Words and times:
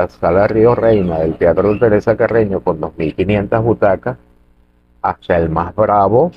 la 0.00 0.08
sala 0.08 0.46
Río 0.46 0.74
Reina 0.74 1.18
del 1.20 1.36
Teatro 1.36 1.78
Teresa 1.78 2.16
Carreño 2.16 2.60
con 2.60 2.80
2.500 2.80 3.62
butacas, 3.62 4.18
hasta 5.02 5.36
el 5.36 5.48
más 5.48 5.74
bravo 5.74 6.30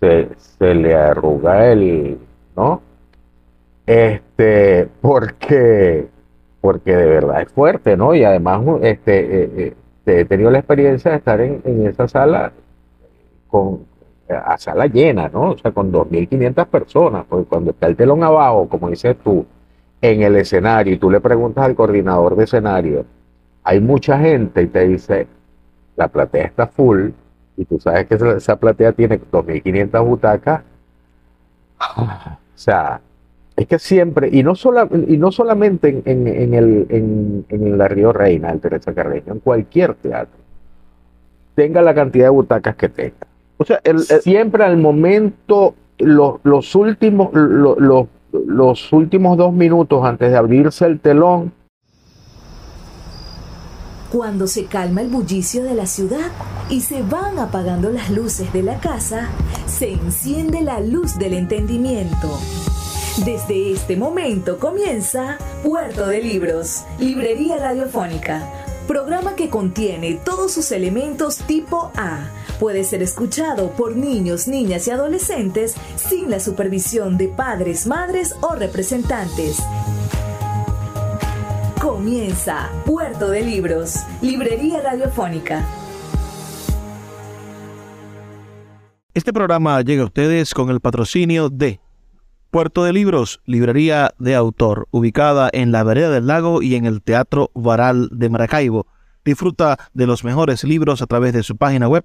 se, 0.00 0.28
se 0.36 0.74
le 0.74 0.94
arruga 0.94 1.70
el, 1.70 2.18
¿no? 2.56 2.82
Este, 3.86 4.88
porque, 5.00 6.08
porque 6.60 6.96
de 6.96 7.06
verdad 7.06 7.42
es 7.42 7.52
fuerte, 7.52 7.96
¿no? 7.96 8.14
Y 8.14 8.24
además, 8.24 8.62
este, 8.82 9.44
eh, 9.44 9.50
eh, 9.56 9.74
he 10.06 10.24
tenido 10.24 10.50
la 10.50 10.58
experiencia 10.58 11.10
de 11.10 11.16
estar 11.18 11.40
en, 11.40 11.60
en 11.64 11.86
esa 11.86 12.08
sala 12.08 12.52
con 13.48 13.92
a 14.28 14.56
sala 14.56 14.86
llena, 14.86 15.28
¿no? 15.28 15.50
O 15.50 15.58
sea, 15.58 15.72
con 15.72 15.92
2.500 15.92 16.66
personas, 16.66 17.24
porque 17.28 17.48
cuando 17.48 17.72
está 17.72 17.86
el 17.86 17.96
telón 17.96 18.22
abajo, 18.22 18.68
como 18.68 18.88
dices 18.88 19.16
tú, 19.22 19.44
en 20.02 20.22
el 20.22 20.36
escenario, 20.36 20.92
y 20.92 20.98
tú 20.98 21.10
le 21.10 21.20
preguntas 21.20 21.64
al 21.64 21.76
coordinador 21.76 22.36
de 22.36 22.44
escenario, 22.44 23.06
hay 23.62 23.80
mucha 23.80 24.18
gente 24.18 24.62
y 24.62 24.66
te 24.66 24.88
dice, 24.88 25.28
la 25.96 26.08
platea 26.08 26.44
está 26.44 26.66
full, 26.66 27.10
y 27.56 27.64
tú 27.64 27.78
sabes 27.78 28.06
que 28.06 28.14
esa 28.14 28.56
platea 28.56 28.92
tiene 28.92 29.20
2.500 29.20 30.04
butacas, 30.04 30.62
o 31.96 32.06
sea, 32.56 33.00
es 33.54 33.66
que 33.66 33.78
siempre, 33.78 34.28
y 34.32 34.42
no, 34.42 34.56
sola, 34.56 34.88
y 35.06 35.16
no 35.16 35.30
solamente 35.30 36.02
en, 36.04 36.26
en, 36.26 36.54
el, 36.54 36.86
en, 36.88 37.44
en 37.48 37.78
la 37.78 37.86
Río 37.86 38.12
Reina, 38.12 38.50
el 38.50 38.60
Teresa 38.60 38.92
Carreño, 38.92 39.34
en 39.34 39.38
cualquier 39.38 39.94
teatro, 39.94 40.40
tenga 41.54 41.80
la 41.80 41.94
cantidad 41.94 42.26
de 42.26 42.30
butacas 42.30 42.74
que 42.74 42.88
tenga. 42.88 43.26
O 43.58 43.64
sea, 43.64 43.78
el, 43.84 44.00
siempre 44.00 44.64
al 44.64 44.78
momento, 44.78 45.74
los, 45.98 46.40
los 46.42 46.74
últimos, 46.74 47.32
los, 47.32 47.78
los 47.78 48.06
últimos 48.92 49.36
dos 49.36 49.52
minutos 49.52 50.04
antes 50.04 50.30
de 50.30 50.36
abrirse 50.36 50.86
el 50.86 51.00
telón, 51.00 51.52
cuando 54.12 54.46
se 54.46 54.66
calma 54.66 55.00
el 55.00 55.08
bullicio 55.08 55.64
de 55.64 55.74
la 55.74 55.86
ciudad 55.86 56.30
y 56.68 56.82
se 56.82 57.02
van 57.02 57.38
apagando 57.38 57.88
las 57.88 58.10
luces 58.10 58.52
de 58.52 58.62
la 58.62 58.78
casa, 58.78 59.30
se 59.66 59.90
enciende 59.90 60.60
la 60.60 60.80
luz 60.80 61.18
del 61.18 61.32
entendimiento. 61.32 62.38
Desde 63.24 63.72
este 63.72 63.96
momento 63.96 64.58
comienza 64.58 65.38
Puerto 65.64 66.06
de 66.06 66.20
Libros, 66.20 66.84
Librería 66.98 67.56
Radiofónica, 67.56 68.46
programa 68.86 69.34
que 69.34 69.48
contiene 69.48 70.20
todos 70.22 70.52
sus 70.52 70.72
elementos 70.72 71.38
tipo 71.38 71.90
A. 71.96 72.28
Puede 72.62 72.84
ser 72.84 73.02
escuchado 73.02 73.72
por 73.72 73.96
niños, 73.96 74.46
niñas 74.46 74.86
y 74.86 74.92
adolescentes 74.92 75.74
sin 75.96 76.30
la 76.30 76.38
supervisión 76.38 77.18
de 77.18 77.26
padres, 77.26 77.88
madres 77.88 78.36
o 78.40 78.54
representantes. 78.54 79.60
Comienza 81.80 82.70
Puerto 82.86 83.30
de 83.30 83.42
Libros, 83.42 84.04
Librería 84.20 84.80
Radiofónica. 84.80 85.66
Este 89.12 89.32
programa 89.32 89.80
llega 89.80 90.02
a 90.04 90.06
ustedes 90.06 90.54
con 90.54 90.70
el 90.70 90.78
patrocinio 90.78 91.48
de 91.48 91.80
Puerto 92.52 92.84
de 92.84 92.92
Libros, 92.92 93.40
librería 93.44 94.14
de 94.20 94.36
autor, 94.36 94.86
ubicada 94.92 95.50
en 95.52 95.72
la 95.72 95.82
vereda 95.82 96.10
del 96.10 96.28
lago 96.28 96.62
y 96.62 96.76
en 96.76 96.86
el 96.86 97.02
Teatro 97.02 97.50
Varal 97.54 98.08
de 98.12 98.30
Maracaibo. 98.30 98.86
Disfruta 99.24 99.78
de 99.94 100.06
los 100.06 100.22
mejores 100.22 100.62
libros 100.62 101.02
a 101.02 101.06
través 101.06 101.32
de 101.32 101.42
su 101.42 101.56
página 101.56 101.88
web 101.88 102.04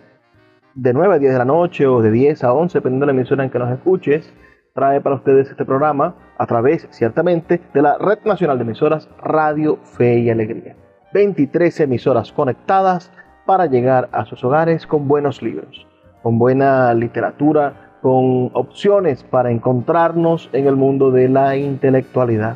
de 0.75 0.93
9 0.93 1.15
a 1.15 1.19
10 1.19 1.31
de 1.33 1.37
la 1.37 1.45
noche 1.45 1.87
o 1.87 2.01
de 2.01 2.11
10 2.11 2.43
a 2.43 2.53
11, 2.53 2.77
dependiendo 2.77 3.05
de 3.05 3.13
la 3.13 3.17
emisión 3.17 3.41
en 3.41 3.49
que 3.49 3.59
nos 3.59 3.71
escuches, 3.71 4.33
trae 4.73 5.01
para 5.01 5.15
ustedes 5.15 5.49
este 5.49 5.65
programa 5.65 6.15
a 6.37 6.45
través, 6.45 6.87
ciertamente, 6.91 7.61
de 7.73 7.81
la 7.81 7.97
Red 7.97 8.19
Nacional 8.25 8.57
de 8.57 8.63
Emisoras 8.63 9.09
Radio 9.23 9.77
Fe 9.83 10.19
y 10.19 10.29
Alegría. 10.29 10.75
23 11.13 11.81
emisoras 11.81 12.31
conectadas 12.31 13.11
para 13.45 13.65
llegar 13.65 14.09
a 14.11 14.25
sus 14.25 14.43
hogares 14.43 14.87
con 14.87 15.07
buenos 15.07 15.41
libros, 15.41 15.85
con 16.23 16.39
buena 16.39 16.93
literatura, 16.93 17.97
con 18.01 18.49
opciones 18.53 19.23
para 19.23 19.51
encontrarnos 19.51 20.49
en 20.53 20.67
el 20.67 20.75
mundo 20.75 21.11
de 21.11 21.27
la 21.27 21.57
intelectualidad. 21.57 22.55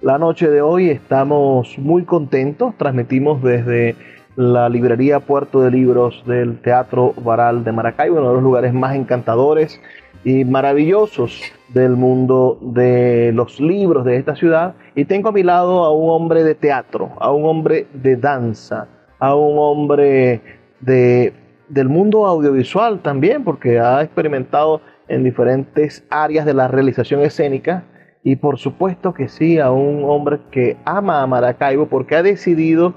La 0.00 0.16
noche 0.16 0.48
de 0.48 0.62
hoy 0.62 0.90
estamos 0.90 1.76
muy 1.78 2.04
contentos, 2.04 2.76
transmitimos 2.76 3.42
desde 3.42 3.96
la 4.38 4.68
librería 4.68 5.18
Puerto 5.18 5.62
de 5.62 5.72
Libros 5.72 6.22
del 6.24 6.60
Teatro 6.60 7.12
Varal 7.24 7.64
de 7.64 7.72
Maracaibo, 7.72 8.18
uno 8.18 8.28
de 8.28 8.34
los 8.34 8.42
lugares 8.44 8.72
más 8.72 8.94
encantadores 8.94 9.80
y 10.22 10.44
maravillosos 10.44 11.42
del 11.74 11.96
mundo 11.96 12.56
de 12.62 13.32
los 13.34 13.58
libros 13.58 14.04
de 14.04 14.14
esta 14.14 14.36
ciudad. 14.36 14.76
Y 14.94 15.06
tengo 15.06 15.30
a 15.30 15.32
mi 15.32 15.42
lado 15.42 15.84
a 15.84 15.92
un 15.92 16.08
hombre 16.10 16.44
de 16.44 16.54
teatro, 16.54 17.10
a 17.18 17.32
un 17.32 17.46
hombre 17.46 17.88
de 17.92 18.14
danza, 18.14 18.86
a 19.18 19.34
un 19.34 19.58
hombre 19.58 20.40
de, 20.78 21.32
del 21.68 21.88
mundo 21.88 22.24
audiovisual 22.24 23.00
también, 23.00 23.42
porque 23.42 23.80
ha 23.80 24.00
experimentado 24.02 24.82
en 25.08 25.24
diferentes 25.24 26.06
áreas 26.10 26.46
de 26.46 26.54
la 26.54 26.68
realización 26.68 27.22
escénica. 27.22 27.86
Y 28.22 28.36
por 28.36 28.58
supuesto 28.58 29.12
que 29.14 29.26
sí, 29.26 29.58
a 29.58 29.72
un 29.72 30.04
hombre 30.04 30.38
que 30.52 30.76
ama 30.84 31.22
a 31.22 31.26
Maracaibo 31.26 31.86
porque 31.86 32.14
ha 32.14 32.22
decidido 32.22 32.94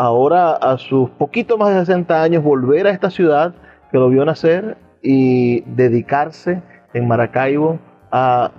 ahora 0.00 0.52
a 0.52 0.78
sus 0.78 1.10
poquito 1.10 1.58
más 1.58 1.74
de 1.74 1.80
60 1.80 2.22
años 2.22 2.42
volver 2.42 2.86
a 2.86 2.90
esta 2.90 3.10
ciudad 3.10 3.52
que 3.92 3.98
lo 3.98 4.08
vio 4.08 4.24
nacer 4.24 4.78
y 5.02 5.60
dedicarse 5.60 6.62
en 6.94 7.06
Maracaibo 7.06 7.78
a 8.10 8.50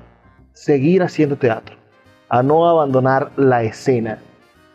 seguir 0.53 1.01
haciendo 1.01 1.35
teatro, 1.37 1.75
a 2.29 2.43
no 2.43 2.69
abandonar 2.69 3.31
la 3.37 3.63
escena. 3.63 4.19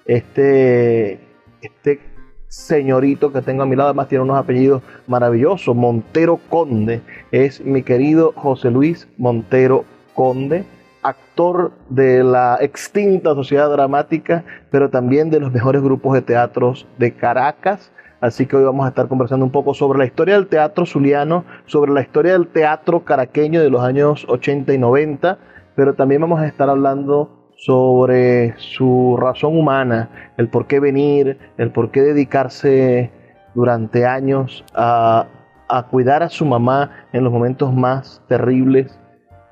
Este, 0.06 1.20
este 1.62 2.00
señorito 2.48 3.32
que 3.32 3.42
tengo 3.42 3.62
a 3.62 3.66
mi 3.66 3.76
lado, 3.76 3.90
además 3.90 4.08
tiene 4.08 4.24
unos 4.24 4.36
apellidos 4.36 4.82
maravillosos, 5.06 5.76
Montero 5.76 6.40
Conde, 6.50 7.00
es 7.30 7.60
mi 7.60 7.84
querido 7.84 8.32
José 8.34 8.72
Luis 8.72 9.06
Montero 9.18 9.84
Conde, 10.14 10.64
actor 11.08 11.72
de 11.88 12.24
la 12.24 12.58
extinta 12.60 13.34
Sociedad 13.34 13.70
Dramática, 13.70 14.44
pero 14.70 14.90
también 14.90 15.30
de 15.30 15.40
los 15.40 15.52
mejores 15.52 15.82
grupos 15.82 16.14
de 16.14 16.22
teatros 16.22 16.86
de 16.98 17.14
Caracas. 17.14 17.92
Así 18.20 18.46
que 18.46 18.56
hoy 18.56 18.64
vamos 18.64 18.86
a 18.86 18.88
estar 18.88 19.08
conversando 19.08 19.44
un 19.44 19.52
poco 19.52 19.74
sobre 19.74 19.98
la 19.98 20.06
historia 20.06 20.34
del 20.34 20.48
teatro 20.48 20.86
zuliano, 20.86 21.44
sobre 21.66 21.92
la 21.92 22.00
historia 22.00 22.32
del 22.32 22.48
teatro 22.48 23.04
caraqueño 23.04 23.60
de 23.60 23.70
los 23.70 23.82
años 23.82 24.26
80 24.28 24.72
y 24.72 24.78
90, 24.78 25.38
pero 25.74 25.94
también 25.94 26.22
vamos 26.22 26.40
a 26.40 26.46
estar 26.46 26.68
hablando 26.68 27.52
sobre 27.56 28.54
su 28.58 29.16
razón 29.18 29.56
humana, 29.56 30.32
el 30.36 30.48
por 30.48 30.66
qué 30.66 30.80
venir, 30.80 31.38
el 31.58 31.70
por 31.70 31.90
qué 31.90 32.02
dedicarse 32.02 33.10
durante 33.54 34.06
años 34.06 34.64
a, 34.74 35.26
a 35.68 35.82
cuidar 35.84 36.22
a 36.22 36.28
su 36.28 36.44
mamá 36.44 36.90
en 37.12 37.24
los 37.24 37.32
momentos 37.32 37.72
más 37.72 38.22
terribles, 38.28 38.98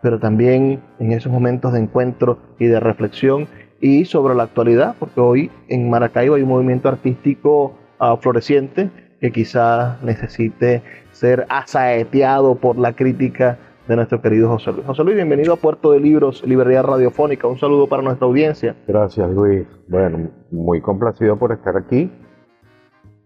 pero 0.04 0.18
también 0.18 0.82
en 0.98 1.12
esos 1.12 1.32
momentos 1.32 1.72
de 1.72 1.80
encuentro 1.80 2.36
y 2.58 2.66
de 2.66 2.78
reflexión, 2.78 3.48
y 3.80 4.04
sobre 4.04 4.34
la 4.34 4.42
actualidad, 4.42 4.96
porque 4.98 5.18
hoy 5.18 5.50
en 5.68 5.88
Maracaibo 5.88 6.34
hay 6.34 6.42
un 6.42 6.50
movimiento 6.50 6.90
artístico 6.90 7.72
floreciente 8.20 8.90
que 9.18 9.32
quizás 9.32 10.02
necesite 10.02 10.82
ser 11.10 11.46
asaeteado 11.48 12.56
por 12.56 12.76
la 12.76 12.92
crítica 12.92 13.56
de 13.88 13.96
nuestro 13.96 14.20
querido 14.20 14.50
José 14.50 14.72
Luis. 14.72 14.84
José 14.84 15.04
Luis, 15.04 15.16
bienvenido 15.16 15.54
a 15.54 15.56
Puerto 15.56 15.92
de 15.92 16.00
Libros, 16.00 16.46
Librería 16.46 16.82
Radiofónica. 16.82 17.48
Un 17.48 17.58
saludo 17.58 17.86
para 17.86 18.02
nuestra 18.02 18.26
audiencia. 18.26 18.76
Gracias, 18.86 19.30
Luis. 19.30 19.66
Bueno, 19.88 20.28
muy 20.50 20.82
complacido 20.82 21.38
por 21.38 21.50
estar 21.52 21.78
aquí, 21.78 22.12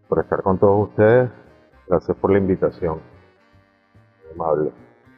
por 0.09 0.21
estar 0.21 0.43
con 0.43 0.61
todos 0.61 0.91
ustedes. 0.91 1.29
Gracias 1.89 2.17
por 2.19 2.31
la 2.31 2.39
invitación. 2.39 3.01
Amable. 4.33 4.71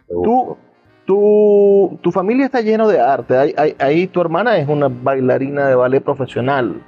Tú, 0.09 0.57
tu, 1.05 1.99
tu 2.03 2.13
familia 2.13 2.47
está 2.47 2.61
lleno 2.61 2.89
de 2.89 3.01
arte. 3.01 3.37
Ahí, 3.37 3.77
ahí, 3.79 4.07
tu 4.07 4.21
hermana 4.21 4.59
es 4.59 4.69
una 4.69 4.89
bailarina 4.89 5.67
de 5.69 5.75
ballet 5.75 6.03
profesional. 6.03 6.83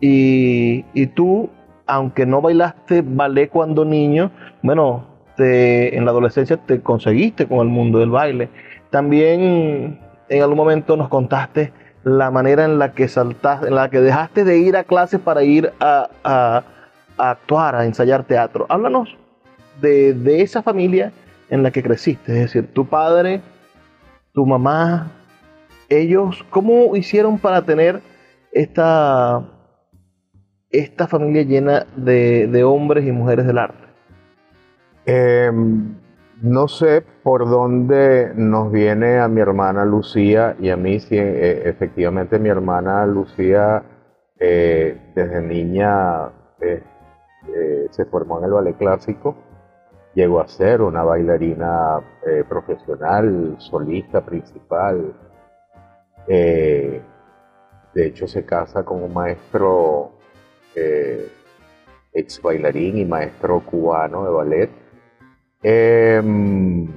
Y, 0.00 0.84
y 0.94 1.06
tú 1.08 1.50
aunque 1.88 2.26
no 2.26 2.40
bailaste 2.40 3.02
ballet 3.02 3.48
cuando 3.48 3.84
niño, 3.84 4.30
bueno, 4.62 5.06
en 5.38 6.04
la 6.04 6.10
adolescencia 6.10 6.56
te 6.56 6.80
conseguiste 6.80 7.46
con 7.46 7.60
el 7.60 7.68
mundo 7.68 7.98
del 7.98 8.10
baile. 8.10 8.50
También 8.90 9.98
en 10.28 10.42
algún 10.42 10.56
momento 10.56 10.96
nos 10.96 11.08
contaste 11.08 11.72
la 12.04 12.30
manera 12.30 12.64
en 12.64 12.78
la 12.78 12.92
que 12.92 13.08
saltaste, 13.08 13.68
en 13.68 13.74
la 13.74 13.88
que 13.88 14.00
dejaste 14.00 14.44
de 14.44 14.58
ir 14.58 14.76
a 14.76 14.84
clases 14.84 15.20
para 15.20 15.42
ir 15.42 15.72
a, 15.80 16.08
a 16.24 16.62
actuar, 17.16 17.74
a 17.74 17.84
ensayar 17.84 18.24
teatro. 18.24 18.66
Háblanos 18.68 19.16
de, 19.80 20.12
de 20.12 20.42
esa 20.42 20.62
familia 20.62 21.12
en 21.50 21.62
la 21.62 21.70
que 21.70 21.82
creciste, 21.82 22.32
es 22.32 22.40
decir, 22.52 22.72
tu 22.72 22.86
padre, 22.86 23.40
tu 24.32 24.46
mamá, 24.46 25.10
ellos, 25.88 26.44
¿cómo 26.50 26.94
hicieron 26.96 27.38
para 27.38 27.62
tener 27.62 28.00
esta, 28.52 29.42
esta 30.70 31.06
familia 31.06 31.42
llena 31.42 31.86
de, 31.96 32.46
de 32.46 32.64
hombres 32.64 33.06
y 33.06 33.12
mujeres 33.12 33.46
del 33.46 33.58
arte? 33.58 33.88
Em, 35.06 35.96
no 36.42 36.68
sé 36.68 37.02
por 37.22 37.48
dónde 37.48 38.32
nos 38.36 38.70
viene 38.70 39.18
a 39.18 39.26
mi 39.26 39.40
hermana 39.40 39.86
Lucía 39.86 40.54
y 40.60 40.68
a 40.68 40.76
mí, 40.76 40.98
eh, 41.10 41.62
efectivamente 41.64 42.38
mi 42.38 42.50
hermana 42.50 43.06
Lucía 43.06 43.82
eh, 44.38 45.00
desde 45.14 45.40
niña 45.40 46.28
eh, 46.60 46.82
se 47.90 48.04
formó 48.04 48.38
en 48.38 48.44
el 48.44 48.50
ballet 48.52 48.76
clásico, 48.76 49.34
llegó 50.18 50.40
a 50.40 50.48
ser 50.48 50.82
una 50.82 51.04
bailarina 51.04 52.00
eh, 52.26 52.42
profesional, 52.48 53.54
solista 53.58 54.20
principal. 54.20 55.14
Eh, 56.26 57.00
de 57.94 58.06
hecho 58.06 58.26
se 58.26 58.44
casa 58.44 58.84
con 58.84 59.04
un 59.04 59.14
maestro 59.14 60.10
eh, 60.74 61.30
ex 62.12 62.42
bailarín 62.42 62.98
y 62.98 63.04
maestro 63.04 63.60
cubano 63.64 64.24
de 64.24 64.30
ballet. 64.30 64.70
Em, 65.62 66.88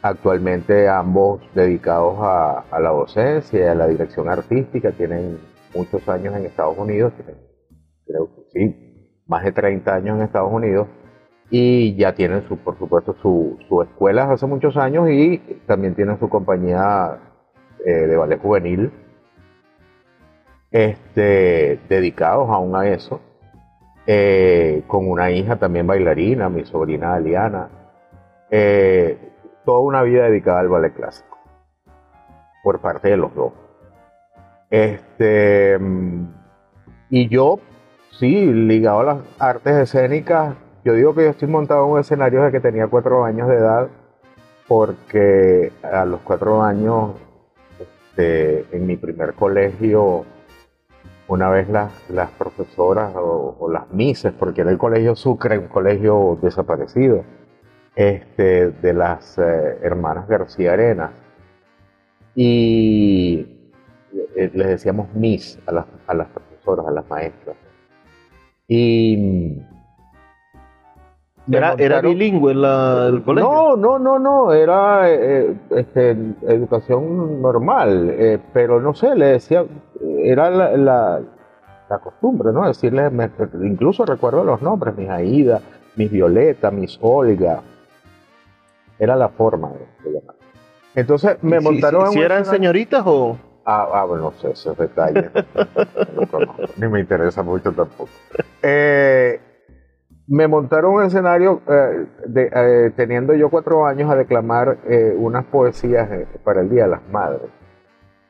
actualmente 0.00 0.88
ambos 0.88 1.40
dedicados 1.54 2.16
a, 2.20 2.78
la 2.78 2.90
docencia 2.90 3.58
y 3.58 3.66
a 3.66 3.74
la 3.74 3.88
dirección 3.88 4.28
artística, 4.28 4.92
tienen 4.92 5.36
muchos 5.74 6.08
años 6.08 6.36
en 6.36 6.46
Estados 6.46 6.78
Unidos, 6.78 7.12
creo 8.06 8.26
que 8.36 8.42
sí, 8.52 9.20
más 9.26 9.42
de 9.42 9.50
30 9.50 9.94
años 9.94 10.16
en 10.16 10.22
Estados 10.22 10.52
Unidos 10.52 10.86
y 11.54 11.94
ya 11.96 12.14
tienen 12.14 12.48
su, 12.48 12.56
por 12.56 12.78
supuesto 12.78 13.14
su, 13.20 13.58
su 13.68 13.82
escuela 13.82 14.32
hace 14.32 14.46
muchos 14.46 14.78
años 14.78 15.10
y 15.10 15.36
también 15.66 15.94
tienen 15.94 16.18
su 16.18 16.30
compañía 16.30 17.18
eh, 17.84 17.90
de 17.90 18.16
ballet 18.16 18.40
juvenil 18.40 18.90
este, 20.72 21.78
dedicados 21.90 22.48
aún 22.48 22.74
a 22.74 22.88
eso, 22.88 23.20
eh, 24.06 24.82
con 24.86 25.08
una 25.08 25.30
hija 25.30 25.56
también 25.56 25.86
bailarina, 25.86 26.48
mi 26.48 26.64
sobrina 26.64 27.14
Aliana, 27.14 27.68
eh, 28.50 29.18
toda 29.66 29.80
una 29.80 30.02
vida 30.02 30.24
dedicada 30.24 30.60
al 30.60 30.68
ballet 30.68 30.94
clásico, 30.94 31.38
por 32.64 32.80
parte 32.80 33.10
de 33.10 33.18
los 33.18 33.34
dos. 33.34 33.52
Este, 34.70 35.78
y 37.10 37.28
yo, 37.28 37.60
sí, 38.12 38.46
ligado 38.46 39.00
a 39.00 39.04
las 39.04 39.18
artes 39.38 39.76
escénicas, 39.76 40.56
yo 40.84 40.94
digo 40.94 41.14
que 41.14 41.24
yo 41.24 41.30
estoy 41.30 41.48
montado 41.48 41.84
en 41.84 41.92
un 41.92 42.00
escenario 42.00 42.40
desde 42.40 42.52
que 42.52 42.60
tenía 42.60 42.88
cuatro 42.88 43.24
años 43.24 43.48
de 43.48 43.56
edad, 43.56 43.88
porque 44.66 45.72
a 45.82 46.04
los 46.04 46.20
cuatro 46.22 46.62
años, 46.62 47.12
este, 47.78 48.66
en 48.76 48.86
mi 48.86 48.96
primer 48.96 49.34
colegio, 49.34 50.24
una 51.28 51.48
vez 51.50 51.68
las, 51.68 51.92
las 52.10 52.30
profesoras 52.32 53.12
o, 53.16 53.68
las 53.70 53.90
mises, 53.92 54.32
porque 54.32 54.62
era 54.62 54.70
el 54.70 54.78
colegio 54.78 55.14
Sucre, 55.14 55.58
un 55.58 55.68
colegio 55.68 56.38
desaparecido, 56.42 57.24
este, 57.94 58.70
de 58.70 58.92
las 58.92 59.38
eh, 59.38 59.78
hermanas 59.82 60.26
García 60.26 60.72
Arenas, 60.72 61.10
y 62.34 63.70
eh, 64.36 64.50
les 64.52 64.68
decíamos 64.68 65.14
Miss 65.14 65.58
a 65.66 65.72
las, 65.72 65.86
a 66.06 66.14
las 66.14 66.28
profesoras, 66.28 66.86
a 66.86 66.90
las 66.90 67.08
maestras. 67.08 67.56
Y 68.66 69.60
¿Era, 71.50 71.74
era 71.76 72.00
bilingüe 72.00 72.54
la- 72.54 73.06
el 73.08 73.22
colegio? 73.24 73.50
no, 73.50 73.76
no, 73.76 73.98
no, 73.98 74.18
no, 74.18 74.52
era 74.52 75.10
eh, 75.10 75.54
este, 75.70 76.10
educación 76.46 77.42
normal, 77.42 78.10
eh, 78.16 78.38
pero 78.52 78.80
no 78.80 78.94
sé, 78.94 79.14
le 79.16 79.26
decía, 79.26 79.64
era 80.22 80.50
la, 80.50 80.76
la- 80.76 81.20
la 81.90 81.98
costumbre, 81.98 82.52
¿no? 82.52 82.66
Decirle, 82.66 83.10
me- 83.10 83.30
incluso 83.62 84.04
recuerdo 84.06 84.44
los 84.44 84.62
nombres, 84.62 84.96
mis 84.96 85.10
Aida, 85.10 85.60
mis 85.96 86.10
Violeta, 86.10 86.70
mis 86.70 86.96
Olga, 87.02 87.60
era 88.98 89.16
la 89.16 89.28
forma 89.28 89.70
de, 89.72 90.10
de 90.10 90.18
llamar. 90.20 90.36
Entonces 90.94 91.38
me 91.42 91.58
Si- 91.58 91.64
montaron 91.64 92.06
si, 92.08 92.12
si 92.14 92.20
eran 92.20 92.42
escenario- 92.42 92.50
señoritas 92.58 93.02
o...? 93.04 93.36
Ah, 93.64 93.86
ah, 93.92 94.04
bueno, 94.04 94.24
no 94.24 94.32
sé, 94.32 94.50
esos 94.50 94.76
detalles. 94.76 95.30
no 96.16 96.26
conozco, 96.28 96.62
ni 96.76 96.88
me 96.88 97.00
interesa 97.00 97.42
mucho 97.42 97.72
tampoco. 97.72 98.08
Eh, 98.62 99.40
me 100.32 100.48
montaron 100.48 100.94
un 100.94 101.02
escenario 101.02 101.60
eh, 101.68 102.06
eh, 102.34 102.92
teniendo 102.96 103.34
yo 103.34 103.50
cuatro 103.50 103.84
años 103.84 104.10
a 104.10 104.16
declamar 104.16 104.78
eh, 104.88 105.14
unas 105.14 105.44
poesías 105.44 106.08
para 106.42 106.62
el 106.62 106.70
Día 106.70 106.84
de 106.84 106.88
las 106.88 107.06
Madres. 107.10 107.50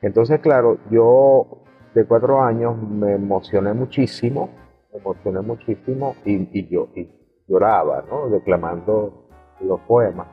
Entonces, 0.00 0.40
claro, 0.40 0.78
yo 0.90 1.62
de 1.94 2.04
cuatro 2.04 2.42
años 2.42 2.76
me 2.76 3.12
emocioné 3.14 3.72
muchísimo, 3.72 4.50
me 4.92 4.98
emocioné 4.98 5.42
muchísimo 5.42 6.16
y, 6.24 6.68
yo 6.68 6.88
y 6.96 7.08
lloraba, 7.46 8.02
¿no? 8.10 8.28
Declamando 8.30 9.28
los 9.60 9.80
poemas. 9.82 10.26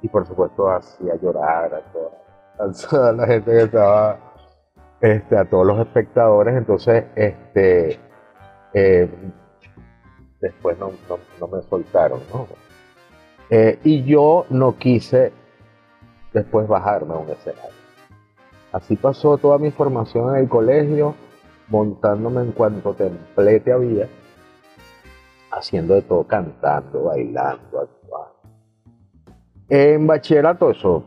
Y 0.00 0.08
por 0.08 0.26
supuesto 0.26 0.68
hacía 0.68 1.14
llorar 1.14 1.74
a 1.74 1.92
toda, 1.92 2.10
a 2.58 2.72
toda 2.90 3.12
la 3.12 3.26
gente 3.28 3.52
que 3.52 3.62
estaba, 3.62 4.18
este, 5.00 5.38
a 5.38 5.44
todos 5.44 5.64
los 5.64 5.78
espectadores. 5.78 6.56
Entonces, 6.56 7.04
este, 7.14 8.00
después 10.42 10.78
no, 10.78 10.90
no- 11.08 11.18
no 11.40 11.48
me 11.48 11.62
soltaron, 11.62 12.20
¿no? 12.34 12.46
Eh, 13.48 13.78
y 13.84 14.02
yo 14.04 14.44
no 14.50 14.76
quise 14.76 15.32
después 16.34 16.68
bajarme 16.68 17.14
a 17.14 17.18
un 17.18 17.30
escenario. 17.30 17.70
Así 18.72 18.96
pasó 18.96 19.38
toda 19.38 19.58
mi 19.58 19.70
formación 19.70 20.34
en 20.34 20.42
el 20.42 20.48
colegio, 20.48 21.14
montándome 21.68 22.40
en 22.42 22.52
cuanto 22.52 22.92
templete 22.94 23.72
había, 23.72 24.08
haciendo 25.50 25.94
de 25.94 26.02
todo, 26.02 26.24
cantando, 26.26 27.04
bailando, 27.04 27.80
actuando. 27.80 28.32
En 29.68 30.06
bachillerato 30.06 30.70
eso 30.70 31.04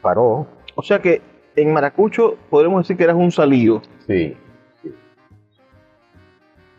paró, 0.00 0.46
O 0.74 0.82
sea 0.82 1.00
que 1.00 1.22
en 1.54 1.72
Maracucho 1.72 2.36
podemos 2.50 2.82
decir 2.82 2.96
que 2.96 3.04
eras 3.04 3.16
un 3.16 3.30
sí, 3.30 3.80
sí. 4.06 4.36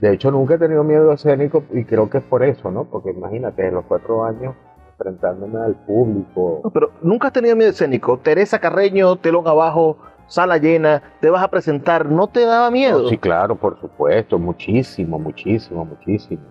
De 0.04 0.12
hecho, 0.12 0.32
nunca 0.32 0.56
he 0.56 0.58
tenido 0.58 0.84
miedo 0.84 1.14
escénico 1.14 1.64
y 1.72 1.86
creo 1.86 2.10
que 2.10 2.18
es 2.18 2.26
por 2.26 2.44
eso, 2.44 2.70
¿no? 2.70 2.84
Porque 2.84 3.12
imagínate, 3.12 3.66
en 3.66 3.76
los 3.76 3.86
cuatro 3.86 4.26
años 4.26 4.54
enfrentándome 4.92 5.58
al 5.62 5.76
público, 5.86 6.60
No, 6.62 6.70
pero 6.72 6.92
nunca 7.02 7.28
has 7.28 7.34
tenido 7.34 7.56
miedo 7.56 7.70
escénico. 7.70 8.18
Teresa 8.18 8.60
Carreño, 8.60 9.16
telón 9.16 9.48
abajo, 9.48 9.98
sala 10.28 10.58
llena, 10.58 11.02
te 11.22 11.30
vas 11.30 11.42
a 11.42 11.48
presentar, 11.48 12.06
¿no 12.06 12.28
te 12.28 12.46
daba 12.46 12.70
miedo? 12.70 13.08
Sí, 13.08 13.18
claro, 13.18 13.56
por 13.56 13.80
supuesto, 13.80 14.38
muchísimo, 14.38 15.18
muchísimo, 15.18 15.86
muchísimo. 15.86 16.44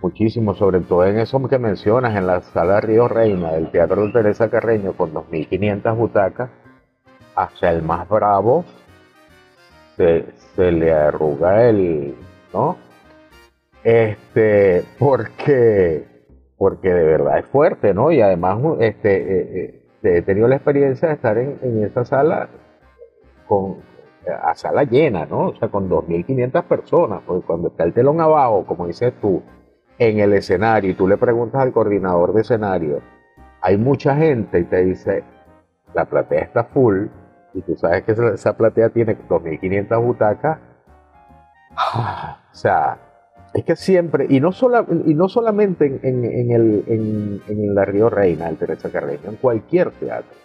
Muchísimo, 0.00 0.54
sobre 0.54 0.80
todo 0.80 1.04
en 1.04 1.18
eso 1.18 1.46
que 1.46 1.58
mencionas, 1.58 2.16
en 2.16 2.26
la 2.26 2.40
sala 2.40 2.80
Río 2.80 3.06
Reina 3.06 3.52
del 3.52 3.70
Teatro 3.70 4.06
de 4.06 4.12
Teresa 4.12 4.48
Carreño 4.48 4.94
con 4.94 5.12
2.500 5.12 5.94
butacas, 5.94 6.48
hasta 7.36 7.70
el 7.70 7.82
más 7.82 8.08
bravo 8.08 8.64
se, 9.98 10.24
se 10.56 10.72
le 10.72 10.90
arruga 10.90 11.68
el, 11.68 12.14
¿no? 12.52 12.76
Este, 13.84 14.84
porque, 14.98 16.04
porque 16.56 16.92
de 16.92 17.04
verdad 17.04 17.38
es 17.38 17.46
fuerte, 17.46 17.94
¿no? 17.94 18.10
Y 18.12 18.20
además, 18.20 18.58
este, 18.80 19.16
eh, 19.16 19.82
eh, 20.02 20.16
he 20.18 20.22
tenido 20.22 20.48
la 20.48 20.56
experiencia 20.56 21.08
de 21.08 21.14
estar 21.14 21.38
en, 21.38 21.58
en 21.62 21.84
esa 21.84 22.04
sala 22.04 22.48
con, 23.46 23.76
a 24.42 24.54
sala 24.54 24.84
llena, 24.84 25.26
¿no? 25.26 25.48
O 25.48 25.54
sea, 25.56 25.68
con 25.68 25.88
2.500 25.88 26.62
personas, 26.64 27.22
porque 27.26 27.46
cuando 27.46 27.68
está 27.68 27.84
el 27.84 27.92
telón 27.92 28.20
abajo, 28.20 28.64
como 28.66 28.86
dices 28.86 29.12
tú, 29.20 29.42
en 29.98 30.20
el 30.20 30.32
escenario 30.34 30.90
y 30.90 30.94
tú 30.94 31.08
le 31.08 31.16
preguntas 31.16 31.60
al 31.60 31.72
coordinador 31.72 32.32
de 32.32 32.42
escenario, 32.42 33.00
hay 33.60 33.76
mucha 33.76 34.16
gente 34.16 34.60
y 34.60 34.64
te 34.64 34.84
dice, 34.84 35.24
la 35.94 36.04
platea 36.04 36.40
está 36.40 36.64
full, 36.64 37.06
y 37.54 37.62
tú 37.62 37.76
sabes 37.76 38.04
que 38.04 38.12
esa, 38.12 38.56
platea 38.56 38.90
tiene 38.90 39.16
2.500 39.16 40.02
butacas, 40.02 40.58
o 41.94 42.54
sea, 42.54 42.98
es 43.54 43.64
que 43.64 43.76
siempre, 43.76 44.26
y 44.28 44.40
no, 44.40 44.52
sola, 44.52 44.84
y 45.06 45.14
no 45.14 45.28
solamente 45.28 45.86
en, 45.86 46.00
en, 46.02 46.24
en 46.24 46.50
el, 46.50 46.84
en, 46.86 47.42
en 47.48 47.74
la 47.74 47.84
Río 47.84 48.10
Reina, 48.10 48.48
el 48.48 48.56
Teresa 48.56 48.90
Carreño, 48.90 49.30
en 49.30 49.36
cualquier 49.36 49.90
teatro, 49.92 50.36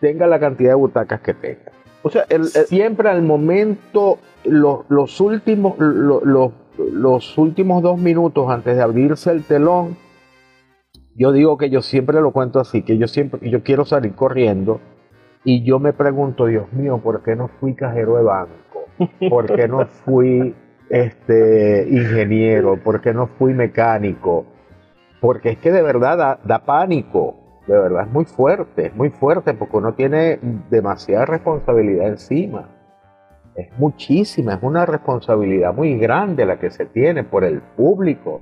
tenga 0.00 0.26
la 0.26 0.38
cantidad 0.38 0.70
de 0.70 0.74
butacas 0.76 1.20
que 1.20 1.34
tenga. 1.34 1.72
O 2.02 2.10
sea, 2.10 2.24
el, 2.28 2.42
el- 2.42 2.48
Siempre 2.48 3.08
al 3.08 3.22
momento, 3.22 4.18
los, 4.44 4.80
los 4.88 5.20
últimos, 5.20 5.78
lo- 5.78 6.20
lo- 6.24 6.52
los 6.92 7.38
últimos 7.38 7.82
dos 7.82 7.98
minutos 7.98 8.50
antes 8.50 8.76
de 8.76 8.82
abrirse 8.82 9.30
el 9.30 9.42
telón, 9.44 9.96
yo 11.14 11.32
digo 11.32 11.56
que 11.56 11.70
yo 11.70 11.80
siempre 11.80 12.20
lo 12.20 12.30
cuento 12.32 12.60
así, 12.60 12.82
que 12.82 12.98
yo 12.98 13.08
siempre, 13.08 13.48
yo 13.48 13.62
quiero 13.62 13.86
salir 13.86 14.14
corriendo 14.14 14.80
y 15.44 15.64
yo 15.64 15.78
me 15.78 15.94
pregunto, 15.94 16.44
Dios 16.44 16.70
mío, 16.74 16.98
¿por 17.02 17.22
qué 17.22 17.34
no 17.34 17.48
fui 17.48 17.74
cajero 17.74 18.16
de 18.18 18.22
banco? 18.24 18.52
¿Por 19.28 19.46
qué 19.54 19.68
no 19.68 19.86
fui 19.86 20.54
este, 20.90 21.86
ingeniero? 21.90 22.76
¿Por 22.82 23.00
qué 23.00 23.12
no 23.12 23.26
fui 23.26 23.54
mecánico? 23.54 24.46
Porque 25.20 25.50
es 25.50 25.58
que 25.58 25.72
de 25.72 25.82
verdad 25.82 26.16
da, 26.18 26.38
da 26.44 26.64
pánico, 26.64 27.34
de 27.66 27.76
verdad 27.78 28.04
es 28.06 28.12
muy 28.12 28.24
fuerte, 28.24 28.86
es 28.86 28.94
muy 28.94 29.10
fuerte 29.10 29.54
porque 29.54 29.76
uno 29.76 29.94
tiene 29.94 30.38
demasiada 30.70 31.26
responsabilidad 31.26 32.08
encima. 32.08 32.68
Es 33.54 33.68
muchísima, 33.78 34.54
es 34.54 34.62
una 34.62 34.84
responsabilidad 34.84 35.72
muy 35.74 35.98
grande 35.98 36.44
la 36.44 36.58
que 36.58 36.70
se 36.70 36.84
tiene 36.86 37.24
por 37.24 37.42
el 37.44 37.60
público. 37.60 38.40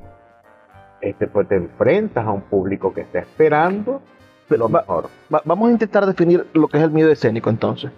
Este, 1.01 1.27
pues 1.29 1.47
te 1.49 1.57
enfrentas 1.57 2.27
a 2.27 2.33
un 2.33 2.41
público 2.43 2.93
que 2.93 3.03
está 3.03 3.19
esperando 3.21 4.01
Pero 4.49 4.67
lo 4.69 4.73
va- 4.73 4.81
mejor. 4.81 5.05
va- 5.33 5.43
vamos 5.45 5.69
a 5.69 5.73
intentar 5.73 6.07
definir 6.07 6.47
lo 6.55 6.67
que 6.67 6.79
es 6.79 6.83
el 6.85 6.91
miedo 6.91 7.11
escénico 7.11 7.51
entonces. 7.51 7.93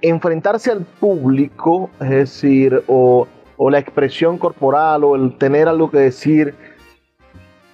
Enfrentarse 0.00 0.70
al 0.70 0.84
público, 0.84 1.90
es 2.00 2.10
decir, 2.10 2.82
o, 2.86 3.26
la 3.70 3.78
expresión 3.78 4.38
corporal, 4.38 5.04
o 5.04 5.14
el 5.16 5.36
tener 5.36 5.68
algo 5.68 5.90
que 5.90 5.98
decir, 5.98 6.54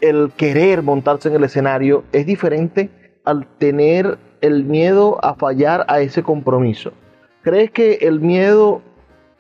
el 0.01 0.33
querer 0.37 0.83
montarse 0.83 1.29
en 1.29 1.37
el 1.37 1.45
escenario, 1.45 2.03
es 2.13 2.27
diferente 2.27 2.91
al 3.25 3.47
tener 3.59 4.19
el 4.41 4.65
miedo 4.65 5.19
a 5.25 5.35
fallar 5.35 5.85
a 5.89 6.01
ese 6.01 6.23
compromiso. 6.23 6.93
¿Crees 7.43 7.71
que 7.71 7.99
el 8.03 8.21
miedo, 8.21 8.83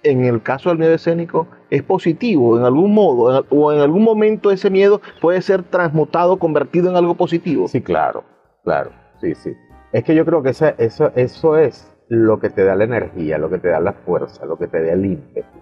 en 0.04 0.24
el 0.24 0.40
caso 0.40 0.68
del 0.68 0.78
miedo 0.78 0.94
escénico, 0.94 1.48
es 1.70 1.82
positivo 1.82 2.56
en 2.58 2.64
algún 2.64 2.94
modo, 2.94 3.44
o 3.50 3.72
en 3.72 3.80
algún 3.80 4.04
momento 4.04 4.52
ese 4.52 4.70
miedo 4.70 5.00
puede 5.20 5.42
ser 5.42 5.64
transmutado, 5.64 6.38
convertido 6.38 6.90
en 6.90 6.96
algo 6.96 7.14
positivo? 7.16 7.66
Sí, 7.66 7.80
claro, 7.80 8.22
claro, 8.62 8.92
sí, 9.20 9.34
sí. 9.34 9.50
Es 9.92 10.04
que 10.04 10.14
yo 10.14 10.24
creo 10.24 10.42
que 10.44 10.50
esa- 10.50 10.74
eso, 10.78 11.10
eso 11.16 11.56
es 11.56 11.92
lo 12.08 12.38
que 12.38 12.50
te 12.50 12.64
da 12.64 12.74
la 12.74 12.84
energía, 12.84 13.38
lo 13.38 13.50
que 13.50 13.58
te 13.58 13.68
da 13.68 13.80
la 13.80 13.92
fuerza, 13.92 14.46
lo 14.46 14.56
que 14.56 14.68
te 14.68 14.82
da 14.82 14.92
el 14.92 15.04
ímpetu. 15.04 15.58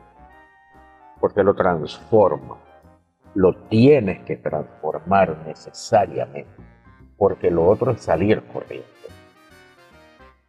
Porque 1.20 1.42
lo 1.42 1.54
transforma. 1.54 2.56
Lo 3.34 3.54
tienes 3.68 4.24
que 4.24 4.36
transformar 4.36 5.38
necesariamente. 5.46 6.62
Porque 7.16 7.50
lo 7.50 7.66
otro 7.66 7.92
es 7.92 8.02
salir 8.02 8.42
corriendo. 8.52 8.86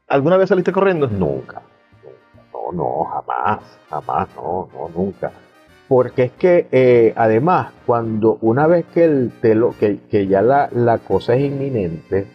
¿Alguna 0.07 0.37
vez 0.37 0.49
saliste 0.49 0.71
corriendo? 0.71 1.07
Nunca, 1.07 1.61
nunca, 2.03 2.47
no, 2.53 2.71
no, 2.71 3.03
jamás, 3.05 3.79
jamás, 3.89 4.29
no, 4.35 4.69
no, 4.71 4.89
nunca. 4.89 5.31
Porque 5.87 6.23
es 6.23 6.31
que 6.33 6.67
eh, 6.71 7.13
además, 7.15 7.71
cuando 7.85 8.37
una 8.41 8.67
vez 8.67 8.85
que 8.93 9.03
el 9.03 9.31
telo, 9.41 9.73
que, 9.79 10.01
que 10.09 10.27
ya 10.27 10.41
la, 10.41 10.69
la 10.71 10.99
cosa 10.99 11.35
es 11.35 11.41
inminente, 11.41 12.27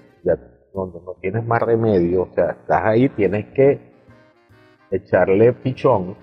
ya 0.74 0.80
no, 0.80 1.16
tienes 1.20 1.44
más 1.44 1.60
remedio, 1.62 2.22
o 2.22 2.34
sea, 2.34 2.50
estás 2.50 2.82
ahí, 2.84 3.08
tienes 3.10 3.46
que 3.54 3.80
echarle 4.90 5.52
pichón. 5.52 6.16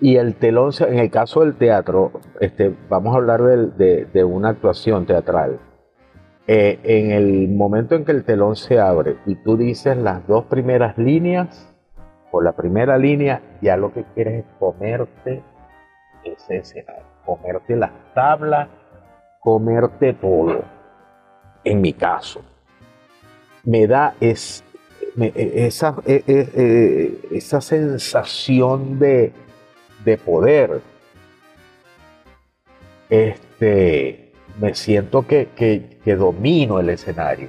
Y 0.00 0.16
el 0.16 0.34
telón, 0.34 0.72
en 0.80 0.98
el 0.98 1.10
caso 1.10 1.40
del 1.40 1.56
teatro, 1.56 2.12
este, 2.40 2.74
vamos 2.88 3.14
a 3.14 3.18
hablar 3.18 3.42
de, 3.42 4.04
de 4.04 4.24
una 4.24 4.50
actuación 4.50 5.06
teatral. 5.06 5.58
Eh, 6.46 6.78
en 6.84 7.10
el 7.10 7.48
momento 7.48 7.94
en 7.94 8.04
que 8.04 8.12
el 8.12 8.24
telón 8.24 8.54
se 8.54 8.78
abre 8.78 9.16
y 9.26 9.34
tú 9.36 9.56
dices 9.56 9.96
las 9.96 10.26
dos 10.28 10.44
primeras 10.44 10.96
líneas, 10.96 11.76
o 12.30 12.40
la 12.40 12.52
primera 12.52 12.98
línea, 12.98 13.40
ya 13.62 13.76
lo 13.76 13.92
que 13.92 14.04
quieres 14.14 14.44
es 14.44 14.50
comerte 14.58 15.42
ese 16.24 16.56
escenario, 16.58 17.04
comerte 17.24 17.76
las 17.76 17.92
tablas, 18.14 18.68
comerte 19.40 20.12
todo. 20.12 20.62
En 21.64 21.80
mi 21.80 21.92
caso, 21.92 22.42
me 23.66 23.86
da 23.86 24.14
es, 24.20 24.64
e- 25.20 25.66
esa, 25.66 25.96
e- 26.06 26.22
e- 26.26 27.18
esa 27.36 27.60
sensación 27.60 28.98
de, 28.98 29.32
de 30.04 30.16
poder. 30.16 30.80
Este, 33.10 34.32
me 34.58 34.74
siento 34.74 35.26
que, 35.26 35.48
que- 35.54 35.98
que 36.04 36.16
domino 36.16 36.80
el 36.80 36.88
escenario. 36.90 37.48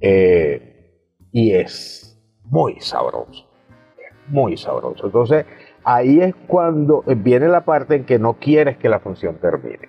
Eh, 0.00 0.90
y 1.32 1.52
es 1.54 2.20
muy 2.44 2.80
sabroso. 2.80 3.48
Muy 4.28 4.56
sabroso. 4.56 5.06
Entonces, 5.06 5.46
ahí 5.84 6.20
es 6.20 6.34
cuando 6.46 7.02
viene 7.06 7.48
la 7.48 7.64
parte 7.64 7.94
en 7.96 8.04
que 8.04 8.18
no 8.18 8.34
quieres 8.34 8.76
que 8.78 8.88
la 8.88 9.00
función 9.00 9.36
termine. 9.38 9.88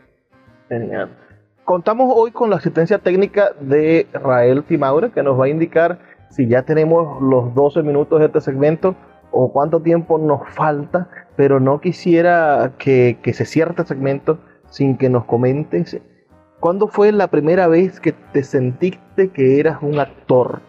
Genial. 0.69 1.17
Contamos 1.65 2.13
hoy 2.15 2.29
con 2.31 2.51
la 2.51 2.57
asistencia 2.57 2.99
técnica 2.99 3.49
de 3.59 4.05
Rael 4.13 4.63
Timaure, 4.63 5.09
que 5.11 5.23
nos 5.23 5.39
va 5.39 5.45
a 5.45 5.49
indicar 5.49 5.97
si 6.29 6.47
ya 6.47 6.61
tenemos 6.61 7.19
los 7.23 7.55
12 7.55 7.81
minutos 7.81 8.19
de 8.19 8.27
este 8.27 8.39
segmento 8.39 8.95
o 9.31 9.51
cuánto 9.51 9.79
tiempo 9.81 10.19
nos 10.19 10.47
falta, 10.53 11.09
pero 11.35 11.59
no 11.59 11.81
quisiera 11.81 12.73
que, 12.77 13.17
que 13.23 13.33
se 13.33 13.45
cierre 13.45 13.71
este 13.71 13.85
segmento 13.85 14.37
sin 14.69 14.95
que 14.97 15.09
nos 15.09 15.25
comentes 15.25 15.99
cuándo 16.59 16.87
fue 16.87 17.11
la 17.11 17.27
primera 17.27 17.67
vez 17.67 17.99
que 17.99 18.11
te 18.11 18.43
sentiste 18.43 19.29
que 19.29 19.59
eras 19.59 19.79
un 19.81 19.99
actor. 19.99 20.59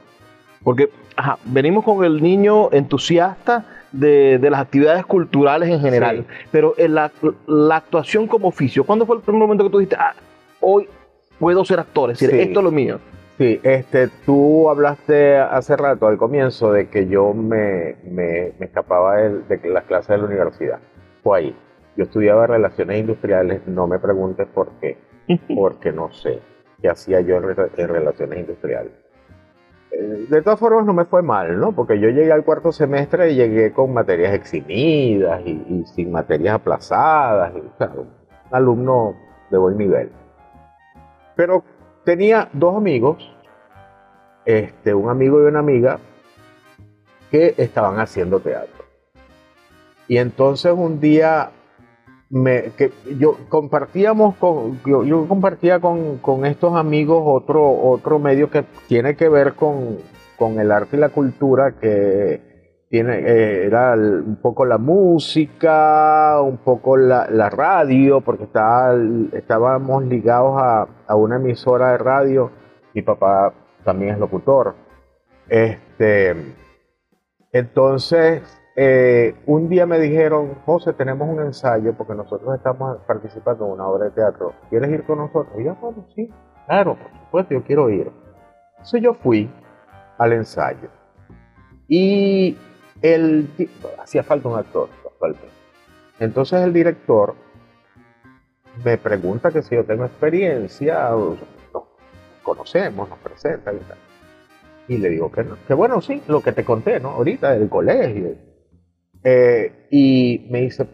Porque 0.65 0.89
ajá, 1.17 1.39
venimos 1.45 1.85
con 1.85 2.05
el 2.05 2.23
niño 2.23 2.71
entusiasta 2.73 3.67
de, 3.93 4.39
de 4.39 4.51
las 4.51 4.61
actividades 4.61 5.05
culturales 5.05 5.69
en 5.69 5.81
general, 5.81 6.25
Sí. 6.29 6.49
pero 6.51 6.73
en 6.79 6.95
la, 6.95 7.13
la 7.47 7.77
actuación 7.77 8.27
como 8.27 8.49
oficio, 8.49 8.85
¿cuándo 8.85 9.05
fue 9.05 9.17
el 9.17 9.23
primer 9.23 9.41
momento 9.41 9.65
que 9.65 9.71
tú 9.71 9.79
dijiste, 9.79 9.97
ah, 9.99 10.15
hoy 10.69 10.89
puedo 11.39 11.65
ser 11.65 11.79
actor, 11.81 12.11
es 12.11 12.19
decir, 12.19 12.35
Sí. 12.35 12.43
esto 12.49 12.61
es 12.61 12.65
lo 12.65 12.71
mío? 12.71 12.99
Sí, 13.39 13.61
este, 13.63 14.09
tú 14.25 14.71
hablaste 14.71 15.37
hace 15.37 15.77
rato 15.77 16.07
al 16.07 16.17
comienzo 16.17 16.73
de 16.73 16.89
que 16.89 17.07
yo 17.07 17.35
me, 17.35 17.97
me, 18.05 18.53
me 18.59 18.67
escapaba 18.67 19.17
de, 19.17 19.59
de 19.59 19.69
las 19.69 19.85
clases 19.85 20.09
de 20.09 20.19
la 20.19 20.25
universidad. 20.25 20.79
Fue 21.23 21.39
ahí. 21.39 21.57
Yo 21.97 22.05
estudiaba 22.05 22.47
relaciones 22.47 22.99
industriales, 22.99 23.61
no 23.67 23.87
me 23.87 23.99
preguntes 23.99 24.47
por 24.49 24.71
qué, 24.81 24.97
porque 25.55 25.93
no 25.93 26.11
sé 26.13 26.41
qué 26.81 26.89
hacía 26.89 27.21
yo 27.21 27.37
en, 27.37 27.43
re- 27.43 27.71
en 27.77 27.89
relaciones 27.89 28.39
industriales. 28.41 28.93
Eh, 29.93 30.27
De 30.31 30.41
todas 30.43 30.59
formas 30.59 30.87
no 30.87 30.95
me 30.95 31.05
fue 31.05 31.23
mal, 31.23 31.61
¿no? 31.61 31.73
Porque 31.73 32.01
yo 32.01 32.09
llegué 32.09 32.33
al 32.33 32.43
cuarto 32.45 32.73
semestre 32.73 33.33
y 33.33 33.35
llegué 33.37 33.73
con 33.73 33.93
materias 33.93 34.33
eximidas 34.35 35.43
y, 35.45 35.51
y 35.69 35.85
sin 35.95 36.11
materias 36.11 36.55
aplazadas, 36.55 37.53
y, 37.55 37.61
o 37.61 37.77
sea, 37.77 37.89
un 37.95 38.09
alumno 38.51 39.15
de 39.51 39.59
buen 39.59 39.77
nivel. 39.77 40.11
Pero 41.37 41.63
tenía 42.05 42.49
dos 42.53 42.77
amigos, 42.77 43.31
este, 44.45 44.95
un 44.95 45.11
amigo 45.11 45.41
y 45.43 45.45
una 45.45 45.61
amiga, 45.61 45.99
que 47.31 47.55
estaban 47.59 48.01
haciendo 48.01 48.41
teatro. 48.41 48.85
Y 50.09 50.19
entonces 50.19 50.73
un 50.73 51.01
día 51.01 51.51
me, 52.31 52.71
que 52.77 52.93
yo 53.19 53.37
compartíamos 53.49 54.37
con, 54.37 54.81
yo, 54.85 55.29
compartía 55.29 55.81
con, 55.81 56.19
con 56.19 56.47
estos 56.47 56.75
amigos 56.75 57.23
otro, 57.25 57.71
otro 57.71 58.19
medio 58.19 58.51
que 58.51 58.65
tiene 58.89 59.17
que 59.17 59.29
ver 59.29 59.55
con, 59.55 59.99
con 60.39 60.59
el 60.59 60.71
arte 60.73 60.97
y 60.97 61.01
la 61.01 61.11
cultura, 61.11 61.73
que 61.73 62.56
tiene, 62.89 63.19
eh, 63.19 63.67
era 63.67 63.95
un 63.95 64.39
poco 64.41 64.65
la 64.65 64.79
música, 64.79 66.41
un 66.41 66.59
poco 66.59 66.97
la, 66.97 67.27
la 67.31 67.51
radio, 67.51 68.21
porque 68.21 68.45
estaba, 68.45 68.95
estábamos 69.33 70.05
ligados 70.05 70.61
a, 70.61 70.87
a 71.07 71.17
una 71.17 71.37
emisora 71.37 71.93
de 71.93 71.99
radio. 71.99 72.51
Mi 72.95 73.03
papá 73.03 73.53
también 73.85 74.15
es 74.15 74.19
locutor. 74.19 74.75
Este, 75.49 76.55
entonces, 77.53 78.43
eh, 78.77 79.35
un 79.47 79.69
día 79.69 79.87
me 79.87 79.99
dijeron, 79.99 80.55
José, 80.67 80.93
tenemos 80.93 81.29
un 81.29 81.41
ensayo 81.41 81.95
porque 81.95 82.15
nosotros 82.15 82.55
estamos 82.55 82.99
participando 83.07 83.65
en 83.67 83.73
una 83.73 83.87
obra 83.89 84.05
de 84.07 84.11
teatro. 84.11 84.53
¿Quieres 84.69 84.91
ir 84.91 85.05
con 85.05 85.19
nosotros? 85.19 85.55
Y 85.59 85.65
yo, 85.65 85.75
bueno, 85.77 86.07
sí, 86.15 86.31
claro, 86.67 86.97
por 86.97 87.11
supuesto, 87.21 87.55
yo 87.55 87.63
quiero 87.65 87.89
ir. 87.91 88.13
Entonces 88.73 89.03
yo 89.03 89.15
fui 89.15 89.51
al 90.19 90.33
ensayo. 90.33 90.89
Y 91.89 92.59
el, 93.15 93.49
hacía 94.03 94.23
falta 94.23 94.49
un 94.49 94.59
actor. 94.59 94.89
Entonces 96.19 96.61
el 96.63 96.73
director 96.73 97.35
me 98.85 98.97
pregunta 98.99 99.51
que 99.51 99.63
si 99.63 99.75
yo 99.75 99.85
tengo 99.85 100.05
experiencia, 100.05 101.11
nos 101.11 101.39
conocemos, 102.43 103.09
nos 103.09 103.19
presenta 103.19 103.73
y 103.73 103.79
tal. 103.79 103.99
Y 104.89 104.99
le 104.99 105.09
digo 105.11 105.31
que 105.33 105.43
no. 105.45 105.57
Que 105.67 105.75
bueno, 105.75 106.01
sí, 106.01 106.23
lo 106.29 106.41
que 106.43 106.53
te 106.53 106.65
conté, 106.65 107.01
¿no? 107.01 107.11
Ahorita 107.11 107.53
del 107.53 107.69
colegio. 107.69 108.35
Eh, 109.25 109.89
y 109.91 110.47
me 110.51 110.61
dice, 110.61 110.87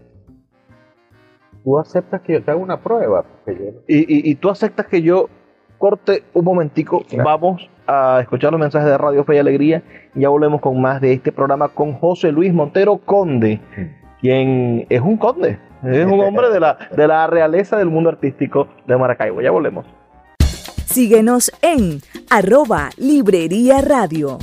¿tú 1.62 1.78
aceptas 1.78 2.23
que 2.23 2.35
yo 2.35 2.42
te 2.42 2.50
haga 2.50 2.61
una 2.61 2.81
prueba? 2.81 3.25
Yo 3.47 3.52
Y, 3.87 3.99
y- 3.99 4.31
y 4.31 4.35
tú 4.37 4.49
aceptas 4.49 4.87
que 4.87 5.02
yo 5.02 5.28
corte 5.78 6.23
un 6.33 6.45
momentico, 6.45 7.02
Claro. 7.09 7.25
vamos 7.25 7.69
a 7.87 8.21
escuchar 8.21 8.53
los 8.53 8.61
mensajes 8.61 8.89
de 8.89 8.99
Radio 8.99 9.25
Fe 9.25 9.37
y 9.37 9.39
Alegría 9.39 9.83
y 10.15 10.21
ya 10.21 10.29
volvemos 10.29 10.61
con 10.61 10.81
más 10.81 11.01
de 11.01 11.12
este 11.12 11.33
programa 11.33 11.69
con 11.69 11.95
José 11.95 12.33
Luis 12.33 12.53
Montero 12.53 12.99
Conde, 12.99 13.61
quien 14.21 14.87
es 14.89 15.01
un 15.01 15.17
conde, 15.17 15.59
es 15.85 16.07
un 16.07 16.21
hombre 16.21 16.51
de 16.51 16.61
la, 16.61 16.79
de 16.97 17.07
la 17.09 17.27
realeza 17.27 17.77
del 17.77 17.89
mundo 17.89 18.11
artístico 18.11 18.69
de 18.87 18.97
Maracaibo. 18.97 19.41
Ya 19.41 19.51
volvemos. 19.51 19.87
Síguenos 20.87 21.51
en 21.62 22.01
arroba 22.31 22.91
Librería 22.99 23.81
Radio. 23.81 24.39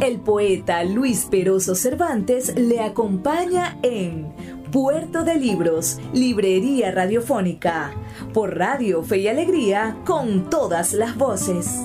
El 0.00 0.20
poeta 0.20 0.84
Luis 0.84 1.26
Peroso 1.30 1.74
Cervantes 1.74 2.54
le 2.56 2.80
acompaña 2.80 3.78
en 3.82 4.30
Puerto 4.70 5.24
de 5.24 5.36
Libros, 5.36 5.98
Librería 6.12 6.90
Radiofónica, 6.90 7.92
por 8.36 8.58
Radio 8.58 9.02
Fe 9.02 9.16
y 9.16 9.28
Alegría, 9.28 9.96
con 10.04 10.50
todas 10.50 10.92
las 10.92 11.16
voces. 11.16 11.82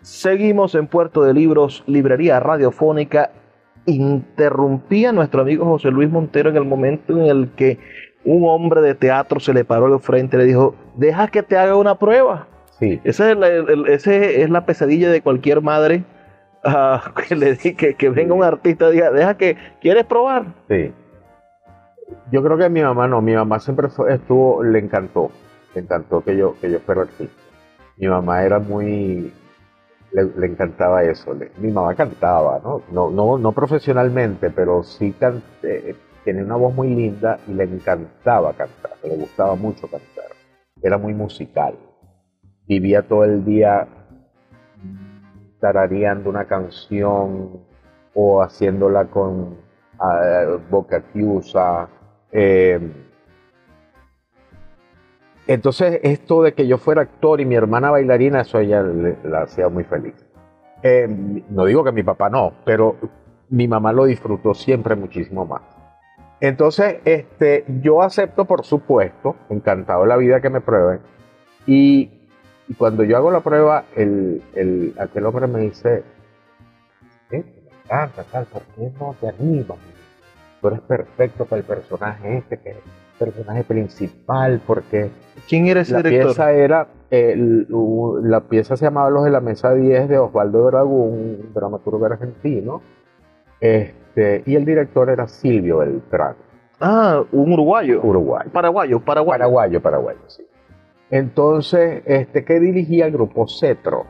Seguimos 0.00 0.76
en 0.76 0.86
Puerto 0.86 1.24
de 1.24 1.34
Libros, 1.34 1.82
Librería 1.88 2.38
Radiofónica. 2.38 3.32
Interrumpí 3.86 5.06
a 5.06 5.10
nuestro 5.10 5.40
amigo 5.40 5.64
José 5.64 5.90
Luis 5.90 6.08
Montero 6.08 6.50
en 6.50 6.56
el 6.56 6.64
momento 6.64 7.18
en 7.18 7.26
el 7.26 7.50
que 7.56 7.80
un 8.24 8.48
hombre 8.48 8.80
de 8.80 8.94
teatro 8.94 9.40
se 9.40 9.52
le 9.52 9.64
paró 9.64 9.92
de 9.92 9.98
frente 9.98 10.36
y 10.36 10.38
le 10.38 10.46
dijo, 10.46 10.76
deja 10.94 11.26
que 11.26 11.42
te 11.42 11.56
haga 11.56 11.74
una 11.74 11.98
prueba. 11.98 12.46
Sí. 12.78 13.00
Esa 13.02 13.32
es 13.32 13.36
la, 13.36 13.48
ese 13.88 14.40
es 14.42 14.50
la 14.50 14.64
pesadilla 14.66 15.10
de 15.10 15.20
cualquier 15.20 15.62
madre 15.62 16.04
ah, 16.64 17.12
que 17.28 17.36
le 17.36 17.54
diga 17.54 17.92
que, 17.94 18.08
venga 18.10 18.34
un 18.34 18.44
artista 18.44 18.88
y 18.88 18.92
diga, 18.92 19.10
deja 19.10 19.36
que, 19.36 19.56
¿quieres 19.80 20.04
probar? 20.04 20.46
Sí. 20.68 20.92
Yo 22.32 22.42
creo 22.42 22.56
que 22.56 22.64
a 22.64 22.68
mi 22.68 22.82
mamá 22.82 23.06
no, 23.06 23.20
mi 23.20 23.34
mamá 23.34 23.58
siempre 23.60 23.88
estuvo, 24.08 24.62
le 24.62 24.78
encantó, 24.78 25.30
le 25.74 25.82
encantó 25.82 26.22
que 26.22 26.36
yo, 26.36 26.54
que 26.60 26.70
yo 26.70 26.80
fuera 26.80 27.02
artista. 27.02 27.34
Mi 27.96 28.06
mamá 28.06 28.44
era 28.44 28.58
muy, 28.58 29.32
le, 30.12 30.46
encantaba 30.46 31.02
eso. 31.04 31.36
mi 31.58 31.70
mamá 31.70 31.94
cantaba, 31.94 32.60
¿no? 32.62 32.82
No, 32.90 33.10
no, 33.10 33.38
no 33.38 33.52
profesionalmente, 33.52 34.50
pero 34.50 34.82
sí 34.82 35.12
canté, 35.18 35.96
tenía 36.24 36.44
una 36.44 36.56
voz 36.56 36.74
muy 36.74 36.94
linda 36.94 37.38
y 37.46 37.52
le 37.52 37.64
encantaba 37.64 38.52
cantar, 38.52 38.92
le 39.02 39.16
gustaba 39.16 39.54
mucho 39.54 39.88
cantar. 39.88 40.26
Era 40.82 40.98
muy 40.98 41.14
musical. 41.14 41.74
Vivía 42.66 43.02
todo 43.02 43.24
el 43.24 43.44
día 43.44 43.86
tarareando 45.60 46.30
una 46.30 46.44
canción 46.46 47.60
o 48.14 48.42
haciéndola 48.42 49.06
con 49.06 49.56
uh, 50.00 50.58
boca 50.70 51.02
chiusa. 51.12 51.88
Em, 52.32 52.92
entonces, 55.46 56.00
esto 56.02 56.42
de 56.42 56.52
que 56.52 56.66
yo 56.66 56.78
fuera 56.78 57.02
actor 57.02 57.40
y 57.40 57.46
mi 57.46 57.54
hermana 57.54 57.90
bailarina, 57.90 58.42
eso 58.42 58.58
ella 58.58 58.82
la 58.82 59.42
hacía 59.42 59.68
muy 59.68 59.84
feliz. 59.84 60.14
Em, 60.82 61.42
no 61.48 61.64
digo 61.64 61.82
que 61.84 61.92
mi 61.92 62.02
papá 62.02 62.28
no, 62.28 62.52
pero 62.64 62.96
mi 63.48 63.66
mamá 63.66 63.92
lo 63.92 64.04
disfrutó 64.04 64.54
siempre 64.54 64.94
muchísimo 64.94 65.46
más. 65.46 65.62
Entonces, 66.40 67.00
este, 67.04 67.64
yo 67.82 68.02
acepto, 68.02 68.44
por 68.44 68.64
supuesto, 68.64 69.36
encantado 69.48 70.02
de 70.02 70.08
la 70.08 70.16
vida 70.16 70.40
que 70.40 70.50
me 70.50 70.60
prueben. 70.60 71.00
Y, 71.66 72.17
cuando 72.74 73.04
yo 73.04 73.16
hago 73.16 73.30
la 73.30 73.40
prueba, 73.40 73.84
el, 73.96 74.42
el, 74.54 74.94
aquel 74.98 75.26
hombre 75.26 75.46
me 75.46 75.60
dice, 75.60 76.02
¿Eh? 77.30 77.44
me 77.64 77.70
encanta, 77.84 78.24
tal, 78.24 78.44
¿por 78.46 78.62
qué 78.62 78.90
no 79.00 79.14
te 79.20 79.28
animas? 79.28 79.78
Tú 80.60 80.68
eres 80.68 80.80
perfecto 80.80 81.44
para 81.44 81.60
el 81.60 81.66
personaje 81.66 82.38
este, 82.38 82.58
que 82.58 82.70
es 82.70 82.76
el 82.76 83.32
personaje 83.32 83.64
principal, 83.64 84.60
porque... 84.66 85.10
¿Quién 85.48 85.66
era 85.66 85.80
ese 85.80 85.92
la 85.92 86.02
director? 86.02 86.34
Pieza 86.34 86.52
era, 86.52 86.88
la 87.10 88.40
pieza 88.40 88.76
se 88.76 88.84
llamaba 88.84 89.08
Los 89.10 89.24
de 89.24 89.30
la 89.30 89.40
Mesa 89.40 89.72
10 89.72 90.08
de 90.08 90.18
Osvaldo 90.18 90.66
Dragún, 90.66 91.40
un 91.44 91.54
dramaturgo 91.54 92.04
argentino. 92.04 92.82
Este, 93.60 94.08
este, 94.18 94.50
y 94.50 94.56
el 94.56 94.64
director 94.64 95.10
era 95.10 95.28
Silvio 95.28 95.78
Beltrán. 95.78 96.34
Ah, 96.80 97.22
un 97.32 97.52
uruguayo. 97.52 98.00
Uruguayo. 98.02 98.50
Paraguayo, 98.50 99.00
paraguayo. 99.00 99.38
Paraguayo, 99.38 99.82
paraguayo, 99.82 100.20
sí. 100.26 100.44
Entonces, 101.10 102.02
este, 102.06 102.44
que 102.44 102.60
dirigía 102.60 103.06
el 103.06 103.12
grupo 103.12 103.46
Cetro. 103.48 104.06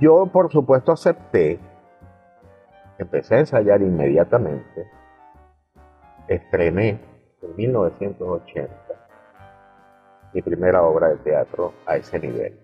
Yo, 0.00 0.26
por 0.26 0.50
supuesto, 0.50 0.92
acepté. 0.92 1.58
Empecé 2.98 3.36
a 3.36 3.40
ensayar 3.40 3.80
inmediatamente. 3.82 4.86
Estrené 6.28 7.00
en 7.42 7.56
1980 7.56 8.72
mi 10.34 10.40
primera 10.40 10.82
obra 10.82 11.08
de 11.08 11.16
teatro 11.16 11.74
a 11.84 11.96
ese 11.96 12.18
nivel 12.18 12.62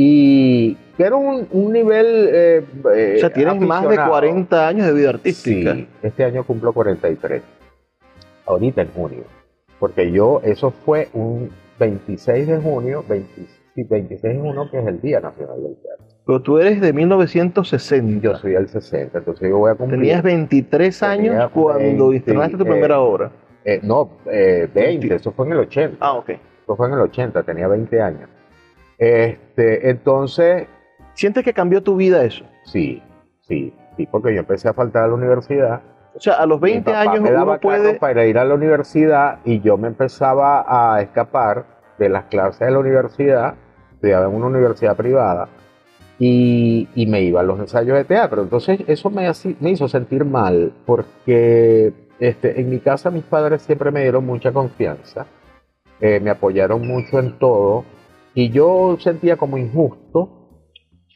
y 0.00 0.76
era 0.96 1.16
un, 1.16 1.48
un 1.50 1.72
nivel... 1.72 2.28
Eh, 2.32 2.64
eh, 2.94 3.14
o 3.16 3.18
sea, 3.18 3.32
tienes 3.32 3.60
más 3.60 3.88
de 3.88 3.96
40 3.96 4.68
años 4.68 4.86
de 4.86 4.92
vida 4.92 5.10
artística. 5.10 5.74
Sí, 5.74 5.88
este 6.02 6.24
año 6.24 6.44
cumplo 6.44 6.72
43, 6.72 7.42
ahorita 8.46 8.82
en 8.82 8.92
junio, 8.92 9.24
porque 9.80 10.12
yo, 10.12 10.40
eso 10.44 10.70
fue 10.70 11.08
un 11.14 11.50
26 11.78 12.46
de 12.46 12.58
junio, 12.58 13.04
26 13.08 14.22
de 14.22 14.38
junio, 14.38 14.68
que 14.70 14.78
es 14.78 14.86
el 14.86 15.00
Día 15.00 15.20
Nacional 15.20 15.62
del 15.62 15.76
Teatro. 15.76 16.06
Pero 16.26 16.42
tú 16.42 16.58
eres 16.58 16.80
de 16.80 16.92
1960. 16.92 18.22
Yo 18.22 18.36
soy 18.36 18.52
del 18.52 18.68
60, 18.68 19.18
entonces 19.18 19.48
yo 19.48 19.58
voy 19.58 19.70
a 19.70 19.74
cumplir. 19.74 20.00
Tenías 20.00 20.22
23 20.22 21.02
años 21.02 21.50
cuando 21.52 22.12
estrenaste 22.12 22.56
tu 22.58 22.64
primera 22.64 22.96
eh, 22.96 22.98
obra. 22.98 23.32
no, 23.82 24.10
20, 24.26 25.14
eso 25.14 25.32
fue 25.32 25.46
en 25.46 25.52
el 25.52 25.58
80. 25.60 25.96
Ah, 26.00 26.12
ok. 26.14 26.28
Eso 26.28 26.76
fue 26.76 26.86
en 26.88 26.94
el 26.94 27.00
80, 27.00 27.42
tenía 27.44 27.68
20 27.68 28.02
años. 28.02 28.28
Este, 28.98 29.88
entonces... 29.88 30.66
¿Sientes 31.14 31.44
que 31.44 31.52
cambió 31.52 31.82
tu 31.82 31.96
vida 31.96 32.22
eso? 32.24 32.44
Sí, 32.64 33.02
sí, 33.40 33.72
sí, 33.96 34.06
porque 34.10 34.34
yo 34.34 34.40
empecé 34.40 34.68
a 34.68 34.74
faltar 34.74 35.04
a 35.04 35.08
la 35.08 35.14
universidad. 35.14 35.80
O 36.18 36.20
sea, 36.20 36.34
a 36.34 36.46
los 36.46 36.60
20 36.60 36.92
años 36.92 37.20
me 37.20 37.30
daba 37.30 37.52
uno 37.52 37.60
puede... 37.60 37.94
para 37.94 38.26
ir 38.26 38.38
a 38.38 38.44
la 38.44 38.54
universidad 38.54 39.38
y 39.44 39.60
yo 39.60 39.78
me 39.78 39.86
empezaba 39.86 40.64
a 40.66 41.00
escapar 41.00 41.64
de 41.96 42.08
las 42.08 42.24
clases 42.24 42.58
de 42.58 42.72
la 42.72 42.80
universidad, 42.80 43.54
estudiaba 43.92 44.26
en 44.26 44.34
una 44.34 44.46
universidad 44.46 44.96
privada, 44.96 45.48
y, 46.18 46.88
y, 46.96 47.06
me 47.06 47.22
iba 47.22 47.38
a 47.38 47.44
los 47.44 47.60
ensayos 47.60 47.96
de 47.96 48.04
teatro. 48.04 48.42
Entonces 48.42 48.80
eso 48.88 49.10
me, 49.10 49.30
me 49.60 49.70
hizo 49.70 49.86
sentir 49.86 50.24
mal, 50.24 50.72
porque 50.84 51.92
este, 52.18 52.60
en 52.60 52.68
mi 52.68 52.80
casa 52.80 53.12
mis 53.12 53.22
padres 53.22 53.62
siempre 53.62 53.92
me 53.92 54.02
dieron 54.02 54.26
mucha 54.26 54.50
confianza, 54.50 55.26
eh, 56.00 56.18
me 56.18 56.30
apoyaron 56.30 56.84
mucho 56.84 57.20
en 57.20 57.38
todo, 57.38 57.84
y 58.34 58.50
yo 58.50 58.96
sentía 58.98 59.36
como 59.36 59.56
injusto 59.56 60.64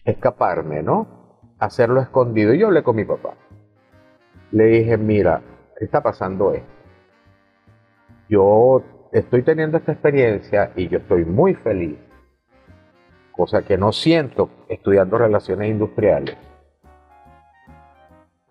escaparme, 0.04 0.80
¿no? 0.84 1.40
Hacerlo 1.58 2.00
escondido. 2.00 2.54
Y 2.54 2.58
yo 2.58 2.68
hablé 2.68 2.84
con 2.84 2.94
mi 2.94 3.04
papá. 3.04 3.34
Le 4.52 4.64
dije, 4.66 4.98
mira, 4.98 5.40
¿qué 5.78 5.86
está 5.86 6.02
pasando 6.02 6.52
esto? 6.52 6.68
Yo 8.28 8.82
estoy 9.10 9.42
teniendo 9.42 9.78
esta 9.78 9.92
experiencia 9.92 10.72
y 10.76 10.88
yo 10.88 10.98
estoy 10.98 11.24
muy 11.24 11.54
feliz, 11.54 11.98
cosa 13.32 13.62
que 13.62 13.76
no 13.76 13.92
siento 13.92 14.50
estudiando 14.68 15.18
relaciones 15.18 15.70
industriales. 15.70 16.36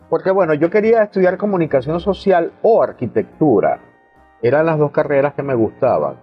Porque 0.09 0.31
bueno, 0.31 0.53
yo 0.55 0.69
quería 0.69 1.03
estudiar 1.03 1.37
comunicación 1.37 1.99
social 1.99 2.51
o 2.63 2.83
arquitectura. 2.83 3.79
Eran 4.41 4.65
las 4.65 4.77
dos 4.77 4.91
carreras 4.91 5.35
que 5.35 5.43
me 5.43 5.55
gustaban 5.55 6.17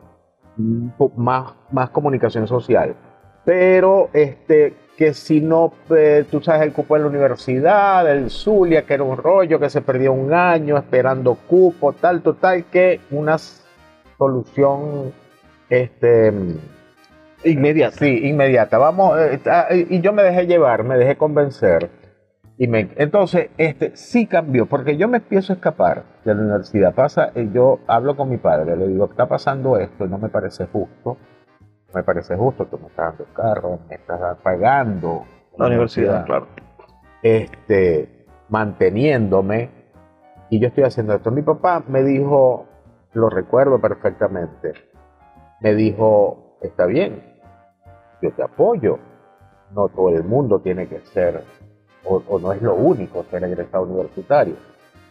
más, 1.16 1.54
más 1.70 1.90
comunicación 1.90 2.46
social. 2.46 2.96
Pero 3.44 4.10
este, 4.12 4.74
que 4.98 5.14
si 5.14 5.40
no, 5.40 5.74
eh, 5.90 6.24
tú 6.28 6.40
sabes, 6.40 6.62
el 6.62 6.72
cupo 6.72 6.94
de 6.96 7.02
la 7.02 7.06
universidad, 7.06 8.10
el 8.10 8.30
Zulia, 8.30 8.84
que 8.84 8.94
era 8.94 9.04
un 9.04 9.16
rollo, 9.16 9.60
que 9.60 9.70
se 9.70 9.80
perdió 9.80 10.12
un 10.12 10.34
año 10.34 10.76
esperando 10.76 11.36
cupo, 11.36 11.92
tal, 11.92 12.20
total, 12.20 12.64
que 12.64 12.98
una 13.12 13.36
solución 14.18 15.12
este, 15.70 16.32
inmediata. 17.44 17.96
Sí, 17.96 18.26
inmediata. 18.28 18.76
Vamos, 18.78 19.16
eh, 19.20 19.86
y 19.88 20.00
yo 20.00 20.12
me 20.12 20.24
dejé 20.24 20.48
llevar, 20.48 20.82
me 20.82 20.98
dejé 20.98 21.16
convencer. 21.16 21.90
Y 22.58 22.66
me, 22.66 22.88
entonces, 22.96 23.50
este 23.56 23.94
sí 23.94 24.26
cambió, 24.26 24.66
porque 24.66 24.96
yo 24.96 25.06
me 25.06 25.18
empiezo 25.18 25.52
a 25.52 25.56
escapar 25.56 26.02
de 26.24 26.34
la 26.34 26.40
universidad. 26.40 26.92
Pasa, 26.92 27.30
eh, 27.36 27.48
yo 27.54 27.78
hablo 27.86 28.16
con 28.16 28.28
mi 28.28 28.38
padre, 28.38 28.76
le 28.76 28.88
digo, 28.88 29.04
está 29.04 29.28
pasando 29.28 29.78
esto 29.78 30.08
no 30.08 30.18
me 30.18 30.28
parece 30.28 30.66
justo. 30.66 31.18
Me 31.94 32.02
parece 32.02 32.36
justo, 32.36 32.66
tú 32.66 32.78
me 32.78 32.88
estás 32.88 33.10
dando 33.10 33.24
el 33.24 33.32
carro, 33.32 33.78
me 33.88 33.94
estás 33.94 34.38
pagando. 34.38 35.24
La, 35.56 35.66
universidad, 35.66 36.24
claro. 36.26 36.46
Este, 37.22 38.26
manteniéndome, 38.48 39.70
y 40.50 40.60
yo 40.60 40.68
estoy 40.68 40.84
haciendo 40.84 41.14
esto. 41.14 41.30
Mi 41.30 41.42
papá 41.42 41.82
me 41.88 42.02
dijo, 42.02 42.66
lo 43.12 43.30
recuerdo 43.30 43.80
perfectamente, 43.80 44.72
me 45.60 45.74
dijo, 45.74 46.58
está 46.62 46.86
bien, 46.86 47.38
yo 48.22 48.32
te 48.32 48.42
apoyo. 48.42 48.98
No 49.74 49.88
todo 49.88 50.08
el 50.10 50.24
mundo 50.24 50.60
tiene 50.60 50.88
que 50.88 51.00
ser 51.00 51.44
o, 52.04 52.38
no 52.38 52.52
es 52.52 52.62
lo 52.62 52.74
único 52.74 53.24
ser 53.30 53.44
egresado 53.44 53.84
universitario. 53.84 54.54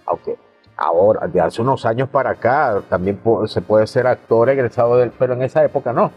Aunque 0.06 0.38
ahora, 0.76 1.28
de 1.28 1.42
hace 1.42 1.62
unos 1.62 1.86
años 1.86 2.10
para 2.10 2.32
acá, 2.32 2.82
también 2.90 3.20
se 3.46 3.62
puede 3.62 3.88
ser 3.88 4.08
actor 4.08 4.50
egresado 4.50 4.98
del, 4.98 5.12
pero 5.12 5.34
en 5.34 5.44
esa 5.44 5.64
época 5.64 5.94
no. 5.94 6.12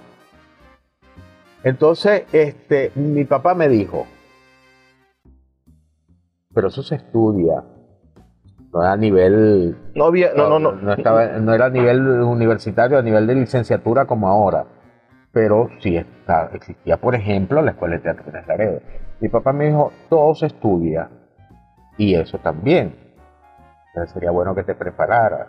Entonces, 1.62 2.24
este, 2.32 2.90
mi 2.94 3.24
papá 3.24 3.54
me 3.54 3.68
dijo, 3.68 4.06
pero 6.54 6.68
eso 6.68 6.82
se 6.82 6.96
estudia, 6.96 7.62
no 8.72 8.82
era 8.82 8.92
a 8.92 8.96
nivel, 8.96 9.76
no 9.94 10.04
había, 10.04 10.32
no, 10.34 10.48
no, 10.48 10.58
no, 10.58 10.72
no, 10.72 10.92
estaba, 10.92 11.26
no 11.26 11.52
era 11.52 11.66
a 11.66 11.70
nivel 11.70 12.00
universitario, 12.08 12.98
a 12.98 13.02
nivel 13.02 13.26
de 13.26 13.34
licenciatura 13.34 14.06
como 14.06 14.28
ahora. 14.28 14.64
pero 15.32 15.68
sí 15.80 15.96
está, 15.96 16.50
existía, 16.54 16.96
por 16.96 17.14
ejemplo, 17.14 17.62
la 17.62 17.72
Escuela 17.72 17.96
de 17.96 18.02
Teatro 18.02 18.32
de 18.32 18.42
Laredo. 18.46 18.80
Mi 19.20 19.28
papá 19.28 19.52
me 19.52 19.66
dijo, 19.66 19.92
todo 20.08 20.34
se 20.34 20.46
estudia 20.46 21.10
y 21.98 22.14
eso 22.14 22.38
también. 22.38 22.96
Entonces 23.88 24.12
sería 24.14 24.30
bueno 24.30 24.54
que 24.54 24.64
te 24.64 24.74
prepararas, 24.74 25.48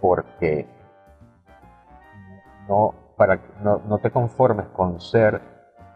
porque 0.00 0.66
no, 2.68 2.94
para, 3.16 3.40
no, 3.62 3.82
no 3.88 3.98
te 3.98 4.10
conformes 4.10 4.66
con 4.68 5.00
ser 5.00 5.40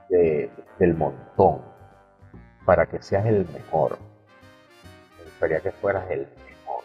del 0.09 0.94
montón, 0.94 1.61
para 2.64 2.87
que 2.87 3.00
seas 3.00 3.26
el 3.26 3.46
mejor. 3.52 3.98
Me 5.18 5.24
gustaría 5.24 5.61
que 5.61 5.70
fueras 5.70 6.11
el 6.11 6.20
mejor. 6.20 6.85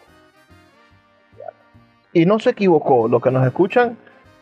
Y 2.12 2.24
no 2.24 2.38
se 2.38 2.50
equivocó, 2.50 3.08
los 3.08 3.22
que 3.22 3.30
nos 3.30 3.46
escuchan 3.46 3.98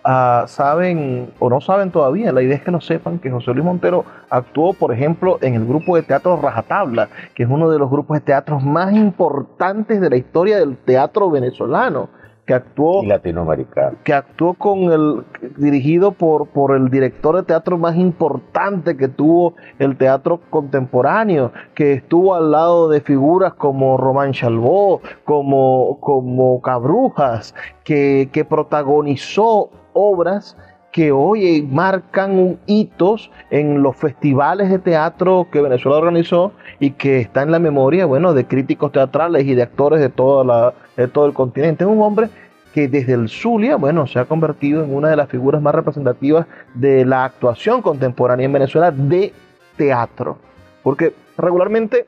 Ah, 0.06 0.44
saben 0.48 1.32
o 1.38 1.48
no 1.48 1.62
saben 1.62 1.90
todavía, 1.90 2.30
la 2.30 2.42
idea 2.42 2.56
es 2.56 2.62
que 2.62 2.70
lo 2.70 2.82
sepan, 2.82 3.18
que 3.18 3.30
José 3.30 3.52
Luis 3.54 3.64
Montero 3.64 4.04
actuó, 4.28 4.74
por 4.74 4.92
ejemplo, 4.92 5.38
en 5.40 5.54
el 5.54 5.64
grupo 5.64 5.96
de 5.96 6.02
teatro 6.02 6.36
Rajatabla, 6.36 7.08
que 7.34 7.44
es 7.44 7.48
uno 7.48 7.70
de 7.70 7.78
los 7.78 7.88
grupos 7.88 8.18
de 8.18 8.20
teatros 8.20 8.62
más 8.62 8.92
importantes 8.92 10.02
de 10.02 10.10
la 10.10 10.16
historia 10.16 10.58
del 10.58 10.76
teatro 10.76 11.30
venezolano 11.30 12.10
que 12.46 12.54
actuó 12.54 13.04
latinoamericano. 13.04 13.96
que 14.04 14.12
actuó 14.12 14.54
con 14.54 14.92
el 14.92 15.24
dirigido 15.56 16.12
por 16.12 16.48
por 16.48 16.76
el 16.76 16.90
director 16.90 17.36
de 17.36 17.42
teatro 17.42 17.78
más 17.78 17.96
importante 17.96 18.96
que 18.96 19.08
tuvo 19.08 19.54
el 19.78 19.96
teatro 19.96 20.40
contemporáneo 20.50 21.52
que 21.74 21.94
estuvo 21.94 22.34
al 22.34 22.50
lado 22.50 22.88
de 22.88 23.00
figuras 23.00 23.54
como 23.54 23.96
Román 23.96 24.32
Chalbó 24.32 25.00
como 25.24 25.98
como 26.00 26.60
Cabrujas 26.60 27.54
que, 27.82 28.28
que 28.32 28.44
protagonizó 28.44 29.70
obras 29.94 30.56
que 30.94 31.10
hoy 31.10 31.66
marcan 31.68 32.56
hitos 32.66 33.28
en 33.50 33.82
los 33.82 33.96
festivales 33.96 34.70
de 34.70 34.78
teatro 34.78 35.48
que 35.50 35.60
Venezuela 35.60 35.98
organizó 35.98 36.52
y 36.78 36.92
que 36.92 37.18
está 37.18 37.42
en 37.42 37.50
la 37.50 37.58
memoria, 37.58 38.06
bueno, 38.06 38.32
de 38.32 38.46
críticos 38.46 38.92
teatrales 38.92 39.44
y 39.44 39.56
de 39.56 39.62
actores 39.62 39.98
de 39.98 40.08
todo 40.08 41.26
el 41.26 41.32
continente. 41.34 41.82
Es 41.82 41.90
un 41.90 42.00
hombre 42.00 42.28
que 42.72 42.86
desde 42.86 43.14
el 43.14 43.28
Zulia, 43.28 43.74
bueno, 43.74 44.06
se 44.06 44.20
ha 44.20 44.26
convertido 44.26 44.84
en 44.84 44.94
una 44.94 45.08
de 45.08 45.16
las 45.16 45.28
figuras 45.28 45.60
más 45.60 45.74
representativas 45.74 46.46
de 46.74 47.04
la 47.04 47.24
actuación 47.24 47.82
contemporánea 47.82 48.46
en 48.46 48.52
Venezuela 48.52 48.92
de 48.92 49.32
teatro. 49.76 50.38
Porque 50.84 51.12
regularmente 51.36 52.06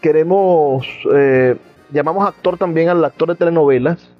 queremos, 0.00 0.86
eh, 1.12 1.56
llamamos 1.90 2.28
actor 2.28 2.56
también 2.56 2.88
al 2.88 3.04
actor 3.04 3.30
de 3.30 3.34
telenovelas, 3.34 4.14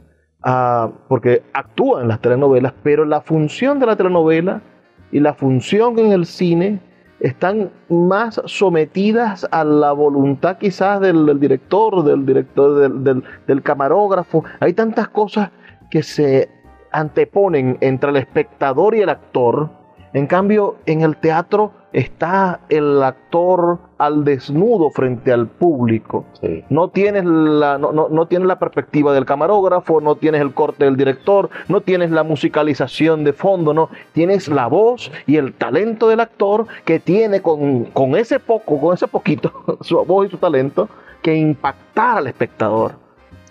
porque 1.09 1.42
actúa 1.53 2.03
en 2.03 2.09
las 2.09 2.20
telenovelas, 2.20 2.72
pero 2.83 3.05
la 3.05 3.20
función 3.20 3.79
de 3.79 3.87
la 3.87 3.96
telenovela 3.96 4.62
y 5.11 5.20
la 5.20 5.35
función 5.35 5.98
en 5.98 6.12
el 6.12 6.27
cine 6.27 6.81
están 7.20 7.70
más 7.88 8.40
sometidas 8.44 9.46
a 9.51 9.64
la 9.64 9.92
voluntad 9.92 10.59
quizás 10.59 11.01
del, 11.01 11.40
director, 11.40 12.05
del 12.05 12.24
director, 12.24 13.22
del, 13.46 13.62
camarógrafo. 13.62 14.44
Hay 14.61 14.72
tantas 14.72 15.09
cosas 15.09 15.51
que 15.90 16.03
se 16.03 16.48
anteponen 16.92 17.79
entre 17.81 18.11
el 18.11 18.16
espectador 18.16 18.94
y 18.94 19.01
el 19.01 19.09
actor. 19.09 19.70
En 20.12 20.27
cambio, 20.27 20.77
en 20.87 21.03
el 21.03 21.16
teatro 21.16 21.73
está 21.92 22.61
el 22.68 23.03
actor 23.03 23.79
al 23.99 24.25
desnudo 24.25 24.90
frente 24.90 25.33
al 25.33 25.49
público. 25.49 26.25
No, 26.68 26.88
tienes 26.88 27.25
la, 27.25 27.79
no, 27.79 27.92
no, 27.92 28.27
tienes 28.27 28.47
la 28.47 28.59
perspectiva 28.59 29.12
del 29.12 29.25
camarógrafo, 29.25 30.01
no 30.01 30.16
tienes 30.16 30.40
el 30.40 30.55
corte 30.55 30.85
del 30.85 30.97
director, 30.97 31.51
no 31.68 31.81
tienes 31.81 32.11
la 32.11 32.23
musicalización 32.23 33.25
de 33.25 33.33
fondo, 33.33 33.75
no. 33.75 33.90
Tienes 34.12 34.49
la 34.49 34.66
voz 34.66 35.11
y 35.27 35.37
el 35.37 35.55
talento 35.55 36.09
del 36.09 36.21
actor 36.21 36.66
que 36.85 37.01
tiene 37.01 37.42
con, 37.42 37.85
con 37.87 38.16
ese 38.16 38.38
poco, 38.38 38.81
con 38.81 38.94
ese 38.94 39.09
poquito, 39.09 39.53
su 39.81 40.03
voz 40.05 40.27
y 40.27 40.31
su 40.31 40.38
talento, 40.38 40.88
que 41.23 41.35
impactar 41.35 42.18
al 42.18 42.27
espectador. 42.29 42.92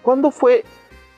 ¿Cuándo 0.02 0.32
fue 0.32 0.63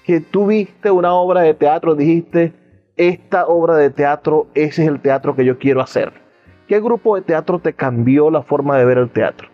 que 0.03 0.21
tú 0.21 0.47
viste 0.47 0.89
una 0.89 1.13
obra 1.13 1.41
de 1.41 1.53
teatro 1.53 1.93
y 1.93 1.97
dijiste, 1.97 2.53
esta 2.99 3.47
obra 3.47 3.77
de 3.77 3.89
teatro, 3.89 4.47
ese 4.53 4.83
es 4.83 4.89
el 4.89 4.99
teatro 4.99 5.33
que 5.33 5.45
yo 5.45 5.57
quiero 5.57 5.81
hacer? 5.81 6.11
¿Qué 6.67 6.81
grupo 6.81 7.15
de 7.15 7.21
teatro 7.21 7.57
te 7.59 7.73
cambió 7.73 8.29
la 8.29 8.43
forma 8.43 8.77
de 8.77 8.83
ver 8.83 8.97
el 8.97 9.09
teatro? 9.09 9.47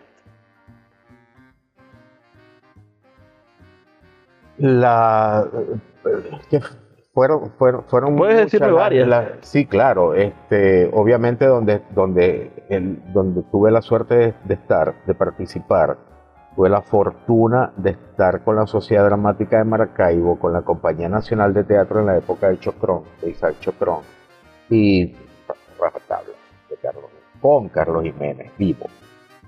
La 4.58 5.46
fueron 7.14 7.52
fueron 7.56 7.84
fueron 7.84 8.16
puedes 8.16 8.36
decirme 8.36 8.72
varias 8.72 9.28
sí 9.40 9.64
claro 9.64 10.14
este 10.14 10.90
obviamente 10.92 11.46
donde 11.46 11.82
donde 11.94 12.50
el, 12.68 13.00
donde 13.12 13.42
tuve 13.50 13.70
la 13.70 13.80
suerte 13.80 14.34
de, 14.44 14.54
estar 14.54 14.94
de 15.06 15.14
participar 15.14 15.96
tuve 16.56 16.70
la 16.70 16.80
fortuna 16.80 17.72
de 17.76 17.90
estar 17.90 18.42
con 18.42 18.56
la 18.56 18.66
Sociedad 18.66 19.04
Dramática 19.04 19.58
de 19.58 19.64
Maracaibo 19.64 20.38
con 20.38 20.54
la 20.54 20.62
Compañía 20.62 21.08
Nacional 21.08 21.52
de 21.52 21.64
Teatro 21.64 22.00
en 22.00 22.06
la 22.06 22.16
época 22.16 22.48
de 22.48 22.58
Chocrón 22.58 23.02
de 23.20 23.30
Isaac 23.30 23.56
Chocrón 23.60 24.00
y 24.70 25.14
con 27.40 27.68
Carlos 27.68 28.02
Jiménez, 28.02 28.50
vivo, 28.58 28.86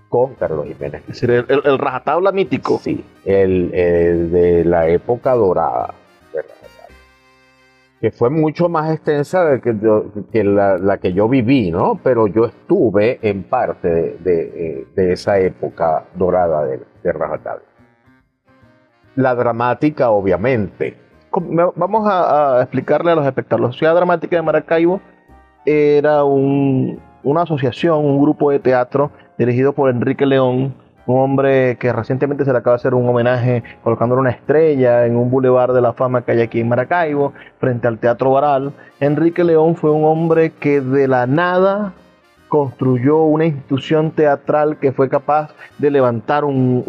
con 0.08 0.34
Carlos 0.34 0.66
Jiménez. 0.66 1.00
Es 1.02 1.20
decir, 1.20 1.30
el, 1.30 1.46
el, 1.48 1.78
rajatabla 1.78 2.30
mítico. 2.30 2.78
Sí, 2.78 3.04
el, 3.24 3.70
de 3.70 4.64
la 4.64 4.88
época 4.88 5.34
dorada 5.34 5.94
de 6.32 6.42
que 8.00 8.12
fue 8.12 8.30
mucho 8.30 8.68
más 8.68 8.92
extensa 8.92 9.60
que, 9.60 9.74
que 10.30 10.44
la, 10.44 10.98
que 10.98 11.12
yo 11.12 11.28
viví, 11.28 11.70
¿no? 11.70 11.98
Pero 12.02 12.28
yo 12.28 12.44
estuve 12.44 13.18
en 13.22 13.42
parte 13.42 13.88
de, 14.20 14.86
esa 14.94 15.38
época 15.40 16.04
dorada 16.14 16.64
de, 16.64 16.80
de 17.02 17.12
Rajatabla. 17.12 17.64
La 19.16 19.34
dramática, 19.34 20.10
obviamente. 20.10 20.96
Vamos 21.76 22.08
a, 22.10 22.60
explicarle 22.62 23.12
a 23.12 23.14
los 23.14 23.26
espectadores. 23.26 23.74
La 23.74 23.78
Ciudad 23.78 23.94
Dramática 23.94 24.36
de 24.36 24.42
Maracaibo 24.42 25.00
era 25.66 26.24
un, 26.24 27.00
una 27.22 27.42
asociación, 27.42 28.04
un 28.04 28.22
grupo 28.22 28.50
de 28.50 28.60
teatro 28.60 29.10
dirigido 29.36 29.72
por 29.72 29.90
Enrique 29.90 30.24
León, 30.24 30.74
un 31.06 31.20
hombre 31.20 31.76
que 31.78 31.92
recientemente 31.92 32.44
se 32.44 32.52
le 32.52 32.58
acaba 32.58 32.76
de 32.76 32.80
hacer 32.80 32.94
un 32.94 33.08
homenaje 33.08 33.62
colocándole 33.82 34.20
una 34.20 34.30
estrella 34.30 35.06
en 35.06 35.16
un 35.16 35.30
bulevar 35.30 35.72
de 35.72 35.80
la 35.80 35.92
fama 35.92 36.22
que 36.22 36.32
hay 36.32 36.40
aquí 36.40 36.60
en 36.60 36.68
Maracaibo, 36.68 37.32
frente 37.58 37.88
al 37.88 37.98
Teatro 37.98 38.30
Baral. 38.30 38.72
Enrique 39.00 39.44
León 39.44 39.74
fue 39.74 39.90
un 39.90 40.04
hombre 40.04 40.50
que 40.50 40.80
de 40.80 41.08
la 41.08 41.26
nada 41.26 41.92
construyó 42.48 43.22
una 43.22 43.46
institución 43.46 44.10
teatral 44.10 44.78
que 44.78 44.92
fue 44.92 45.08
capaz 45.08 45.50
de 45.78 45.90
levantar 45.90 46.44
un, 46.44 46.82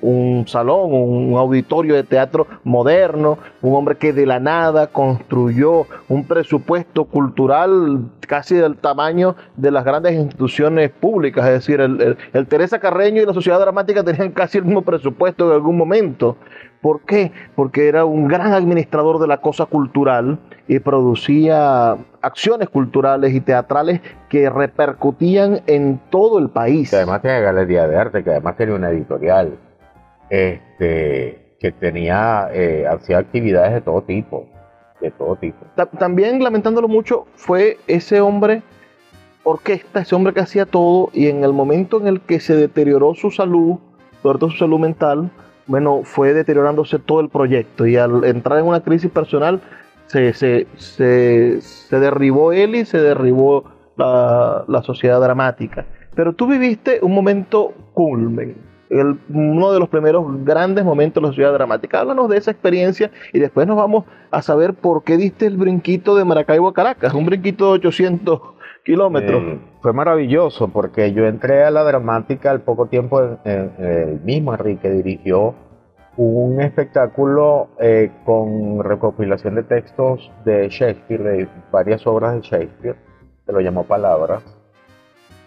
un, 0.00 0.44
salón, 0.46 0.92
un 0.92 1.36
auditorio 1.38 1.94
de 1.94 2.02
teatro 2.02 2.46
moderno, 2.64 3.38
un 3.62 3.74
hombre 3.74 3.96
que 3.96 4.12
de 4.12 4.26
la 4.26 4.40
nada 4.40 4.88
construyó 4.88 5.86
un 6.08 6.24
presupuesto 6.24 7.04
cultural 7.04 8.00
casi 8.26 8.56
del 8.56 8.76
tamaño 8.76 9.36
de 9.56 9.70
las 9.70 9.84
grandes 9.84 10.14
instituciones 10.14 10.90
públicas, 10.90 11.46
es 11.46 11.52
decir, 11.52 11.80
el, 11.80 12.16
el 12.32 12.46
Teresa 12.46 12.78
Carreño 12.78 13.22
y 13.22 13.26
la 13.26 13.34
Sociedad 13.34 13.60
Dramática 13.60 14.02
tenían 14.02 14.32
casi 14.32 14.58
el 14.58 14.64
mismo 14.64 14.82
presupuesto 14.82 15.46
en 15.46 15.52
algún 15.52 15.76
momento. 15.76 16.36
¿Por 16.80 17.00
qué? 17.00 17.32
Porque 17.54 17.88
era 17.88 18.04
un 18.04 18.28
gran 18.28 18.52
administrador 18.52 19.18
de 19.18 19.26
la 19.26 19.38
cosa 19.38 19.64
cultural 19.64 20.38
y 20.68 20.80
producía 20.80 21.96
acciones 22.24 22.68
culturales 22.68 23.34
y 23.34 23.40
teatrales 23.40 24.00
que 24.28 24.48
repercutían 24.48 25.60
en 25.66 26.00
todo 26.10 26.38
el 26.38 26.48
país. 26.48 26.90
Que 26.90 26.96
además 26.96 27.22
tenía 27.22 27.40
galería 27.40 27.86
de 27.86 27.96
arte, 27.96 28.24
que 28.24 28.30
además 28.30 28.56
tenía 28.56 28.74
una 28.74 28.90
editorial, 28.90 29.58
este, 30.30 31.56
que 31.60 31.72
tenía, 31.72 32.48
eh, 32.52 32.86
hacía 32.88 33.18
actividades 33.18 33.74
de 33.74 33.80
todo 33.82 34.02
tipo, 34.02 34.46
de 35.00 35.10
todo 35.10 35.36
tipo. 35.36 35.64
también, 35.98 36.42
lamentándolo 36.42 36.88
mucho, 36.88 37.26
fue 37.34 37.78
ese 37.86 38.20
hombre 38.20 38.62
orquesta, 39.42 40.00
ese 40.00 40.14
hombre 40.14 40.32
que 40.32 40.40
hacía 40.40 40.64
todo 40.64 41.10
y 41.12 41.28
en 41.28 41.44
el 41.44 41.52
momento 41.52 42.00
en 42.00 42.06
el 42.06 42.20
que 42.22 42.40
se 42.40 42.56
deterioró 42.56 43.14
su 43.14 43.30
salud, 43.30 43.76
sobre 44.22 44.38
todo 44.38 44.50
su 44.50 44.56
salud 44.56 44.80
mental, 44.80 45.30
bueno, 45.66 46.00
fue 46.04 46.32
deteriorándose 46.32 46.98
todo 46.98 47.20
el 47.20 47.28
proyecto 47.28 47.86
y 47.86 47.96
al 47.96 48.24
entrar 48.24 48.58
en 48.58 48.66
una 48.66 48.80
crisis 48.80 49.10
personal 49.10 49.60
se, 50.32 50.66
se, 50.76 51.60
se, 51.60 51.98
derribó 51.98 52.52
él 52.52 52.76
y 52.76 52.84
se 52.84 52.98
derribó 52.98 53.64
la, 53.96 54.64
la, 54.68 54.82
sociedad 54.82 55.20
dramática. 55.20 55.86
Pero 56.14 56.34
tú 56.34 56.46
viviste 56.46 57.00
un 57.02 57.12
momento 57.14 57.72
culmen, 57.92 58.56
el, 58.90 59.18
uno 59.28 59.72
de 59.72 59.80
los 59.80 59.88
primeros 59.88 60.24
grandes 60.44 60.84
momentos 60.84 61.20
de 61.20 61.26
la 61.26 61.32
sociedad 61.32 61.52
dramática. 61.52 62.00
Háblanos 62.00 62.28
de 62.28 62.36
esa 62.36 62.52
experiencia 62.52 63.10
y 63.32 63.40
después 63.40 63.66
nos 63.66 63.76
vamos 63.76 64.04
a 64.30 64.40
saber 64.42 64.74
por 64.74 65.02
qué 65.02 65.16
diste 65.16 65.46
el 65.46 65.56
brinquito 65.56 66.14
de 66.14 66.24
Maracaibo 66.24 66.68
a 66.68 66.74
Caracas, 66.74 67.12
un 67.12 67.26
brinquito 67.26 67.66
de 67.66 67.72
800 67.72 68.40
kilómetros. 68.84 69.42
Eh, 69.42 69.58
fue 69.80 69.92
maravilloso 69.92 70.68
porque 70.68 71.12
yo 71.12 71.26
entré 71.26 71.64
a 71.64 71.72
la 71.72 71.82
dramática 71.82 72.52
al 72.52 72.60
poco 72.60 72.86
tiempo, 72.86 73.20
el 73.44 74.20
mismo 74.22 74.54
Enrique 74.54 74.90
dirigió 74.90 75.56
un 76.16 76.60
espectáculo 76.60 77.70
eh, 77.80 78.10
con 78.24 78.82
recopilación 78.82 79.56
de 79.56 79.64
textos 79.64 80.30
de 80.44 80.68
Shakespeare, 80.68 81.22
de 81.22 81.48
varias 81.72 82.06
obras 82.06 82.34
de 82.34 82.40
Shakespeare, 82.40 82.96
se 83.44 83.52
lo 83.52 83.60
llamó 83.60 83.84
Palabras, 83.84 84.42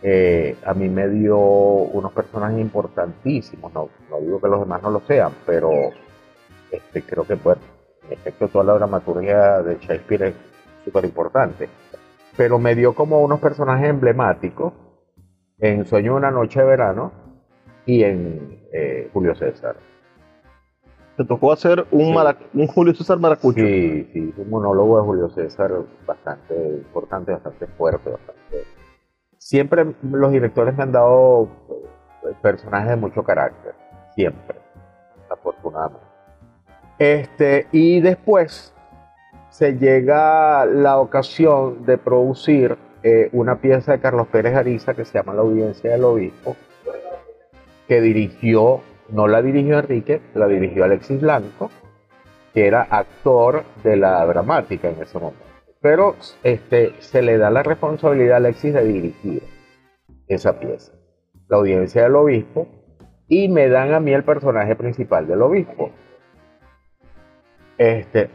eh, 0.04 0.56
a 0.66 0.74
mí 0.74 0.90
me 0.90 1.08
dio 1.08 1.38
unos 1.38 2.12
personajes 2.12 2.60
importantísimos, 2.60 3.74
no, 3.74 3.90
no 4.10 4.20
digo 4.20 4.40
que 4.40 4.48
los 4.48 4.60
demás 4.60 4.84
no 4.84 4.92
lo 4.92 5.00
sean, 5.02 5.32
pero 5.46 5.72
este, 6.72 7.02
creo 7.02 7.26
que 7.26 7.38
pues, 7.38 7.58
en 8.06 8.14
efecto 8.14 8.48
toda 8.50 8.66
la 8.66 8.74
dramaturgia 8.74 9.62
de 9.64 9.78
Shakespeare 9.80 10.24
es 10.24 10.36
súper 10.86 11.06
importante. 11.06 11.70
Pero 12.36 12.60
me 12.60 12.76
dio 12.76 12.94
como 12.94 13.22
unos 13.22 13.40
personajes 13.40 13.90
emblemáticos 13.90 14.74
en 15.58 15.86
Sueño 15.86 16.12
de 16.12 16.18
una 16.18 16.32
noche 16.32 16.60
de 16.60 16.66
verano 16.68 17.12
y 17.86 18.04
en 18.04 18.68
eh, 18.72 19.10
Julio 19.12 19.34
César. 19.34 19.78
Te 21.18 21.26
tocó 21.26 21.52
hacer 21.52 21.86
un, 21.90 22.16
un 22.54 22.68
Julio 22.68 22.94
César 22.94 23.18
Maracucho. 23.18 23.60
Sí, 23.60 24.08
sí, 24.14 24.34
un 24.38 24.50
monólogo 24.52 24.98
de 25.00 25.04
Julio 25.04 25.30
César 25.30 25.72
bastante 26.06 26.56
importante, 26.56 27.32
bastante 27.32 27.66
fuerte, 27.68 28.12
bastante... 28.12 28.64
Siempre 29.40 29.96
los 30.04 30.32
directores 30.32 30.78
me 30.78 30.84
han 30.84 30.92
dado 30.92 31.50
eh, 32.24 32.34
personajes 32.42 32.90
de 32.90 32.96
mucho 32.98 33.24
carácter, 33.24 33.74
siempre, 34.14 34.58
afortunadamente. 35.30 36.06
Este, 37.00 37.68
y 37.72 38.00
después 38.00 38.74
se 39.50 39.74
llega 39.78 40.66
la 40.66 41.00
ocasión 41.00 41.86
de 41.86 41.98
producir 41.98 42.78
eh, 43.02 43.30
una 43.32 43.56
pieza 43.60 43.94
de 43.94 44.00
Carlos 44.00 44.28
Pérez 44.28 44.56
Ariza 44.56 44.94
que 44.94 45.06
se 45.06 45.18
llama 45.18 45.34
La 45.34 45.42
audiencia 45.42 45.92
del 45.92 46.04
obispo, 46.04 46.56
que 47.88 48.02
dirigió, 48.02 48.82
no 49.10 49.28
la 49.28 49.42
dirigió 49.42 49.80
Enrique, 49.80 50.22
la 50.34 50.48
dirigió 50.48 50.84
Alexis 50.84 51.22
Blanco, 51.22 51.70
que 52.54 52.68
era 52.68 52.82
actor 52.84 53.64
de 53.84 53.98
la 53.98 54.26
dramática 54.26 54.90
en 54.90 55.02
ese 55.02 55.20
momento. 55.20 55.44
Pero 55.82 56.16
este, 56.44 56.94
se 57.00 57.22
le 57.22 57.38
da 57.38 57.50
la 57.50 57.64
responsabilidad 57.64 58.36
a 58.36 58.38
Alexis 58.38 58.74
de 58.74 58.84
dirigir 58.84 59.44
esa 60.28 60.60
pieza, 60.60 60.92
La 61.48 61.58
audiencia 61.58 62.04
del 62.04 62.16
obispo, 62.16 62.68
y 63.28 63.48
me 63.50 63.70
dan 63.70 63.94
a 63.94 64.00
mí 64.00 64.14
el 64.14 64.24
personaje 64.24 64.76
principal 64.76 65.28
del 65.28 65.42
obispo. 65.42 65.92
Este, 67.78 68.30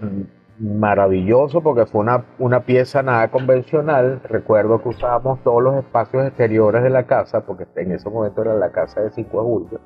maravilloso 0.58 1.61
porque 1.62 1.87
fue 1.87 2.02
una, 2.02 2.24
una, 2.38 2.61
pieza 2.61 3.02
nada 3.02 3.28
convencional. 3.30 4.20
Recuerdo 4.22 4.80
que 4.82 4.90
usábamos 4.90 5.42
todos 5.42 5.62
los 5.62 5.76
espacios 5.76 6.26
exteriores 6.26 6.82
de 6.82 6.90
la 6.90 7.06
casa, 7.06 7.44
porque 7.44 7.66
en 7.76 7.92
ese 7.92 8.08
momento 8.08 8.42
era 8.42 8.54
la 8.54 8.70
casa 8.70 9.00
de 9.00 9.11
5 9.11 9.37
de 9.37 9.42
julio, 9.44 9.80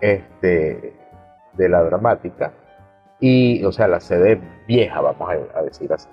este, 0.00 0.94
de 1.54 1.68
la 1.68 1.82
dramática, 1.82 2.52
y, 3.20 3.62
o 3.64 3.72
sea, 3.72 3.86
la 3.86 4.00
sede 4.00 4.40
vieja, 4.66 5.00
vamos 5.00 5.28
a, 5.54 5.62
decir 5.62 5.92
así. 5.92 6.08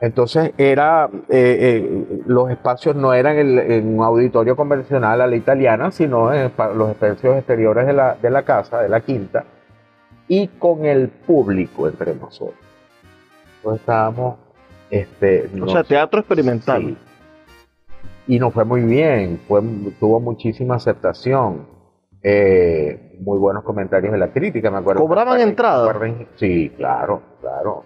Entonces 0.00 0.52
era, 0.58 1.08
eh, 1.30 1.56
eh, 1.60 2.22
los 2.26 2.50
espacios 2.50 2.94
no 2.94 3.14
eran 3.14 3.38
en 3.38 3.98
un 3.98 4.04
auditorio 4.04 4.54
convencional 4.54 5.22
a 5.22 5.26
la 5.26 5.36
italiana, 5.36 5.90
sino 5.90 6.34
en 6.34 6.52
los 6.74 6.90
espacios 6.90 7.36
exteriores 7.36 7.86
de 7.86 7.94
la, 7.94 8.14
de 8.14 8.30
la 8.30 8.42
casa, 8.42 8.82
de 8.82 8.90
la 8.90 9.00
quinta, 9.00 9.44
y 10.28 10.48
con 10.48 10.84
el 10.84 11.08
público 11.08 11.88
entre 11.88 12.14
nosotros. 12.14 12.60
Entonces 13.56 13.80
estábamos... 13.80 14.36
Este, 14.90 15.50
o 15.60 15.68
sea, 15.68 15.82
teatro 15.82 16.20
experimental. 16.20 16.96
Y 18.28 18.38
nos 18.38 18.52
fue 18.52 18.64
muy 18.64 18.82
bien, 18.82 19.40
fue, 19.48 19.62
tuvo 19.98 20.20
muchísima 20.20 20.76
aceptación, 20.76 21.66
eh, 22.28 23.16
muy 23.20 23.38
buenos 23.38 23.62
comentarios 23.62 24.10
de 24.10 24.18
la 24.18 24.32
crítica, 24.32 24.68
me 24.68 24.78
acuerdo. 24.78 25.00
¿Cobraban 25.00 25.40
entrada? 25.40 25.96
Sí, 26.34 26.70
claro, 26.70 27.22
claro, 27.40 27.84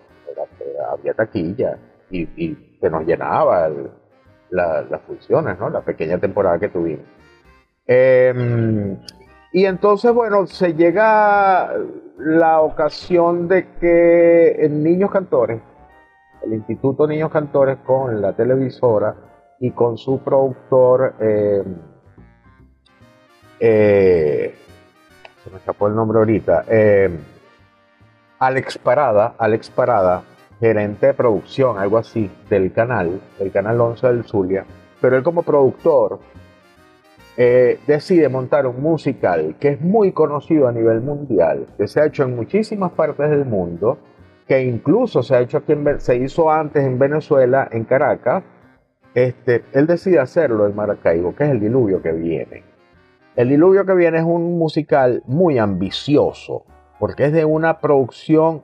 había 0.91 1.13
taquilla 1.13 1.77
y, 2.11 2.23
y 2.43 2.79
se 2.81 2.89
nos 2.89 3.05
llenaba 3.05 3.71
las 4.49 5.03
funciones, 5.07 5.59
¿no? 5.59 5.69
La 5.69 5.83
pequeña 5.83 6.17
temporada 6.17 6.59
que 6.59 6.71
tuvimos. 6.71 7.05
Em, 7.87 8.97
y 9.53 9.67
entonces, 9.67 10.11
bueno, 10.11 10.47
se 10.47 10.73
llega 10.73 11.75
la 12.17 12.63
ocasión 12.63 13.47
de 13.47 13.75
que 13.79 14.67
Niños 14.71 15.11
Cantores, 15.11 15.61
el 16.47 16.55
Instituto 16.55 17.07
Niños 17.07 17.31
Cantores 17.31 17.77
con 17.85 18.23
la 18.23 18.33
televisora 18.33 19.15
y 19.59 19.73
con 19.73 19.99
su 19.99 20.21
productor, 20.21 21.17
eh, 21.21 21.63
eh, 23.61 24.55
se 25.45 25.51
me 25.51 25.59
escapó 25.59 25.87
el 25.87 25.95
nombre 25.95 26.19
ahorita, 26.19 26.65
eh, 26.69 27.11
Alex 28.39 28.79
Parada, 28.79 29.35
Alex 29.39 29.71
Parada, 29.71 30.23
gerente 30.59 31.09
de 31.09 31.15
producción, 31.15 31.79
algo 31.79 31.99
así, 31.99 32.31
del 32.49 32.73
canal, 32.73 33.21
del 33.39 33.53
canal 33.53 33.81
11 33.81 34.07
del 34.07 34.25
Zulia, 34.25 34.65
pero 35.01 35.17
él 35.17 35.23
como 35.23 35.43
productor 35.43 36.21
eh, 37.37 37.79
decide 37.87 38.29
montar 38.29 38.67
un 38.67 38.83
musical 38.83 39.57
que 39.61 39.69
es 39.69 39.81
muy 39.81 40.13
conocido 40.13 40.69
a 40.69 40.73
nivel 40.73 41.01
mundial, 41.01 41.67
que 41.79 41.87
se 41.87 42.01
ha 42.01 42.07
hecho 42.07 42.25
en 42.25 42.37
muchísimas 42.37 42.93
partes 42.93 43.31
del 43.31 43.45
mundo, 43.45 43.99
que 44.47 44.63
incluso 44.63 45.23
se 45.23 45.37
ha 45.37 45.41
hecho 45.41 45.59
aquí 45.59 45.75
se 45.99 46.17
hizo 46.17 46.51
antes 46.51 46.85
en 46.85 46.99
Venezuela, 46.99 47.69
en 47.71 47.85
Caracas. 47.85 48.43
Este, 49.15 49.65
él 49.73 49.87
decide 49.87 50.19
hacerlo 50.19 50.67
en 50.67 50.75
Maracaibo, 50.75 51.35
que 51.35 51.45
es 51.45 51.51
el 51.51 51.61
diluvio 51.61 52.03
que 52.03 52.13
viene. 52.13 52.70
El 53.41 53.49
diluvio 53.49 53.87
que 53.87 53.95
viene 53.95 54.19
es 54.19 54.25
un 54.25 54.59
musical 54.59 55.23
muy 55.27 55.57
ambicioso, 55.57 56.63
porque 56.99 57.25
es 57.25 57.33
de 57.33 57.47
una 57.47 57.79
producción 57.79 58.61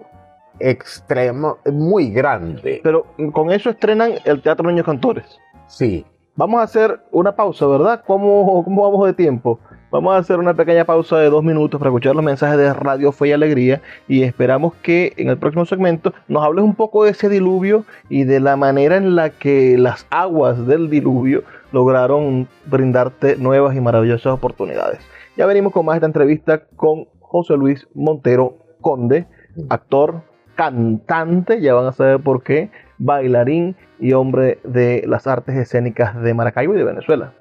extrema, 0.58 1.56
muy 1.72 2.10
grande. 2.10 2.80
Pero 2.82 3.06
con 3.32 3.50
eso 3.50 3.70
estrenan 3.70 4.12
el 4.26 4.42
Teatro 4.42 4.68
Niños 4.68 4.84
Cantores. 4.84 5.40
Sí, 5.66 6.04
Vamos 6.38 6.60
a 6.60 6.64
hacer 6.64 7.00
una 7.12 7.34
pausa, 7.34 7.66
¿verdad? 7.66 8.04
¿Cómo, 8.06 8.62
¿Cómo 8.62 8.82
vamos 8.82 9.06
de 9.06 9.14
tiempo? 9.14 9.58
Vamos 9.90 10.14
a 10.14 10.18
hacer 10.18 10.38
una 10.38 10.52
pequeña 10.52 10.84
pausa 10.84 11.16
de 11.16 11.30
dos 11.30 11.42
minutos 11.42 11.78
para 11.78 11.88
escuchar 11.88 12.14
los 12.14 12.22
mensajes 12.22 12.58
de 12.58 12.74
Radio 12.74 13.10
Fe 13.10 13.28
y 13.28 13.32
Alegría 13.32 13.80
y 14.06 14.22
esperamos 14.22 14.74
que 14.82 15.14
en 15.16 15.30
el 15.30 15.38
próximo 15.38 15.64
segmento 15.64 16.12
nos 16.28 16.44
hables 16.44 16.62
un 16.62 16.74
poco 16.74 17.04
de 17.04 17.12
ese 17.12 17.30
diluvio 17.30 17.86
y 18.10 18.24
de 18.24 18.40
la 18.40 18.56
manera 18.56 18.98
en 18.98 19.16
la 19.16 19.30
que 19.30 19.78
las 19.78 20.06
aguas 20.10 20.66
del 20.66 20.90
diluvio 20.90 21.42
lograron 21.72 22.48
brindarte 22.66 23.36
nuevas 23.36 23.76
y 23.76 23.80
maravillosas 23.80 24.32
oportunidades. 24.32 25.00
Ya 25.36 25.46
venimos 25.46 25.72
con 25.72 25.84
más 25.84 25.94
de 25.94 25.98
esta 25.98 26.06
entrevista 26.06 26.66
con 26.76 27.06
José 27.20 27.56
Luis 27.56 27.86
Montero 27.94 28.56
Conde, 28.80 29.26
actor, 29.68 30.22
cantante, 30.54 31.60
ya 31.60 31.74
van 31.74 31.86
a 31.86 31.92
saber 31.92 32.20
por 32.20 32.42
qué, 32.42 32.70
bailarín 32.98 33.76
y 33.98 34.12
hombre 34.12 34.58
de 34.64 35.04
las 35.06 35.26
artes 35.26 35.56
escénicas 35.56 36.20
de 36.20 36.34
Maracaibo 36.34 36.74
y 36.74 36.78
de 36.78 36.84
Venezuela. 36.84 37.34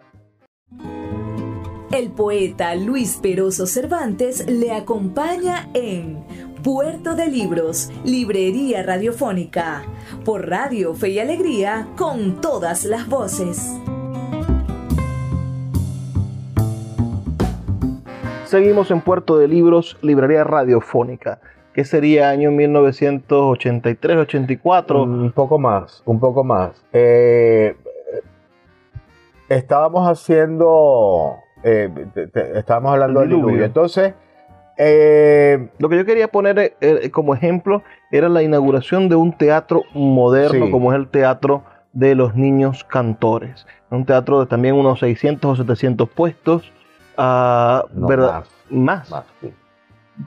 El 1.92 2.12
poeta 2.12 2.76
Luis 2.76 3.18
Peroso 3.22 3.68
Cervantes 3.68 4.50
le 4.50 4.74
acompaña 4.74 5.70
en 5.74 6.26
Puerto 6.62 7.16
de 7.16 7.28
Libros, 7.28 7.90
Librería 8.04 8.84
Radiofónica, 8.84 9.84
por 10.26 10.50
Radio 10.50 10.94
Fe 10.94 11.10
y 11.10 11.20
Alegría, 11.20 11.88
con 11.96 12.42
todas 12.42 12.84
las 12.86 13.08
voces. 13.08 13.80
Seguimos 18.46 18.92
en 18.92 19.02
Puerto 19.02 19.38
de 19.38 19.48
Libros, 19.48 19.98
Librería 20.02 20.44
Radiofónica. 20.44 21.40
¿Qué 21.74 21.84
sería 21.84 22.30
año 22.30 22.52
1983, 22.52 24.18
84? 24.18 25.04
Un 25.04 25.32
poco 25.32 25.58
más, 25.58 26.04
un 26.06 26.20
poco 26.20 26.44
más. 26.44 26.86
Eh, 26.94 27.76
estábamos 29.50 30.08
haciendo, 30.08 31.38
eh, 31.64 31.90
estábamos 32.54 32.92
hablando 32.94 33.22
del 33.22 33.30
diluvio. 33.30 33.66
Entonces, 33.66 34.14
eh, 34.78 35.70
lo 35.80 35.90
que 35.90 35.98
yo 35.98 36.06
quería 36.06 36.28
poner 36.28 36.76
como 37.12 37.34
ejemplo 37.34 37.82
era 38.12 38.30
la 38.30 38.44
inauguración 38.44 39.10
de 39.10 39.16
un 39.16 39.34
teatro 39.34 39.82
moderno 39.94 40.70
como 40.70 40.94
es 40.94 41.00
el 41.00 41.08
Teatro 41.08 41.64
de 41.94 42.14
los 42.14 42.36
Niños 42.36 42.84
Cantores. 42.84 43.66
Un 43.90 44.06
teatro 44.06 44.40
de 44.40 44.46
también 44.46 44.76
unos 44.76 45.00
600 45.00 45.52
o 45.60 45.64
700 45.64 46.10
puestos. 46.10 46.72
Uh, 47.18 48.08
¿verdad? 48.08 48.44
Más. 48.70 49.10
más 49.10 49.26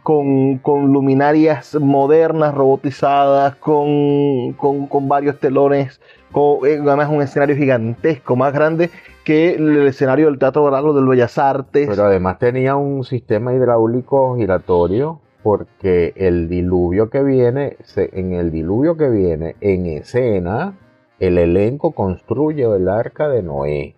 con, 0.03 0.61
luminarias 0.93 1.75
modernas, 1.75 2.55
robotizadas, 2.55 3.57
con, 3.57 5.09
varios 5.09 5.39
telones, 5.39 6.01
con, 6.33 6.67
eh, 6.67 6.79
además 6.81 7.09
un 7.11 7.23
escenario 7.23 7.57
gigantesco, 7.57 8.37
más 8.37 8.53
grande 8.53 8.91
que 9.25 9.55
el 9.55 9.87
escenario 9.87 10.27
del 10.27 10.39
Teatro 10.39 10.63
Dorado 10.63 10.95
del 10.95 11.07
Bellas 11.07 11.39
Artes. 11.39 11.89
Pero 11.89 12.05
además 12.05 12.39
tenía 12.39 12.77
un 12.77 13.05
sistema 13.05 13.53
hidráulico 13.55 14.37
giratorio 14.37 15.21
porque 15.43 16.13
el 16.17 16.49
diluvio 16.49 17.11
que 17.11 17.23
viene, 17.23 17.77
en 17.97 18.33
el 18.33 18.51
diluvio 18.51 18.97
que 18.97 19.09
viene 19.09 19.57
en 19.61 19.87
escena, 19.87 20.75
el 21.21 21.39
elenco 21.39 21.93
construye 21.93 22.65
el 22.65 22.89
arca 22.89 23.29
de 23.29 23.43
Noé 23.43 23.95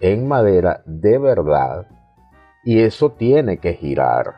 en 0.00 0.26
madera 0.26 0.82
de 0.86 1.18
verdad 1.18 1.86
y 2.64 2.80
eso 2.82 3.10
tiene 3.10 3.58
que 3.58 3.74
girar 3.74 4.34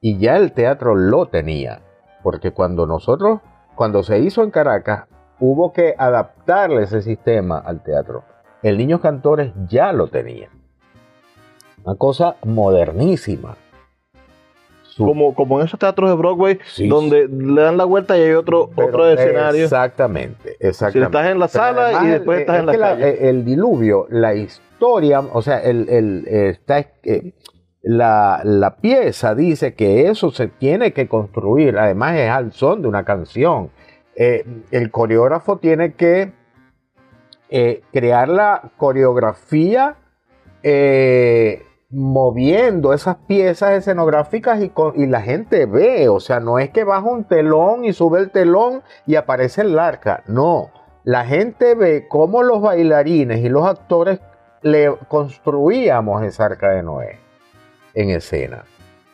y 0.00 0.18
ya 0.18 0.36
el 0.36 0.52
teatro 0.52 0.94
lo 0.96 1.26
tenía, 1.26 1.80
porque 2.22 2.50
cuando 2.50 2.86
nosotros, 2.86 3.40
cuando 3.74 4.02
se 4.02 4.18
hizo 4.18 4.42
en 4.42 4.50
Caracas, 4.50 5.04
hubo 5.38 5.72
que 5.72 5.94
adaptarle 5.96 6.82
ese 6.82 7.02
sistema 7.02 7.58
al 7.58 7.82
teatro. 7.82 8.24
El 8.62 8.78
Niños 8.78 9.00
Cantores 9.00 9.52
ya 9.68 9.92
lo 9.92 10.08
tenía. 10.08 10.48
Una 11.84 11.96
cosa 11.96 12.36
modernísima. 12.44 13.56
Su- 14.82 15.06
Como, 15.06 15.34
como 15.34 15.58
en 15.60 15.66
esos 15.66 15.80
teatros 15.80 16.10
de 16.10 16.16
Broadway, 16.16 16.58
Sí, 16.66 16.86
donde 16.86 17.26
le 17.28 17.62
dan 17.62 17.76
la 17.78 17.84
vuelta 17.84 18.16
y 18.18 18.22
hay 18.22 18.32
otro, 18.32 18.70
pero- 18.74 18.88
otro 18.88 19.08
escenario. 19.08 19.64
Exactamente, 19.64 20.56
Si 20.60 20.66
exactamente. 20.66 21.16
estás 21.18 21.30
en 21.32 21.38
la 21.38 21.46
Pero 21.48 21.64
sala 21.64 21.82
además 21.86 22.04
y 22.04 22.08
después 22.08 22.40
estás 22.40 22.54
es 22.56 22.60
en 22.60 22.66
la 22.66 22.78
calle. 22.78 23.08
eh, 23.08 23.28
el 23.30 23.44
diluvio, 23.44 24.06
la 24.10 24.34
historia, 24.34 24.68
o 24.90 25.42
sea, 25.42 25.58
el, 25.60 25.88
el, 25.88 26.24
eh, 26.28 27.32
la, 27.82 28.40
la 28.44 28.76
pieza 28.76 29.34
dice 29.34 29.74
que 29.74 30.08
eso 30.08 30.30
se 30.30 30.48
tiene 30.48 30.92
que 30.92 31.08
construir, 31.08 31.78
además 31.78 32.16
es 32.16 32.30
al 32.30 32.52
son 32.52 32.82
de 32.82 32.88
una 32.88 33.04
canción. 33.04 33.70
Eh, 34.14 34.44
el 34.70 34.90
coreógrafo 34.90 35.58
tiene 35.58 35.94
que 35.94 36.32
eh, 37.50 37.82
crear 37.92 38.28
la 38.28 38.70
coreografía 38.76 39.96
moviendo 41.90 42.92
esas 42.94 43.16
piezas 43.26 43.72
escenográficas 43.72 44.62
y, 44.62 44.70
con- 44.70 44.98
y 44.98 45.06
la 45.06 45.20
gente 45.20 45.66
ve, 45.66 46.08
o 46.08 46.20
sea, 46.20 46.40
no 46.40 46.58
es 46.58 46.70
que 46.70 46.84
baja 46.84 47.06
un 47.06 47.24
telón 47.24 47.84
y 47.84 47.92
sube 47.92 48.20
el 48.20 48.30
telón 48.30 48.82
y 49.06 49.16
aparece 49.16 49.60
el 49.62 49.78
arca, 49.78 50.22
no, 50.26 50.70
la 51.04 51.24
gente 51.26 51.74
ve 51.74 52.06
cómo 52.08 52.42
los 52.42 52.62
bailarines 52.62 53.40
y 53.44 53.48
los 53.48 53.66
actores 53.66 54.20
le 54.62 54.94
construíamos 55.08 56.22
esa 56.22 56.44
arca 56.46 56.70
de 56.70 56.82
Noé 56.82 57.18
en 57.94 58.10
escena. 58.10 58.64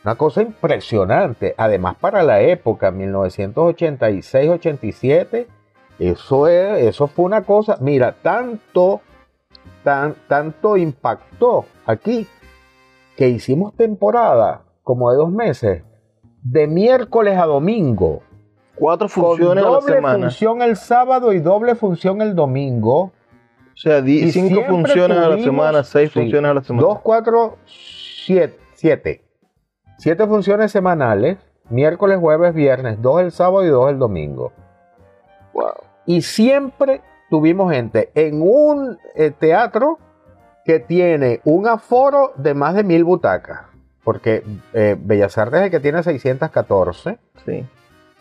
Una 0.04 0.14
cosa 0.14 0.42
impresionante, 0.42 1.54
además 1.58 1.96
para 2.00 2.22
la 2.22 2.40
época, 2.40 2.90
1986-87, 2.90 5.46
eso, 5.98 6.46
es- 6.48 6.82
eso 6.86 7.06
fue 7.08 7.24
una 7.24 7.42
cosa, 7.42 7.76
mira, 7.80 8.12
tanto, 8.22 9.00
tan, 9.82 10.14
tanto 10.28 10.76
impactó 10.76 11.64
aquí 11.86 12.26
que 13.16 13.28
hicimos 13.28 13.74
temporada 13.74 14.62
como 14.84 15.10
de 15.10 15.16
dos 15.16 15.30
meses, 15.32 15.82
de 16.42 16.66
miércoles 16.68 17.36
a 17.38 17.46
domingo, 17.46 18.22
Cuatro 18.76 19.08
con 19.08 19.24
funciones 19.24 19.64
a 19.64 19.68
la 19.68 19.74
doble 19.74 19.94
semana. 19.94 20.26
función 20.26 20.62
el 20.62 20.76
sábado 20.76 21.32
y 21.32 21.40
doble 21.40 21.74
función 21.74 22.22
el 22.22 22.36
domingo. 22.36 23.10
O 23.78 23.80
sea, 23.80 24.00
di- 24.02 24.24
Y 24.24 24.32
cinco 24.32 24.48
siempre 24.56 24.70
funciones 24.72 25.18
a 25.18 25.28
la 25.28 25.38
semana, 25.38 25.84
seis 25.84 26.10
sí, 26.12 26.18
funciones 26.18 26.50
a 26.50 26.54
la 26.54 26.62
semana. 26.64 26.88
Dos, 26.88 26.98
cuatro, 27.00 27.58
siete, 27.64 28.58
siete. 28.74 29.22
Siete 29.98 30.26
funciones 30.26 30.72
semanales, 30.72 31.38
miércoles, 31.70 32.18
jueves, 32.18 32.54
viernes, 32.54 33.00
dos 33.00 33.20
el 33.20 33.30
sábado 33.30 33.64
y 33.64 33.68
dos 33.68 33.88
el 33.90 34.00
domingo. 34.00 34.52
Wow. 35.52 35.74
Y 36.06 36.22
siempre 36.22 37.02
tuvimos 37.30 37.72
gente 37.72 38.10
en 38.16 38.42
un 38.42 38.98
eh, 39.14 39.30
teatro 39.30 39.98
que 40.64 40.80
tiene 40.80 41.40
un 41.44 41.68
aforo 41.68 42.32
de 42.36 42.54
más 42.54 42.74
de 42.74 42.82
mil 42.82 43.04
butacas. 43.04 43.60
Porque 44.02 44.42
eh, 44.72 44.96
Bellas 44.98 45.38
Artes 45.38 45.60
es 45.60 45.64
el 45.66 45.70
que 45.70 45.80
tiene 45.80 46.02
614. 46.02 47.18
Sí. 47.44 47.64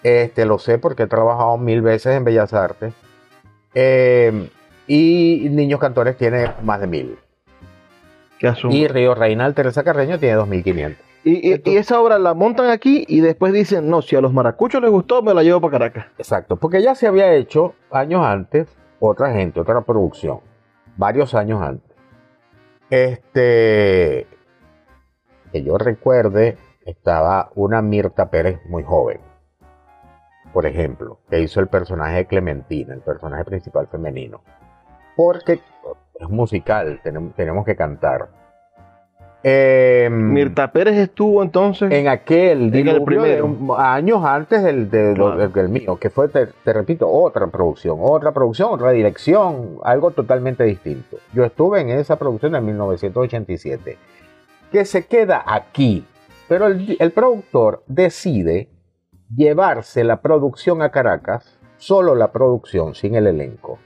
Este, 0.03 0.45
lo 0.45 0.59
sé 0.59 0.77
porque 0.77 1.03
he 1.03 1.07
trabajado 1.07 1.57
mil 1.57 1.81
veces 1.81 2.15
en 2.15 2.23
Bellas 2.25 2.53
Artes. 2.53 2.93
Eh, 3.73 4.49
y 4.87 5.47
Niños 5.51 5.79
Cantores 5.79 6.17
tiene 6.17 6.51
más 6.63 6.79
de 6.79 6.87
mil. 6.87 7.17
Y 8.71 8.87
Río 8.87 9.15
Reinal 9.15 9.53
Teresa 9.55 9.83
Carreño 9.83 10.19
tiene 10.19 10.35
2500. 10.35 11.05
Y, 11.23 11.53
y- 11.53 11.61
y 11.65 11.77
esa 11.77 11.99
obra 11.99 12.19
la 12.19 12.33
montan 12.33 12.69
aquí 12.69 13.03
y 13.07 13.19
después 13.19 13.51
dicen, 13.51 13.89
no, 13.89 14.01
si 14.01 14.15
a 14.15 14.21
los 14.21 14.31
maracuchos 14.31 14.81
les 14.81 14.91
gustó, 14.91 15.21
me 15.21 15.33
la 15.33 15.43
llevo 15.43 15.59
para 15.59 15.71
Caracas. 15.89 16.05
Exacto, 16.17 16.55
porque 16.55 16.81
ya 16.81 16.95
se 16.95 17.07
había 17.07 17.33
hecho 17.33 17.73
años 17.91 18.23
antes 18.25 18.67
otra 18.99 19.33
gente, 19.33 19.59
otra 19.59 19.81
producción, 19.81 20.39
varios 20.95 21.33
años 21.35 21.61
antes. 21.61 21.91
Este, 22.89 24.27
que 25.51 25.63
yo 25.63 25.77
recuerde, 25.77 26.57
estaba 26.85 27.49
una 27.55 27.81
Mirta 27.81 28.29
Pérez 28.29 28.59
muy 28.69 28.83
joven, 28.83 29.19
por 30.53 30.65
ejemplo, 30.65 31.19
que 31.29 31.39
hizo 31.41 31.59
el 31.59 31.67
personaje 31.67 32.17
de 32.17 32.25
Clementina, 32.27 32.93
el 32.93 33.01
personaje 33.01 33.43
principal 33.43 33.87
femenino. 33.87 34.41
Porque 35.17 35.59
es 36.19 36.29
musical, 36.29 37.01
tenemos, 37.03 37.33
tenemos 37.35 37.65
que 37.65 37.75
cantar. 37.75 38.29
Em, 39.43 40.33
Mirta 40.33 40.71
Pérez 40.71 40.95
estuvo 40.97 41.43
entonces. 41.43 41.91
en 41.91 42.07
aquel 42.07 42.73
el 42.73 42.85
de 42.85 43.01
primero. 43.01 43.77
años 43.77 44.23
antes 44.25 44.63
del, 44.63 44.89
de 44.89 45.15
lo- 45.15 45.35
Claro. 45.35 45.49
del 45.49 45.69
mío, 45.69 45.95
que 45.97 46.09
fue, 46.09 46.27
te, 46.27 46.47
te 46.47 46.73
repito, 46.73 47.07
otra 47.09 47.47
producción, 47.47 47.97
otra 48.01 48.31
producción, 48.31 48.69
otra 48.73 48.91
dirección, 48.91 49.77
algo 49.83 50.11
totalmente 50.11 50.63
distinto. 50.63 51.17
Yo 51.33 51.45
estuve 51.45 51.81
en 51.81 51.89
esa 51.91 52.17
producción 52.17 52.55
en 52.55 52.65
1987, 52.65 53.97
que 54.71 54.85
se 54.85 55.05
queda 55.05 55.43
aquí, 55.45 56.05
pero 56.49 56.65
el, 56.67 56.97
el 56.99 57.11
productor 57.11 57.83
decide 57.87 58.69
llevarse 59.33 60.03
la 60.03 60.19
producción 60.21 60.81
a 60.81 60.89
Caracas, 60.89 61.59
solo 61.77 62.15
la 62.15 62.31
producción, 62.31 62.95
sin 62.95 63.15
el 63.15 63.27
elenco, 63.27 63.77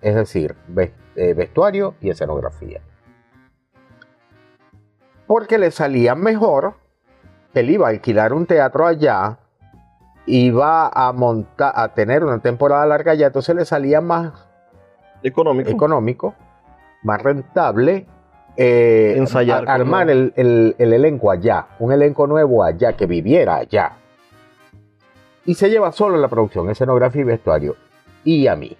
es 0.00 0.14
decir, 0.14 0.54
eh, 1.16 1.34
vestuario 1.34 1.94
y 2.00 2.10
escenografía 2.10 2.80
porque 5.26 5.58
le 5.58 5.70
salía 5.70 6.14
mejor. 6.14 6.74
Él 7.54 7.70
iba 7.70 7.86
a 7.86 7.90
alquilar 7.90 8.32
un 8.32 8.46
teatro 8.46 8.86
allá, 8.86 9.38
iba 10.26 10.88
a 10.88 11.12
montar, 11.12 11.72
a 11.74 11.88
tener 11.94 12.24
una 12.24 12.38
temporada 12.38 12.86
larga 12.86 13.12
allá, 13.12 13.26
entonces 13.26 13.54
le 13.54 13.64
salía 13.64 14.00
más 14.00 14.32
económico. 15.22 15.68
económico, 15.70 16.34
más 17.02 17.22
rentable 17.22 18.06
eh, 18.56 19.14
Ensayar 19.16 19.68
armar 19.68 20.06
con- 20.06 20.10
el, 20.16 20.32
el- 20.36 20.76
el 20.78 20.92
elenco 20.92 21.30
allá, 21.30 21.66
un 21.78 21.92
elenco 21.92 22.26
nuevo 22.26 22.64
allá, 22.64 22.94
que 22.94 23.06
viviera 23.06 23.56
allá. 23.56 23.92
Y 25.44 25.54
se 25.54 25.70
lleva 25.70 25.92
solo 25.92 26.16
la 26.16 26.28
producción, 26.28 26.68
escenografía 26.70 27.20
y 27.22 27.24
vestuario. 27.24 27.76
Y 28.24 28.46
a 28.46 28.56
mí. 28.56 28.76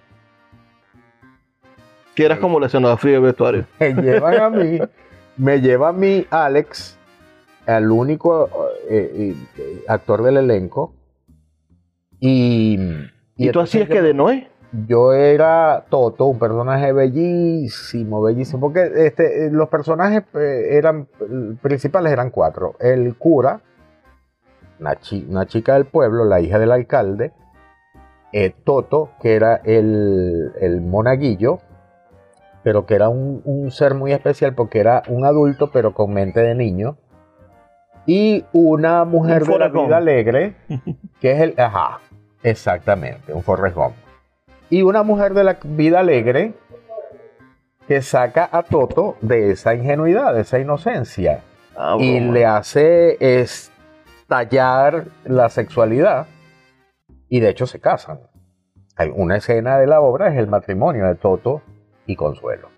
Que 2.19 2.25
eras 2.25 2.39
como 2.39 2.61
escenografía 2.61 3.13
del 3.13 3.21
vestuario. 3.21 3.65
me 3.79 3.93
llevan 3.93 4.41
a 4.41 4.49
mí, 4.49 4.79
me 5.37 5.61
lleva 5.61 5.87
a 5.87 5.93
mí 5.93 6.25
Alex, 6.29 6.97
el 7.65 7.89
único 7.89 8.49
eh, 8.89 9.33
eh, 9.57 9.83
actor 9.87 10.21
del 10.23 10.35
elenco. 10.35 10.93
Y, 12.19 12.73
¿Y, 13.37 13.43
tú 13.45 13.45
entonces 13.45 13.83
hacías 13.83 13.89
que 13.89 14.01
de 14.01 14.13
Noé? 14.13 14.49
Yo 14.85 15.13
era 15.13 15.85
Toto, 15.89 16.25
un 16.25 16.39
personaje 16.39 16.91
bellísimo, 16.91 18.21
bellísimo, 18.21 18.59
porque 18.59 18.91
este, 19.05 19.45
eh, 19.45 19.49
los 19.49 19.69
personajes 19.69 20.23
eh, 20.33 20.71
eran 20.71 21.07
eh, 21.21 21.55
principales 21.61 22.11
eran 22.11 22.31
cuatro. 22.31 22.75
El 22.81 23.15
cura, 23.15 23.61
una, 24.77 24.97
chi- 24.97 25.25
una 25.29 25.45
chica 25.45 25.75
del 25.75 25.85
pueblo, 25.85 26.25
la 26.25 26.41
hija 26.41 26.59
del 26.59 26.73
alcalde, 26.73 27.31
eh, 28.33 28.53
Toto, 28.65 29.11
que 29.21 29.35
era 29.35 29.55
el, 29.63 30.51
el 30.59 30.81
monaguillo, 30.81 31.59
pero 32.63 32.85
que 32.85 32.95
era 32.95 33.09
un, 33.09 33.41
un 33.45 33.71
ser 33.71 33.93
muy 33.93 34.11
especial 34.11 34.55
porque 34.55 34.79
era 34.79 35.03
un 35.07 35.25
adulto 35.25 35.71
pero 35.71 35.93
con 35.93 36.13
mente 36.13 36.41
de 36.41 36.55
niño, 36.55 36.97
y 38.05 38.43
una 38.53 39.05
mujer 39.05 39.43
Un 39.43 39.49
de 39.49 39.59
la 39.59 39.67
vida 39.67 39.97
alegre, 39.97 40.55
que 41.21 41.31
es 41.31 41.41
el, 41.41 41.53
ajá, 41.59 41.99
exactamente, 42.41 43.33
un 43.33 43.43
Forrest 43.43 43.75
Gump. 43.75 43.93
Y 44.71 44.81
una 44.81 45.03
mujer 45.03 45.33
de 45.33 45.43
la 45.43 45.57
vida 45.63 45.99
alegre 45.99 46.53
que 47.87 48.01
saca 48.01 48.49
a 48.51 48.63
Toto 48.63 49.15
de 49.21 49.51
esa 49.51 49.73
ingenuidad, 49.73 50.33
de 50.33 50.41
esa 50.41 50.59
inocencia. 50.59 51.41
Ah, 51.75 51.97
y 51.99 52.19
le 52.19 52.45
hace 52.45 53.17
estallar 53.41 55.05
la 55.23 55.49
sexualidad. 55.49 56.27
Y 57.29 57.39
de 57.39 57.49
hecho 57.49 57.67
se 57.67 57.79
casan. 57.79 58.21
Hay 58.95 59.11
una 59.15 59.37
escena 59.37 59.77
de 59.77 59.87
la 59.87 60.01
obra 60.01 60.29
es 60.29 60.37
el 60.37 60.47
matrimonio 60.47 61.05
de 61.05 61.15
Toto 61.15 61.61
y 62.09 62.15
Consuelo. 62.15 62.69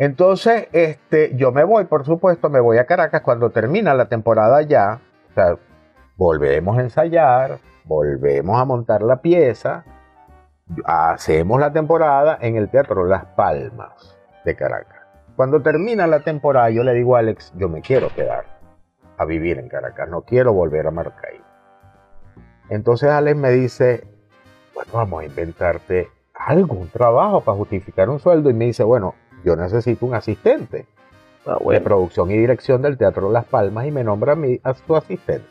Entonces, 0.00 0.68
este, 0.72 1.36
yo 1.36 1.52
me 1.52 1.62
voy, 1.62 1.84
por 1.84 2.04
supuesto, 2.04 2.50
me 2.50 2.58
voy 2.58 2.78
a 2.78 2.86
Caracas 2.86 3.22
cuando 3.22 3.50
termina 3.50 3.94
la 3.94 4.06
temporada 4.06 4.62
ya. 4.62 5.00
O 5.30 5.34
sea, 5.34 5.56
volvemos 6.16 6.76
a 6.76 6.82
ensayar, 6.82 7.58
volvemos 7.84 8.60
a 8.60 8.64
montar 8.64 9.02
la 9.02 9.22
pieza, 9.22 9.84
hacemos 10.84 11.60
la 11.60 11.72
temporada 11.72 12.36
en 12.40 12.56
el 12.56 12.68
Teatro 12.68 13.04
Las 13.06 13.26
Palmas 13.26 14.18
de 14.44 14.56
Caracas. 14.56 14.98
Cuando 15.36 15.62
termina 15.62 16.08
la 16.08 16.20
temporada, 16.20 16.70
yo 16.70 16.82
le 16.82 16.94
digo 16.94 17.14
a 17.14 17.20
Alex, 17.20 17.52
yo 17.56 17.68
me 17.68 17.80
quiero 17.80 18.08
quedar 18.08 18.44
a 19.18 19.24
vivir 19.24 19.58
en 19.58 19.68
Caracas, 19.68 20.08
no 20.08 20.22
quiero 20.22 20.52
volver 20.52 20.88
a 20.88 20.90
Maracay. 20.90 21.40
Entonces 22.70 23.08
Alex 23.08 23.36
me 23.36 23.50
dice, 23.50 24.04
bueno, 24.74 24.90
vamos 24.92 25.22
a 25.22 25.26
inventarte 25.26 26.17
algo, 26.38 26.76
un 26.76 26.88
trabajo 26.88 27.40
para 27.42 27.58
justificar 27.58 28.08
un 28.08 28.20
sueldo. 28.20 28.50
Y 28.50 28.54
me 28.54 28.66
dice, 28.66 28.84
bueno, 28.84 29.14
yo 29.44 29.56
necesito 29.56 30.06
un 30.06 30.14
asistente 30.14 30.86
Ah, 31.48 31.56
de 31.66 31.80
producción 31.80 32.30
y 32.30 32.36
dirección 32.36 32.82
del 32.82 32.98
Teatro 32.98 33.32
Las 33.32 33.46
Palmas 33.46 33.86
y 33.86 33.90
me 33.90 34.04
nombra 34.04 34.32
a 34.32 34.36
mí 34.36 34.60
a 34.62 34.74
su 34.74 34.94
asistente. 34.94 35.48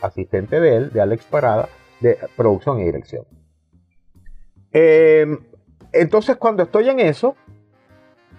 Asistente 0.00 0.60
de 0.60 0.76
él, 0.76 0.92
de 0.92 1.00
Alex 1.00 1.24
Parada, 1.24 1.68
de 2.00 2.16
producción 2.36 2.78
y 2.78 2.84
dirección. 2.84 3.24
Eh, 4.72 5.26
entonces, 5.90 6.36
cuando 6.36 6.62
estoy 6.62 6.88
en 6.90 7.00
eso, 7.00 7.34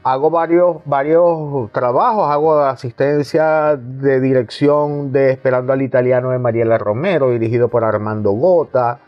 hago 0.04 0.30
varios, 0.30 0.78
varios 0.86 1.70
trabajos, 1.74 2.30
hago 2.30 2.60
asistencia 2.60 3.76
de 3.76 4.22
dirección 4.22 5.12
de 5.12 5.32
Esperando 5.32 5.74
al 5.74 5.82
Italiano 5.82 6.30
de 6.30 6.40
Mariela 6.40 6.78
Romero, 6.78 7.32
dirigido 7.32 7.68
por 7.68 7.84
Armando 7.84 8.32
Gota, 8.32 9.00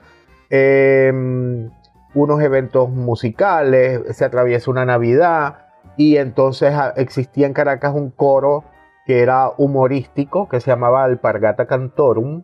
eh, 0.49 1.69
unos 2.15 2.41
eventos 2.41 2.89
musicales, 2.89 4.01
se 4.15 4.25
atraviesa 4.25 4.71
una 4.71 4.85
Navidad 4.85 5.67
y 5.97 6.17
entonces 6.17 6.73
ah, 6.73 6.93
existía 6.95 7.45
en 7.45 7.53
Caracas 7.53 7.93
un 7.93 8.09
coro 8.09 8.63
que 9.05 9.21
era 9.21 9.51
humorístico, 9.57 10.49
que 10.49 10.59
se 10.59 10.71
llamaba 10.71 11.03
Alpargata 11.03 11.67
Cantorum, 11.67 12.43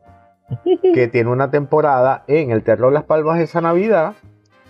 que 0.94 1.08
tiene 1.08 1.30
una 1.32 1.50
temporada 1.50 2.24
en 2.28 2.52
el 2.52 2.64
Teatro 2.64 2.88
de 2.88 2.94
Las 2.94 3.06
Palmas 3.06 3.40
esa 3.40 3.62
Navidad 3.62 4.14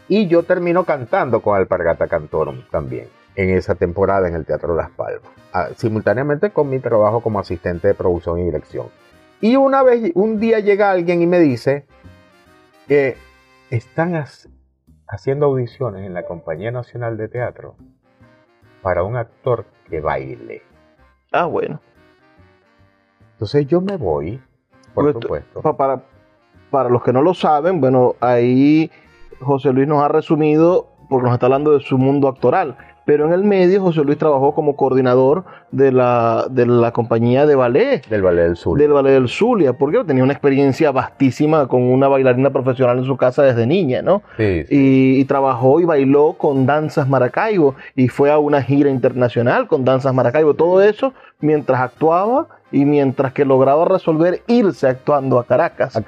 y 0.08 0.28
yo 0.28 0.44
termino 0.44 0.86
cantando 0.86 1.42
con 1.42 1.58
Alpargata 1.58 2.08
Cantorum 2.08 2.62
también 2.70 3.08
en 3.36 3.50
esa 3.50 3.76
temporada 3.76 4.28
en 4.28 4.36
el 4.36 4.46
Teatro 4.46 4.76
Las 4.76 4.92
Palmas, 4.92 5.32
simultáneamente 5.78 6.52
con 6.52 6.70
mi 6.70 6.80
trabajo 6.80 7.22
como 7.22 7.40
asistente 7.40 7.88
de 7.88 7.94
producción 7.94 8.40
y 8.40 8.44
dirección. 8.44 8.88
Y 9.40 9.56
una 9.56 9.82
vez, 9.82 10.12
un 10.14 10.40
día 10.40 10.60
llega 10.60 10.92
alguien 10.92 11.22
y 11.22 11.28
me 11.28 11.40
dice 11.40 11.86
que 12.88 13.18
están 13.70 14.16
haciendo 15.12 15.48
audiciones 15.48 16.06
en 16.06 16.14
la 16.14 16.24
Compañía 16.24 16.72
Nacional 16.72 17.18
de 17.18 17.28
Teatro 17.28 17.76
para 18.82 19.04
un 19.04 19.18
actor 19.18 19.66
que 19.90 20.00
baile. 20.00 20.64
Ah, 21.32 21.46
bueno. 21.46 21.82
Entonces 23.34 23.68
yo 23.68 23.82
me 23.82 23.98
voy, 23.98 24.42
por 24.94 25.12
supuesto. 25.12 25.62
Para, 25.76 26.04
para 26.70 26.90
los 26.90 27.04
que 27.04 27.12
no 27.12 27.22
lo 27.22 27.34
saben, 27.34 27.82
bueno, 27.82 28.16
ahí 28.22 28.90
José 29.42 29.74
Luis 29.74 29.88
nos 29.88 30.02
ha 30.02 30.08
resumido, 30.08 30.88
porque 31.10 31.26
nos 31.26 31.34
está 31.34 31.48
hablando 31.48 31.74
de 31.74 31.82
su 31.82 31.98
mundo 31.98 32.30
actoral 32.30 32.78
pero 33.12 33.26
en 33.26 33.34
el 33.34 33.44
medio 33.44 33.82
José 33.82 34.06
Luis 34.06 34.18
trabajó 34.18 34.56
como 34.56 34.78
coordinador 34.78 35.44
de 35.70 35.92
la, 35.92 36.46
de 36.50 36.66
la 36.66 36.94
compañía 36.94 37.46
de 37.46 37.56
ballet. 37.56 38.08
Del 38.08 38.22
ballet 38.22 38.44
del 38.44 38.56
Zulia. 38.56 38.84
Del 38.84 38.94
ballet 38.94 39.12
del 39.12 39.28
Zulia, 39.28 39.74
porque 39.74 40.02
tenía 40.06 40.24
una 40.24 40.32
experiencia 40.32 40.92
vastísima 40.92 41.68
con 41.68 41.82
una 41.82 42.08
bailarina 42.08 42.52
profesional 42.52 43.00
en 43.00 43.04
su 43.04 43.18
casa 43.18 43.44
desde 43.44 43.68
niña, 43.68 44.02
¿no? 44.02 44.22
Sí, 44.38 44.64
Y, 44.70 45.26
trabajó 45.26 45.82
y 45.82 45.84
bailó 45.84 46.36
con 46.38 46.66
Danzas 46.66 47.10
Maracaibo 47.10 47.76
y 47.98 48.08
fue 48.08 48.32
a 48.32 48.38
una 48.38 48.62
gira 48.62 48.90
internacional 48.90 49.68
con 49.68 49.84
Danzas 49.84 50.14
Maracaibo. 50.14 50.54
Todo 50.54 50.82
eso 50.82 51.14
mientras 51.42 51.82
actuaba 51.82 52.48
y 52.72 52.86
mientras 52.86 53.34
que 53.34 53.44
lograba 53.44 53.84
resolver 53.84 54.42
irse 54.48 54.88
actuando 54.88 55.38
a 55.38 55.44
Caracas. 55.44 56.02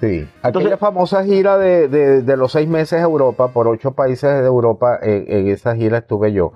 Sí, 0.00 0.26
aquella 0.42 0.78
famosa 0.78 1.22
gira 1.24 1.58
de, 1.58 2.36
los 2.36 2.52
seis 2.52 2.66
meses 2.66 3.00
a 3.00 3.02
Europa, 3.02 3.48
por 3.48 3.68
ocho 3.68 3.92
países 3.92 4.32
de 4.32 4.46
Europa, 4.46 4.98
en, 5.02 5.48
esa 5.48 5.76
gira 5.76 5.98
estuve 5.98 6.32
yo. 6.32 6.54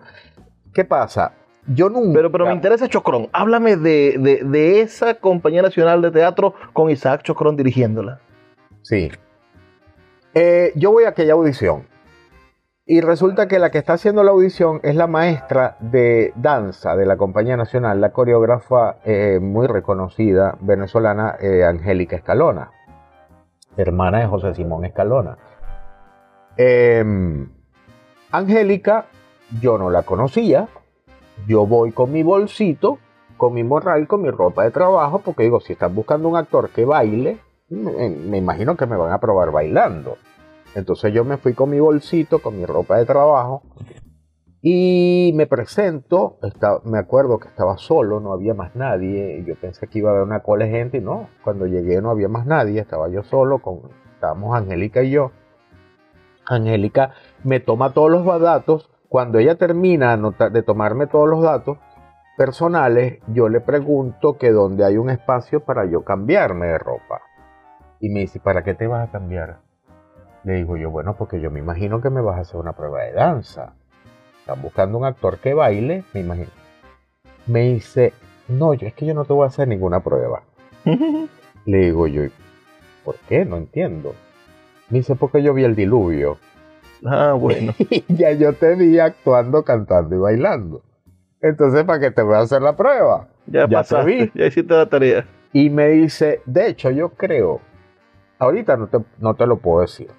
¿Qué 0.72 0.84
pasa? 0.84 1.32
Yo 1.66 1.90
nunca... 1.90 2.14
Pero, 2.14 2.32
pero 2.32 2.46
me 2.46 2.54
interesa 2.54 2.88
Chocrón. 2.88 3.28
Háblame 3.32 3.76
de, 3.76 4.80
esa 4.80 5.14
compañía 5.14 5.60
nacional 5.60 6.00
de 6.00 6.10
teatro 6.10 6.54
con 6.72 6.90
Isaac 6.90 7.22
Chocrón 7.22 7.56
dirigiéndola. 7.56 8.20
Sí. 8.80 9.10
Eh, 10.32 10.72
yo 10.74 10.90
voy 10.92 11.04
a 11.04 11.10
aquella 11.10 11.34
audición. 11.34 11.86
Y 12.86 13.02
resulta 13.02 13.46
que 13.46 13.58
la 13.58 13.70
que 13.70 13.78
está 13.78 13.94
haciendo 13.94 14.24
la 14.24 14.30
audición 14.30 14.80
es 14.82 14.94
la 14.96 15.06
maestra 15.06 15.76
de 15.80 16.32
danza 16.36 16.96
de 16.96 17.06
la 17.06 17.16
Compañía 17.18 17.56
Nacional, 17.56 18.00
la 18.00 18.12
coreógrafa 18.12 18.96
eh, 19.04 19.38
muy 19.40 19.66
reconocida 19.66 20.56
venezolana, 20.60 21.36
eh, 21.40 21.64
Angélica 21.64 22.16
Escalona 22.16 22.73
hermana 23.82 24.20
de 24.20 24.26
José 24.26 24.54
Simón 24.54 24.84
Escalona. 24.84 25.36
Em, 26.56 27.48
Angélica, 28.30 29.06
yo 29.60 29.78
no 29.78 29.90
la 29.90 30.02
conocía. 30.02 30.68
Yo 31.46 31.66
voy 31.66 31.92
con 31.92 32.12
mi 32.12 32.22
bolsito, 32.22 32.98
con 33.36 33.54
mi 33.54 33.64
morral, 33.64 34.06
con 34.06 34.22
mi 34.22 34.30
ropa 34.30 34.64
de 34.64 34.70
trabajo, 34.70 35.20
porque 35.20 35.44
digo, 35.44 35.60
si 35.60 35.72
están 35.72 35.94
buscando 35.94 36.28
un 36.28 36.36
actor 36.36 36.70
que 36.70 36.84
baile, 36.84 37.38
me, 37.68 38.38
imagino 38.38 38.76
que 38.76 38.86
me 38.86 38.96
van 38.96 39.12
a 39.12 39.18
probar 39.18 39.50
bailando. 39.50 40.16
Entonces 40.74 41.12
yo 41.12 41.24
me 41.24 41.36
fui 41.36 41.54
con 41.54 41.70
mi 41.70 41.80
bolsito, 41.80 42.40
con 42.40 42.58
mi 42.58 42.66
ropa 42.66 42.98
de 42.98 43.04
trabajo, 43.04 43.62
y 44.66 45.32
me 45.34 45.46
presento, 45.46 46.38
me 46.84 46.98
acuerdo 46.98 47.38
que 47.38 47.48
estaba 47.48 47.76
solo, 47.76 48.18
no 48.18 48.32
había 48.32 48.54
más 48.54 48.74
nadie, 48.74 49.44
yo 49.46 49.56
pensé 49.56 49.88
que 49.88 49.98
iba 49.98 50.08
a 50.08 50.14
haber 50.14 50.24
una 50.24 50.40
cola 50.40 50.64
de 50.64 50.70
gente 50.70 50.96
y 50.96 51.00
no, 51.02 51.28
cuando 51.44 51.66
llegué 51.66 52.00
no 52.00 52.08
había 52.08 52.28
más 52.28 52.46
nadie, 52.46 52.80
estaba 52.80 53.10
yo 53.10 53.22
solo, 53.24 53.58
con, 53.58 53.90
estábamos 54.14 54.56
Angélica 54.56 55.02
y 55.02 55.10
yo. 55.10 55.32
Angélica 56.46 57.10
me 57.42 57.60
toma 57.60 57.92
todos 57.92 58.10
los 58.10 58.24
datos, 58.40 58.90
cuando 59.10 59.38
ella 59.38 59.56
termina 59.56 60.16
de 60.16 60.62
tomarme 60.62 61.08
todos 61.08 61.28
los 61.28 61.42
datos 61.42 61.76
personales, 62.38 63.18
yo 63.26 63.50
le 63.50 63.60
pregunto 63.60 64.38
que 64.38 64.50
dónde 64.50 64.86
hay 64.86 64.96
un 64.96 65.10
espacio 65.10 65.60
para 65.60 65.84
yo 65.84 66.04
cambiarme 66.04 66.68
de 66.68 66.78
ropa. 66.78 67.20
Y 68.00 68.08
me 68.08 68.20
dice, 68.20 68.40
¿para 68.40 68.64
qué 68.64 68.72
te 68.72 68.86
vas 68.86 69.10
a 69.10 69.12
cambiar? 69.12 69.58
Le 70.42 70.54
digo 70.54 70.78
yo, 70.78 70.90
bueno, 70.90 71.16
porque 71.18 71.38
yo 71.38 71.50
me 71.50 71.60
imagino 71.60 72.00
que 72.00 72.08
me 72.08 72.22
vas 72.22 72.38
a 72.38 72.40
hacer 72.40 72.56
una 72.58 72.72
prueba 72.72 73.02
de 73.02 73.12
danza 73.12 73.74
están 74.44 74.60
buscando 74.60 74.98
un 74.98 75.06
actor 75.06 75.38
que 75.38 75.54
baile, 75.54 76.04
me 76.12 76.20
imagino. 76.20 76.50
Me 77.46 77.62
dice, 77.62 78.12
no, 78.46 78.74
yo 78.74 78.86
es 78.86 78.92
que 78.92 79.06
yo 79.06 79.14
no 79.14 79.24
te 79.24 79.32
voy 79.32 79.44
a 79.44 79.46
hacer 79.46 79.66
ninguna 79.66 80.00
prueba. 80.00 80.42
Le 81.64 81.78
digo 81.78 82.06
yo, 82.06 82.24
¿por 83.06 83.16
qué? 83.26 83.46
No 83.46 83.56
entiendo. 83.56 84.14
Me 84.90 84.98
dice, 84.98 85.14
porque 85.14 85.42
yo 85.42 85.54
vi 85.54 85.64
el 85.64 85.74
diluvio. 85.74 86.36
Ah, 87.06 87.32
bueno. 87.32 87.72
y 87.78 88.04
ya 88.14 88.32
yo 88.32 88.52
te 88.52 88.74
vi 88.74 88.98
actuando, 88.98 89.64
cantando 89.64 90.14
y 90.14 90.18
bailando. 90.18 90.82
Entonces, 91.40 91.84
¿para 91.84 92.00
qué 92.00 92.10
te 92.10 92.20
voy 92.20 92.34
a 92.34 92.40
hacer 92.40 92.60
la 92.60 92.76
prueba? 92.76 93.28
Ya, 93.46 93.66
ya 93.66 93.82
te 93.82 94.04
vi. 94.04 94.30
Ya 94.34 94.44
hiciste 94.44 94.74
la 94.74 94.90
tarea. 94.90 95.26
Y 95.54 95.70
me 95.70 95.88
dice, 95.88 96.42
de 96.44 96.68
hecho, 96.68 96.90
yo 96.90 97.08
creo, 97.14 97.62
ahorita 98.38 98.76
no 98.76 98.88
te, 98.88 98.98
no 99.20 99.32
te 99.36 99.46
lo 99.46 99.56
puedo 99.56 99.80
decir, 99.80 100.10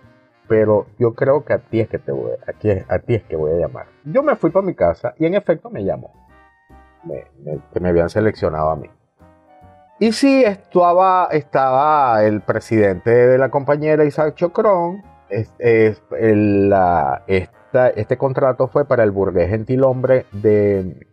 pero 0.47 0.87
yo 0.99 1.13
creo 1.13 1.43
que 1.43 1.53
a 1.53 1.59
ti 1.59 1.79
es 1.79 1.89
que 1.89 1.99
te 1.99 2.11
voy, 2.11 2.31
a, 2.31 2.93
a 2.93 2.99
ti 2.99 3.15
es 3.15 3.23
que 3.23 3.35
voy 3.35 3.51
a 3.53 3.67
llamar. 3.67 3.87
Yo 4.03 4.23
me 4.23 4.35
fui 4.35 4.51
para 4.51 4.65
mi 4.65 4.75
casa 4.75 5.13
y 5.17 5.25
en 5.25 5.35
efecto 5.35 5.69
me 5.69 5.83
llamó, 5.83 6.11
que 7.73 7.79
me 7.79 7.89
habían 7.89 8.09
seleccionado 8.09 8.69
a 8.69 8.75
mí. 8.75 8.89
Y 9.99 10.11
sí, 10.11 10.43
estaba, 10.43 11.29
estaba 11.31 12.21
el 12.25 12.41
presidente 12.41 13.11
de 13.11 13.37
la 13.37 13.49
compañera 13.49 14.03
Isaac 14.03 14.35
Chocrón. 14.35 15.03
Es, 15.29 15.51
este 17.95 18.17
contrato 18.17 18.67
fue 18.67 18.85
para 18.85 19.03
el 19.03 19.11
burgués 19.11 19.49
gentilhombre 19.49 20.25
de, 20.33 21.07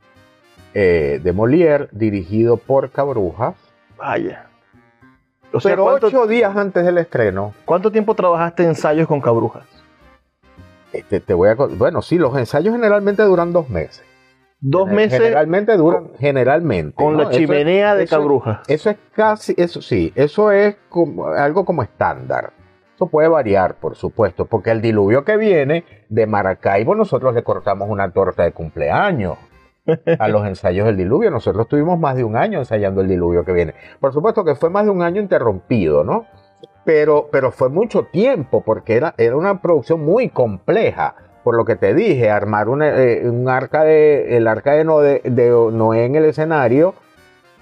eh, 0.75 1.21
de 1.23 1.33
Molière, 1.33 1.89
dirigido 1.93 2.57
por 2.57 2.91
Cabrujas. 2.91 3.55
Vaya. 3.97 4.52
O 5.53 5.61
sea, 5.61 5.73
Pero 5.73 5.85
ocho 5.85 6.27
días 6.27 6.57
antes 6.57 6.85
del 6.85 6.99
estreno. 6.99 7.55
¿Cuánto 7.65 7.91
tiempo 7.91 8.15
trabajaste 8.15 8.65
ensayos 8.65 9.07
con 9.07 9.21
Cabrujas? 9.21 9.65
Este, 10.93 11.21
te 11.21 11.35
voy 11.35 11.49
a, 11.49 11.55
bueno, 11.55 12.03
sí, 12.03 12.19
los 12.19 12.37
ensayos 12.37 12.75
generalmente 12.75 13.23
duran 13.23 13.53
dos 13.53 13.69
meses. 13.69 14.05
Dos 14.61 14.89
meses. 14.89 15.19
Generalmente 15.19 15.77
duran, 15.77 16.11
generalmente. 16.19 16.95
Con 16.95 17.17
la 17.17 17.31
chimenea 17.31 17.95
de 17.95 18.07
Cabrujas. 18.07 18.61
Eso 18.69 18.91
es 18.91 18.97
casi, 19.15 19.55
eso 19.57 19.83
sí, 19.83 20.13
eso 20.15 20.53
es 20.53 20.77
como, 20.89 21.29
algo 21.29 21.65
como 21.65 21.83
estándar. 21.83 22.53
Eso 22.95 23.07
puede 23.07 23.29
variar, 23.29 23.75
por 23.77 23.97
supuesto, 23.97 24.45
porque 24.45 24.71
el 24.71 24.81
diluvio 24.81 25.25
que 25.25 25.37
viene 25.37 25.85
de 26.09 26.27
Maracaibo 26.27 26.95
nosotros 26.95 27.35
le 27.35 27.43
cortamos 27.43 27.89
una 27.91 28.11
torta 28.13 28.45
de 28.45 28.53
cumpleaños 28.53 29.37
a 30.19 30.29
los 30.29 30.47
ensayos 30.47 30.87
del 30.87 30.97
diluvio. 30.97 31.31
Nosotros 31.31 31.69
tuvimos 31.69 31.99
más 31.99 32.17
de 32.17 32.25
un 32.25 32.37
año 32.37 32.59
ensayando 32.59 33.01
el 33.01 33.09
diluvio 33.09 33.45
que 33.45 33.53
viene. 33.53 33.75
Por 34.01 34.13
supuesto 34.13 34.45
que 34.45 34.55
fue 34.55 34.71
más 34.71 34.85
de 34.85 34.91
un 34.91 35.03
año 35.03 35.21
interrumpido, 35.21 36.05
¿no? 36.05 36.27
Pero, 36.85 37.29
pero 37.31 37.53
fue 37.53 37.69
mucho 37.69 38.05
tiempo 38.05 38.63
porque 38.63 38.97
era, 38.97 39.15
era 39.19 39.37
una 39.37 39.61
producción 39.61 40.05
muy 40.05 40.29
compleja. 40.29 41.15
Por 41.45 41.57
lo 41.57 41.65
que 41.65 41.75
te 41.75 41.93
dije, 41.93 42.31
armar 42.31 42.69
eh, 42.83 43.29
un 43.29 43.49
arca 43.49 43.83
de, 43.83 44.37
el 44.37 44.47
arca 44.47 44.73
de 44.73 44.85
Noé, 44.85 45.21
de 45.25 45.51
Noé 45.73 46.05
en 46.05 46.15
el 46.15 46.27
escenario 46.27 46.95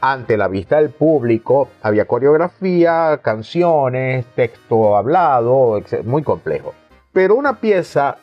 ante 0.02 0.36
la 0.36 0.48
vista 0.48 0.76
del 0.76 0.90
público, 0.90 1.68
había 1.82 2.06
coreografía, 2.06 3.20
canciones, 3.22 4.24
texto 4.34 4.96
hablado, 4.96 5.82
muy 6.04 6.22
complejo. 6.22 6.74
Pero 7.12 7.34
una 7.34 7.60
pieza 7.60 8.16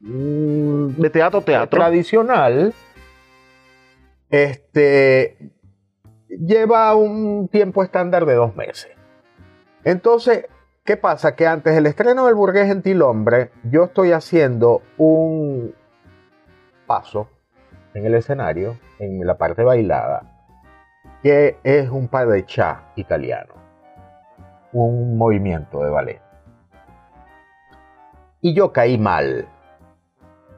mm, 0.00 0.88
de 0.96 1.10
teatro, 1.10 1.42
teatro 1.42 1.78
tradicional 1.78 2.72
este, 4.30 5.52
lleva 6.28 6.94
un 6.94 7.48
tiempo 7.48 7.82
estándar 7.82 8.26
de 8.26 8.34
dos 8.34 8.56
meses. 8.56 8.92
Entonces, 9.84 10.46
¿qué 10.84 10.96
pasa? 10.96 11.36
Que 11.36 11.46
antes 11.46 11.74
del 11.74 11.86
estreno 11.86 12.26
del 12.26 12.34
Burgués 12.34 12.66
Gentilhombre, 12.66 13.50
yo 13.64 13.84
estoy 13.84 14.12
haciendo 14.12 14.82
un 14.98 15.74
paso 16.86 17.28
en 17.94 18.06
el 18.06 18.14
escenario, 18.14 18.78
en 18.98 19.26
la 19.26 19.38
parte 19.38 19.62
bailada, 19.62 20.22
que 21.22 21.58
es 21.64 21.88
un 21.88 22.08
pas 22.08 22.28
de 22.28 22.44
cha 22.44 22.92
italiano, 22.96 23.54
un 24.72 25.16
movimiento 25.16 25.82
de 25.82 25.90
ballet. 25.90 26.26
y 28.46 28.54
yo 28.54 28.72
caí 28.72 28.96
mal. 28.96 29.48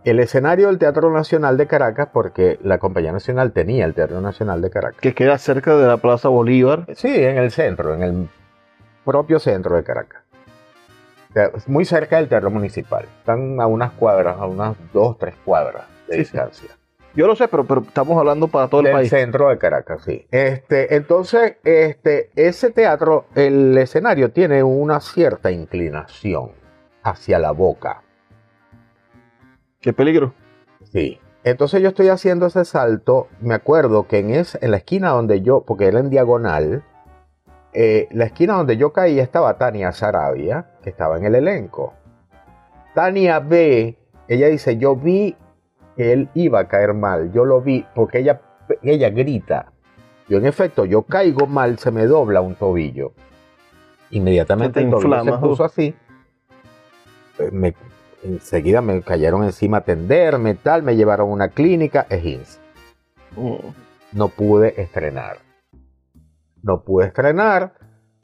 El 0.04 0.20
escenario 0.20 0.68
del 0.68 0.78
Teatro 0.78 1.10
Nacional 1.12 1.56
de 1.56 1.66
Caracas, 1.66 2.08
porque 2.12 2.58
la 2.62 2.78
Compañía 2.78 3.12
Nacional 3.12 3.52
tenía 3.52 3.84
el 3.84 3.94
Teatro 3.94 4.20
Nacional 4.20 4.62
de 4.62 4.70
Caracas. 4.70 5.00
Que 5.00 5.14
queda 5.14 5.36
cerca 5.38 5.76
de 5.76 5.86
la 5.86 5.96
Plaza 5.98 6.28
Bolívar. 6.28 6.86
Sí, 6.94 7.08
en 7.14 7.36
el 7.38 7.50
centro, 7.50 7.94
en 7.94 8.02
el 8.02 8.28
propio 9.04 9.38
centro 9.38 9.76
de 9.76 9.82
Caracas. 9.84 10.22
Muy 11.66 11.84
cerca 11.84 12.16
del 12.16 12.28
Teatro 12.28 12.50
Municipal. 12.50 13.04
Están 13.20 13.60
a 13.60 13.66
unas 13.66 13.92
cuadras, 13.92 14.38
a 14.38 14.46
unas 14.46 14.76
dos, 14.92 15.18
tres 15.18 15.34
cuadras 15.44 15.84
de 16.08 16.16
Sí, 16.16 16.24
sí. 16.24 16.32
distancia. 16.32 16.70
Yo 17.14 17.26
lo 17.26 17.34
sé, 17.36 17.48
pero, 17.48 17.64
pero 17.64 17.80
estamos 17.82 18.16
hablando 18.18 18.48
para 18.48 18.68
todo 18.68 18.80
el 18.80 18.86
del 18.86 18.94
país. 18.94 19.10
centro 19.10 19.48
de 19.48 19.58
Caracas, 19.58 20.02
sí. 20.04 20.26
Este, 20.30 20.94
entonces, 20.94 21.56
este, 21.64 22.30
ese 22.36 22.70
teatro, 22.70 23.26
el 23.34 23.76
escenario 23.76 24.30
tiene 24.30 24.62
una 24.62 25.00
cierta 25.00 25.50
inclinación 25.50 26.52
hacia 27.02 27.38
la 27.38 27.50
boca. 27.50 28.02
Qué 29.80 29.92
peligro. 29.92 30.34
Sí. 30.92 31.18
Entonces 31.44 31.80
yo 31.80 31.88
estoy 31.88 32.08
haciendo 32.08 32.46
ese 32.46 32.64
salto. 32.64 33.28
Me 33.40 33.54
acuerdo 33.54 34.06
que 34.06 34.18
en, 34.18 34.30
es, 34.30 34.58
en 34.60 34.70
la 34.70 34.78
esquina 34.78 35.10
donde 35.10 35.40
yo, 35.40 35.62
porque 35.62 35.86
era 35.86 36.00
en 36.00 36.10
diagonal, 36.10 36.82
eh, 37.72 38.08
la 38.10 38.24
esquina 38.24 38.54
donde 38.54 38.76
yo 38.76 38.92
caí 38.92 39.20
estaba 39.20 39.56
Tania 39.56 39.92
Sarabia, 39.92 40.66
que 40.82 40.90
estaba 40.90 41.16
en 41.16 41.24
el 41.24 41.34
elenco. 41.34 41.94
Tania 42.94 43.38
ve, 43.38 43.96
ella 44.26 44.48
dice, 44.48 44.78
yo 44.78 44.96
vi 44.96 45.36
que 45.96 46.12
él 46.12 46.28
iba 46.34 46.60
a 46.60 46.68
caer 46.68 46.94
mal, 46.94 47.32
yo 47.32 47.44
lo 47.44 47.60
vi, 47.60 47.86
porque 47.94 48.18
ella, 48.18 48.40
ella 48.82 49.10
grita. 49.10 49.72
Yo 50.28 50.38
en 50.38 50.46
efecto, 50.46 50.84
yo 50.84 51.02
caigo 51.02 51.46
mal, 51.46 51.78
se 51.78 51.90
me 51.90 52.06
dobla 52.06 52.40
un 52.40 52.54
tobillo. 52.54 53.12
Inmediatamente 54.10 54.80
el 54.80 54.90
tobillo 54.90 55.06
inflama, 55.08 55.36
se 55.36 55.38
puso 55.38 55.64
así. 55.64 55.94
Eh, 57.38 57.50
Me, 57.52 57.74
enseguida 58.22 58.80
me 58.80 59.00
cayeron 59.02 59.44
encima 59.44 59.78
a 59.78 59.80
atenderme, 59.80 60.54
tal, 60.54 60.82
me 60.82 60.96
llevaron 60.96 61.30
a 61.30 61.32
una 61.32 61.48
clínica, 61.48 62.06
es 62.10 62.60
Mm. 63.36 63.56
no 64.12 64.28
pude 64.28 64.80
estrenar. 64.80 65.38
No 66.62 66.82
pude 66.82 67.06
estrenar. 67.06 67.74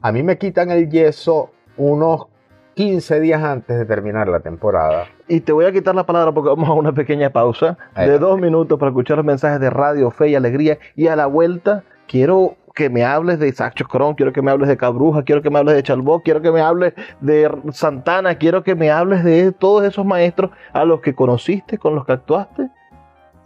A 0.01 0.11
mí 0.11 0.23
me 0.23 0.37
quitan 0.37 0.71
el 0.71 0.89
yeso 0.89 1.51
unos 1.77 2.27
15 2.75 3.19
días 3.21 3.41
antes 3.41 3.77
de 3.77 3.85
terminar 3.85 4.27
la 4.27 4.41
temporada. 4.41 5.05
Y 5.27 5.39
te 5.41 5.53
voy 5.53 5.65
a 5.65 5.71
quitar 5.71 5.95
la 5.95 6.05
palabra 6.05 6.33
porque 6.33 6.49
vamos 6.49 6.69
a 6.69 6.73
una 6.73 6.91
pequeña 6.91 7.29
pausa 7.29 7.77
de 7.95 8.19
dos 8.19 8.39
minutos 8.39 8.77
para 8.77 8.89
escuchar 8.89 9.17
los 9.17 9.25
mensajes 9.25 9.59
de 9.59 9.69
Radio, 9.69 10.11
Fe 10.11 10.29
y 10.29 10.35
Alegría. 10.35 10.77
Y 10.95 11.07
a 11.07 11.15
la 11.15 11.27
vuelta 11.27 11.83
quiero 12.07 12.57
que 12.75 12.89
me 12.89 13.05
hables 13.05 13.39
de 13.39 13.47
Isaac 13.47 13.73
Chocrón, 13.75 14.15
quiero 14.15 14.33
que 14.33 14.41
me 14.41 14.51
hables 14.51 14.67
de 14.67 14.75
Cabruja, 14.75 15.23
quiero 15.23 15.41
que 15.41 15.49
me 15.49 15.59
hables 15.59 15.75
de 15.75 15.83
Chalbó, 15.83 16.21
quiero 16.21 16.41
que 16.41 16.51
me 16.51 16.59
hables 16.59 16.93
de 17.21 17.49
Santana, 17.71 18.35
quiero 18.35 18.63
que 18.63 18.75
me 18.75 18.91
hables 18.91 19.23
de 19.23 19.53
todos 19.53 19.85
esos 19.85 20.05
maestros 20.05 20.51
a 20.73 20.83
los 20.83 20.99
que 20.99 21.15
conociste, 21.15 21.77
con 21.77 21.95
los 21.95 22.05
que 22.05 22.11
actuaste. 22.11 22.69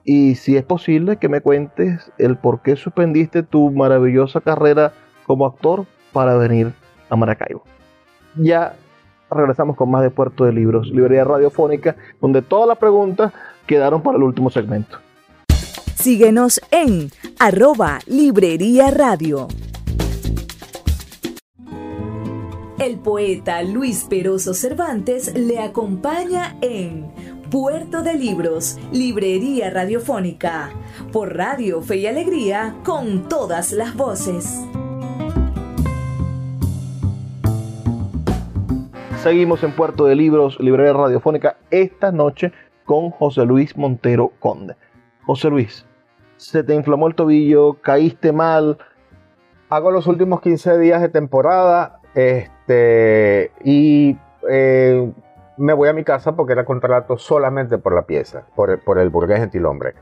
Y 0.03 0.33
si 0.33 0.57
es 0.57 0.63
posible 0.63 1.17
que 1.17 1.29
me 1.29 1.41
cuentes 1.41 2.11
el 2.17 2.37
por 2.37 2.63
qué 2.63 2.75
suspendiste 2.75 3.43
tu 3.43 3.71
maravillosa 3.71 4.41
carrera 4.41 4.93
como 5.27 5.45
actor 5.45 5.85
para 6.11 6.35
venir 6.35 6.73
a 7.11 7.15
Maracaibo. 7.15 7.63
Ya 8.35 8.73
regresamos 9.29 9.75
con 9.75 9.91
más 9.91 10.01
de 10.01 10.09
Puerto 10.09 10.45
de 10.45 10.53
Libros, 10.53 10.87
librería 10.87 11.23
radiofónica, 11.23 11.95
donde 12.19 12.41
todas 12.41 12.67
las 12.67 12.79
preguntas 12.79 13.31
quedaron 13.67 14.01
para 14.01 14.17
el 14.17 14.23
último 14.23 14.49
segmento. 14.49 14.97
Síguenos 16.01 16.61
en 16.71 17.11
arroba 17.39 17.99
Librería 18.07 18.89
Radio. 18.89 19.49
El 22.79 22.99
poeta 22.99 23.61
Luis 23.63 24.05
Peroso 24.09 24.53
Cervantes 24.53 25.35
le 25.35 25.59
acompaña 25.59 26.55
en 26.61 27.11
Puerto 27.51 28.01
de 28.01 28.13
Libros, 28.13 28.79
Librería 28.93 29.69
Radiofónica, 29.71 30.71
por 31.11 31.35
Radio 31.35 31.81
Fe 31.81 31.97
y 31.97 32.07
Alegría, 32.07 32.77
con 32.85 33.27
todas 33.27 33.73
las 33.73 33.93
voces. 33.93 34.65
Seguimos 39.21 39.63
en 39.63 39.75
Puerto 39.75 40.05
de 40.05 40.15
Libros, 40.15 40.57
librería 40.61 40.93
radiofónica, 40.93 41.57
esta 41.71 42.13
noche 42.13 42.53
con 42.85 43.09
José 43.09 43.43
Luis 43.43 43.75
Montero 43.75 44.31
Conde. 44.39 44.77
José 45.25 45.49
Luis, 45.49 45.85
se 46.39 46.63
te 46.63 46.73
inflamó 46.73 47.07
el 47.07 47.15
tobillo, 47.15 47.75
caíste 47.81 48.31
mal, 48.31 48.77
Hago 49.69 49.91
los 49.91 50.07
últimos 50.07 50.41
15 50.41 50.79
días 50.79 50.99
de 50.99 51.09
temporada 51.09 51.99
este, 52.15 53.51
y 53.63 54.17
eh, 54.49 55.13
me 55.57 55.73
voy 55.73 55.89
a 55.89 55.93
mi 55.93 56.03
casa 56.03 56.35
porque 56.35 56.53
era 56.53 56.65
contrato 56.65 57.19
solamente 57.19 57.77
por 57.77 57.93
la 57.93 58.01
pieza, 58.01 58.45
por 58.55 58.71
el, 58.71 58.79
por 58.79 58.97
el 58.97 59.09
burgués 59.09 59.39
gentilhombre. 59.39 59.93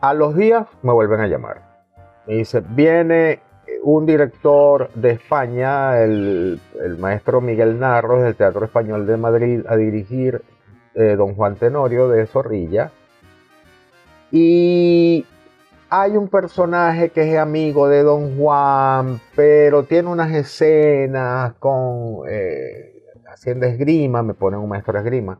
A 0.00 0.14
los 0.14 0.34
días 0.34 0.66
me 0.82 0.94
vuelven 0.94 1.20
a 1.20 1.26
llamar. 1.26 1.60
Me 2.26 2.36
dice, 2.36 2.62
viene 2.70 3.40
un 3.82 4.06
director 4.06 4.90
de 4.94 5.10
España, 5.10 6.00
el, 6.00 6.58
el 6.82 6.96
maestro 6.96 7.42
Miguel 7.42 7.78
Narros 7.78 8.22
del 8.22 8.34
Teatro 8.34 8.64
Español 8.64 9.06
de 9.06 9.18
Madrid, 9.18 9.66
a 9.68 9.76
dirigir 9.76 10.40
eh, 10.94 11.16
Don 11.18 11.34
Juan 11.34 11.56
Tenorio 11.56 12.08
de 12.08 12.26
Zorrilla. 12.26 12.92
Y 14.30 15.26
hay 15.90 16.16
un 16.16 16.28
personaje 16.28 17.10
que 17.10 17.30
es 17.32 17.38
amigo 17.38 17.88
de 17.88 18.02
Don 18.02 18.38
Juan, 18.38 19.20
pero 19.34 19.84
tiene 19.84 20.08
unas 20.08 20.32
escenas 20.32 21.54
con 21.54 22.20
eh, 22.28 23.02
haciendo 23.28 23.66
esgrima, 23.66 24.22
me 24.22 24.34
ponen 24.34 24.60
un 24.60 24.68
maestro 24.68 24.92
de 24.94 25.00
esgrima, 25.00 25.38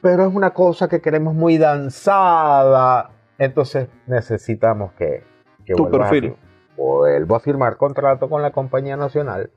pero 0.00 0.26
es 0.26 0.34
una 0.34 0.50
cosa 0.54 0.88
que 0.88 1.00
queremos 1.00 1.34
muy 1.34 1.58
danzada, 1.58 3.10
entonces 3.38 3.88
necesitamos 4.06 4.92
que, 4.94 5.22
que 5.64 5.74
Tu 5.74 5.86
a 5.86 5.90
perfil. 5.90 6.24
fir- 6.32 6.36
vuelvo 6.76 7.36
a 7.36 7.40
firmar 7.40 7.76
contrato 7.76 8.28
con 8.30 8.40
la 8.42 8.52
compañía 8.52 8.96
nacional, 8.96 9.50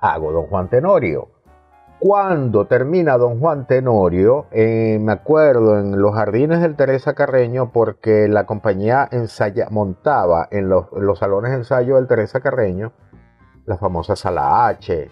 hago 0.00 0.32
Don 0.32 0.46
Juan 0.46 0.68
Tenorio. 0.68 1.28
Cuando 2.00 2.64
termina 2.64 3.18
Don 3.18 3.38
Juan 3.40 3.66
Tenorio, 3.66 4.46
eh, 4.52 4.98
me 4.98 5.12
acuerdo 5.12 5.78
en 5.78 6.00
los 6.00 6.14
jardines 6.14 6.62
del 6.62 6.74
Teresa 6.74 7.12
Carreño, 7.12 7.72
porque 7.72 8.26
la 8.26 8.46
compañía 8.46 9.06
ensaya, 9.12 9.68
montaba 9.70 10.48
en 10.50 10.70
los, 10.70 10.86
salones 11.18 11.50
de 11.50 11.58
ensayo 11.58 11.96
del 11.96 12.06
Teresa 12.06 12.40
Carreño, 12.40 12.92
la 13.66 13.76
famosa 13.76 14.16
sala 14.16 14.66
H, 14.68 15.10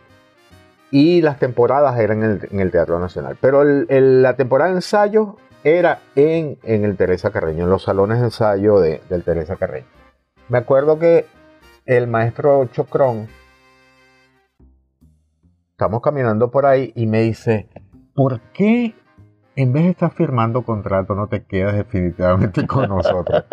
y 0.90 1.20
las 1.20 1.38
temporadas 1.38 1.98
eran 2.00 2.22
en 2.50 2.58
el, 2.58 2.70
Teatro 2.70 2.98
Nacional. 2.98 3.36
Pero 3.38 3.62
la 3.64 4.36
temporada 4.36 4.70
de 4.70 4.76
ensayo 4.76 5.36
era 5.64 5.98
en, 6.16 6.56
en 6.62 6.86
el 6.86 6.96
Teresa 6.96 7.30
Carreño, 7.30 7.64
en 7.64 7.70
los 7.70 7.82
salones 7.82 8.20
de 8.20 8.24
ensayo 8.24 8.80
de- 8.80 9.02
del 9.10 9.24
Teresa 9.24 9.56
Carreño. 9.56 9.86
Me 10.48 10.56
acuerdo 10.56 10.98
que 10.98 11.26
el 11.84 12.06
maestro 12.06 12.64
Chocrón, 12.72 13.28
estamos 15.78 16.02
caminando 16.02 16.50
por 16.50 16.66
ahí 16.66 16.92
y 16.96 17.06
me 17.06 17.20
dice, 17.20 17.68
¿por 18.12 18.40
qué 18.52 18.96
en 19.54 19.72
vez 19.72 19.84
de 19.84 19.90
estar 19.90 20.10
firmando 20.10 20.62
contrato 20.62 21.14
no 21.14 21.28
te 21.28 21.44
quedas 21.44 21.76
definitivamente 21.76 22.66
con 22.66 22.88
nosotros? 22.88 23.44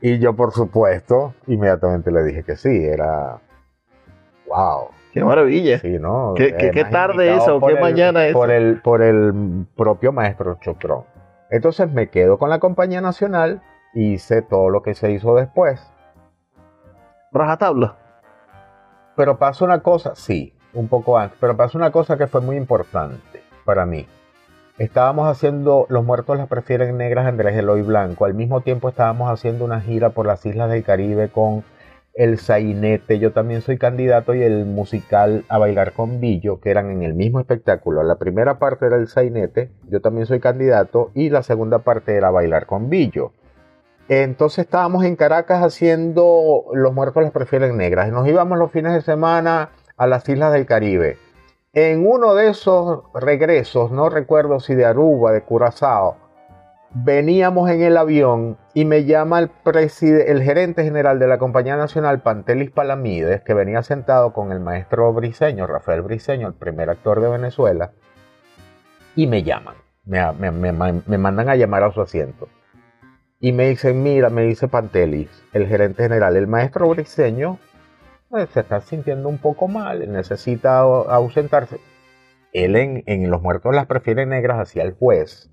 y 0.00 0.20
yo, 0.20 0.36
por 0.36 0.52
supuesto, 0.52 1.34
inmediatamente 1.48 2.12
le 2.12 2.22
dije 2.22 2.44
que 2.44 2.54
sí, 2.54 2.84
era... 2.84 3.40
¡Wow! 4.46 4.90
qué 5.12 5.24
maravilla. 5.24 5.80
Sí, 5.80 5.98
¿no? 5.98 6.34
¿Qué- 6.36 6.54
qué- 6.56 6.70
qué 6.70 6.84
tarde 6.84 7.34
eso? 7.34 7.58
¿Qué 7.60 7.72
el- 7.72 7.80
mañana 7.80 8.26
eso? 8.26 8.38
Por 8.38 8.52
el, 8.52 8.80
por 8.80 9.02
el 9.02 9.66
propio 9.76 10.12
maestro 10.12 10.56
Chocrón. 10.60 11.02
Entonces 11.50 11.90
me 11.92 12.10
quedo 12.10 12.38
con 12.38 12.48
la 12.48 12.60
compañía 12.60 13.00
nacional 13.00 13.60
y 13.92 14.12
hice 14.12 14.40
todo 14.40 14.70
lo 14.70 14.82
que 14.84 14.94
se 14.94 15.10
hizo 15.10 15.34
después. 15.34 15.84
Rajatabla. 17.32 17.96
Pero 19.16 19.36
pasó 19.36 19.64
una 19.64 19.82
cosa, 19.82 20.14
sí, 20.14 20.54
un 20.74 20.88
poco 20.88 21.18
antes, 21.18 21.38
pero 21.40 21.56
pasó 21.56 21.78
una 21.78 21.90
cosa 21.90 22.16
que 22.16 22.26
fue 22.26 22.40
muy 22.40 22.56
importante 22.56 23.42
para 23.64 23.86
mí. 23.86 24.06
Estábamos 24.78 25.28
haciendo 25.28 25.84
Los 25.90 26.04
Muertos 26.04 26.38
las 26.38 26.48
Prefieren 26.48 26.96
Negras 26.96 27.26
Andrés 27.26 27.54
Eloy 27.54 27.82
Blanco. 27.82 28.24
Al 28.24 28.32
mismo 28.32 28.62
tiempo 28.62 28.88
estábamos 28.88 29.30
haciendo 29.30 29.64
una 29.66 29.82
gira 29.82 30.10
por 30.10 30.26
las 30.26 30.46
islas 30.46 30.70
del 30.70 30.84
Caribe 30.84 31.28
con 31.28 31.64
El 32.14 32.38
Sainete. 32.38 33.18
Yo 33.18 33.32
también 33.32 33.60
soy 33.60 33.76
candidato 33.76 34.34
y 34.34 34.42
el 34.42 34.64
musical 34.64 35.44
A 35.50 35.58
Bailar 35.58 35.92
con 35.92 36.18
Billo, 36.18 36.60
que 36.60 36.70
eran 36.70 36.90
en 36.90 37.02
el 37.02 37.12
mismo 37.12 37.40
espectáculo. 37.40 38.02
La 38.02 38.16
primera 38.16 38.58
parte 38.58 38.86
era 38.86 38.96
El 38.96 39.08
Sainete, 39.08 39.70
yo 39.90 40.00
también 40.00 40.24
soy 40.24 40.40
candidato, 40.40 41.10
y 41.12 41.28
la 41.28 41.42
segunda 41.42 41.80
parte 41.80 42.16
era 42.16 42.30
Bailar 42.30 42.64
con 42.64 42.88
Billo. 42.88 43.32
Entonces 44.08 44.64
estábamos 44.64 45.04
en 45.04 45.14
Caracas 45.14 45.62
haciendo 45.62 46.64
Los 46.72 46.94
Muertos 46.94 47.22
las 47.22 47.32
Prefieren 47.32 47.76
Negras. 47.76 48.10
Nos 48.10 48.26
íbamos 48.26 48.58
los 48.58 48.72
fines 48.72 48.94
de 48.94 49.02
semana 49.02 49.68
a 50.00 50.06
las 50.06 50.26
islas 50.30 50.54
del 50.54 50.64
Caribe. 50.64 51.18
En 51.74 52.06
uno 52.06 52.34
de 52.34 52.48
esos 52.48 53.02
regresos, 53.12 53.92
no 53.92 54.08
recuerdo 54.08 54.58
si 54.58 54.74
de 54.74 54.86
Aruba, 54.86 55.30
de 55.30 55.42
Curazao, 55.42 56.16
veníamos 56.92 57.68
en 57.70 57.82
el 57.82 57.98
avión 57.98 58.56
y 58.72 58.86
me 58.86 59.04
llama 59.04 59.40
el, 59.40 59.50
el 59.66 60.42
gerente 60.42 60.84
general 60.84 61.18
de 61.18 61.28
la 61.28 61.36
Compañía 61.36 61.76
Nacional, 61.76 62.22
Pantelis 62.22 62.70
Palamides, 62.70 63.42
que 63.42 63.52
venía 63.52 63.82
sentado 63.82 64.32
con 64.32 64.52
el 64.52 64.60
maestro 64.60 65.12
Briseño, 65.12 65.66
Rafael 65.66 66.00
Briseño, 66.00 66.48
el 66.48 66.54
primer 66.54 66.88
actor 66.88 67.20
de 67.20 67.28
Venezuela, 67.28 67.92
y 69.14 69.26
me 69.26 69.42
llaman, 69.42 69.74
me, 70.06 70.32
me, 70.32 70.72
me, 70.72 71.02
me 71.06 71.18
mandan 71.18 71.50
a 71.50 71.56
llamar 71.56 71.82
a 71.82 71.92
su 71.92 72.00
asiento. 72.00 72.48
Y 73.38 73.52
me 73.52 73.68
dicen, 73.68 74.02
mira, 74.02 74.30
me 74.30 74.44
dice 74.44 74.66
Pantelis, 74.66 75.28
el 75.52 75.66
gerente 75.66 76.04
general, 76.04 76.36
el 76.36 76.46
maestro 76.46 76.88
briseño 76.88 77.58
se 78.52 78.60
está 78.60 78.80
sintiendo 78.80 79.28
un 79.28 79.38
poco 79.38 79.68
mal, 79.68 80.10
necesita 80.12 80.78
ausentarse. 80.78 81.78
Él 82.52 82.76
en, 82.76 83.30
Los 83.30 83.42
Muertos 83.42 83.74
las 83.74 83.86
prefiere 83.86 84.26
negras 84.26 84.58
hacia 84.58 84.82
el 84.82 84.92
juez 84.92 85.50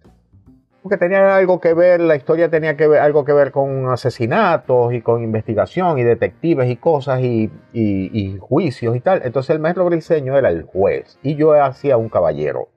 que 0.87 0.97
tenía 0.97 1.35
algo 1.35 1.59
que 1.59 1.73
ver, 1.73 1.99
la 1.99 2.15
historia 2.15 2.49
tenía 2.49 2.77
que 2.77 2.87
ver, 2.87 3.01
algo 3.01 3.25
que 3.25 3.33
ver 3.33 3.51
con 3.51 3.89
asesinatos 3.89 4.93
y 4.93 5.01
con 5.01 5.23
investigación 5.23 5.97
y 5.97 6.03
detectives 6.03 6.69
y 6.69 6.75
cosas 6.77 7.21
y, 7.21 8.37
juicios 8.39 8.95
y 8.95 8.99
tal. 8.99 9.21
Entonces 9.23 9.51
el 9.51 9.59
maestro 9.59 9.85
briseño 9.85 10.37
era 10.37 10.49
el 10.49 10.63
juez 10.63 11.19
y 11.23 11.35
yo 11.35 11.53
hacía 11.61 11.97
un 11.97 12.09
caballero. 12.09 12.69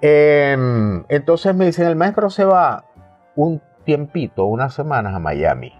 Em, 0.00 1.04
entonces 1.08 1.54
me 1.54 1.66
dicen, 1.66 1.86
el 1.86 1.96
maestro 1.96 2.30
se 2.30 2.44
va 2.44 2.84
un 3.34 3.60
tiempito, 3.84 4.44
unas 4.44 4.74
semanas 4.74 5.14
a 5.14 5.18
Miami 5.18 5.72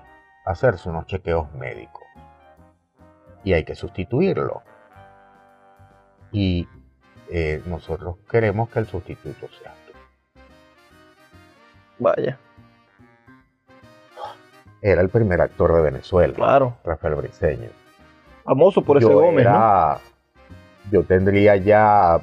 a 0.45 0.53
hacerse 0.53 0.89
unos 0.89 1.07
chequeos 1.07 1.53
médicos. 1.55 2.07
Y 3.45 3.53
hay 3.53 3.64
que 3.64 3.74
sustituirlo. 3.74 4.62
Y 6.32 6.66
eh, 7.30 7.62
nosotros 7.66 8.16
queremos 8.30 8.68
que 8.70 8.78
el 8.80 8.86
sustituto 8.86 9.49
sea 9.62 9.74
Vaya. 11.99 12.39
Era 14.80 15.01
el 15.01 15.09
primer 15.09 15.41
actor 15.41 15.74
de 15.74 15.82
Venezuela. 15.82 16.34
Claro. 16.34 16.76
Rafael 16.84 17.16
Briceño. 17.16 17.70
Famoso 18.45 18.82
por 18.82 18.99
ese 18.99 19.12
Gómez, 19.12 19.47
Yo 20.91 21.03
tendría 21.03 21.57
ya 21.57 22.20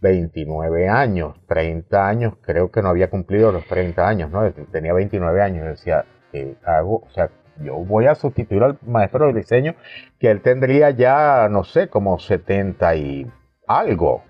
29 0.00 0.88
años, 0.88 1.34
30 1.48 2.06
años, 2.06 2.34
creo 2.42 2.70
que 2.70 2.82
no 2.82 2.90
había 2.90 3.10
cumplido 3.10 3.50
los 3.50 3.64
30 3.64 4.06
años, 4.06 4.30
¿no? 4.30 4.48
Tenía 4.70 4.92
29 4.92 5.42
años, 5.42 5.66
decía, 5.66 6.04
¿qué 6.30 6.54
hago? 6.64 7.02
O 7.06 7.10
sea, 7.10 7.30
yo 7.62 7.76
voy 7.76 8.06
a 8.06 8.14
sustituir 8.14 8.62
al 8.62 8.78
maestro 8.86 9.26
de 9.26 9.32
diseño, 9.34 9.74
que 10.18 10.30
él 10.30 10.40
tendría 10.42 10.90
ya, 10.90 11.48
no 11.50 11.64
sé, 11.64 11.88
como 11.88 12.18
70 12.18 12.96
y 12.96 13.30
algo. 13.66 14.22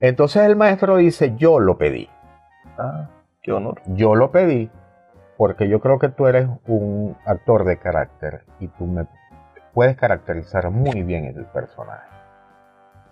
Entonces 0.00 0.42
el 0.42 0.56
maestro 0.56 0.96
dice, 0.96 1.34
yo 1.36 1.58
lo 1.58 1.78
pedí. 1.78 2.08
Ah, 2.78 3.08
qué 3.42 3.52
honor. 3.52 3.80
Yo 3.86 4.14
lo 4.14 4.30
pedí 4.30 4.70
porque 5.36 5.68
yo 5.68 5.80
creo 5.80 5.98
que 5.98 6.08
tú 6.08 6.26
eres 6.26 6.48
un 6.66 7.16
actor 7.24 7.64
de 7.64 7.78
carácter 7.78 8.44
y 8.58 8.68
tú 8.68 8.86
me 8.86 9.06
puedes 9.74 9.96
caracterizar 9.96 10.70
muy 10.70 11.02
bien 11.02 11.26
el 11.26 11.44
personaje. 11.46 12.08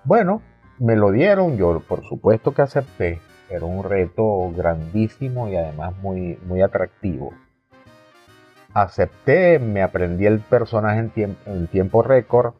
Bueno, 0.05 0.43
me 0.79 0.97
lo 0.97 1.11
dieron, 1.11 1.57
yo 1.57 1.81
por 1.81 2.05
supuesto 2.05 2.53
que 2.53 2.62
acepté. 2.62 3.20
Era 3.51 3.66
un 3.66 3.85
reto 3.85 4.51
grandísimo 4.57 5.49
y 5.49 5.57
además 5.57 5.95
muy, 5.99 6.39
muy 6.47 6.62
atractivo. 6.62 7.33
Acepté, 8.75 9.59
me 9.59 9.83
aprendí 9.83 10.27
el 10.27 10.41
personaje 10.41 11.11
en, 11.16 11.66
tiempo, 11.68 12.03
récord 12.03 12.55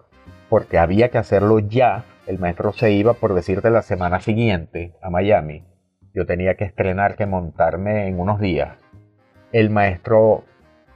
porque 0.49 0.79
había 0.79 1.11
que 1.11 1.19
hacerlo 1.19 1.59
ya. 1.59 2.05
El 2.27 2.39
maestro 2.39 2.73
se 2.73 2.93
iba, 2.93 3.15
por 3.15 3.35
decirte, 3.35 3.69
la 3.71 3.83
semana 3.83 4.21
siguiente 4.21 4.95
a 5.03 5.11
Miami 5.11 5.65
yo 6.15 6.27
tenía 6.27 6.55
que 6.55 6.65
estrenar, 6.65 7.17
que 7.17 7.27
montarme 7.27 8.07
en 8.07 8.21
unos 8.21 8.39
días. 8.41 8.79
El 9.53 9.71
maestro 9.71 10.45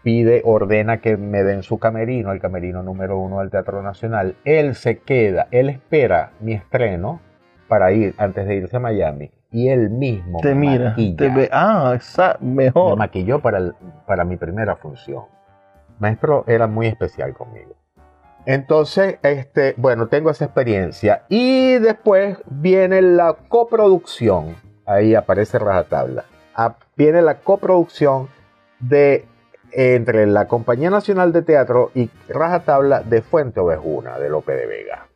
pide, 0.03 0.43
ordena 0.45 1.01
que 1.01 1.17
me 1.17 1.43
den 1.43 1.65
su 1.65 1.79
camerino, 1.79 2.33
el 2.33 2.41
camerino 2.41 2.83
número 2.83 3.19
uno 3.19 3.41
del 3.41 3.51
Teatro 3.51 3.83
Nacional. 3.83 4.37
Él 4.45 4.77
se 4.77 4.99
queda, 4.99 5.49
él 5.51 5.69
espera 5.69 6.31
mi 6.41 6.53
estreno 6.53 7.21
para 7.67 7.93
ir 7.93 8.15
antes 8.17 8.47
de 8.47 8.55
irse 8.55 8.77
a 8.77 8.81
Miami. 8.81 9.33
Y 9.51 9.69
él 9.69 9.91
mismo 9.91 10.41
te 10.43 10.55
mira, 10.55 10.95
te 10.95 11.29
ve, 11.31 11.49
ah, 11.53 11.99
mejor. 12.41 12.91
Me 12.91 12.97
maquilló 12.97 13.41
para, 13.41 13.73
para 14.07 14.25
mi 14.25 14.37
primera 14.37 14.77
función. 14.77 15.25
Maestro 15.99 16.45
era 16.47 16.67
muy 16.67 16.87
especial 16.87 17.33
conmigo. 17.33 17.75
Entonces, 18.45 19.19
este, 19.23 19.75
bueno, 19.77 20.09
tengo 20.09 20.31
esa 20.31 20.45
experiencia. 20.45 21.23
Y 21.29 21.79
después 21.79 22.39
viene 22.47 23.03
la 23.03 23.37
coproducción 23.49 24.57
ahí 24.89 25.15
aparece 25.15 25.59
Rajatabla. 25.59 26.25
Ah, 26.55 26.77
viene 26.97 27.23
la 27.23 27.41
coproducción 27.41 28.29
de 28.81 29.27
entre 29.71 30.27
la 30.27 30.49
Compañía 30.49 30.89
Nacional 30.89 31.33
de 31.33 31.43
Teatro 31.43 31.91
y 31.95 32.11
Rajatabla 32.29 33.03
de 33.03 33.21
Fuente 33.21 33.61
Ovejuna 33.61 34.19
de 34.19 34.31
Lope 34.31 34.53
de 34.53 34.67
Vega. 34.67 35.07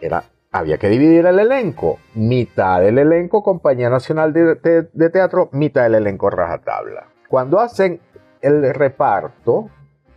Era, 0.00 0.24
había 0.52 0.78
que 0.78 0.88
dividir 0.88 1.26
el 1.26 1.38
elenco. 1.38 1.98
Mitad 2.14 2.80
del 2.80 2.98
elenco 2.98 3.42
Compañía 3.42 3.90
Nacional 3.90 4.32
de, 4.32 4.88
de 4.92 5.10
Teatro, 5.10 5.48
mitad 5.52 5.82
del 5.84 5.96
elenco 5.96 6.30
Rajatabla. 6.30 7.06
Cuando 7.28 7.60
hacen 7.60 8.00
el 8.40 8.74
reparto 8.74 9.70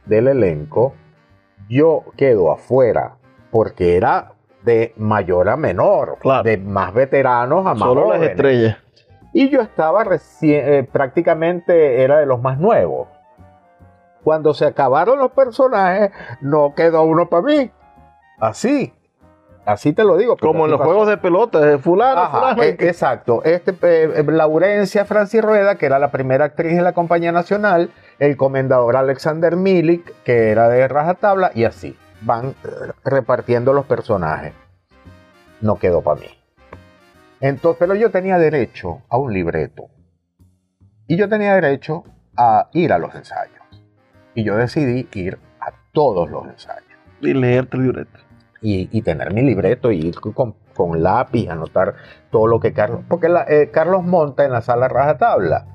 del 0.05 0.27
elenco, 0.27 0.93
yo 1.69 2.03
quedo 2.17 2.51
afuera 2.51 3.17
porque 3.51 3.95
era 3.95 4.33
de 4.63 4.93
mayor 4.97 5.49
a 5.49 5.57
menor, 5.57 6.17
de 6.43 6.57
más 6.57 6.93
veteranos 6.93 7.65
a 7.65 7.73
más 7.73 7.79
Solo 7.79 8.09
las 8.09 8.21
estrellas. 8.23 8.77
Y 9.33 9.49
yo 9.49 9.61
estaba 9.61 10.03
recién, 10.03 10.73
eh, 10.73 10.83
prácticamente 10.83 12.03
era 12.03 12.19
de 12.19 12.25
los 12.25 12.41
más 12.41 12.59
nuevos. 12.59 13.07
Cuando 14.23 14.53
se 14.53 14.65
acabaron 14.65 15.19
los 15.19 15.31
personajes, 15.31 16.11
no 16.41 16.73
quedó 16.75 17.03
uno 17.03 17.29
para 17.29 17.43
mí. 17.43 17.71
Así, 18.39 18.93
así 19.65 19.93
te 19.93 20.03
lo 20.03 20.17
digo. 20.17 20.37
Como 20.37 20.65
en 20.65 20.71
los 20.71 20.81
juegos 20.81 21.07
de 21.07 21.17
pelota, 21.17 21.59
de 21.59 21.77
fulano, 21.77 22.29
fulano. 22.29 22.63
Eh, 22.63 22.77
exacto. 22.79 23.43
Este, 23.43 23.73
eh, 23.81 24.23
Laurencia 24.27 25.05
Francis 25.05 25.41
Rueda, 25.41 25.75
que 25.75 25.85
era 25.85 25.99
la 25.99 26.11
primera 26.11 26.45
actriz 26.45 26.75
de 26.75 26.81
la 26.81 26.93
compañía 26.93 27.31
nacional, 27.31 27.91
el 28.19 28.37
comendador 28.37 28.95
Alexander 28.95 29.55
Milik, 29.55 30.13
que 30.23 30.49
era 30.49 30.69
de 30.69 30.87
rajatabla, 30.87 31.51
y 31.53 31.65
así 31.65 31.97
van 32.21 32.55
repartiendo 33.03 33.73
los 33.73 33.85
personajes. 33.85 34.53
No 35.61 35.77
quedó 35.77 36.01
para 36.01 36.21
mí. 36.21 36.27
Entonces, 37.39 37.77
pero 37.79 37.95
yo 37.95 38.09
tenía 38.09 38.37
derecho 38.37 39.01
a 39.09 39.17
un 39.17 39.33
libreto. 39.33 39.89
Y 41.07 41.17
yo 41.17 41.27
tenía 41.27 41.55
derecho 41.55 42.05
a 42.37 42.69
ir 42.73 42.93
a 42.93 42.97
los 42.97 43.13
ensayos. 43.15 43.61
Y 44.33 44.43
yo 44.43 44.55
decidí 44.55 45.07
ir 45.13 45.37
a 45.59 45.73
todos 45.91 46.29
los 46.29 46.45
ensayos. 46.47 46.87
Y 47.21 47.33
leer 47.33 47.67
tu 47.67 47.77
libreto. 47.79 48.22
Y, 48.65 49.01
tener 49.01 49.33
mi 49.33 49.41
libreto 49.41 49.91
y 49.91 49.99
ir 49.99 50.15
con, 50.21 50.55
con, 50.73 51.03
lápiz, 51.03 51.49
anotar 51.49 51.95
todo 52.31 52.47
lo 52.47 52.61
que 52.61 52.71
Carlos. 52.71 53.01
Porque 53.09 53.27
eh, 53.49 53.69
Carlos 53.71 54.05
monta 54.05 54.45
en 54.45 54.53
la 54.53 54.61
sala 54.61 54.87
raja 54.87 55.17
tabla 55.17 55.67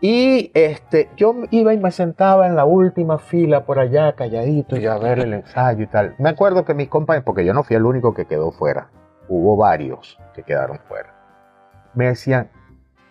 y 0.00 0.52
este, 0.54 1.10
yo 1.16 1.34
iba 1.50 1.74
y 1.74 1.78
me 1.78 1.90
sentaba 1.90 2.46
en 2.46 2.54
la 2.54 2.64
última 2.64 3.18
fila 3.18 3.64
por 3.64 3.80
allá, 3.80 4.12
calladito, 4.14 4.76
y 4.76 4.86
a 4.86 4.96
ver 4.96 5.18
el 5.18 5.34
ensayo 5.34 5.82
y 5.82 5.86
tal. 5.88 6.14
Me 6.18 6.28
acuerdo 6.28 6.64
que 6.64 6.72
mis 6.72 6.88
compañeros, 6.88 7.24
porque 7.24 7.44
yo 7.44 7.52
no 7.52 7.64
fui 7.64 7.74
el 7.74 7.84
único 7.84 8.14
que 8.14 8.26
quedó 8.26 8.52
fuera, 8.52 8.90
hubo 9.28 9.56
varios 9.56 10.16
que 10.34 10.44
quedaron 10.44 10.78
fuera. 10.86 11.14
Me 11.94 12.06
decían, 12.06 12.48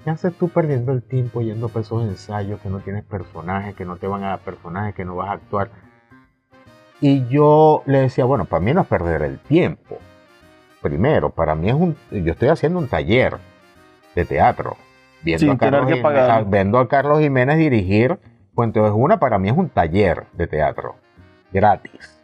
¿qué 0.05 0.11
haces 0.11 0.33
tú 0.37 0.47
perdiendo 0.47 0.93
el 0.93 1.03
tiempo 1.03 1.41
yendo 1.41 1.69
a 1.73 1.79
esos 1.79 2.03
ensayos 2.03 2.61
que 2.61 2.69
no 2.69 2.79
tienes 2.79 3.03
personajes, 3.03 3.75
que 3.75 3.83
no 3.83 3.97
te 3.97 4.07
van 4.07 4.23
a 4.23 4.29
dar 4.29 4.39
personajes, 4.39 4.95
que 4.95 5.03
no 5.03 5.17
vas 5.17 5.29
a 5.29 5.33
actuar? 5.33 5.69
Y 6.99 7.27
yo 7.27 7.83
le 7.85 8.01
decía, 8.01 8.25
bueno, 8.25 8.45
para 8.45 8.59
mí 8.59 8.73
no 8.73 8.81
es 8.81 8.87
perder 8.87 9.21
el 9.21 9.39
tiempo. 9.39 9.97
Primero, 10.81 11.29
para 11.29 11.55
mí 11.55 11.69
es 11.69 11.75
un, 11.75 11.95
yo 12.11 12.31
estoy 12.31 12.49
haciendo 12.49 12.79
un 12.79 12.87
taller 12.87 13.37
de 14.15 14.25
teatro 14.25 14.77
viendo, 15.23 15.51
a 15.51 15.57
Carlos 15.57 15.91
Jiménez, 15.91 16.75
a 16.75 16.87
Carlos 16.87 17.19
Jiménez 17.19 17.57
dirigir 17.57 18.17
Puente 18.57 18.79
una 18.79 19.19
para 19.19 19.37
mí 19.37 19.49
es 19.49 19.55
un 19.55 19.69
taller 19.69 20.25
de 20.33 20.47
teatro 20.47 20.95
gratis. 21.53 22.19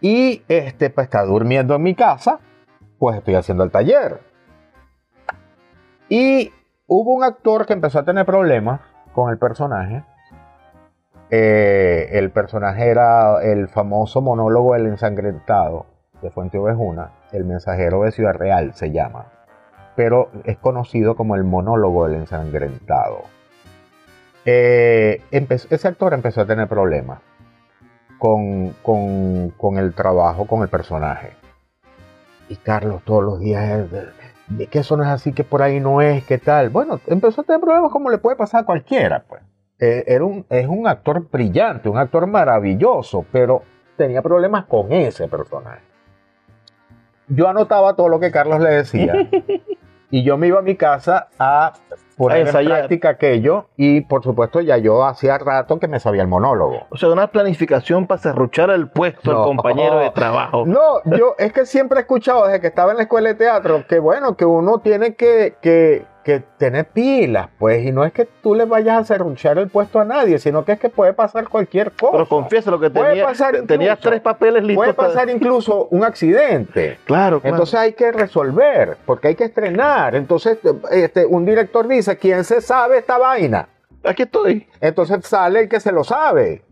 Y 0.00 0.44
este, 0.46 0.90
pues 0.90 1.06
está 1.06 1.24
durmiendo 1.24 1.74
en 1.74 1.82
mi 1.82 1.96
casa, 1.96 2.38
pues 3.00 3.16
estoy 3.16 3.34
haciendo 3.34 3.64
el 3.64 3.72
taller. 3.72 4.20
Y 6.08 6.52
hubo 6.86 7.16
un 7.16 7.24
actor 7.24 7.66
que 7.66 7.72
empezó 7.72 7.98
a 7.98 8.04
tener 8.04 8.24
problemas 8.24 8.80
con 9.12 9.28
el 9.32 9.38
personaje. 9.38 10.04
Eh, 11.30 12.08
el 12.12 12.30
personaje 12.30 12.88
era 12.88 13.42
el 13.42 13.68
famoso 13.68 14.22
monólogo 14.22 14.74
El 14.74 14.86
ensangrentado 14.86 15.86
de 16.22 16.30
Fuente 16.30 16.58
Ovejuna, 16.58 17.12
el 17.32 17.44
mensajero 17.44 18.02
de 18.02 18.12
Ciudad 18.12 18.34
Real 18.34 18.72
se 18.74 18.90
llama 18.90 19.26
pero 19.98 20.30
es 20.44 20.56
conocido 20.58 21.16
como 21.16 21.34
el 21.34 21.42
monólogo 21.42 22.06
del 22.06 22.20
ensangrentado. 22.20 23.22
Eh, 24.44 25.20
ese 25.32 25.88
actor 25.88 26.14
empezó 26.14 26.42
a 26.42 26.46
tener 26.46 26.68
problemas 26.68 27.18
con, 28.16 28.76
el 29.76 29.94
trabajo, 29.94 30.46
con 30.46 30.62
el 30.62 30.68
personaje. 30.68 31.32
Y 32.48 32.54
Carlos 32.54 33.02
todos 33.04 33.24
los 33.24 33.40
días, 33.40 33.88
de 34.46 34.68
que 34.68 34.78
eso 34.78 34.96
no 34.96 35.02
es 35.02 35.08
así, 35.08 35.32
que 35.32 35.42
por 35.42 35.62
ahí 35.62 35.80
no 35.80 36.00
es, 36.00 36.22
que 36.22 36.38
tal. 36.38 36.68
Bueno, 36.70 37.00
empezó 37.08 37.40
a 37.40 37.44
tener 37.44 37.60
problemas 37.60 37.90
como 37.90 38.08
le 38.08 38.18
puede 38.18 38.36
pasar 38.36 38.60
a 38.60 38.66
cualquiera, 38.66 39.24
pues. 39.28 39.42
Eh, 39.80 40.04
era 40.06 40.24
un, 40.24 40.44
es 40.50 40.66
un 40.66 40.88
actor 40.88 41.28
brillante, 41.30 41.88
un 41.88 41.98
actor 41.98 42.26
maravilloso, 42.26 43.24
pero 43.30 43.62
tenía 43.96 44.22
problemas 44.22 44.64
con 44.64 44.92
ese 44.92 45.28
personaje. 45.28 45.82
yo 47.28 47.48
anotaba 47.48 47.94
todo 47.94 48.08
lo 48.08 48.18
que 48.18 48.30
Carlos 48.30 48.60
le 48.60 48.70
decía 48.70 49.14
y 50.10 50.22
yo 50.24 50.36
me 50.36 50.46
iba 50.48 50.58
a 50.58 50.62
mi 50.62 50.74
casa 50.76 51.28
a 51.38 51.74
poner 52.16 52.48
en 52.48 52.66
práctica 52.66 53.10
aquello 53.10 53.66
y 53.76 54.00
por 54.00 54.24
supuesto 54.24 54.60
ya 54.60 54.76
yo 54.78 55.04
hacía 55.04 55.38
rato 55.38 55.78
que 55.78 55.86
me 55.86 56.00
sabía 56.00 56.22
el 56.22 56.28
monólogo. 56.28 56.86
O 56.90 56.96
sea, 56.96 57.10
una 57.10 57.28
planificación 57.28 58.06
para 58.08 58.20
serruchar 58.20 58.70
el 58.70 58.88
puesto 58.88 59.30
No. 59.30 59.38
al 59.38 59.44
compañero 59.44 59.98
de 60.00 60.10
trabajo. 60.10 60.64
No, 60.66 61.02
yo 61.04 61.34
es 61.38 61.52
que 61.52 61.66
siempre 61.66 61.98
he 61.98 62.02
escuchado 62.02 62.46
desde 62.46 62.60
que 62.60 62.66
estaba 62.66 62.90
en 62.90 62.96
la 62.96 63.02
escuela 63.04 63.28
de 63.28 63.34
teatro 63.36 63.84
que 63.86 64.00
bueno, 64.00 64.36
que 64.36 64.44
uno 64.44 64.78
tiene 64.78 65.14
que, 65.14 65.56
que, 65.60 66.06
que 66.28 66.42
tener 66.58 66.86
pilas, 66.88 67.48
pues, 67.58 67.84
y 67.84 67.90
no 67.90 68.04
es 68.04 68.12
que 68.12 68.26
tú 68.26 68.54
le 68.54 68.64
vayas 68.66 69.00
a 69.00 69.04
serruchar 69.04 69.56
el 69.58 69.68
puesto 69.68 69.98
a 69.98 70.04
nadie, 70.04 70.38
sino 70.38 70.64
que 70.64 70.72
es 70.72 70.78
que 70.78 70.90
puede 70.90 71.12
pasar 71.14 71.48
cualquier 71.48 71.92
cosa. 71.92 72.12
Pero 72.12 72.28
confiesa 72.28 72.70
lo 72.70 72.78
que 72.78 72.90
tenía, 72.90 73.24
pasar 73.24 73.52
te- 73.52 73.62
tenías 73.62 73.98
tres 73.98 74.20
papeles 74.20 74.62
listos. 74.62 74.76
Puede 74.84 74.94
para- 74.94 75.08
pasar 75.08 75.30
incluso 75.30 75.88
un 75.90 76.04
accidente. 76.04 76.98
Claro, 77.06 77.40
claro. 77.40 77.56
Entonces 77.56 77.74
hay 77.80 77.92
que 77.94 78.12
resolver, 78.12 78.98
porque 79.06 79.28
hay 79.28 79.34
que 79.34 79.44
estrenar. 79.44 80.14
Entonces, 80.14 80.58
este, 80.90 81.24
un 81.26 81.44
director 81.46 81.88
dice, 81.88 82.16
¿quién 82.18 82.44
se 82.44 82.60
sabe 82.60 82.98
esta 82.98 83.16
vaina? 83.18 83.68
aquí 84.04 84.22
estoy. 84.22 84.66
Entonces 84.80 85.24
sale 85.26 85.60
el 85.62 85.68
que 85.68 85.80
se 85.80 85.90
lo 85.92 86.04
sabe. 86.04 86.62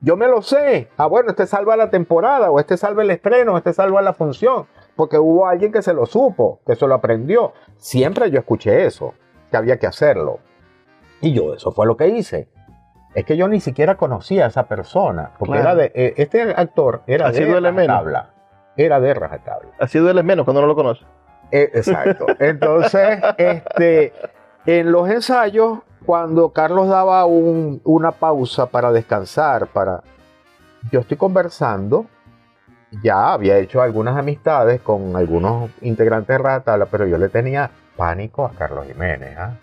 Yo 0.00 0.16
me 0.16 0.26
lo 0.28 0.40
sé. 0.42 0.88
Ah, 0.96 1.06
bueno, 1.06 1.30
este 1.30 1.46
salva 1.46 1.76
la 1.76 1.90
temporada, 1.90 2.50
o 2.50 2.58
este 2.58 2.76
salva 2.78 3.02
el 3.02 3.10
estreno, 3.10 3.52
o 3.54 3.58
este 3.58 3.72
salva 3.74 4.00
la 4.00 4.14
función. 4.14 4.66
Porque 5.00 5.18
hubo 5.18 5.46
alguien 5.46 5.72
que 5.72 5.80
se 5.80 5.94
lo 5.94 6.04
supo, 6.04 6.60
que 6.66 6.76
se 6.76 6.86
lo 6.86 6.94
aprendió. 6.94 7.54
Siempre 7.78 8.30
yo 8.30 8.38
escuché 8.40 8.84
eso, 8.84 9.14
que 9.50 9.56
había 9.56 9.78
que 9.78 9.86
hacerlo. 9.86 10.40
Y 11.22 11.32
yo, 11.32 11.54
eso 11.54 11.72
fue 11.72 11.86
lo 11.86 11.96
que 11.96 12.08
hice. 12.08 12.50
Es 13.14 13.24
que 13.24 13.38
yo 13.38 13.48
ni 13.48 13.60
siquiera 13.60 13.94
conocía 13.96 14.44
a 14.44 14.48
esa 14.48 14.64
persona. 14.68 15.30
Porque 15.38 15.54
Claro. 15.54 15.70
era 15.70 15.74
de, 15.76 15.92
eh, 15.94 16.14
este 16.18 16.42
actor 16.54 17.00
era 17.06 17.28
Así 17.28 17.42
de 17.42 17.60
rajatabla. 17.60 18.34
Era 18.76 19.00
de 19.00 19.14
rajatabla. 19.14 19.70
Así 19.78 19.98
duele 19.98 20.22
menos 20.22 20.44
cuando 20.44 20.60
no 20.60 20.66
lo 20.66 20.74
conoces. 20.74 21.06
Eh, 21.50 21.70
exacto. 21.72 22.26
Entonces, 22.38 23.20
este, 23.38 24.12
en 24.66 24.92
los 24.92 25.08
ensayos, 25.08 25.78
cuando 26.04 26.50
Carlos 26.50 26.88
daba 26.88 27.24
un- 27.24 27.80
una 27.84 28.10
pausa 28.12 28.66
para 28.66 28.92
descansar, 28.92 29.66
para, 29.68 30.02
yo 30.92 31.00
estoy 31.00 31.16
conversando, 31.16 32.04
ya 33.02 33.32
había 33.32 33.58
hecho 33.58 33.82
algunas 33.82 34.16
amistades 34.16 34.80
con 34.80 35.16
algunos 35.16 35.70
integrantes 35.80 36.28
de 36.28 36.38
Ratabla, 36.38 36.86
pero 36.86 37.06
yo 37.06 37.18
le 37.18 37.28
tenía 37.28 37.70
pánico 37.96 38.44
a 38.44 38.50
Carlos 38.50 38.86
Jiménez. 38.86 39.36
¿ah? 39.38 39.56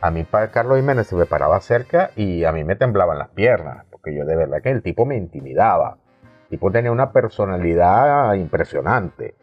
A 0.00 0.10
mí 0.10 0.24
Carlos 0.24 0.78
Jiménez 0.78 1.06
se 1.06 1.16
me 1.16 1.26
paraba 1.26 1.60
cerca 1.60 2.10
y 2.14 2.44
a 2.44 2.52
mí 2.52 2.62
me 2.62 2.76
temblaban 2.76 3.18
las 3.18 3.28
piernas, 3.30 3.84
porque 3.90 4.14
yo 4.14 4.24
de 4.24 4.36
verdad 4.36 4.62
que 4.62 4.70
el 4.70 4.82
tipo 4.82 5.04
me 5.04 5.16
intimidaba. 5.16 5.98
El 6.44 6.50
tipo 6.50 6.70
tenía 6.70 6.92
una 6.92 7.12
personalidad 7.12 8.34
impresionante 8.34 9.34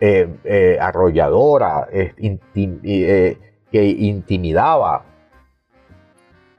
eh, 0.00 0.28
eh, 0.44 0.78
arrolladora, 0.80 1.88
eh, 1.90 2.14
eh, 2.18 3.38
que 3.72 3.84
intimidaba. 3.84 5.04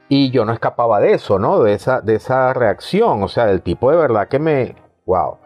Y 0.09 0.31
yo 0.31 0.45
no 0.45 0.53
escapaba 0.53 0.99
de 0.99 1.13
eso, 1.13 1.37
¿no? 1.37 1.61
De 1.61 1.73
esa, 1.73 2.01
de 2.01 2.15
esa 2.15 2.53
reacción. 2.53 3.21
O 3.23 3.27
sea, 3.27 3.51
el 3.51 3.61
tipo 3.61 3.91
de 3.91 3.97
verdad 3.97 4.27
que 4.27 4.39
me. 4.39 4.75
¡Wow! 5.05 5.37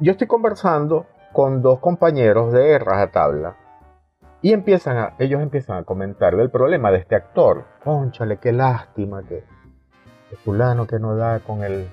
Yo 0.00 0.12
estoy 0.12 0.26
conversando 0.26 1.06
con 1.32 1.62
dos 1.62 1.78
compañeros 1.78 2.52
de 2.52 2.80
Rajatabla 2.80 3.56
y 4.42 4.52
empiezan 4.52 4.96
a, 4.96 5.14
ellos 5.20 5.40
empiezan 5.40 5.78
a 5.78 5.84
comentar 5.84 6.36
del 6.36 6.50
problema 6.50 6.90
de 6.90 6.98
este 6.98 7.14
actor. 7.14 7.64
Conchale, 7.84 8.38
qué 8.38 8.52
lástima 8.52 9.22
que 9.22 9.44
fulano 10.44 10.88
que 10.88 10.98
no 10.98 11.14
da 11.14 11.38
con 11.38 11.62
el, 11.62 11.88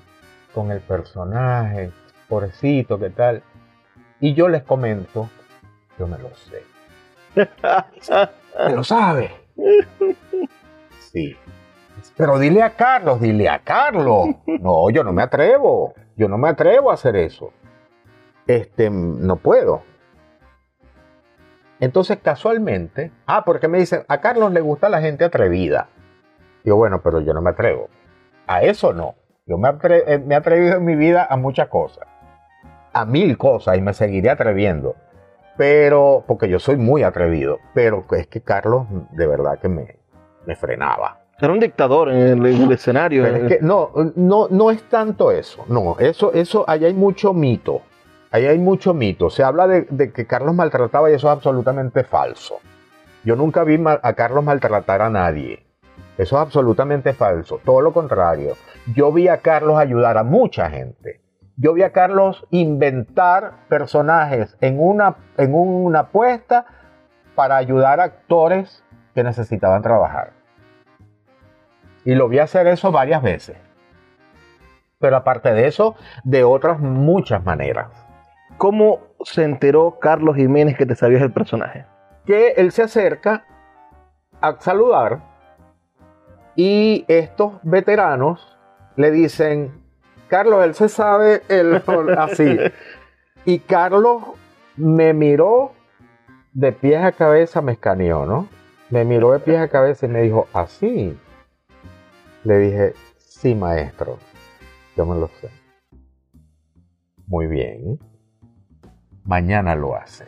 con 0.52 0.72
el 0.72 0.80
personaje, 0.80 1.92
pobrecito, 2.28 2.98
qué 2.98 3.12
tal. 3.12 3.44
Y 4.20 4.34
yo 4.34 4.50
les 4.50 4.64
comento, 4.64 5.30
yo 6.00 6.08
me 6.08 6.18
lo 6.18 6.30
sé. 6.36 6.64
¿Me 8.68 8.76
lo 8.76 8.84
sabe? 8.84 9.30
Sí. 11.00 11.38
Pero 12.18 12.40
dile 12.40 12.64
a 12.64 12.72
Carlos, 12.72 13.22
dile 13.22 13.48
a 13.48 13.60
Carlos. 13.60 14.30
No, 14.60 14.90
yo 14.90 15.04
no 15.04 15.14
me 15.14 15.22
atrevo. 15.22 15.94
Yo 16.16 16.28
no 16.28 16.40
me 16.40 16.50
atrevo 16.50 16.90
a 16.90 16.96
hacer 16.96 17.16
eso. 17.16 17.54
Este, 18.48 18.90
no 18.90 19.36
puedo. 19.38 19.84
Entonces, 21.80 22.20
casualmente, 22.22 23.12
ah, 23.26 23.44
porque 23.44 23.68
me 23.68 23.80
dicen, 23.80 24.04
a 24.08 24.22
Carlos 24.22 24.52
le 24.52 24.62
gusta 24.62 24.88
la 24.90 25.02
gente 25.02 25.26
atrevida. 25.26 25.90
Digo, 26.64 26.78
bueno, 26.78 27.02
pero 27.02 27.22
yo 27.22 27.34
no 27.34 27.42
me 27.42 27.50
atrevo. 27.50 27.90
A 28.46 28.62
eso 28.62 28.94
no. 28.94 29.16
Yo 29.48 29.58
me, 29.58 29.68
atre- 29.70 30.04
eh, 30.06 30.20
me 30.20 30.36
he 30.36 30.38
atrevido 30.38 30.76
en 30.78 30.86
mi 30.86 30.96
vida 30.96 31.26
a 31.30 31.38
muchas 31.38 31.70
cosas. 31.70 32.08
A 32.94 33.06
mil 33.06 33.38
cosas 33.38 33.78
y 33.78 33.82
me 33.82 33.94
seguiré 33.94 34.30
atreviendo. 34.30 34.96
Pero, 35.58 36.24
porque 36.28 36.48
yo 36.50 36.60
soy 36.60 36.78
muy 36.78 37.02
atrevido. 37.04 37.58
Pero 37.74 38.06
es 38.12 38.28
que 38.28 38.42
Carlos, 38.42 38.86
de 39.12 39.26
verdad 39.26 39.58
que 39.60 39.68
me, 39.70 39.98
me 40.46 40.56
frenaba. 40.56 41.22
Era 41.40 41.52
un 41.52 41.60
dictador 41.60 42.10
en 42.10 42.18
el, 42.18 42.46
en 42.46 42.62
el 42.62 42.72
escenario. 42.74 43.26
Es 43.26 43.48
que 43.48 43.60
no, 43.66 43.90
no, 44.16 44.48
no 44.50 44.70
es 44.70 44.84
tanto 44.88 45.32
eso. 45.32 45.66
No, 45.68 45.96
eso, 45.98 46.32
eso, 46.34 46.64
ahí 46.68 46.86
hay 46.86 46.94
mucho 46.94 47.34
mito. 47.34 47.82
Ahí 48.32 48.46
hay 48.46 48.58
mucho 48.58 48.94
mito. 48.94 49.30
Se 49.30 49.44
habla 49.44 49.68
de, 49.68 50.12
que 50.14 50.26
Carlos 50.26 50.56
maltrataba 50.56 51.12
y 51.12 51.16
eso 51.16 51.28
es 51.28 51.34
absolutamente 51.34 52.06
falso. 52.06 52.60
Yo 53.26 53.36
nunca 53.36 53.64
vi 53.66 53.78
a 53.86 54.14
Carlos 54.14 54.44
maltratar 54.44 55.02
a 55.02 55.10
nadie. 55.10 55.66
Eso 56.18 56.38
es 56.38 56.42
absolutamente 56.42 57.14
falso. 57.14 57.60
Todo 57.64 57.82
lo 57.82 57.92
contrario. 57.92 58.56
Yo 58.96 59.12
vi 59.12 59.28
a 59.28 59.38
Carlos 59.42 59.78
ayudar 59.78 60.18
a 60.18 60.24
mucha 60.24 60.70
gente. 60.70 61.22
Yo 61.58 61.74
vi 61.74 61.84
a 61.84 61.92
Carlos 61.92 62.48
inventar 62.50 63.68
personajes 63.68 64.58
en 64.62 64.80
una, 64.80 65.18
en 65.38 65.54
una 65.54 66.00
apuesta 66.00 66.66
para 67.36 67.58
ayudar 67.58 68.00
a 68.00 68.06
actores 68.06 68.84
que 69.14 69.24
necesitaban 69.24 69.82
trabajar. 69.82 70.32
Y 72.06 72.16
lo 72.16 72.30
vi 72.30 72.40
hacer 72.40 72.66
eso 72.68 72.92
varias 72.92 73.22
veces. 73.22 73.58
Pero 75.00 75.18
aparte 75.18 75.54
de 75.54 75.68
eso, 75.68 75.96
de 76.24 76.44
otras 76.44 76.80
muchas 76.80 77.44
maneras. 77.44 78.11
¿Cómo 78.58 79.00
se 79.24 79.44
enteró 79.44 79.98
Carlos 80.00 80.36
Jiménez 80.36 80.78
que 80.78 80.86
te 80.86 80.96
sabías 80.96 81.22
el 81.22 81.32
personaje? 81.32 81.86
Que 82.26 82.52
él 82.58 82.72
se 82.72 82.84
acerca 82.84 83.46
a 84.40 84.60
saludar 84.60 85.22
y 86.56 87.06
estos 87.08 87.54
veteranos 87.64 88.58
le 88.96 89.12
dicen, 89.12 89.72
Carlos, 90.28 90.64
él 90.64 90.76
se 90.76 90.90
sabe 90.90 91.42
el 91.48 91.82
así. 92.18 92.58
Y 93.46 93.60
Carlos 93.60 94.24
me 94.76 95.14
miró 95.14 95.72
de 96.54 96.72
pies 96.72 97.04
a 97.04 97.12
cabeza, 97.12 97.62
me 97.62 97.74
escaneó, 97.74 98.26
¿no? 98.26 98.48
Me 98.90 99.06
miró 99.06 99.32
de 99.32 99.40
pies 99.40 99.60
a 99.60 99.70
cabeza 99.70 100.06
y 100.06 100.10
me 100.10 100.22
dijo, 100.22 100.48
así. 100.54 101.18
Le 102.44 102.58
dije, 102.58 102.94
sí, 103.18 103.56
maestro, 103.56 104.18
yo 104.98 105.06
me 105.06 105.20
lo 105.20 105.28
sé. 105.40 105.50
Muy 107.28 107.48
bien. 107.48 108.00
Mañana 109.26 109.76
lo 109.76 109.96
hace 109.96 110.26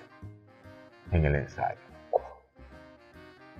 en 1.11 1.25
el 1.25 1.35
ensayo. 1.35 1.79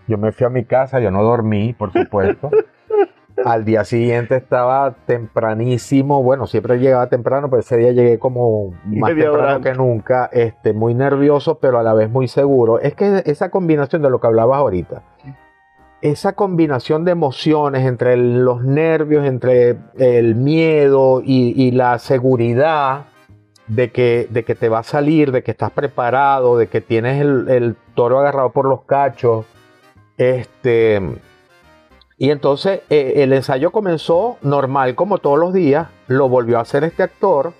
Yo 0.08 0.18
me 0.18 0.32
fui 0.32 0.46
a 0.46 0.50
mi 0.50 0.66
casa, 0.66 1.00
yo 1.00 1.12
no 1.12 1.24
dormí, 1.24 1.74
por 1.74 1.92
supuesto. 1.92 2.50
Al 3.46 3.66
día 3.66 3.84
siguiente 3.84 4.36
estaba 4.36 4.94
tempranísimo, 5.08 6.22
bueno, 6.22 6.46
siempre 6.46 6.78
llegaba 6.78 7.08
temprano, 7.08 7.50
pero 7.50 7.62
ese 7.62 7.78
día 7.78 7.92
llegué 7.92 8.20
como 8.20 8.74
más 8.86 9.16
temprano 9.16 9.62
que 9.62 9.74
nunca, 9.74 10.30
este, 10.32 10.72
muy 10.72 10.94
nervioso, 10.94 11.58
pero 11.58 11.80
a 11.80 11.84
la 11.84 11.94
vez 11.94 12.12
muy 12.12 12.28
seguro. 12.28 12.80
Es 12.80 12.94
que 12.94 13.24
esa 13.26 13.50
combinación 13.50 14.04
de 14.04 14.12
lo 14.12 14.20
que 14.20 14.28
hablabas 14.28 14.60
ahorita, 14.60 15.02
esa 16.02 16.34
combinación 16.34 17.06
de 17.06 17.12
emociones 17.12 17.86
entre 17.88 18.18
los 18.18 18.64
nervios, 18.64 19.26
entre 19.26 19.78
el 19.98 20.36
miedo 20.36 21.22
y, 21.24 21.54
y 21.56 21.72
la 21.72 21.98
seguridad 21.98 23.06
de 23.76 23.92
que, 23.92 24.28
de 24.30 24.44
que 24.44 24.54
te 24.54 24.70
va 24.70 24.80
a 24.80 24.84
salir, 24.84 25.32
de 25.32 25.42
que 25.42 25.52
estás 25.52 25.72
preparado, 25.72 26.58
de 26.58 26.68
que 26.68 26.80
tienes 26.80 27.20
el, 27.20 27.50
el 27.50 27.76
toro 27.96 28.20
agarrado 28.20 28.52
por 28.52 28.66
los 28.66 28.84
cachos. 28.84 29.46
Este, 30.18 31.02
y 32.18 32.30
entonces 32.30 32.82
eh, 32.90 33.14
el 33.18 33.34
ensayo 33.34 33.72
comenzó 33.72 34.38
normal 34.44 34.94
como 34.94 35.18
todos 35.18 35.40
los 35.40 35.54
días, 35.54 35.90
lo 36.08 36.30
volvió 36.30 36.60
a 36.60 36.62
hacer 36.62 36.84
este 36.84 37.02
actor. 37.02 37.54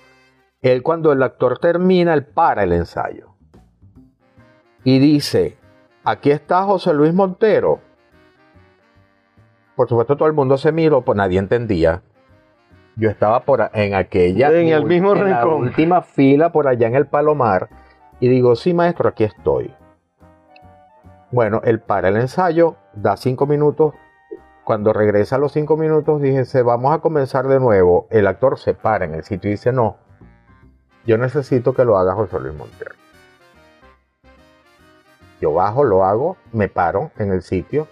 Él 0.62 0.82
cuando 0.82 1.10
el 1.12 1.22
actor 1.22 1.58
termina, 1.58 2.14
él 2.14 2.24
para 2.24 2.62
el 2.62 2.72
ensayo. 2.72 3.34
Y 4.84 5.00
dice, 5.00 5.56
aquí 6.04 6.30
está 6.30 6.62
José 6.62 6.94
Luis 6.94 7.12
Montero. 7.12 7.80
Por 9.74 9.88
supuesto 9.88 10.16
todo 10.16 10.28
el 10.28 10.34
mundo 10.34 10.56
se 10.58 10.70
miró, 10.70 11.02
pues 11.02 11.16
nadie 11.16 11.40
entendía. 11.40 12.02
Yo 12.96 13.10
estaba 13.10 13.40
por 13.40 13.70
en 13.74 13.94
aquella 13.94 14.50
En 14.52 14.68
el 14.68 14.84
mismo 14.84 15.14
en 15.14 15.30
la 15.30 15.40
rincón. 15.42 15.62
última 15.62 16.02
fila 16.02 16.52
por 16.52 16.68
allá 16.68 16.86
en 16.86 16.94
el 16.94 17.06
Palomar 17.06 17.68
y 18.20 18.28
digo, 18.28 18.54
sí 18.54 18.72
maestro, 18.72 19.08
aquí 19.08 19.24
estoy. 19.24 19.74
Bueno, 21.32 21.60
él 21.64 21.80
para 21.80 22.08
el 22.08 22.16
ensayo, 22.16 22.76
da 22.92 23.16
cinco 23.16 23.46
minutos. 23.46 23.94
Cuando 24.62 24.92
regresa 24.92 25.36
a 25.36 25.38
los 25.40 25.52
cinco 25.52 25.76
minutos, 25.76 26.22
dije, 26.22 26.44
"Se- 26.44 26.62
vamos 26.62 26.94
a 26.94 27.00
comenzar 27.00 27.48
de 27.48 27.58
nuevo. 27.58 28.06
El 28.10 28.26
actor 28.28 28.58
se 28.58 28.72
para 28.74 29.04
en 29.04 29.14
el 29.14 29.24
sitio 29.24 29.48
y 29.50 29.54
dice, 29.54 29.72
no, 29.72 29.96
yo 31.04 31.18
necesito 31.18 31.74
que 31.74 31.84
lo 31.84 31.98
haga 31.98 32.14
José 32.14 32.38
Luis 32.40 32.54
Montero. 32.54 32.94
Yo 35.40 35.52
bajo, 35.52 35.84
lo 35.84 36.04
hago, 36.04 36.36
me 36.52 36.68
paro 36.68 37.10
en 37.18 37.32
el 37.32 37.42
sitio. 37.42 37.88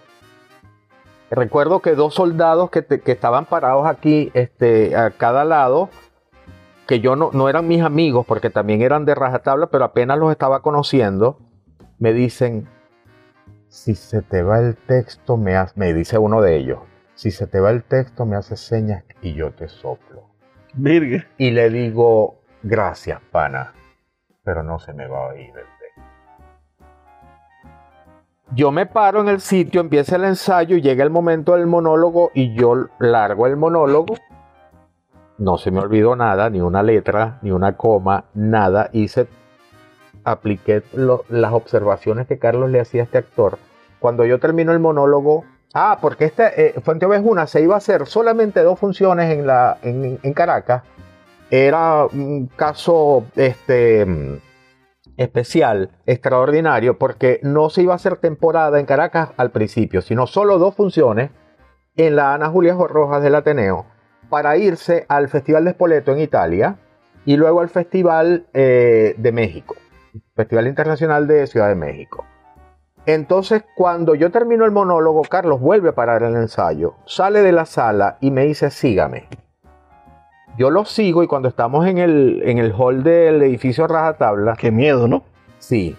Recuerdo 1.35 1.81
que 1.81 1.95
dos 1.95 2.13
soldados 2.13 2.69
que, 2.69 2.81
te- 2.81 3.01
que 3.01 3.11
estaban 3.11 3.45
parados 3.45 3.87
aquí 3.87 4.31
este, 4.33 4.95
a 4.95 5.11
cada 5.11 5.43
lado, 5.45 5.89
que 6.87 6.99
yo 6.99 7.15
no, 7.15 7.31
no 7.33 7.49
eran 7.49 7.67
mis 7.67 7.81
amigos 7.81 8.25
porque 8.27 8.49
también 8.49 8.81
eran 8.81 9.05
de 9.05 9.15
rajatabla, 9.15 9.67
pero 9.67 9.85
apenas 9.85 10.17
los 10.19 10.31
estaba 10.31 10.61
conociendo, 10.61 11.39
me 11.97 12.13
dicen, 12.13 12.67
si 13.67 13.95
se 13.95 14.21
te 14.21 14.43
va 14.43 14.59
el 14.59 14.75
texto, 14.75 15.37
me, 15.37 15.55
ha- 15.55 15.71
me 15.75 15.93
dice 15.93 16.17
uno 16.17 16.41
de 16.41 16.55
ellos, 16.57 16.79
si 17.15 17.31
se 17.31 17.47
te 17.47 17.59
va 17.59 17.71
el 17.71 17.83
texto, 17.83 18.25
me 18.25 18.35
haces 18.35 18.59
señas 18.59 19.03
y 19.21 19.33
yo 19.33 19.51
te 19.51 19.67
soplo. 19.69 20.29
Virgen. 20.75 21.25
Y 21.37 21.51
le 21.51 21.69
digo, 21.69 22.41
gracias, 22.61 23.19
pana, 23.31 23.73
pero 24.43 24.61
no 24.63 24.77
se 24.79 24.93
me 24.93 25.07
va 25.07 25.25
a 25.25 25.27
oír 25.29 25.49
el. 25.57 25.65
Yo 28.55 28.71
me 28.71 28.85
paro 28.85 29.21
en 29.21 29.29
el 29.29 29.41
sitio, 29.41 29.81
empieza 29.81 30.15
el 30.15 30.25
ensayo, 30.25 30.77
llega 30.77 31.03
el 31.03 31.09
momento 31.09 31.55
del 31.55 31.65
monólogo 31.65 32.29
y 32.35 32.53
yo 32.53 32.87
largo 32.99 33.47
el 33.47 33.57
monólogo. 33.57 34.15
No 35.39 35.57
se 35.57 35.71
me 35.71 35.79
olvidó 35.79 36.15
nada, 36.15 36.51
ni 36.51 36.61
una 36.61 36.83
letra, 36.83 37.39
ni 37.41 37.49
una 37.49 37.75
coma, 37.75 38.25
nada. 38.35 38.91
Hice, 38.93 39.27
apliqué 40.23 40.83
las 41.29 41.53
observaciones 41.53 42.27
que 42.27 42.37
Carlos 42.37 42.69
le 42.69 42.79
hacía 42.79 43.01
a 43.01 43.05
este 43.05 43.17
actor. 43.17 43.57
Cuando 43.99 44.23
yo 44.23 44.39
termino 44.39 44.71
el 44.71 44.79
monólogo, 44.79 45.45
ah, 45.73 45.97
porque 45.99 46.25
este 46.25 46.77
eh, 46.77 46.81
Fuente 46.81 47.07
Ovejuna 47.07 47.47
se 47.47 47.61
iba 47.61 47.73
a 47.73 47.79
hacer 47.79 48.05
solamente 48.05 48.61
dos 48.61 48.77
funciones 48.77 49.31
en, 49.31 49.47
la, 49.47 49.77
en, 49.81 50.33
Caracas. 50.33 50.83
Era 51.49 52.05
un 52.05 52.51
caso 52.55 53.25
este, 53.35 54.05
especial, 55.17 55.91
extraordinario, 56.05 56.97
porque 56.97 57.39
no 57.43 57.69
se 57.69 57.83
iba 57.83 57.93
a 57.93 57.97
hacer 57.97 58.17
temporada 58.17 58.79
en 58.79 58.85
Caracas 58.85 59.29
al 59.37 59.51
principio, 59.51 60.01
sino 60.01 60.27
solo 60.27 60.57
dos 60.57 60.75
funciones 60.75 61.31
en 61.95 62.15
la 62.15 62.33
Ana 62.33 62.49
Julia 62.49 62.75
Rojas 62.75 63.21
del 63.21 63.35
Ateneo 63.35 63.85
para 64.29 64.57
irse 64.57 65.05
al 65.09 65.29
Festival 65.29 65.65
de 65.65 65.71
Spoleto 65.71 66.11
en 66.11 66.19
Italia 66.19 66.77
y 67.25 67.37
luego 67.37 67.61
al 67.61 67.69
Festival 67.69 68.47
eh, 68.53 69.15
de 69.17 69.31
México, 69.31 69.75
Festival 70.35 70.67
Internacional 70.67 71.27
de 71.27 71.47
Ciudad 71.47 71.69
de 71.69 71.75
México. 71.75 72.25
Entonces, 73.05 73.63
cuando 73.75 74.15
yo 74.15 74.31
termino 74.31 74.65
el 74.65 74.71
monólogo, 74.71 75.23
Carlos 75.23 75.59
vuelve 75.59 75.89
a 75.89 75.95
parar 75.95 76.23
el 76.23 76.35
ensayo, 76.35 76.95
sale 77.05 77.41
de 77.41 77.51
la 77.51 77.65
sala 77.65 78.17
y 78.21 78.31
me 78.31 78.45
dice, 78.45 78.71
sígame. 78.71 79.27
Yo 80.57 80.69
lo 80.69 80.85
sigo 80.85 81.23
y 81.23 81.27
cuando 81.27 81.47
estamos 81.49 81.85
en 81.87 81.97
el, 81.97 82.41
en 82.45 82.57
el 82.59 82.73
hall 82.77 83.03
del 83.03 83.41
edificio 83.41 83.87
Rajatabla, 83.87 84.55
Qué 84.55 84.71
miedo, 84.71 85.07
¿no? 85.07 85.23
sí, 85.57 85.95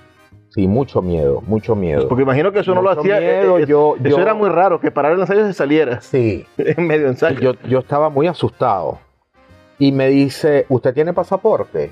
sí, 0.51 0.69
mucho 0.69 1.03
miedo, 1.03 1.43
mucho 1.47 1.75
miedo. 1.75 2.07
Porque 2.09 2.23
imagino 2.23 2.53
que 2.53 2.61
eso 2.61 2.75
no 2.75 2.83
lo 2.83 2.91
hacía. 2.91 3.19
miedo, 3.19 3.59
eh, 3.59 3.63
eh, 3.63 3.67
yo- 3.67 3.97
eso 3.97 4.09
yo- 4.09 4.19
era 4.21 4.35
muy 4.35 4.49
raro, 4.49 4.79
que 4.81 4.91
parar 4.93 5.13
el 5.13 5.21
ensayo 5.21 5.45
se 5.47 5.53
saliera 5.55 6.01
Sí, 6.01 6.47
en 6.59 6.87
medio 6.87 7.09
ensayo. 7.09 7.41
yo, 7.41 7.53
yo 7.69 7.79
estaba 7.81 8.09
muy 8.11 8.27
asustado. 8.29 8.99
Y 9.79 9.91
me 9.91 10.07
dice, 10.09 10.67
¿usted 10.69 10.95
tiene 10.95 11.13
pasaporte? 11.13 11.91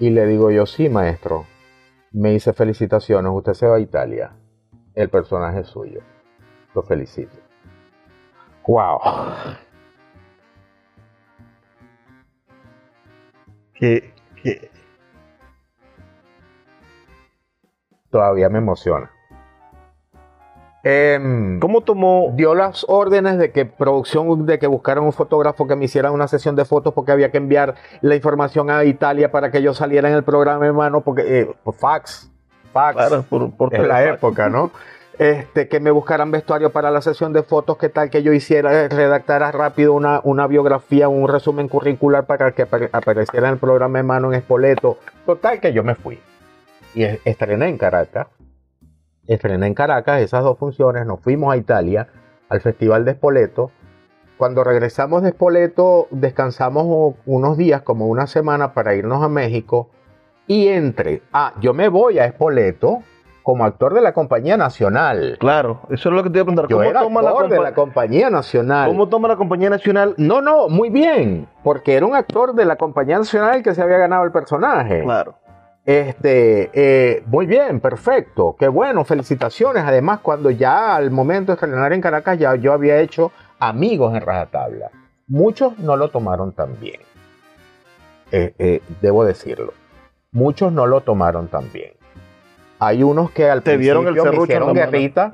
Y 0.00 0.08
le 0.10 0.26
digo 0.26 0.50
yo, 0.50 0.64
sí, 0.64 0.88
maestro. 0.88 1.44
Me 2.12 2.30
dice, 2.30 2.54
felicitaciones, 2.54 3.30
usted 3.34 3.52
se 3.52 3.66
va 3.66 3.76
a 3.76 3.80
Italia. 3.80 4.32
El 4.94 5.10
personaje 5.10 5.60
es 5.60 5.66
suyo. 5.66 6.00
Lo 6.74 6.82
felicito. 6.82 7.36
Wow. 8.66 8.98
Que, 13.82 14.14
que- 14.40 14.70
Todavía 18.10 18.48
me 18.48 18.58
emociona. 18.58 19.10
Em, 20.84 21.58
¿Cómo 21.58 21.80
tomó? 21.80 22.30
dio 22.36 22.54
las 22.54 22.86
órdenes 22.88 23.38
de 23.38 23.50
que 23.50 23.66
producción, 23.66 24.46
de 24.46 24.60
que 24.60 24.68
buscaran 24.68 25.02
un 25.02 25.12
fotógrafo 25.12 25.66
que 25.66 25.74
me 25.74 25.86
hiciera 25.86 26.12
una 26.12 26.28
sesión 26.28 26.54
de 26.54 26.64
fotos 26.64 26.94
porque 26.94 27.10
había 27.10 27.32
que 27.32 27.38
enviar 27.38 27.74
la 28.02 28.14
información 28.14 28.70
a 28.70 28.84
Italia 28.84 29.32
para 29.32 29.50
que 29.50 29.60
yo 29.62 29.74
saliera 29.74 30.08
en 30.08 30.14
el 30.14 30.22
programa, 30.22 30.64
hermano, 30.64 31.00
porque 31.00 31.40
eh, 31.40 31.50
por 31.64 31.74
fax, 31.74 32.30
fax, 32.72 32.94
Claro, 32.94 33.24
por, 33.28 33.50
por 33.50 33.74
en 33.74 33.88
la 33.88 34.04
época, 34.04 34.48
¿no? 34.48 34.70
Este, 35.18 35.68
que 35.68 35.78
me 35.78 35.90
buscaran 35.90 36.30
vestuario 36.30 36.70
para 36.70 36.90
la 36.90 37.02
sesión 37.02 37.32
de 37.34 37.42
fotos, 37.42 37.76
que 37.76 37.90
tal 37.90 38.08
que 38.08 38.22
yo 38.22 38.32
hiciera, 38.32 38.72
eh, 38.84 38.88
redactara 38.88 39.52
rápido 39.52 39.92
una, 39.92 40.20
una 40.24 40.46
biografía, 40.46 41.08
un 41.08 41.28
resumen 41.28 41.68
curricular 41.68 42.24
para 42.24 42.52
que 42.52 42.66
apare- 42.66 42.88
apareciera 42.92 43.48
en 43.48 43.54
el 43.54 43.60
programa 43.60 43.98
de 43.98 44.04
mano 44.04 44.28
en 44.32 44.38
Espoleto. 44.38 44.96
Total 45.26 45.60
que 45.60 45.72
yo 45.74 45.84
me 45.84 45.94
fui. 45.94 46.18
Y 46.94 47.04
es- 47.04 47.20
estrené 47.26 47.68
en 47.68 47.76
Caracas. 47.78 48.28
Estrené 49.26 49.66
en 49.66 49.74
Caracas 49.74 50.20
esas 50.22 50.42
dos 50.44 50.58
funciones. 50.58 51.06
Nos 51.06 51.20
fuimos 51.20 51.52
a 51.52 51.56
Italia, 51.58 52.08
al 52.48 52.60
Festival 52.62 53.04
de 53.04 53.12
Espoleto. 53.12 53.70
Cuando 54.38 54.64
regresamos 54.64 55.22
de 55.22 55.28
Espoleto, 55.28 56.08
descansamos 56.10 57.14
unos 57.26 57.56
días, 57.58 57.82
como 57.82 58.06
una 58.08 58.26
semana, 58.26 58.72
para 58.72 58.94
irnos 58.94 59.22
a 59.22 59.28
México. 59.28 59.90
Y 60.46 60.68
entre, 60.68 61.22
ah, 61.32 61.52
yo 61.60 61.74
me 61.74 61.88
voy 61.88 62.18
a 62.18 62.24
Espoleto 62.24 63.02
como 63.42 63.64
actor 63.64 63.94
de 63.94 64.00
la 64.00 64.12
compañía 64.12 64.56
nacional. 64.56 65.36
Claro, 65.38 65.80
eso 65.90 66.08
es 66.08 66.14
lo 66.14 66.22
que 66.22 66.30
te 66.30 66.38
iba 66.38 66.42
a 66.42 66.46
preguntar. 66.46 66.68
Yo 66.68 66.76
¿Cómo 66.76 66.88
era 66.88 67.00
toma, 67.00 67.22
la 67.22 67.48
de 67.48 67.60
la 67.60 67.74
compañía 67.74 68.30
nacional. 68.30 68.88
¿Cómo 68.88 69.08
toma 69.08 69.28
la 69.28 69.36
compañía 69.36 69.70
nacional? 69.70 70.14
No, 70.16 70.40
no, 70.40 70.68
muy 70.68 70.90
bien, 70.90 71.48
porque 71.62 71.94
era 71.94 72.06
un 72.06 72.14
actor 72.14 72.54
de 72.54 72.64
la 72.64 72.76
compañía 72.76 73.18
nacional 73.18 73.62
que 73.62 73.74
se 73.74 73.82
había 73.82 73.98
ganado 73.98 74.24
el 74.24 74.32
personaje. 74.32 75.02
Claro. 75.02 75.36
Este, 75.84 76.70
eh, 76.72 77.24
muy 77.26 77.46
bien, 77.46 77.80
perfecto, 77.80 78.54
qué 78.58 78.68
bueno, 78.68 79.04
felicitaciones. 79.04 79.82
Además, 79.84 80.20
cuando 80.20 80.50
ya 80.50 80.94
al 80.94 81.10
momento 81.10 81.52
de 81.52 81.54
estrenar 81.54 81.92
en 81.92 82.00
Caracas, 82.00 82.38
ya 82.38 82.54
yo 82.54 82.72
había 82.72 83.00
hecho 83.00 83.32
amigos 83.58 84.14
en 84.14 84.20
Rajatabla. 84.20 84.90
Muchos 85.26 85.78
no 85.78 85.96
lo 85.96 86.08
tomaron 86.08 86.52
tan 86.52 86.78
bien. 86.78 87.00
Eh, 88.30 88.54
eh, 88.58 88.82
debo 89.00 89.24
decirlo. 89.24 89.72
Muchos 90.30 90.72
no 90.72 90.86
lo 90.86 91.00
tomaron 91.00 91.48
tan 91.48 91.70
bien. 91.72 91.92
Hay 92.84 93.04
unos 93.04 93.30
que 93.30 93.48
al 93.48 93.62
Te 93.62 93.76
vieron 93.76 94.06
el 94.08 94.14
principio 94.14 94.38
me 94.38 94.44
hicieron 94.44 94.74
guerrita, 94.74 95.30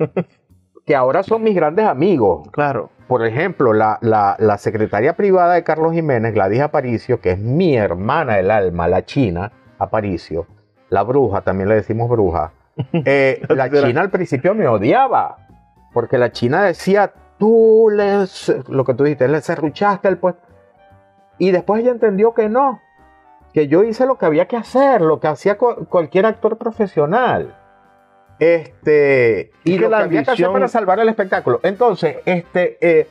que 0.85 0.95
ahora 0.95 1.23
son 1.23 1.41
mis 1.41 1.55
grandes 1.55 1.85
amigos 1.85 2.47
Claro. 2.51 2.91
por 3.07 3.25
ejemplo, 3.25 3.73
la, 3.73 3.97
la, 4.01 4.35
la 4.37 4.57
secretaria 4.59 5.13
privada 5.15 5.55
de 5.55 5.63
Carlos 5.63 5.93
Jiménez, 5.93 6.33
Gladys 6.33 6.61
Aparicio, 6.61 7.21
que 7.21 7.31
es 7.31 7.39
mi 7.39 7.75
hermana 7.75 8.35
del 8.35 8.51
alma, 8.51 8.87
la 8.87 9.03
china 9.03 9.51
Aparicio, 9.79 10.45
la 10.89 11.01
bruja, 11.03 11.41
también 11.41 11.69
le 11.69 11.75
decimos 11.75 12.07
bruja, 12.07 12.51
eh, 12.93 13.41
la 13.49 13.69
china 13.69 14.01
al 14.01 14.11
principio 14.11 14.53
me 14.53 14.67
odiaba, 14.67 15.47
porque 15.91 16.19
la 16.19 16.31
china 16.31 16.63
decía, 16.63 17.11
tú 17.39 17.87
le, 17.91 18.25
lo 18.67 18.85
que 18.85 18.93
tú 18.93 19.05
dijiste, 19.05 19.27
le 19.27 19.41
serruchaste 19.41 20.07
el 20.07 20.17
puesto. 20.17 20.41
Y 21.39 21.51
después 21.51 21.81
ella 21.81 21.91
entendió 21.91 22.33
que 22.33 22.47
no, 22.47 22.79
que 23.59 23.67
yo 23.67 23.83
hice 23.83 24.05
lo 24.05 24.17
que 24.17 24.25
había 24.25 24.47
que 24.47 24.55
hacer, 24.55 25.01
lo 25.01 25.19
que 25.19 25.27
hacía 25.27 25.57
cu- 25.57 25.85
cualquier 25.89 26.25
actor 26.25 26.57
profesional. 26.57 27.55
Este, 28.39 29.51
y 29.65 29.73
que 29.75 29.79
lo 29.81 29.87
que 29.87 29.91
la 29.91 29.97
había 29.99 30.23
que 30.23 30.31
hacer 30.31 30.49
para 30.53 30.67
salvar 30.69 30.99
el 30.99 31.09
espectáculo. 31.09 31.59
Entonces, 31.63 32.17
este, 32.25 32.77
eh, 32.79 33.07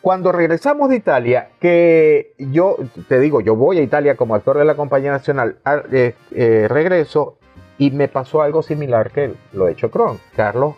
cuando 0.00 0.30
regresamos 0.30 0.88
de 0.88 0.96
Italia, 0.96 1.48
que 1.60 2.34
yo 2.38 2.76
te 3.08 3.18
digo, 3.18 3.40
yo 3.40 3.56
voy 3.56 3.78
a 3.78 3.82
Italia 3.82 4.16
como 4.16 4.36
actor 4.36 4.56
de 4.58 4.64
la 4.64 4.76
compañía 4.76 5.10
nacional, 5.10 5.56
a- 5.64 5.82
eh, 5.90 6.14
eh, 6.30 6.66
regreso 6.68 7.38
y 7.78 7.90
me 7.90 8.06
pasó 8.06 8.42
algo 8.42 8.62
similar 8.62 9.10
que 9.10 9.34
lo 9.52 9.66
hecho 9.66 9.90
Cron. 9.90 10.18
Carlos, 10.36 10.76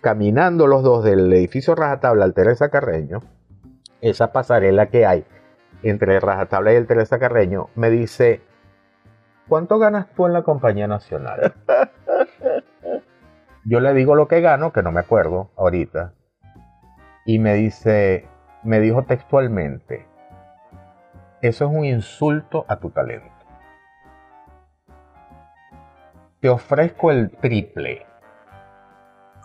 caminando 0.00 0.66
los 0.66 0.82
dos 0.82 1.04
del 1.04 1.30
edificio 1.34 1.74
Rajatabla 1.74 2.24
al 2.24 2.32
Teresa 2.32 2.70
Carreño, 2.70 3.20
esa 4.00 4.32
pasarela 4.32 4.86
que 4.86 5.04
hay 5.04 5.24
entre 5.82 6.18
Rajatabla 6.20 6.72
y 6.72 6.76
el 6.76 6.86
Teresa 6.86 7.18
Carreño, 7.18 7.68
me 7.74 7.90
dice, 7.90 8.42
¿cuánto 9.48 9.78
ganas 9.78 10.08
tú 10.14 10.26
en 10.26 10.32
la 10.32 10.42
compañía 10.42 10.86
nacional? 10.86 11.54
Yo 13.64 13.80
le 13.80 13.92
digo 13.94 14.14
lo 14.14 14.28
que 14.28 14.40
gano, 14.40 14.72
que 14.72 14.82
no 14.82 14.92
me 14.92 15.00
acuerdo 15.00 15.50
ahorita, 15.56 16.14
y 17.26 17.38
me 17.38 17.54
dice, 17.54 18.26
me 18.62 18.80
dijo 18.80 19.02
textualmente, 19.04 20.06
eso 21.42 21.66
es 21.66 21.70
un 21.70 21.84
insulto 21.84 22.64
a 22.68 22.76
tu 22.76 22.90
talento. 22.90 23.28
Te 26.40 26.48
ofrezco 26.48 27.10
el 27.10 27.30
triple 27.30 28.06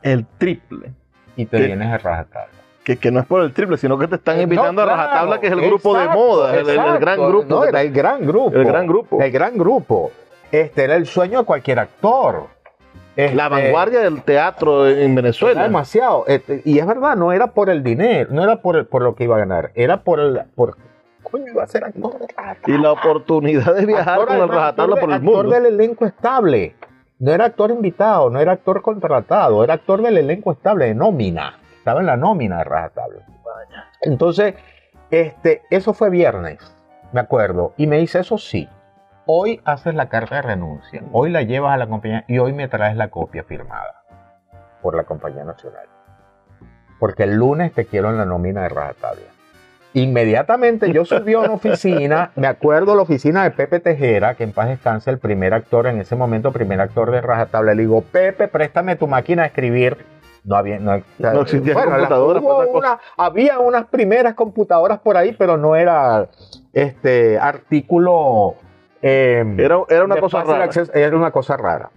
El 0.04 0.26
triple. 0.38 0.94
y 1.36 1.46
te 1.48 1.58
¿Qué? 1.58 1.66
vienes 1.66 1.92
a 1.92 1.98
rajatabla. 1.98 2.63
Que, 2.84 2.98
que 2.98 3.12
no 3.12 3.22
es 3.22 3.26
por 3.26 3.42
el 3.44 3.54
triple, 3.54 3.78
sino 3.78 3.98
que 3.98 4.08
te 4.10 4.16
están 4.16 4.40
Eh, 4.40 4.44
invitando 4.44 4.86
no, 4.86 4.92
a 4.92 4.96
Rajatabla, 4.96 5.40
que 5.40 5.48
es 5.48 5.54
el 5.54 5.62
grupo 5.62 5.98
de 5.98 6.08
moda, 6.10 6.56
el, 6.58 6.66
gran 7.00 7.18
grupo. 7.28 7.46
No, 7.48 7.64
era 7.64 7.82
el 7.82 7.92
gran 7.94 8.26
grupo. 8.28 8.56
El 8.56 8.66
gran 8.66 8.88
grupo. 8.88 9.22
El 9.22 9.32
gran 9.32 9.58
grupo. 9.58 10.12
Este 10.52 10.84
era 10.84 10.96
el 10.98 11.06
sueño 11.06 11.40
de 11.40 11.46
cualquier 11.46 11.80
actor. 11.80 12.48
Este, 13.16 13.36
la 13.36 13.48
vanguardia 13.48 14.00
del 14.02 14.24
teatro 14.24 14.88
en 14.88 14.98
Era 15.12 15.16
Venezuela. 15.22 15.64
demasiado. 15.64 16.26
Este, 16.28 16.62
y 16.66 16.80
es 16.80 16.86
verdad, 16.86 17.16
no 17.16 17.32
era 17.32 17.48
por 17.48 17.70
el 17.70 17.84
dinero, 17.84 18.30
no 18.32 18.44
era 18.44 18.58
por, 18.58 18.76
el- 18.76 18.86
por 18.86 19.02
lo 19.04 19.16
que 19.16 19.24
iba 19.26 19.36
a 19.36 19.40
ganar, 19.40 19.72
era 19.76 20.02
por 20.02 20.20
el. 20.20 20.42
Por, 20.56 20.76
coño, 21.22 21.46
iba 21.48 21.64
a 21.64 21.68
ser 21.68 21.86
actor 21.86 22.20
de 22.20 22.28
Rajatabla. 22.36 22.76
Y 22.76 22.82
la 22.82 22.92
oportunidad 22.92 23.76
de 23.76 23.86
viajar 23.86 24.20
Actor, 24.20 24.28
con 24.28 24.38
el 24.38 24.50
Rajatabla 24.50 24.96
por 24.98 25.12
el 25.12 25.22
mundo. 25.22 25.40
Actor 25.42 25.54
del 25.54 25.66
elenco 25.74 26.06
estable. 26.06 26.76
no 27.20 27.32
era 27.32 27.46
actor 27.46 27.72
invitado, 27.72 28.30
no 28.30 28.40
era 28.42 28.52
actor 28.54 28.82
contratado, 28.82 29.64
era 29.64 29.76
actor 29.76 30.02
del 30.02 30.18
elenco 30.18 30.52
estable, 30.52 30.86
de 30.88 30.96
nómina. 30.96 31.60
Estaba 31.84 32.00
en 32.00 32.06
la 32.06 32.16
nómina 32.16 32.60
de 32.60 32.64
Rajatabla. 32.64 33.26
Entonces, 34.04 34.56
este, 35.12 35.64
eso 35.70 35.94
fue 35.94 36.10
viernes, 36.10 36.60
me 37.12 37.20
acuerdo. 37.20 37.74
Y 37.76 37.88
me 37.88 37.98
dice, 37.98 38.22
eso 38.22 38.38
sí, 38.38 38.70
hoy 39.26 39.60
haces 39.66 39.94
la 39.94 40.08
carta 40.08 40.38
de 40.38 40.44
renuncia, 40.44 41.04
hoy 41.12 41.30
la 41.30 41.42
llevas 41.42 41.74
a 41.74 41.78
la 41.78 41.88
compañía 41.88 42.24
y 42.30 42.38
hoy 42.38 42.54
me 42.54 42.70
traes 42.70 42.96
la 42.96 43.10
copia 43.10 43.44
firmada 43.44 44.06
por 44.82 44.96
la 44.96 45.04
compañía 45.04 45.44
nacional. 45.44 45.88
Porque 47.02 47.24
el 47.24 47.36
lunes 47.36 47.74
te 47.74 47.86
quiero 47.86 48.12
en 48.12 48.18
la 48.18 48.24
nómina 48.24 48.62
de 48.62 48.70
Rajatabla. 48.70 49.26
Inmediatamente 49.92 50.90
yo 50.94 51.04
subí 51.04 51.34
a 51.34 51.40
una 51.40 51.52
oficina, 51.52 52.32
me 52.38 52.48
acuerdo 52.48 52.96
la 52.96 53.02
oficina 53.02 53.44
de 53.44 53.52
Pepe 53.52 53.82
Tejera, 53.82 54.36
que 54.36 54.46
en 54.46 54.54
paz 54.54 54.70
descanse, 54.70 55.12
el 55.12 55.18
primer 55.18 55.54
actor 55.54 55.88
en 55.88 56.00
ese 56.00 56.16
momento, 56.16 56.54
primer 56.54 56.80
actor 56.80 57.12
de 57.12 57.20
Rajatabla. 57.20 57.74
Le 57.74 57.82
digo, 57.82 58.04
Pepe, 58.04 58.48
préstame 58.48 58.96
tu 58.96 59.06
máquina 59.06 59.42
de 59.42 59.50
escribir. 59.50 60.13
No 60.46 60.56
había, 60.58 60.78
no, 60.80 61.02
bueno, 61.74 61.92
para 62.44 62.68
una- 62.80 63.00
había 63.18 63.60
unas 63.60 63.86
primeras 63.86 64.34
computadoras 64.34 65.00
por 65.00 65.16
ahí, 65.16 65.34
pero 65.38 65.56
no 65.58 65.76
era 65.76 66.28
este 66.74 67.40
artículo. 67.40 68.56
eh, 69.02 69.44
Era, 69.58 69.80
era 69.90 70.04
una 70.04 70.20
cosa 70.20 70.44
rara. 70.44 70.64
acceso, 70.66 70.92
era 70.94 71.16
una 71.16 71.32
cosa 71.32 71.56
rara. 71.58 71.90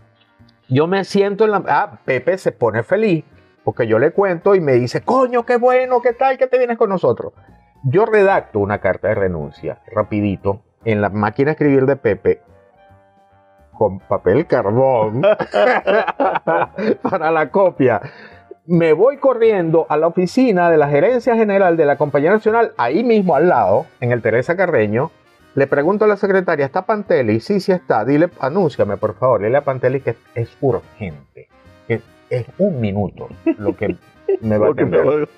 Yo 0.69 0.87
me 0.87 1.05
siento 1.05 1.45
en 1.45 1.51
la. 1.53 1.63
Ah, 1.69 1.99
Pepe 2.05 2.39
se 2.39 2.53
pone 2.53 2.83
feliz 2.83 3.25
porque 3.65 3.87
yo 3.89 3.99
le 3.99 4.13
cuento 4.13 4.55
y 4.55 4.61
me 4.61 4.73
dice, 4.75 5.03
coño, 5.03 5.45
qué 5.45 5.57
bueno, 5.57 6.01
qué 6.01 6.13
tal, 6.13 6.39
que 6.39 6.47
te 6.47 6.57
vienes 6.59 6.79
con 6.79 6.89
nosotros. 6.89 7.33
Yo 7.83 8.07
redacto 8.07 8.59
una 8.61 8.79
carta 8.79 9.09
de 9.09 9.15
renuncia, 9.17 9.81
rapidito, 9.93 10.61
en 10.85 11.01
la 11.01 11.09
máquina 11.09 11.47
de 11.47 11.53
escribir 11.53 11.85
de 11.87 11.97
Pepe, 11.97 12.43
con 13.77 13.99
papel 14.01 14.47
carbón, 14.47 15.23
para 17.03 17.31
la 17.31 17.51
copia. 17.51 18.01
Me 18.69 18.93
voy 18.93 19.19
corriendo 19.19 19.87
a 19.89 19.97
la 19.97 20.09
oficina 20.09 20.69
de 20.71 20.77
la 20.77 20.89
gerencia 20.89 21.37
general 21.37 21.77
de 21.77 21.87
la 21.87 21.97
Compañía 21.97 22.33
Nacional, 22.33 22.73
ahí 22.77 23.05
mismo 23.05 23.37
al 23.37 23.49
lado, 23.49 23.87
en 24.01 24.11
el 24.11 24.23
Teresa 24.23 24.57
Carreño. 24.57 25.13
Le 25.55 25.69
pregunto 25.69 26.05
a 26.05 26.09
la 26.09 26.17
secretaria, 26.17 26.67
¿está 26.67 26.85
Panteli? 26.85 27.39
Sí, 27.39 27.61
sí 27.61 27.71
está. 27.71 28.05
Dile, 28.05 28.29
anúnciame, 28.41 28.97
por 28.97 29.15
favor. 29.15 29.43
Dile 29.43 29.59
a 29.59 29.61
Panteli 29.61 30.01
que 30.01 30.17
es 30.35 30.57
urgente. 30.61 31.49
Que 31.87 32.03
es 32.29 32.47
un 32.59 32.81
minuto 32.81 33.29
lo 33.57 33.77
que 33.77 33.97
me 34.41 34.59
va 34.59 34.67
a 34.67 34.71
atender 34.71 35.29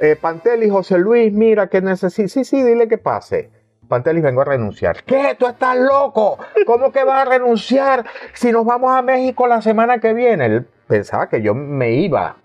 eh, 0.00 0.16
Pantelis, 0.16 0.70
José 0.70 0.98
Luis, 0.98 1.32
mira 1.32 1.68
que 1.68 1.80
necesito. 1.80 2.28
Sí, 2.28 2.44
sí, 2.44 2.62
dile 2.62 2.88
que 2.88 2.98
pase. 2.98 3.50
Pantelis, 3.88 4.22
vengo 4.22 4.42
a 4.42 4.44
renunciar. 4.44 5.02
¿Qué? 5.04 5.36
¿Tú 5.38 5.46
estás 5.46 5.76
loco? 5.76 6.38
¿Cómo 6.66 6.92
que 6.92 7.04
vas 7.04 7.26
a 7.26 7.30
renunciar 7.30 8.04
si 8.32 8.52
nos 8.52 8.64
vamos 8.64 8.92
a 8.92 9.02
México 9.02 9.46
la 9.46 9.62
semana 9.62 9.98
que 9.98 10.12
viene? 10.12 10.46
Él 10.46 10.66
pensaba 10.86 11.28
que 11.28 11.40
yo 11.40 11.54
me 11.54 11.92
iba 11.92 12.36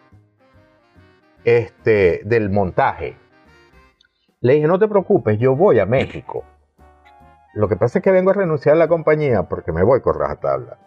este, 1.45 2.21
del 2.25 2.49
montaje. 2.49 3.17
Le 4.41 4.53
dije, 4.55 4.67
no 4.67 4.77
te 4.79 4.87
preocupes, 4.87 5.37
yo 5.39 5.55
voy 5.55 5.79
a 5.79 5.85
México. 5.85 6.43
Lo 7.53 7.67
que 7.69 7.75
pasa 7.75 7.99
es 7.99 8.03
que 8.03 8.11
vengo 8.11 8.31
a 8.31 8.33
renunciar 8.33 8.75
a 8.75 8.79
la 8.79 8.87
compañía 8.87 9.43
porque 9.43 9.71
me 9.71 9.83
voy 9.83 10.01
con 10.01 10.19
rajatabla. 10.19 10.77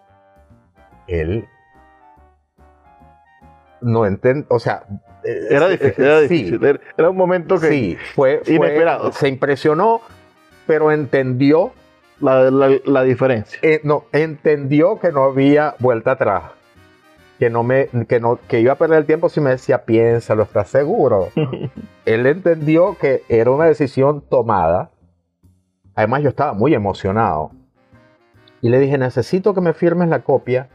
Él 1.07 1.48
no 3.80 4.07
entiende, 4.07 4.46
o 4.48 4.59
sea, 4.59 4.84
eh, 5.24 5.46
Era 5.50 5.66
eh, 5.66 5.70
difícil, 5.72 6.04
era 6.04 6.20
difícil. 6.20 6.64
Era- 6.64 6.80
Era 6.96 7.11
un 7.11 7.16
momento 7.16 7.59
que 7.61 7.68
Sí, 7.68 7.96
fue, 8.14 8.40
fue- 8.44 8.54
Inesperado. 8.54 9.12
Se 9.12 9.28
impresionó, 9.28 10.00
pero 10.66 10.90
entendió, 10.92 11.72
la, 12.20 12.50
la- 12.50 12.78
la 12.84 13.02
diferencia. 13.02 13.59
eh, 13.62 13.80
no, 13.84 14.04
entendió 14.12 14.98
que 14.98 15.12
no 15.12 15.24
había 15.24 15.74
vuelta 15.78 16.12
atrás. 16.12 16.42
Que 17.39 17.51
no 17.51 17.62
me, 17.62 17.89
que 18.09 18.18
no, 18.18 18.39
que 18.49 18.61
iba 18.61 18.72
a 18.72 18.76
perder 18.76 18.99
el 18.99 19.07
tiempo 19.07 19.28
si 19.28 19.41
me 19.41 19.51
decía, 19.51 19.84
piénsalo, 19.84 20.45
¿estás 20.45 20.68
seguro? 20.68 21.28
Él 22.07 22.26
entendió 22.26 22.97
que 22.99 23.22
era 23.28 23.51
una 23.51 23.66
decisión 23.66 24.22
tomada. 24.22 24.91
Además, 25.95 26.22
yo 26.22 26.28
estaba 26.30 26.55
muy 26.55 26.74
emocionado. 26.74 27.51
Y 28.61 28.70
le 28.70 28.78
dije, 28.78 28.99
necesito 28.99 29.55
que 29.55 29.61
me 29.61 29.74
firmes 29.74 30.09
la 30.09 30.20
copia, 30.20 30.68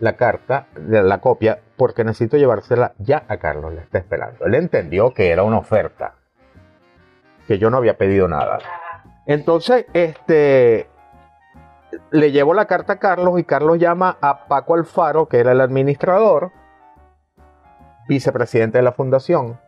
la 0.00 0.14
carta, 0.14 0.66
de 0.76 1.02
la 1.02 1.20
copia, 1.20 1.58
porque 1.76 2.04
necesito 2.04 2.36
llevársela 2.36 2.94
ya 2.98 3.24
a 3.28 3.38
Carlos, 3.38 3.74
le 3.74 3.80
está 3.80 3.98
esperando. 3.98 4.44
Él 4.46 4.54
entendió 4.54 5.12
que 5.12 5.30
era 5.30 5.42
una 5.42 5.58
oferta, 5.58 6.14
que 7.46 7.58
yo 7.58 7.70
no 7.70 7.76
había 7.76 7.98
pedido 7.98 8.28
nada. 8.28 8.58
Entonces, 9.26 9.86
este, 9.92 10.88
le 12.10 12.32
llevo 12.32 12.54
la 12.54 12.66
carta 12.66 12.94
a 12.94 12.98
Carlos 12.98 13.38
y 13.38 13.44
Carlos 13.44 13.78
llama 13.78 14.16
a 14.20 14.46
Paco 14.46 14.74
Alfaro, 14.74 15.26
que 15.26 15.38
era 15.38 15.52
el 15.52 15.60
administrador, 15.60 16.50
vicepresidente 18.08 18.78
de 18.78 18.82
la 18.84 18.92
fundación, 18.92 19.58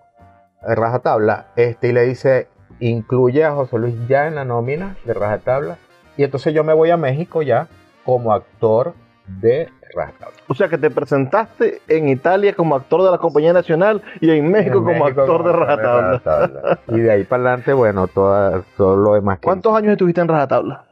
de 0.67 0.75
Rajatabla, 0.75 1.47
este, 1.57 1.89
y 1.89 1.93
le 1.93 2.03
dice, 2.03 2.49
incluye 2.81 3.45
a 3.45 3.53
José 3.53 3.79
Luis 3.79 3.95
ya 4.09 4.27
en 4.27 4.35
la 4.35 4.45
nómina 4.45 4.97
de 5.05 5.15
Rajatabla. 5.15 5.77
Y 6.17 6.25
entonces 6.25 6.53
yo 6.53 6.65
me 6.65 6.73
voy 6.75 6.91
a 6.91 6.97
México 6.97 7.43
ya 7.43 7.69
como 8.05 8.33
actor 8.33 8.95
de 9.27 9.69
Rajatabla. 9.95 10.37
O 10.49 10.55
sea 10.55 10.69
que 10.69 10.77
te 10.79 10.91
presentaste 10.91 11.81
en 11.89 12.09
Italia 12.09 12.55
como 12.55 12.75
actor 12.77 13.03
de 13.03 13.11
la 13.11 13.19
Compañía 13.19 13.53
Nacional 13.53 14.03
y 14.21 14.31
en 14.31 14.51
México 14.51 14.79
En 14.79 14.85
como 14.85 15.05
México 15.05 15.21
actor 15.23 15.39
como 15.39 15.49
de 15.49 15.53
Rajatabla. 15.57 16.03
Rajatabla. 16.13 16.79
Y 16.89 17.01
de 17.01 17.11
ahí 17.13 17.25
para 17.25 17.43
adelante, 17.45 17.73
bueno, 17.73 18.07
toda- 18.09 18.63
todo 18.77 18.97
lo 18.97 19.15
demás 19.15 19.39
que 19.39 19.45
¿Cuántos 19.45 19.75
años 19.75 19.93
estuviste 19.93 20.21
en 20.21 20.29
Rajatabla? 20.29 20.85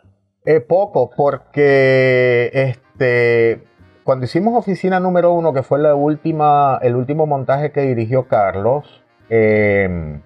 Poco, 0.67 1.11
porque 1.17 2.51
este, 2.53 3.63
cuando 4.05 4.25
hicimos 4.25 4.55
oficina 4.57 4.99
número 5.01 5.33
uno, 5.33 5.53
que 5.53 5.63
fue 5.63 5.79
la 5.79 5.95
última, 5.95 6.79
el 6.83 6.97
último 6.97 7.27
montaje 7.27 7.71
que 7.73 7.83
dirigió 7.83 8.27
Carlos, 8.29 9.05
eh, 9.31 10.21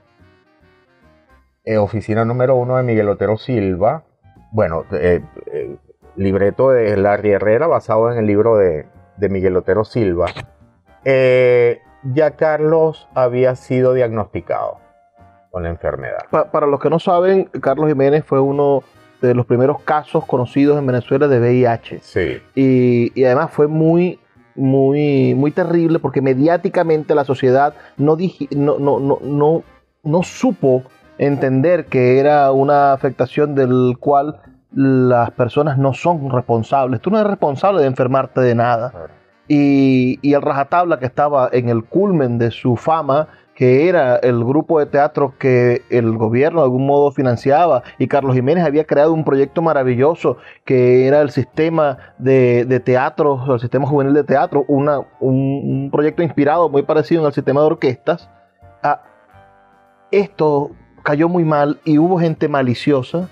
eh, 1.64 1.76
oficina 1.78 2.24
número 2.24 2.54
uno 2.56 2.76
de 2.76 2.82
Miguel 2.84 3.08
Otero 3.08 3.36
Silva, 3.36 4.04
bueno, 4.52 4.84
eh, 4.92 5.22
eh, 5.46 5.76
libreto 6.16 6.70
de 6.70 6.96
Larry 6.96 7.32
Herrera 7.32 7.66
basado 7.66 8.12
en 8.12 8.18
el 8.18 8.26
libro 8.26 8.56
de, 8.56 8.86
Miguel 9.28 9.56
Otero 9.56 9.84
Silva, 9.84 10.26
ya 11.04 12.30
Carlos 12.32 13.08
había 13.14 13.54
sido 13.54 13.92
diagnosticado 13.94 14.78
con 15.50 15.62
la 15.62 15.68
enfermedad. 15.70 16.24
Pa- 16.30 16.50
para 16.50 16.66
los 16.66 16.80
que 16.80 16.90
no 16.90 16.98
saben, 16.98 17.44
Carlos 17.60 17.88
Jiménez 17.88 18.24
fue 18.24 18.40
uno 18.40 18.82
de 19.28 19.34
los 19.34 19.46
primeros 19.46 19.80
casos 19.82 20.24
conocidos 20.26 20.78
en 20.78 20.86
Venezuela 20.86 21.28
de 21.28 21.38
VIH. 21.40 22.00
Sí. 22.02 22.38
y, 22.54 23.12
y 23.18 23.24
además 23.24 23.50
fue 23.50 23.66
muy 23.68 24.18
muy 24.54 25.34
muy 25.34 25.50
terrible 25.50 25.98
porque 25.98 26.20
mediáticamente 26.20 27.14
la 27.14 27.24
sociedad 27.24 27.72
no, 27.96 28.16
digi- 28.18 28.50
no, 28.54 28.78
no, 28.78 29.00
no, 29.00 29.18
no, 29.22 29.62
no 30.02 30.22
supo 30.22 30.82
entender 31.16 31.86
que 31.86 32.18
era 32.18 32.52
una 32.52 32.92
afectación 32.92 33.54
del 33.54 33.96
cual 33.98 34.40
las 34.74 35.30
personas 35.32 35.78
no 35.78 35.92
son 35.94 36.30
responsables. 36.30 37.00
Tú 37.00 37.10
no 37.10 37.18
eres 37.18 37.30
responsable 37.30 37.80
de 37.82 37.86
enfermarte 37.86 38.40
de 38.40 38.54
nada. 38.54 38.92
Y, 39.48 40.18
y 40.22 40.34
el 40.34 40.40
rajatabla 40.42 40.98
que 40.98 41.06
estaba 41.06 41.48
en 41.52 41.68
el 41.68 41.84
culmen 41.84 42.38
de 42.38 42.50
su 42.50 42.76
fama, 42.76 43.28
que 43.54 43.88
era 43.88 44.16
el 44.16 44.42
grupo 44.44 44.78
de 44.78 44.86
teatro 44.86 45.34
que 45.38 45.82
el 45.90 46.16
gobierno 46.16 46.60
de 46.60 46.64
algún 46.64 46.86
modo 46.86 47.10
financiaba, 47.12 47.82
y 47.98 48.06
Carlos 48.06 48.34
Jiménez 48.34 48.64
había 48.64 48.84
creado 48.84 49.12
un 49.12 49.24
proyecto 49.24 49.62
maravilloso 49.62 50.38
que 50.64 51.06
era 51.06 51.20
el 51.20 51.30
sistema 51.30 51.98
de, 52.18 52.64
de 52.64 52.76
el 52.76 53.60
sistema 53.60 53.86
juvenil 53.86 54.14
de 54.14 54.24
teatro, 54.24 54.64
una, 54.68 55.00
un, 55.20 55.62
un 55.64 55.90
proyecto 55.90 56.22
inspirado 56.22 56.68
muy 56.68 56.82
parecido 56.82 57.22
en 57.22 57.26
el 57.26 57.32
sistema 57.32 57.60
de 57.60 57.66
orquestas. 57.66 58.28
Ah, 58.82 59.02
esto 60.10 60.70
cayó 61.02 61.28
muy 61.28 61.44
mal 61.44 61.80
y 61.84 61.98
hubo 61.98 62.18
gente 62.18 62.48
maliciosa 62.48 63.28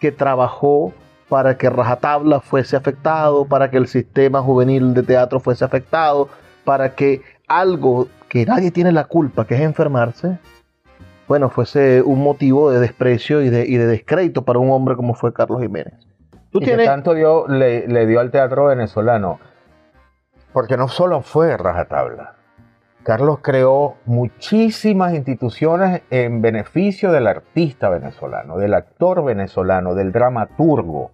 que 0.00 0.12
trabajó 0.12 0.92
para 1.28 1.56
que 1.56 1.70
Rajatabla 1.70 2.40
fuese 2.40 2.76
afectado, 2.76 3.46
para 3.46 3.70
que 3.70 3.78
el 3.78 3.88
sistema 3.88 4.40
juvenil 4.40 4.94
de 4.94 5.02
teatro 5.02 5.40
fuese 5.40 5.64
afectado, 5.64 6.28
para 6.64 6.94
que 6.94 7.22
algo 7.58 8.08
que 8.28 8.44
nadie 8.46 8.70
tiene 8.70 8.92
la 8.92 9.04
culpa, 9.04 9.46
que 9.46 9.54
es 9.54 9.60
enfermarse, 9.60 10.38
bueno, 11.26 11.48
fuese 11.48 12.02
un 12.02 12.22
motivo 12.22 12.70
de 12.70 12.80
desprecio 12.80 13.40
y 13.42 13.48
de, 13.48 13.66
y 13.66 13.76
de 13.76 13.86
descrédito 13.86 14.44
para 14.44 14.58
un 14.58 14.70
hombre 14.70 14.96
como 14.96 15.14
fue 15.14 15.32
Carlos 15.32 15.62
Jiménez. 15.62 15.94
Tú 16.50 16.58
y 16.58 16.60
que 16.60 16.66
tienes... 16.66 16.86
tanto 16.86 17.14
dio, 17.14 17.48
le, 17.48 17.88
le 17.88 18.06
dio 18.06 18.20
al 18.20 18.30
teatro 18.30 18.66
venezolano. 18.66 19.40
Porque 20.52 20.76
no 20.76 20.88
solo 20.88 21.22
fue 21.22 21.56
rajatabla. 21.56 22.34
Carlos 23.02 23.40
creó 23.42 23.96
muchísimas 24.06 25.14
instituciones 25.14 26.02
en 26.10 26.40
beneficio 26.40 27.12
del 27.12 27.26
artista 27.26 27.88
venezolano, 27.88 28.56
del 28.56 28.72
actor 28.72 29.24
venezolano, 29.24 29.94
del 29.94 30.12
dramaturgo, 30.12 31.10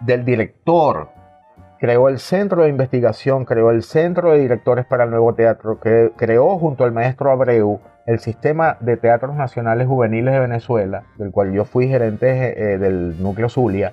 del 0.00 0.24
director. 0.24 1.08
Creó 1.80 2.08
el 2.08 2.18
centro 2.18 2.62
de 2.64 2.68
investigación, 2.70 3.44
creó 3.44 3.70
el 3.70 3.82
centro 3.84 4.32
de 4.32 4.40
directores 4.40 4.84
para 4.84 5.04
el 5.04 5.10
nuevo 5.10 5.34
teatro, 5.34 5.78
cre- 5.80 6.12
creó 6.16 6.58
junto 6.58 6.84
al 6.84 6.92
maestro 6.92 7.30
Abreu 7.30 7.80
el 8.06 8.18
sistema 8.18 8.76
de 8.80 8.96
teatros 8.96 9.36
nacionales 9.36 9.86
juveniles 9.86 10.34
de 10.34 10.40
Venezuela, 10.40 11.04
del 11.18 11.30
cual 11.30 11.52
yo 11.52 11.64
fui 11.64 11.86
gerente 11.88 12.72
eh, 12.74 12.78
del 12.78 13.22
núcleo 13.22 13.48
Zulia. 13.48 13.92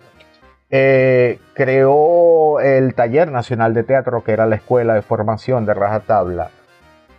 Eh, 0.72 1.38
creó 1.54 2.60
el 2.60 2.96
Taller 2.96 3.32
Nacional 3.32 3.74
de 3.76 3.84
Teatro, 3.84 4.24
que 4.24 4.32
era 4.32 4.48
la 4.48 4.56
escuela 4.56 4.96
de 4.96 5.02
formación 5.04 5.66
de 5.68 5.74
Rajatabla, 5.76 6.50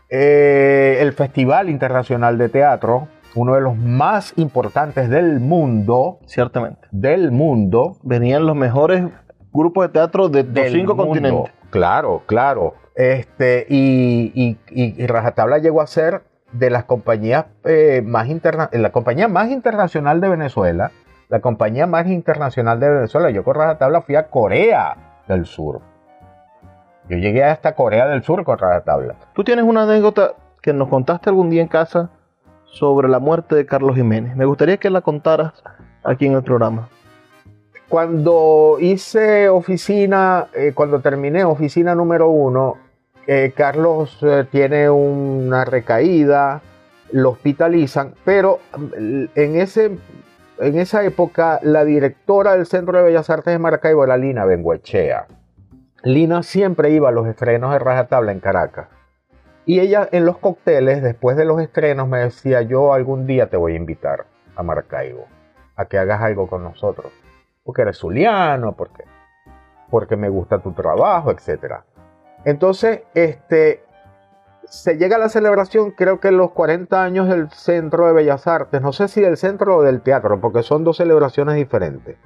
eh, 0.09 0.99
el 1.01 1.13
Festival 1.13 1.69
Internacional 1.69 2.39
de 2.39 2.49
Teatro, 2.49 3.09
uno 3.35 3.55
de 3.55 3.61
los 3.61 3.77
más 3.77 4.33
importantes 4.37 5.09
del 5.11 5.39
mundo, 5.41 6.19
Ciertamente. 6.27 6.89
del 6.91 7.31
mundo, 7.31 7.99
Venían 8.03 8.47
los 8.47 8.57
mejores 8.57 9.05
grupos 9.57 9.87
de 9.87 9.93
teatro 9.93 10.29
de 10.29 10.43
los 10.45 10.73
cinco 10.73 10.95
mundo. 10.95 10.97
continentes. 11.05 11.53
Claro, 11.71 12.23
claro. 12.27 12.75
Este, 12.95 13.67
y, 13.69 14.33
y, 14.35 14.59
y- 14.71 15.03
y 15.03 15.07
Rajatabla 15.07 15.59
llegó 15.59 15.81
a 15.83 15.87
ser 15.87 16.23
de 16.53 16.71
las 16.71 16.85
compañías 16.85 17.47
eh, 17.65 18.03
más 18.05 18.29
interna 18.29 18.71
la 18.73 18.91
compañía 18.93 19.29
más 19.29 19.51
internacional 19.51 20.21
de 20.21 20.29
Venezuela, 20.29 20.93
la 21.29 21.41
compañía 21.41 21.87
más 21.87 22.07
internacional 22.07 22.79
de 22.81 22.89
Venezuela. 22.91 23.31
Yo 23.31 23.45
con 23.45 23.55
Rajatabla 23.57 24.01
fui 24.03 24.15
a 24.15 24.29
Corea 24.29 24.97
del 25.29 25.45
Sur. 25.45 25.81
Yo 27.09 27.19
llegué 27.19 27.45
hasta 27.45 27.75
Corea 27.75 28.07
del 28.07 28.23
Sur 28.23 28.43
con 28.45 28.59
Rajatabla. 28.59 29.15
Tú 29.35 29.45
tienes 29.45 29.65
una 29.65 29.83
anécdota 29.83 30.33
que 30.63 30.73
nos 30.73 30.89
contaste 30.89 31.29
algún 31.31 31.51
día 31.51 31.63
en 31.63 31.69
casa 31.69 32.11
sobre 32.65 33.09
la 33.09 33.19
muerte 33.19 33.55
de 33.55 33.67
Carlos 33.67 33.95
Jiménez. 33.95 34.35
Me 34.37 34.45
gustaría 34.45 34.77
que 34.79 34.91
la 34.91 35.01
contaras 35.03 35.53
aquí 36.05 36.27
en 36.27 36.33
el 36.35 36.43
programa. 36.43 36.89
Cuando 37.89 38.79
hice 38.81 39.49
oficina, 39.49 40.49
eh, 40.55 40.73
cuando 40.75 41.01
terminé 41.01 41.45
oficina 41.45 41.95
número 41.95 42.29
uno, 42.29 42.79
eh, 43.29 43.53
Carlos 43.57 44.19
eh, 44.23 44.45
tiene 44.51 44.91
una 44.91 45.65
recaída, 45.65 46.63
lo 47.13 47.31
hospitalizan, 47.31 48.15
pero 48.25 48.59
mm, 48.77 49.25
en, 49.37 49.57
ese, 49.61 49.99
en 50.59 50.79
esa 50.79 51.05
época 51.05 51.61
la 51.63 51.85
directora 51.85 52.55
del 52.55 52.67
Centro 52.67 52.99
de 52.99 53.05
Bellas 53.05 53.31
Artes 53.31 53.53
de 53.53 53.59
Maracaibo 53.61 54.03
era 54.03 54.17
Lina 54.17 54.45
Benguechea. 54.45 55.29
Lina 56.03 56.43
siempre 56.43 56.91
iba 56.91 57.11
a 57.11 57.13
los 57.13 57.29
estrenos 57.29 57.73
de 57.73 57.79
Rajatabla 57.79 58.33
en 58.33 58.41
Caracas. 58.41 58.89
Y 59.65 59.79
ella 59.79 60.09
en 60.11 60.27
los 60.27 60.39
cócteles, 60.39 61.03
después 61.03 61.37
de 61.37 61.45
los 61.45 61.61
estrenos, 61.61 62.09
me 62.09 62.19
decía, 62.19 62.63
yo 62.63 62.93
algún 62.93 63.27
día 63.27 63.49
te 63.49 63.57
voy 63.57 63.75
a 63.75 63.77
invitar 63.77 64.27
a 64.57 64.63
Maracaibo, 64.65 65.27
a 65.77 65.85
que 65.85 65.99
hagas 65.99 66.21
algo 66.21 66.49
con 66.49 66.65
nosotros 66.65 67.13
porque 67.67 67.83
eres 67.83 67.99
zuliano, 67.99 68.73
porque, 68.73 69.05
porque 69.91 70.17
me 70.17 70.29
gusta 70.29 70.61
tu 70.61 70.73
trabajo, 70.73 71.33
etc. 71.33 71.81
Entonces, 72.45 73.03
este, 73.13 73.85
se 74.69 74.97
llega 74.97 75.17
a 75.17 75.19
la 75.19 75.29
celebración, 75.29 75.91
creo 75.91 76.21
que 76.21 76.31
los 76.31 76.53
40 76.53 77.03
años 77.03 77.29
del 77.29 77.51
Centro 77.51 78.07
de 78.07 78.13
Bellas 78.13 78.47
Artes, 78.47 78.81
no 78.81 78.93
sé 78.93 79.09
si 79.09 79.21
del 79.21 79.37
Centro 79.37 79.79
o 79.79 79.83
del 79.83 80.01
Teatro, 80.01 80.41
porque 80.41 80.63
son 80.63 80.85
dos 80.85 80.99
celebraciones 80.99 81.57
diferentes. 81.57 82.17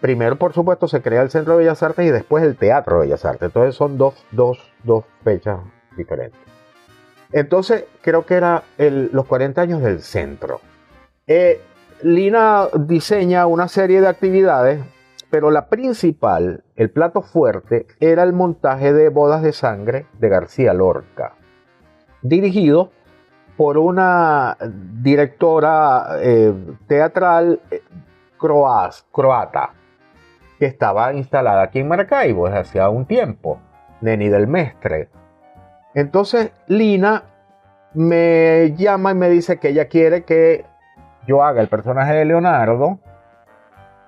Primero, 0.00 0.36
por 0.36 0.52
supuesto, 0.52 0.88
se 0.88 1.00
crea 1.00 1.22
el 1.22 1.30
Centro 1.30 1.54
de 1.54 1.60
Bellas 1.60 1.82
Artes 1.84 2.04
y 2.04 2.10
después 2.10 2.42
el 2.42 2.56
Teatro 2.56 2.96
de 2.96 3.06
Bellas 3.06 3.24
Artes. 3.24 3.42
Entonces 3.42 3.76
son 3.76 3.96
dos, 3.96 4.26
dos, 4.32 4.58
dos 4.82 5.04
fechas 5.22 5.60
diferentes. 5.96 6.40
Entonces, 7.30 7.84
creo 8.02 8.26
que 8.26 8.34
era 8.34 8.64
los 8.78 9.26
40 9.26 9.60
años 9.60 9.80
del 9.80 10.02
centro. 10.02 10.60
Eh, 11.26 11.60
Lina 12.02 12.68
diseña 12.78 13.46
una 13.46 13.68
serie 13.68 14.00
de 14.00 14.08
actividades, 14.08 14.80
pero 15.30 15.50
la 15.50 15.68
principal, 15.68 16.62
el 16.76 16.90
plato 16.90 17.22
fuerte, 17.22 17.86
era 18.00 18.22
el 18.22 18.32
montaje 18.32 18.92
de 18.92 19.08
Bodas 19.08 19.42
de 19.42 19.52
Sangre 19.52 20.06
de 20.18 20.28
García 20.28 20.74
Lorca, 20.74 21.34
dirigido 22.22 22.90
por 23.56 23.78
una 23.78 24.58
directora 24.60 26.18
eh, 26.20 26.52
teatral 26.86 27.60
eh, 27.70 27.82
croata 28.38 29.70
que 30.58 30.66
estaba 30.66 31.14
instalada 31.14 31.62
aquí 31.62 31.78
en 31.80 31.88
Maracaibo 31.88 32.46
desde 32.46 32.60
hacía 32.60 32.88
un 32.90 33.06
tiempo, 33.06 33.58
Neni 34.02 34.28
del 34.28 34.46
Mestre. 34.46 35.08
Entonces 35.94 36.52
Lina 36.66 37.24
me 37.94 38.74
llama 38.76 39.12
y 39.12 39.14
me 39.14 39.30
dice 39.30 39.58
que 39.58 39.70
ella 39.70 39.88
quiere 39.88 40.24
que 40.24 40.66
yo 41.26 41.42
haga 41.42 41.60
el 41.60 41.68
personaje 41.68 42.14
de 42.14 42.24
Leonardo 42.24 42.98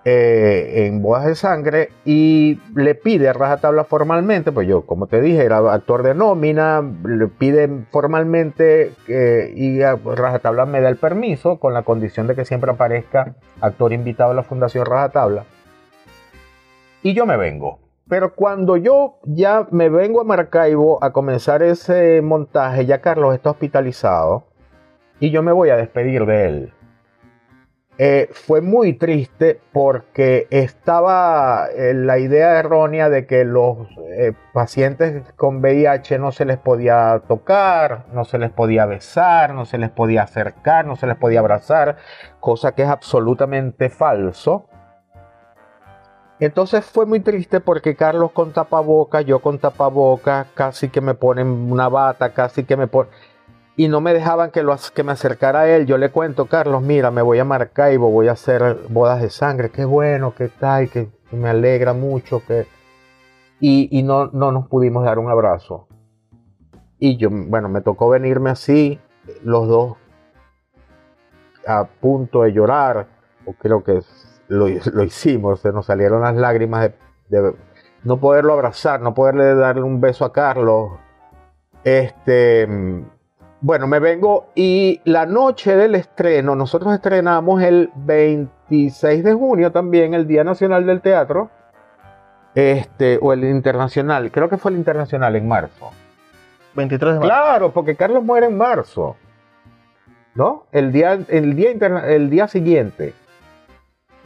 eh, 0.05 0.87
en 0.87 1.03
Bodas 1.03 1.27
de 1.27 1.35
Sangre 1.35 1.91
y 2.05 2.61
le 2.75 2.95
pide 2.95 3.29
a 3.29 3.33
rajatabla 3.33 3.85
formalmente, 3.85 4.53
pues 4.53 4.67
yo, 4.69 4.87
como 4.87 5.07
te 5.07 5.21
dije, 5.21 5.45
era 5.45 5.59
actor 5.73 6.03
de 6.03 6.15
nómina, 6.15 6.83
le 7.05 7.27
pide 7.27 7.69
formalmente 7.91 8.93
y 9.55 9.83
a 9.83 9.97
rajatabla 9.97 10.67
me 10.67 10.81
da 10.81 10.89
el 10.89 10.97
permiso 10.97 11.59
con 11.59 11.75
la 11.75 11.83
condición 11.83 12.27
de 12.27 12.35
que 12.35 12.45
siempre 12.45 12.71
aparezca 12.71 13.35
actor 13.61 13.93
invitado 13.93 14.31
a 14.31 14.35
la 14.35 14.43
Fundación 14.45 14.87
Rajatabla. 14.87 15.45
Y 17.03 17.15
yo 17.15 17.27
me 17.27 17.37
vengo. 17.37 17.81
Pero 18.09 18.35
cuando 18.35 18.77
yo 18.77 19.19
ya 19.25 19.67
me 19.71 19.91
vengo 19.91 20.23
a 20.23 20.25
Maracaibo 20.25 21.03
a 21.05 21.13
comenzar 21.13 21.63
ese 21.63 22.23
montaje, 22.23 22.87
ya 22.87 23.03
Carlos 23.03 23.35
está 23.35 23.51
hospitalizado 23.51 24.47
y 25.21 25.31
yo 25.31 25.43
me 25.43 25.53
voy 25.53 25.69
a 25.69 25.77
despedir 25.77 26.25
de 26.25 26.47
él. 26.47 26.73
Eh, 28.01 28.29
fue 28.33 28.61
muy 28.61 28.93
triste 28.93 29.61
porque 29.73 30.47
estaba 30.51 31.67
eh, 31.67 31.95
la 31.95 32.21
idea 32.21 32.61
errónea 32.61 33.09
de 33.09 33.27
que 33.27 33.45
los 33.45 33.89
eh, 34.17 34.35
pacientes 34.53 35.25
con 35.35 35.57
VIH 35.61 36.21
no 36.21 36.31
se 36.31 36.45
les 36.45 36.59
podía 36.59 37.21
tocar, 37.27 38.05
no 38.13 38.25
se 38.25 38.39
les 38.39 38.53
podía 38.53 38.87
besar, 38.87 39.53
no 39.53 39.65
se 39.65 39.79
les 39.79 39.91
podía 39.91 40.23
acercar, 40.23 40.87
no 40.87 40.95
se 40.95 41.09
les 41.09 41.17
podía 41.17 41.41
abrazar, 41.41 41.97
cosa 42.39 42.71
que 42.73 42.85
es 42.85 42.89
absolutamente 42.89 43.91
falso. 43.91 44.69
Entonces 46.39 46.85
fue 46.85 47.05
muy 47.05 47.19
triste 47.19 47.59
porque 47.59 47.97
Carlos 47.97 48.31
con 48.31 48.53
tapabocas, 48.53 49.25
yo 49.25 49.41
con 49.41 49.59
tapabocas, 49.59 50.47
casi 50.55 50.89
que 50.89 51.01
me 51.01 51.15
ponen 51.15 51.49
una 51.49 51.89
bata, 51.89 52.33
casi 52.33 52.63
que 52.63 52.77
me 52.77 52.87
ponen 52.87 53.11
y 53.79 53.87
no 53.87 54.01
me 54.01 54.13
dejaban 54.13 54.51
que, 54.51 54.65
lo, 54.65 54.75
que 54.93 55.05
me 55.05 55.13
acercara 55.13 55.61
a 55.61 55.69
él. 55.69 55.87
Yo 55.87 55.99
le 55.99 56.11
cuento, 56.11 56.47
Carlos, 56.47 56.83
mira, 56.83 57.13
me 57.13 57.23
voy 57.23 57.39
a 57.39 57.45
Maracaibo, 57.45 58.11
voy 58.11 58.27
a 58.27 58.33
hacer 58.33 58.77
bodas 58.89 59.23
de 59.23 59.31
sangre, 59.31 59.71
qué 59.71 59.85
bueno, 59.85 60.35
qué 60.37 60.49
tal, 60.49 60.91
que, 60.91 61.09
me 61.31 61.49
alegra 61.49 61.93
mucho, 61.93 62.43
que... 62.45 62.67
Y, 63.61 63.89
y 63.97 64.03
no, 64.03 64.31
no 64.33 64.51
nos 64.51 64.67
pudimos 64.67 65.05
dar 65.05 65.21
un 65.21 65.31
abrazo. 65.31 65.87
Y 66.99 67.19
yo, 67.19 67.29
bueno, 67.31 67.69
me 67.69 67.81
tocó 67.81 68.09
venirme 68.09 68.51
así, 68.51 68.99
los 69.45 69.69
dos 69.69 69.97
a 71.65 71.85
punto 71.85 72.43
de 72.43 72.53
llorar, 72.53 73.07
o 73.47 73.53
creo 73.53 73.85
que 73.85 74.01
lo, 74.49 74.67
lo 74.67 75.05
hicimos, 75.05 75.61
se 75.61 75.71
nos 75.71 75.87
salieron 75.87 76.23
las 76.23 76.35
lágrimas 76.35 76.91
de, 77.29 77.41
de 77.41 77.55
no 78.03 78.19
poderlo 78.19 78.55
abrazar, 78.55 79.01
no 79.01 79.15
poderle 79.15 79.55
darle 79.55 79.83
un 79.83 80.01
beso 80.01 80.25
a 80.25 80.33
Carlos. 80.33 80.99
Este 81.85 82.67
bueno, 83.61 83.87
me 83.87 83.99
vengo 83.99 84.47
y 84.55 85.01
la 85.05 85.27
noche 85.27 85.77
del 85.77 85.95
estreno, 85.95 86.55
nosotros 86.55 86.95
estrenamos 86.95 87.61
el 87.63 87.91
26 87.97 89.25
de 89.25 89.35
junio 89.35 89.73
también, 89.73 90.15
el 90.15 90.27
Día 90.27 90.45
Nacional 90.45 90.87
del 90.87 91.01
Teatro, 91.01 91.51
este, 92.55 93.19
o 93.21 93.33
el 93.33 93.45
Internacional, 93.45 94.31
creo 94.31 94.49
que 94.49 94.59
fue 94.59 94.71
el 94.71 94.77
Internacional 94.79 95.35
en 95.37 95.49
marzo. 95.49 95.91
23 96.75 97.15
de 97.15 97.19
marzo. 97.21 97.29
Claro, 97.35 97.73
porque 97.73 97.97
Carlos 97.97 98.23
muere 98.25 98.47
en 98.47 98.57
marzo, 98.57 99.17
¿no? 100.35 100.67
El 100.71 100.93
día, 100.93 101.19
el 101.29 101.57
día, 101.57 101.71
interna- 101.73 102.07
el 102.07 102.31
día 102.31 102.47
siguiente. 102.49 103.15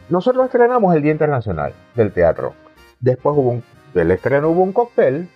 Nosotros 0.09 0.45
estrenamos 0.45 0.93
el 0.95 1.01
Día 1.01 1.11
Internacional 1.13 1.73
del 1.95 2.11
Teatro. 2.11 2.53
Después 2.99 3.35
hubo 3.37 3.49
un, 3.51 3.63
del 3.93 4.11
estreno 4.11 4.49
hubo 4.49 4.61
un 4.61 4.73
cóctel, 4.73 5.29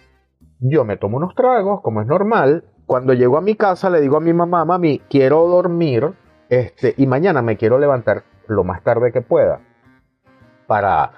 yo 0.60 0.84
me 0.86 0.98
tomo 0.98 1.18
unos 1.18 1.34
tragos, 1.36 1.82
como 1.82 2.02
es 2.02 2.07
normal, 2.07 2.65
cuando 2.88 3.14
llego 3.14 3.38
a 3.38 3.42
mi 3.42 3.54
casa 3.56 3.90
le 3.92 4.02
digo 4.02 4.18
a 4.18 4.22
mi 4.22 4.34
mamá, 4.34 4.66
mami, 4.66 5.00
quiero 5.10 5.46
dormir 5.48 6.14
este, 6.50 6.94
y 6.98 7.06
mañana 7.06 7.42
me 7.44 7.58
quiero 7.58 7.78
levantar 7.78 8.24
lo 8.48 8.64
más 8.64 8.82
tarde 8.82 9.12
que 9.12 9.22
pueda. 9.22 9.60
Para, 10.66 11.12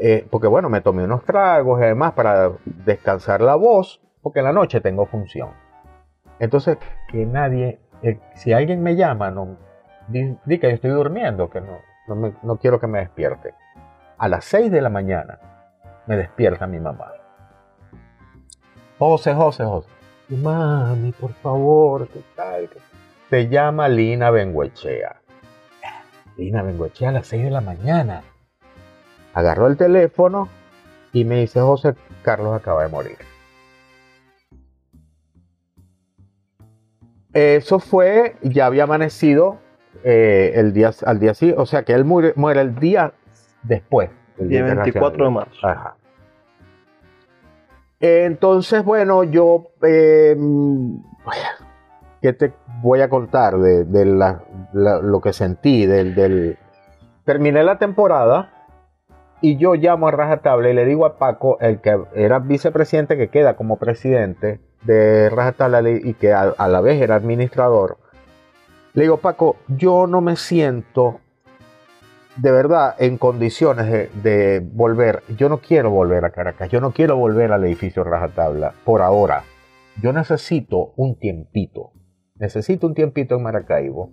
eh, 0.00 0.26
porque 0.30 0.48
bueno, 0.48 0.68
me 0.68 0.80
tomé 0.80 1.04
unos 1.04 1.24
tragos 1.24 1.80
y 1.80 1.84
además 1.84 2.12
para 2.12 2.50
descansar 2.64 3.40
la 3.40 3.54
voz, 3.54 4.00
porque 4.20 4.40
en 4.40 4.46
la 4.46 4.52
noche 4.52 4.80
tengo 4.80 5.06
función. 5.06 5.50
Entonces, 6.40 6.76
que 7.08 7.24
nadie, 7.24 7.80
eh, 8.02 8.18
si 8.34 8.52
alguien 8.52 8.82
me 8.82 8.96
llama, 8.96 9.30
no, 9.30 9.56
di, 10.08 10.36
que 10.58 10.68
yo 10.68 10.74
estoy 10.74 10.90
durmiendo, 10.90 11.48
que 11.48 11.60
no, 11.60 11.78
no, 12.08 12.16
me- 12.16 12.34
no 12.42 12.56
quiero 12.56 12.80
que 12.80 12.88
me 12.88 12.98
despierte. 12.98 13.54
A 14.18 14.26
las 14.28 14.44
6 14.44 14.70
de 14.72 14.80
la 14.80 14.88
mañana 14.88 15.38
me 16.06 16.16
despierta 16.16 16.66
mi 16.66 16.80
mamá. 16.80 17.12
José, 18.98 19.34
José, 19.34 19.64
José. 19.64 19.88
Mami, 20.28 21.12
por 21.12 21.32
favor, 21.34 22.08
¿qué 22.08 22.20
tal? 22.34 22.68
¿Qué- 22.68 22.78
Te 23.28 23.48
llama 23.48 23.88
Lina 23.88 24.30
Benguechea. 24.30 25.16
Lina 26.36 26.62
Benguechea 26.62 27.10
a 27.10 27.12
las 27.12 27.26
6 27.26 27.44
de 27.44 27.50
la 27.50 27.60
mañana. 27.60 28.22
Agarró 29.34 29.66
el 29.66 29.76
teléfono 29.76 30.48
y 31.12 31.24
me 31.24 31.40
dice, 31.40 31.60
José, 31.60 31.94
Carlos 32.22 32.54
acaba 32.54 32.82
de 32.82 32.88
morir. 32.88 33.16
Eso 37.32 37.78
fue, 37.78 38.36
ya 38.42 38.66
había 38.66 38.84
amanecido 38.84 39.58
eh, 40.04 40.52
el 40.56 40.72
día, 40.74 40.90
al 41.06 41.18
día 41.18 41.32
siguiente, 41.34 41.60
o 41.62 41.66
sea 41.66 41.82
que 41.82 41.92
él 41.94 42.04
muere, 42.04 42.34
muere 42.36 42.60
el 42.60 42.74
día 42.74 43.12
después 43.62 44.10
El 44.38 44.48
día 44.50 44.62
24 44.64 45.24
de 45.24 45.30
marzo. 45.30 45.66
Ajá. 45.66 45.96
Entonces, 48.04 48.84
bueno, 48.84 49.22
yo, 49.22 49.68
eh, 49.80 50.36
¿qué 52.20 52.32
te 52.32 52.52
voy 52.82 53.00
a 53.00 53.08
contar 53.08 53.56
de, 53.58 54.04
lo 54.72 55.20
que 55.20 55.32
sentí? 55.32 55.86
Del, 55.86 56.58
Terminé 57.24 57.62
la 57.62 57.78
temporada 57.78 58.66
y 59.40 59.56
yo 59.56 59.74
llamo 59.76 60.08
a 60.08 60.10
Rajatabla 60.10 60.70
y 60.70 60.74
le 60.74 60.84
digo 60.84 61.06
a 61.06 61.16
Paco, 61.16 61.58
el 61.60 61.80
que 61.80 61.96
era 62.16 62.40
vicepresidente 62.40 63.16
que 63.16 63.28
queda 63.28 63.54
como 63.54 63.76
presidente 63.76 64.58
de 64.82 65.30
Rajatabla 65.30 65.88
y 65.88 66.14
que 66.14 66.32
a, 66.32 66.54
la 66.66 66.80
vez 66.80 67.00
era 67.00 67.14
administrador, 67.14 67.98
le 68.94 69.02
digo, 69.04 69.18
Paco, 69.18 69.58
yo 69.68 70.08
no 70.08 70.20
me 70.20 70.34
siento 70.34 71.20
de 72.36 72.50
verdad 72.50 72.94
en 72.98 73.18
condiciones 73.18 73.86
de, 74.22 74.60
volver. 74.60 75.22
Yo 75.36 75.48
no 75.48 75.58
quiero 75.58 75.90
volver 75.90 76.24
a 76.24 76.30
Caracas, 76.30 76.70
yo 76.70 76.80
no 76.80 76.92
quiero 76.92 77.16
volver 77.16 77.52
al 77.52 77.64
edificio 77.64 78.04
Rajatabla 78.04 78.74
por 78.84 79.02
ahora. 79.02 79.44
Yo 80.00 80.12
necesito 80.12 80.92
un 80.96 81.18
tiempito. 81.18 81.92
Necesito 82.36 82.86
un 82.86 82.94
tiempito 82.94 83.36
en 83.36 83.42
Maracaibo. 83.42 84.10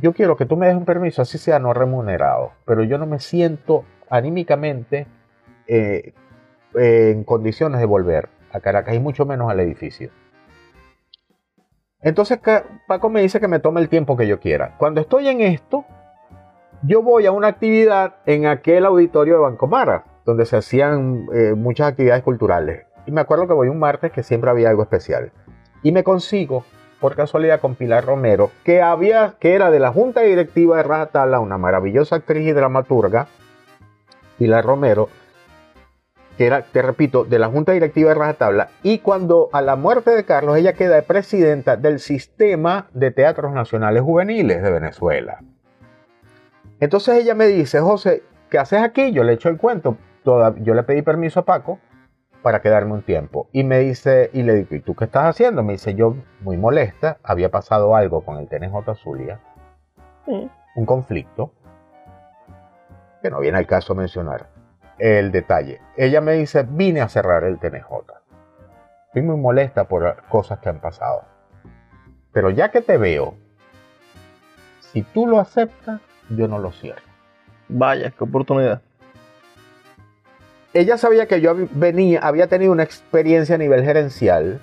Yo 0.00 0.14
quiero 0.14 0.36
que 0.36 0.46
tú 0.46 0.56
me 0.56 0.66
des 0.66 0.74
un 0.74 0.86
permiso, 0.86 1.22
así 1.22 1.38
sea 1.38 1.58
no 1.58 1.74
remunerado, 1.74 2.52
pero 2.64 2.82
yo 2.82 2.98
no 2.98 3.06
me 3.06 3.20
siento 3.20 3.84
anímicamente 4.08 5.06
eh, 5.66 6.14
en 6.74 7.24
condiciones 7.24 7.78
de 7.78 7.86
volver 7.86 8.30
a 8.52 8.60
Caracas 8.60 8.94
y 8.94 9.00
mucho 9.00 9.26
menos 9.26 9.50
al 9.50 9.60
edificio. 9.60 10.10
Entonces 12.00 12.40
Paco 12.88 13.10
me 13.10 13.20
dice 13.20 13.38
que 13.38 13.46
me 13.46 13.60
tome 13.60 13.80
el 13.80 13.88
tiempo 13.88 14.16
que 14.16 14.26
yo 14.26 14.40
quiera. 14.40 14.74
Cuando 14.78 15.00
estoy 15.00 15.28
en 15.28 15.40
esto, 15.42 15.84
yo 16.82 17.02
voy 17.02 17.26
a 17.26 17.32
una 17.32 17.48
actividad 17.48 18.16
en 18.26 18.46
aquel 18.46 18.84
auditorio 18.84 19.34
de 19.34 19.40
Bancomara, 19.40 20.04
donde 20.24 20.46
se 20.46 20.56
hacían 20.56 21.26
eh, 21.32 21.54
muchas 21.54 21.88
actividades 21.88 22.22
culturales. 22.22 22.86
Y 23.06 23.12
me 23.12 23.20
acuerdo 23.20 23.46
que 23.46 23.54
voy 23.54 23.68
un 23.68 23.78
martes 23.78 24.12
que 24.12 24.22
siempre 24.22 24.50
había 24.50 24.70
algo 24.70 24.82
especial. 24.82 25.32
Y 25.82 25.92
me 25.92 26.04
consigo, 26.04 26.64
por 27.00 27.14
casualidad, 27.14 27.60
con 27.60 27.76
Pilar 27.76 28.04
Romero, 28.04 28.50
que, 28.64 28.82
había, 28.82 29.34
que 29.38 29.54
era 29.54 29.70
de 29.70 29.80
la 29.80 29.92
Junta 29.92 30.22
Directiva 30.22 30.76
de 30.76 30.82
Rajatala, 30.82 31.40
una 31.40 31.58
maravillosa 31.58 32.16
actriz 32.16 32.46
y 32.46 32.52
dramaturga, 32.52 33.28
Pilar 34.38 34.64
Romero, 34.64 35.08
que 36.36 36.46
era, 36.46 36.62
te 36.62 36.82
repito, 36.82 37.24
de 37.24 37.38
la 37.38 37.48
Junta 37.48 37.72
Directiva 37.72 38.10
de 38.10 38.16
Rajatabla, 38.16 38.70
y 38.82 38.98
cuando 38.98 39.50
a 39.52 39.62
la 39.62 39.76
muerte 39.76 40.10
de 40.10 40.24
Carlos 40.24 40.56
ella 40.56 40.72
queda 40.72 40.96
de 40.96 41.02
presidenta 41.02 41.76
del 41.76 42.00
Sistema 42.00 42.88
de 42.92 43.10
Teatros 43.12 43.52
Nacionales 43.52 44.02
Juveniles 44.02 44.62
de 44.62 44.70
Venezuela. 44.70 45.40
Entonces 46.82 47.22
ella 47.22 47.36
me 47.36 47.46
dice, 47.46 47.78
José, 47.78 48.24
¿qué 48.50 48.58
haces 48.58 48.82
aquí? 48.82 49.12
Yo 49.12 49.22
le 49.22 49.34
echo 49.34 49.48
el 49.48 49.56
cuento. 49.56 49.98
yo 50.24 50.74
le 50.74 50.82
pedí 50.82 51.02
permiso 51.02 51.38
a 51.38 51.44
Paco 51.44 51.78
para 52.42 52.60
quedarme 52.60 52.94
un 52.94 53.02
tiempo. 53.02 53.48
Y 53.52 53.62
me 53.62 53.78
dice, 53.78 54.30
y 54.32 54.42
le 54.42 54.54
digo, 54.56 54.74
¿y 54.74 54.80
tú 54.80 54.96
qué 54.96 55.04
estás 55.04 55.26
haciendo? 55.26 55.62
Me 55.62 55.74
dice, 55.74 55.94
yo 55.94 56.16
muy 56.40 56.56
molesta, 56.56 57.18
había 57.22 57.52
pasado 57.52 57.94
algo 57.94 58.24
con 58.24 58.38
el 58.38 58.48
TNJ 58.48 58.96
Zulia, 58.96 59.38
un 60.26 60.84
conflicto, 60.84 61.52
que 63.22 63.30
no 63.30 63.38
viene 63.38 63.58
al 63.58 63.66
caso 63.68 63.94
mencionar 63.94 64.48
el 64.98 65.30
detalle. 65.30 65.80
Ella 65.96 66.20
me 66.20 66.32
dice, 66.32 66.66
vine 66.68 67.00
a 67.00 67.08
cerrar 67.08 67.44
el 67.44 67.60
TNJ. 67.60 67.86
Estoy 69.06 69.22
muy 69.22 69.36
molesta 69.36 69.84
por 69.84 70.20
cosas 70.24 70.58
que 70.58 70.68
han 70.68 70.80
pasado. 70.80 71.26
Pero 72.32 72.50
ya 72.50 72.72
que 72.72 72.80
te 72.80 72.98
veo, 72.98 73.34
si 74.80 75.02
tú 75.02 75.28
lo 75.28 75.38
aceptas, 75.38 76.00
yo 76.30 76.48
no 76.48 76.58
lo 76.58 76.72
cierro. 76.72 77.02
Vaya, 77.68 78.10
qué 78.10 78.24
oportunidad. 78.24 78.82
Ella 80.74 80.96
sabía 80.96 81.26
que 81.26 81.40
yo 81.40 81.54
venía, 81.72 82.20
había 82.20 82.46
tenido 82.46 82.72
una 82.72 82.82
experiencia 82.82 83.56
a 83.56 83.58
nivel 83.58 83.84
gerencial. 83.84 84.60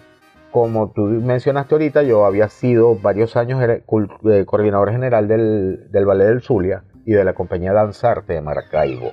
Como 0.51 0.91
tú 0.91 1.01
mencionaste 1.01 1.75
ahorita, 1.75 2.01
yo 2.01 2.25
había 2.25 2.49
sido 2.49 2.95
varios 2.95 3.35
años 3.35 3.61
eh, 3.63 3.83
coordinador 3.85 4.91
general 4.91 5.27
del, 5.27 5.91
del 5.91 6.05
Ballet 6.05 6.25
del 6.25 6.41
Zulia 6.41 6.83
y 7.05 7.13
de 7.13 7.23
la 7.23 7.33
compañía 7.33 7.73
Danzarte 7.73 8.33
de 8.33 8.41
Maracaibo. 8.41 9.11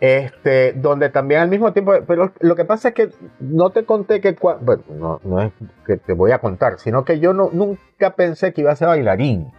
Este, 0.00 0.72
donde 0.74 1.08
también 1.08 1.40
al 1.40 1.48
mismo 1.48 1.72
tiempo, 1.72 1.92
pero 2.06 2.32
lo 2.40 2.56
que 2.56 2.64
pasa 2.64 2.88
es 2.88 2.94
que 2.94 3.08
no 3.40 3.70
te 3.70 3.84
conté 3.84 4.20
que, 4.20 4.36
bueno, 4.40 4.82
no, 4.90 5.20
no 5.24 5.40
es 5.40 5.52
que 5.86 5.96
te 5.96 6.12
voy 6.12 6.32
a 6.32 6.40
contar, 6.40 6.78
sino 6.78 7.04
que 7.04 7.20
yo 7.20 7.32
no, 7.32 7.48
nunca 7.52 8.14
pensé 8.14 8.52
que 8.52 8.60
iba 8.60 8.72
a 8.72 8.76
ser 8.76 8.88
bailarín. 8.88 9.50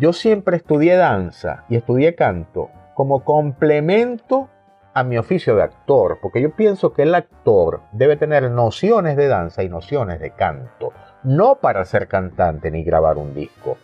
Yo 0.00 0.12
siempre 0.12 0.56
estudié 0.56 0.96
danza 0.96 1.64
y 1.68 1.76
estudié 1.76 2.14
canto 2.14 2.70
como 2.94 3.24
complemento 3.24 4.48
a 4.94 5.04
mi 5.04 5.18
oficio 5.18 5.56
de 5.56 5.62
actor, 5.62 6.18
porque 6.20 6.40
yo 6.40 6.54
pienso 6.54 6.92
que 6.92 7.02
el 7.02 7.14
actor 7.14 7.82
debe 7.92 8.16
tener 8.16 8.50
nociones 8.50 9.16
de 9.16 9.28
danza 9.28 9.62
y 9.62 9.68
nociones 9.68 10.20
de 10.20 10.30
canto, 10.30 10.92
no 11.22 11.56
para 11.56 11.84
ser 11.84 12.08
cantante 12.08 12.70
ni 12.70 12.84
grabar 12.84 13.16
un 13.16 13.34
disco, 13.34 13.76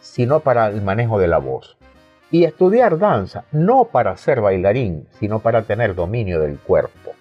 sino 0.00 0.40
para 0.40 0.68
el 0.68 0.82
manejo 0.82 1.18
de 1.18 1.28
la 1.28 1.38
voz. 1.38 1.76
Y 2.30 2.44
estudiar 2.44 2.98
danza, 2.98 3.44
no 3.52 3.86
para 3.86 4.16
ser 4.16 4.40
bailarín, 4.40 5.08
sino 5.18 5.38
para 5.38 5.62
tener 5.62 5.94
dominio 5.94 6.40
del 6.40 6.58
cuerpo. 6.58 7.12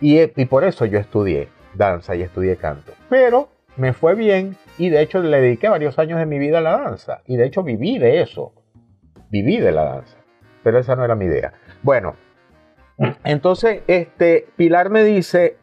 Y, 0.00 0.26
por 0.46 0.64
eso 0.64 0.84
yo 0.84 0.98
estudié 0.98 1.48
danza 1.74 2.14
y 2.14 2.22
estudié 2.22 2.56
canto. 2.56 2.92
Pero 3.08 3.48
me 3.76 3.92
fue 3.92 4.14
bien 4.14 4.56
y 4.78 4.88
de 4.90 5.02
hecho 5.02 5.20
le 5.20 5.40
dediqué 5.40 5.68
varios 5.68 5.98
años 5.98 6.18
de 6.18 6.26
mi 6.26 6.38
vida 6.38 6.58
a 6.58 6.62
la 6.62 6.78
danza. 6.78 7.22
Y 7.26 7.36
de 7.36 7.46
hecho 7.46 7.62
viví 7.62 7.98
de 7.98 8.20
eso. 8.20 8.52
Viví 9.30 9.58
de 9.58 9.72
la 9.72 9.84
danza. 9.84 10.16
Pero 10.62 10.78
esa 10.78 10.96
no 10.96 11.04
era 11.04 11.14
mi 11.14 11.26
idea. 11.26 11.52
Bueno, 11.82 12.16
entonces 13.24 13.82
este, 13.86 14.48
Pilar 14.56 14.90
me 14.90 15.04
dice, 15.04 15.58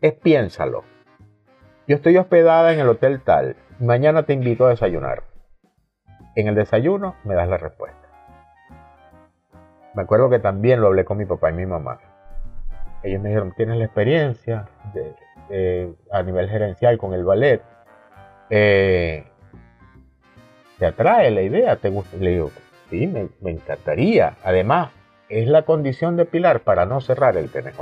es 0.00 0.12
piénsalo. 0.14 0.84
Yo 1.86 1.96
estoy 1.96 2.16
hospedada 2.16 2.72
en 2.72 2.80
el 2.80 2.88
hotel 2.88 3.20
tal. 3.22 3.56
Mañana 3.78 4.24
te 4.24 4.32
invito 4.32 4.66
a 4.66 4.70
desayunar. 4.70 5.22
En 6.34 6.48
el 6.48 6.54
desayuno 6.54 7.14
me 7.24 7.34
das 7.34 7.48
la 7.48 7.58
respuesta. 7.58 7.96
Me 9.94 10.02
acuerdo 10.02 10.28
que 10.28 10.38
también 10.38 10.80
lo 10.80 10.88
hablé 10.88 11.04
con 11.04 11.16
mi 11.16 11.24
papá 11.24 11.50
y 11.50 11.54
mi 11.54 11.64
mamá. 11.64 12.00
Ellos 13.02 13.22
me 13.22 13.28
dijeron, 13.28 13.54
¿tienes 13.56 13.78
la 13.78 13.84
experiencia 13.84 14.68
a 16.10 16.22
nivel 16.22 16.48
gerencial 16.48 16.98
con 16.98 17.14
el 17.14 17.24
ballet? 17.24 17.62
Eh, 18.50 19.24
¿Te 20.78 20.86
atrae 20.86 21.30
la 21.30 21.42
idea? 21.42 21.76
¿Te 21.76 21.88
gusta? 21.88 22.16
Le 22.18 22.30
digo, 22.30 22.50
sí, 22.90 23.06
me, 23.06 23.28
me, 23.40 23.52
encantaría. 23.52 24.34
Además, 24.44 24.90
es 25.28 25.48
la 25.48 25.62
condición 25.62 26.16
de 26.16 26.24
Pilar 26.24 26.60
para 26.60 26.86
no 26.86 27.00
cerrar 27.00 27.36
el 27.36 27.50
TNJ. 27.50 27.78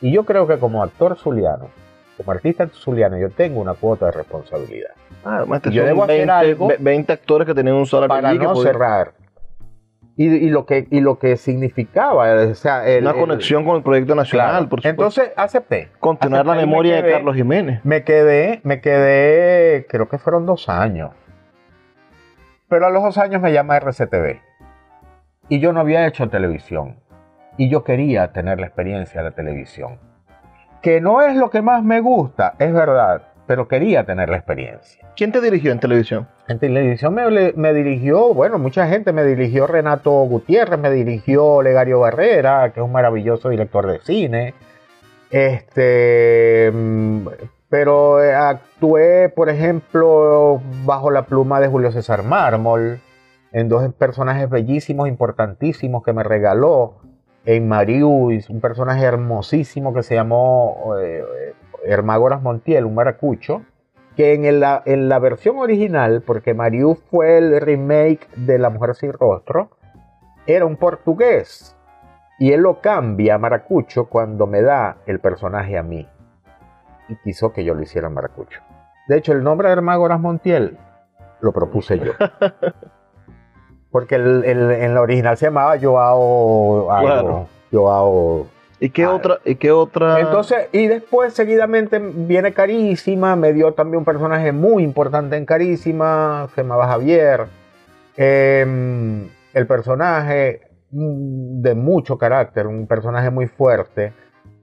Y 0.00 0.12
yo 0.12 0.24
creo 0.24 0.46
que 0.46 0.58
como 0.58 0.82
actor 0.82 1.16
zuliano, 1.16 1.68
como 2.16 2.32
artista 2.32 2.66
zuliano, 2.68 3.18
yo 3.18 3.30
tengo 3.30 3.60
una 3.60 3.74
cuota 3.74 4.06
de 4.06 4.12
responsabilidad. 4.12 4.90
Ah, 5.24 5.44
yo 5.70 5.84
debo 5.84 6.06
20, 6.06 6.22
hacer 6.22 6.30
algo 6.30 6.68
20 6.78 7.12
actores 7.12 7.46
que 7.46 7.54
tenían 7.54 7.76
un 7.76 7.86
solo 7.86 8.08
para 8.08 8.32
no 8.32 8.56
cerrar. 8.56 9.12
Y, 10.18 10.48
lo 10.48 10.64
que, 10.64 10.88
y 10.90 11.00
lo 11.00 11.18
que 11.18 11.36
significaba, 11.36 12.32
o 12.32 12.54
sea, 12.54 12.84
una 13.00 13.12
conexión 13.12 13.66
con 13.66 13.76
el 13.76 13.82
proyecto 13.82 14.14
nacional, 14.14 14.66
por 14.66 14.84
Entonces 14.86 15.30
acepté. 15.36 15.90
Continuar 16.00 16.46
la 16.46 16.54
memoria 16.54 17.02
de 17.02 17.12
Carlos 17.12 17.36
Jiménez. 17.36 17.84
Me 17.84 18.02
quedé, 18.02 18.60
me 18.62 18.80
quedé, 18.80 19.86
creo 19.86 20.08
que 20.08 20.16
fueron 20.16 20.46
dos 20.46 20.70
años. 20.70 21.10
Pero 22.68 22.86
a 22.86 22.90
los 22.90 23.02
dos 23.02 23.18
años 23.18 23.42
me 23.42 23.52
llama 23.52 23.76
RCTV. 23.76 24.40
Y 25.50 25.60
yo 25.60 25.74
no 25.74 25.80
había 25.80 26.06
hecho 26.06 26.28
televisión. 26.30 26.96
Y 27.58 27.68
yo 27.68 27.84
quería 27.84 28.32
tener 28.32 28.58
la 28.58 28.68
experiencia 28.68 29.22
de 29.22 29.28
la 29.28 29.34
televisión. 29.36 30.00
Que 30.80 31.02
no 31.02 31.20
es 31.20 31.36
lo 31.36 31.50
que 31.50 31.60
más 31.60 31.82
me 31.82 32.00
gusta, 32.00 32.54
es 32.58 32.72
verdad 32.72 33.35
pero 33.46 33.68
quería 33.68 34.04
tener 34.04 34.28
la 34.28 34.36
experiencia. 34.36 35.06
¿Quién 35.16 35.32
te 35.32 35.40
dirigió 35.40 35.72
en 35.72 35.80
televisión? 35.80 36.28
En 36.48 36.58
televisión 36.58 37.14
me, 37.14 37.74
dirigió, 37.74 38.34
bueno, 38.34 38.58
mucha 38.58 38.88
gente, 38.88 39.12
me 39.12 39.24
dirigió 39.24 39.66
Renato 39.66 40.10
Gutiérrez, 40.10 40.78
me 40.78 40.90
dirigió 40.90 41.62
Legario 41.62 42.00
Barrera, 42.00 42.72
que 42.72 42.80
es 42.80 42.84
un 42.84 42.92
maravilloso 42.92 43.48
director 43.48 43.86
de 43.86 44.00
cine. 44.00 44.54
Este, 45.30 46.70
mm, 46.72 47.26
pero 47.68 48.22
eh, 48.22 48.34
actué, 48.34 49.28
por 49.28 49.48
ejemplo, 49.48 50.60
bajo 50.84 51.10
la 51.10 51.22
pluma 51.22 51.60
de 51.60 51.68
Julio 51.68 51.90
César 51.92 52.22
Mármol, 52.22 53.00
en 53.52 53.68
dos 53.68 53.92
personajes 53.94 54.48
bellísimos, 54.48 55.08
importantísimos 55.08 56.02
que 56.04 56.12
me 56.12 56.22
regaló. 56.22 56.96
En 57.44 57.68
Marius, 57.68 58.50
un 58.50 58.60
personaje 58.60 59.04
hermosísimo 59.04 59.94
que 59.94 60.02
se 60.02 60.16
llamó 60.16 60.94
eh, 61.00 61.22
Hermagoras 61.86 62.42
Montiel, 62.42 62.84
un 62.84 62.94
maracucho, 62.94 63.62
que 64.16 64.32
en 64.34 64.60
la, 64.60 64.82
en 64.86 65.08
la 65.08 65.18
versión 65.18 65.58
original, 65.58 66.22
porque 66.26 66.54
Mariú 66.54 66.94
fue 67.10 67.36
el 67.38 67.60
remake 67.60 68.28
de 68.36 68.58
La 68.58 68.70
Mujer 68.70 68.94
Sin 68.94 69.12
Rostro, 69.12 69.70
era 70.46 70.64
un 70.64 70.76
portugués. 70.76 71.76
Y 72.38 72.52
él 72.52 72.60
lo 72.62 72.80
cambia 72.80 73.34
a 73.34 73.38
maracucho 73.38 74.06
cuando 74.06 74.46
me 74.46 74.62
da 74.62 74.96
el 75.06 75.20
personaje 75.20 75.76
a 75.78 75.82
mí. 75.82 76.06
Y 77.08 77.16
quiso 77.16 77.52
que 77.52 77.64
yo 77.64 77.74
lo 77.74 77.82
hiciera 77.82 78.08
maracucho. 78.08 78.60
De 79.08 79.16
hecho, 79.18 79.32
el 79.32 79.42
nombre 79.44 79.68
de 79.68 79.74
Hermagoras 79.74 80.20
Montiel 80.20 80.76
lo 81.40 81.52
propuse 81.52 81.98
yo. 81.98 82.12
Porque 83.90 84.16
el- 84.16 84.44
el- 84.44 84.70
en 84.72 84.94
la 84.94 85.00
original 85.00 85.36
se 85.36 85.46
llamaba 85.46 85.76
Joao 85.80 86.90
algo. 86.90 87.06
Claro. 87.06 87.46
Joao. 87.72 88.46
¿Y 88.78 88.90
qué 88.90 89.06
otra? 89.06 89.38
¿Y 89.44 89.54
qué 89.54 89.70
otra? 89.70 90.20
Entonces, 90.20 90.68
y 90.72 90.86
después 90.86 91.32
seguidamente 91.32 91.98
viene 91.98 92.52
Carísima, 92.52 93.34
me 93.34 93.52
dio 93.52 93.72
también 93.72 93.98
un 94.00 94.04
personaje 94.04 94.52
muy 94.52 94.82
importante 94.82 95.36
en 95.36 95.46
Carísima, 95.46 96.48
se 96.54 96.62
llamaba 96.62 96.86
Javier. 96.88 97.46
Eh, 98.16 99.26
el 99.54 99.66
personaje 99.66 100.60
mm, 100.90 101.62
de 101.62 101.74
mucho 101.74 102.18
carácter, 102.18 102.66
un 102.66 102.86
personaje 102.86 103.30
muy 103.30 103.46
fuerte. 103.46 104.12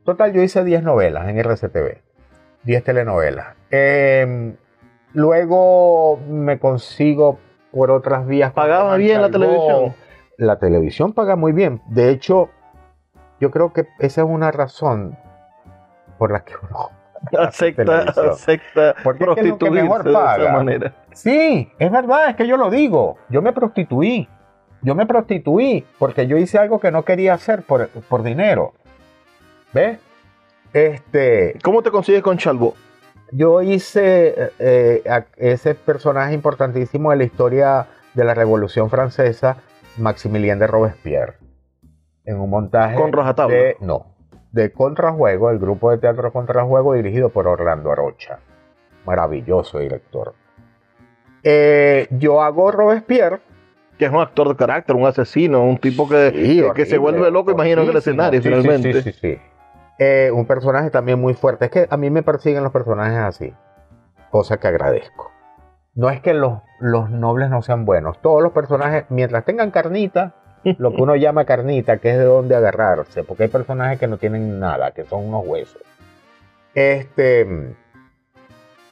Total, 0.06 0.32
yo 0.32 0.44
hice 0.44 0.64
10 0.64 0.84
novelas 0.84 1.28
en 1.28 1.40
RCTV, 1.40 1.98
10 2.64 2.84
telenovelas. 2.84 3.56
Eh, 3.72 4.54
luego 5.14 6.20
me 6.30 6.60
consigo 6.60 7.40
por 7.72 7.90
otras 7.90 8.28
vías. 8.28 8.54
¿Pagaba 8.54 8.96
bien 8.98 9.22
la 9.22 9.32
televisión? 9.32 9.96
La 10.38 10.60
televisión 10.60 11.14
paga 11.14 11.36
muy 11.36 11.54
bien. 11.54 11.82
De 11.88 12.10
hecho, 12.10 12.50
yo 13.44 13.52
creo 13.52 13.74
que 13.74 13.86
esa 14.00 14.22
es 14.22 14.28
una 14.28 14.52
razón 14.52 15.18
por 16.18 16.32
la 16.32 16.46
que 16.46 16.54
uno... 16.62 16.90
acepta, 17.40 18.00
acepta 18.32 18.96
Porque 19.04 19.26
es 19.26 19.30
que 19.36 19.42
es 19.42 19.48
lo 19.48 19.58
que 19.58 19.66
prostituirse 19.66 19.84
mejor 19.84 20.04
de 20.06 20.10
esa 20.12 20.20
paga. 20.20 20.54
manera. 20.54 20.94
Sí, 21.12 21.70
es 21.78 21.92
verdad, 21.92 22.30
es 22.30 22.36
que 22.38 22.48
yo 22.48 22.56
lo 22.56 22.70
digo. 22.70 23.18
Yo 23.28 23.42
me 23.42 23.52
prostituí. 23.52 24.30
Yo 24.82 24.96
me 24.96 25.06
prostituí 25.06 25.86
porque 26.00 26.26
yo 26.28 26.38
hice 26.38 26.58
algo 26.58 26.80
que 26.80 26.90
no 26.92 27.04
quería 27.04 27.34
hacer 27.34 27.64
por, 27.64 27.90
por 27.90 28.24
dinero. 28.24 28.74
¿Ves? 29.74 30.00
Este, 30.72 31.58
¿Cómo 31.64 31.82
te 31.84 31.92
consigues 31.92 32.22
con 32.24 32.38
Chalbó? 32.38 32.76
yo 33.36 33.62
hice 33.64 34.28
eh, 34.38 34.52
eh, 34.60 35.04
a- 35.10 35.26
ese 35.38 35.74
personaje 35.76 36.34
importantísimo 36.36 37.10
de 37.12 37.18
la 37.18 37.24
historia 37.24 37.88
de 38.14 38.24
la 38.26 38.36
Revolución 38.36 38.90
Francesa, 38.92 39.58
Maximilien 39.98 40.60
de 40.60 40.68
Robespierre, 40.68 41.34
en 42.26 42.40
un 42.40 42.50
montaje 42.50 42.96
Con 42.96 43.12
rajatabla. 43.12 43.56
de 43.56 43.78
no, 43.82 44.06
de 44.52 44.72
Contrajuego, 44.72 45.50
el 45.50 45.60
grupo 45.60 45.92
de 45.92 45.98
teatro 45.98 46.32
Contrajuego 46.32 46.94
dirigido 46.94 47.30
por 47.30 47.48
Orlando 47.48 47.92
Arocha, 47.92 48.40
maravilloso 49.06 49.80
director. 49.80 50.34
Eh, 51.44 52.08
yo 52.12 52.42
hago 52.42 52.72
Robespierre, 52.72 53.40
Que 53.98 54.06
es 54.06 54.12
un 54.12 54.20
actor 54.22 54.48
de 54.50 54.56
carácter, 54.56 54.96
un 54.96 55.06
asesino, 55.06 55.64
un 55.64 55.78
tipo 55.78 56.08
que, 56.10 56.32
que- 56.34 56.72
que 56.74 56.86
se 56.86 56.98
vuelve 56.98 57.30
loco, 57.30 57.52
imagino, 57.52 57.84
en 57.84 57.90
el 57.90 57.98
escenario, 57.98 58.42
sí, 58.42 58.48
finalmente. 58.50 58.94
Sí, 59.04 59.12
sí, 59.12 59.20
sí. 59.20 59.38
Eh, 60.00 60.32
un 60.34 60.48
personaje 60.48 60.90
también 60.90 61.20
muy 61.22 61.34
fuerte. 61.36 61.66
Es 61.66 61.72
que 61.72 61.88
a 61.90 61.98
mí 61.98 62.10
me 62.10 62.24
persiguen 62.24 62.64
los 62.64 62.72
personajes 62.72 63.18
así, 63.20 63.54
cosa 64.32 64.58
que 64.58 64.68
agradezco. 64.68 65.32
No 65.94 66.10
es 66.10 66.22
que 66.22 66.34
los, 66.34 66.60
los 66.80 67.12
nobles 67.12 67.52
no 67.52 67.62
sean 67.62 67.86
buenos. 67.86 68.20
Todos 68.22 68.42
los 68.42 68.52
personajes, 68.52 69.06
mientras 69.10 69.46
tengan 69.46 69.70
carnita, 69.70 70.34
lo 70.78 70.94
que 70.96 71.02
uno 71.02 71.16
llama 71.16 71.46
carnita, 71.46 71.98
que 71.98 72.12
es 72.12 72.18
de 72.18 72.24
donde 72.26 72.56
agarrarse, 72.56 73.24
porque 73.24 73.44
hay 73.44 73.50
personajes 73.50 74.00
que 74.00 74.08
no 74.08 74.18
tienen 74.18 74.60
nada, 74.60 74.92
que 74.92 75.04
son 75.06 75.28
unos 75.28 75.46
huesos. 75.46 75.82
Este, 76.74 77.76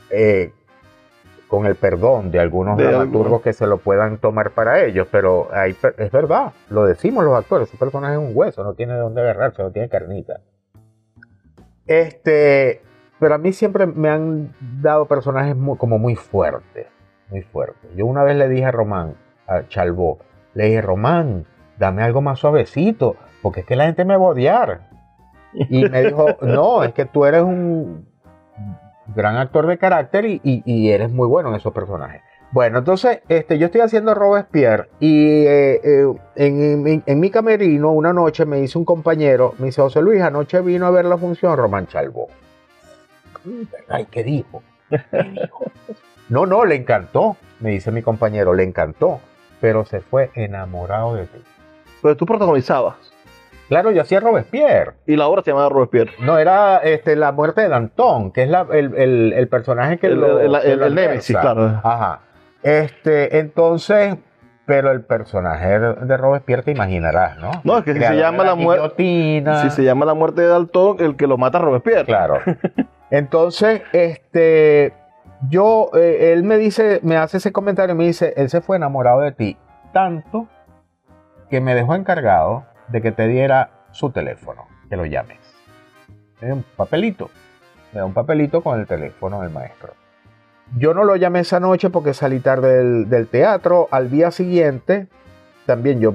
eh, 0.10 0.52
con 1.48 1.66
el 1.66 1.76
perdón 1.76 2.32
de 2.32 2.40
algunos 2.40 2.78
De 2.78 2.86
dramaturgos 2.86 3.42
que 3.42 3.54
se 3.54 3.68
lo 3.68 3.78
puedan 3.78 4.18
tomar 4.20 4.52
para 4.52 4.84
ellos, 4.86 5.08
pero 5.12 5.50
hay, 5.52 5.76
es 5.98 6.12
verdad, 6.12 6.54
lo 6.70 6.86
decimos 6.86 7.26
los 7.26 7.36
actores, 7.38 7.68
ese 7.68 7.78
personaje 7.78 8.14
es 8.14 8.20
un 8.20 8.32
hueso, 8.34 8.64
no 8.64 8.74
tiene 8.74 8.94
de 8.94 9.00
dónde 9.00 9.22
agarrarse, 9.22 9.62
no 9.62 9.72
tiene 9.72 9.90
carnita. 9.90 10.40
Este, 11.88 12.82
pero 13.20 13.36
a 13.36 13.38
mí 13.38 13.52
siempre 13.54 13.86
me 13.86 14.10
han 14.10 14.54
dado 14.82 15.08
personajes 15.08 15.56
muy- 15.56 15.78
como 15.78 15.98
muy 15.98 16.16
fuertes, 16.16 16.88
muy 17.30 17.42
fuertes. 17.42 17.90
Yo 17.96 18.06
una 18.06 18.24
vez 18.24 18.36
le 18.38 18.48
dije 18.48 18.66
a 18.66 18.72
Román, 18.72 19.16
a 19.48 19.68
Chalbó, 19.68 20.20
le 20.54 20.66
dije, 20.66 20.82
Román, 20.82 21.46
dame 21.82 22.04
algo 22.04 22.22
más 22.22 22.40
suavecito, 22.40 23.16
porque 23.42 23.62
es 23.62 23.66
que 23.66 23.76
la 23.76 23.86
gente 23.88 24.06
me 24.06 24.16
va 24.16 24.26
a 24.28 24.30
odiar. 24.30 24.82
Y 25.54 25.84
me 25.90 26.04
dijo, 26.06 26.38
no, 26.42 26.84
es 26.84 26.94
que 26.94 27.06
tú 27.06 27.26
eres 27.26 27.42
un 27.42 28.08
gran 29.16 29.36
actor 29.36 29.66
de 29.68 29.78
carácter 29.78 30.26
y, 30.26 30.40
y- 30.44 30.64
y 30.66 30.92
eres 30.92 31.12
muy 31.12 31.28
bueno 31.28 31.50
en 31.50 31.56
esos 31.56 31.74
personajes. 31.74 32.22
Bueno, 32.52 32.80
entonces 32.80 33.22
este, 33.30 33.58
yo 33.58 33.66
estoy 33.66 33.82
haciendo 33.82 34.14
Robespierre 34.14 34.90
y 35.00 35.46
eh, 35.46 35.82
eh, 35.84 36.14
en, 36.36 36.88
en- 36.88 37.04
en 37.06 37.20
mi 37.20 37.30
camerino 37.32 37.92
una 37.92 38.14
noche 38.14 38.46
me 38.46 38.58
dice 38.58 38.78
un 38.78 38.86
compañero, 38.86 39.56
me 39.58 39.68
dice, 39.68 39.82
José 39.82 40.02
Luis, 40.02 40.22
anoche 40.22 40.62
vino 40.62 40.86
a 40.86 40.92
ver 40.92 41.06
la 41.06 41.18
función 41.18 41.58
Román 41.58 41.88
Chalbó. 41.88 42.28
Ay, 43.90 44.06
¿qué 44.12 44.24
dijo? 44.24 44.62
¿Qué 44.90 45.00
dijo? 45.24 45.64
No, 46.30 46.46
no, 46.46 46.64
le 46.66 46.76
encantó, 46.76 47.38
me 47.60 47.72
dice 47.72 47.92
mi 47.92 48.02
compañero, 48.02 48.54
le 48.54 48.64
encantó, 48.64 49.20
pero 49.60 49.84
se 49.86 50.00
fue 50.02 50.30
enamorado 50.36 51.16
de 51.16 51.26
ti. 51.26 51.42
Pero 52.02 52.18
tú 52.18 52.26
protagonizabas. 52.26 52.96
Claro, 53.70 53.92
yo 53.92 54.02
hacía 54.02 54.20
Robespierre. 54.20 54.94
Y 55.08 55.16
la 55.16 55.28
obra 55.28 55.44
se 55.44 55.52
llamaba 55.52 55.70
Robespierre. 55.70 56.12
No, 56.20 56.38
era 56.38 56.78
este, 56.80 57.16
la 57.16 57.32
muerte 57.32 57.62
de 57.62 57.70
Danton, 57.70 58.32
que 58.32 58.44
es 58.44 58.50
la- 58.50 58.68
el, 58.72 58.94
el- 58.96 59.34
el 59.34 59.48
personaje 59.48 59.98
que 59.98 60.08
El, 60.08 60.20
lo, 60.20 60.40
el, 60.40 60.62
que 60.62 60.76
lo 60.76 60.86
alberga. 60.86 61.22
claro. 61.40 61.80
Ajá. 61.84 62.20
Este, 62.64 63.40
entonces, 63.40 64.16
pero 64.66 64.92
el 64.92 65.02
personaje 65.02 65.80
de 65.80 66.18
Robespierre 66.18 66.64
te 66.64 66.72
imaginarás, 66.72 67.38
¿no? 67.38 67.52
No, 67.64 67.78
es 67.78 67.86
que 67.86 67.94
si 67.94 68.02
se 68.02 68.16
llama 68.18 68.44
la 68.44 68.56
muer- 68.56 68.78
guillotina. 68.78 69.62
Si 69.64 69.70
se 69.70 69.84
llama 69.84 70.06
La 70.06 70.14
muerte 70.14 70.42
de 70.42 70.48
Dalton, 70.48 70.98
el 71.00 71.16
que 71.16 71.28
lo 71.28 71.38
mata 71.38 71.58
es 71.60 71.64
Robespierre. 71.64 72.06
Claro. 72.06 72.40
Entonces, 73.10 73.82
este, 73.94 74.94
yo, 75.50 75.90
eh, 75.96 76.32
él 76.34 76.44
me 76.44 76.58
dice, 76.58 77.00
me 77.04 77.18
hace 77.18 77.38
ese 77.38 77.52
comentario, 77.52 77.96
me 77.96 78.06
dice, 78.06 78.34
él 78.38 78.50
se 78.50 78.62
fue 78.62 78.78
enamorado 78.78 79.22
de 79.22 79.32
ti 79.32 79.58
tanto 79.94 80.48
que 81.52 81.62
me 81.62 81.76
dejó 81.76 81.94
encargado 81.94 82.66
de 82.88 83.02
que 83.02 83.12
te 83.12 83.28
diera 83.28 83.70
su 83.92 84.10
teléfono, 84.10 84.68
que 84.90 84.96
lo 84.98 85.06
llames. 85.06 85.38
Un 86.42 86.64
papelito, 86.76 87.30
me 87.94 88.00
da 88.00 88.06
un 88.06 88.14
papelito 88.14 88.62
con 88.64 88.80
el 88.80 88.88
teléfono 88.88 89.42
del 89.42 89.52
maestro. 89.52 89.94
Yo 90.78 90.94
no 90.94 91.04
lo 91.04 91.18
llamé 91.18 91.42
esa 91.42 91.60
noche 91.60 91.90
porque 91.90 92.14
salí 92.14 92.40
tarde 92.40 92.78
del, 92.78 93.10
del 93.10 93.28
teatro. 93.28 93.90
Al 93.92 94.10
día 94.10 94.32
siguiente, 94.32 95.08
también 95.66 96.00
yo, 96.00 96.14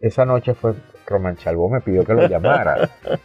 esa 0.00 0.26
noche 0.26 0.54
fue, 0.54 0.74
Román 1.06 1.36
Chalbó 1.36 1.70
me 1.70 1.80
pidió 1.80 2.04
que 2.04 2.14
lo 2.14 2.28
llamara. 2.28 2.90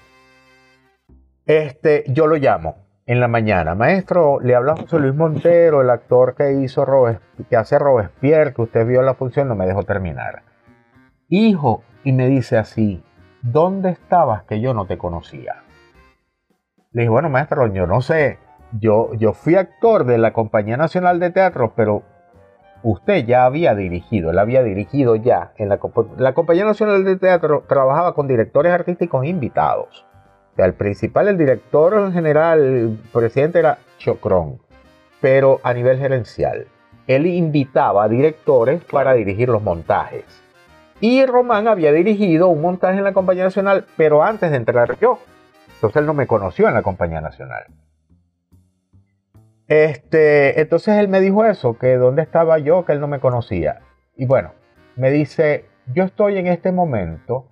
Este, 1.46 2.04
yo 2.08 2.28
lo 2.28 2.36
llamo 2.36 2.76
en 3.08 3.20
la 3.20 3.28
mañana. 3.28 3.74
Maestro, 3.74 4.40
le 4.40 4.54
habla 4.54 4.76
José 4.76 5.00
Luis 5.00 5.16
Montero, 5.16 5.82
el 5.82 5.90
actor 5.90 6.36
que 6.36 6.52
hizo 6.54 6.86
Robes- 6.86 7.20
que 7.50 7.56
hace 7.58 7.80
Robespierre, 7.80 8.54
que 8.54 8.62
usted 8.62 8.86
vio 8.86 9.02
la 9.02 9.16
función, 9.16 9.48
no 9.48 9.56
me 9.56 9.66
dejó 9.66 9.82
terminar. 9.84 10.44
Hijo, 11.32 11.84
y 12.04 12.12
me 12.12 12.28
dice 12.28 12.58
así, 12.58 13.04
¿dónde 13.44 13.92
estabas 13.92 14.46
que 14.46 14.62
yo 14.62 14.74
no 14.74 14.88
te 14.88 14.98
conocía? 14.98 15.62
Le 16.92 17.04
dije, 17.04 17.10
bueno, 17.10 17.30
maestro, 17.30 17.72
yo 17.72 17.86
no 17.86 18.02
sé. 18.02 18.40
Yo, 18.72 19.14
yo 19.14 19.34
fui 19.34 19.54
actor 19.54 20.06
de 20.06 20.18
la 20.18 20.34
Compañía 20.34 20.76
Nacional 20.76 21.20
de 21.20 21.30
Teatro, 21.30 21.74
pero 21.76 22.02
usted 22.82 23.28
ya 23.28 23.46
había 23.46 23.76
dirigido, 23.76 24.32
él 24.32 24.40
había 24.40 24.64
dirigido 24.64 25.16
ya. 25.16 25.54
En 25.58 25.70
la, 25.70 25.80
la 26.18 26.34
Compañía 26.34 26.66
Nacional 26.66 27.04
de 27.04 27.16
Teatro 27.18 27.64
trabajaba 27.68 28.16
con 28.16 28.28
directores 28.28 28.74
artísticos 28.74 29.24
invitados. 29.24 30.08
O 30.54 30.56
sea, 30.56 30.66
el 30.66 30.74
principal, 30.74 31.28
el 31.28 31.38
director 31.38 32.12
general, 32.12 32.60
el 32.60 33.00
presidente 33.14 33.60
era 33.60 33.78
Chocrón, 34.00 34.64
pero 35.22 35.60
a 35.62 35.76
nivel 35.76 36.00
gerencial. 36.00 36.66
Él 37.06 37.28
invitaba 37.28 38.06
a 38.06 38.10
directores 38.10 38.84
para 38.84 39.14
dirigir 39.14 39.50
los 39.50 39.62
montajes. 39.62 40.39
Y 41.02 41.26
Román 41.26 41.68
había 41.68 41.92
dirigido 41.92 42.48
un 42.50 42.62
montaje 42.62 42.98
en 42.98 43.04
la 43.04 43.14
Compañía 43.14 43.46
Nacional, 43.46 43.86
pero 43.96 44.24
antes 44.24 44.52
de 44.52 44.58
entrar 44.58 44.98
yo. 45.00 45.20
Entonces 45.76 46.02
él 46.02 46.06
no 46.06 46.14
me 46.14 46.28
conoció 46.28 46.68
en 46.68 46.74
la 46.74 46.82
Compañía 46.82 47.22
Nacional. 47.22 47.66
Este, 49.68 50.60
entonces 50.60 50.98
él 50.98 51.08
me 51.08 51.22
dijo 51.22 51.46
eso, 51.46 51.78
que 51.78 51.96
dónde 51.96 52.24
estaba 52.24 52.58
yo, 52.58 52.86
que 52.86 52.92
él 52.94 53.00
no 53.00 53.08
me 53.08 53.20
conocía. 53.20 53.82
Y 54.18 54.26
bueno, 54.26 54.52
me 54.96 55.12
dice, 55.12 55.66
yo 55.94 56.04
estoy 56.04 56.38
en 56.38 56.48
este 56.48 56.72
momento 56.72 57.46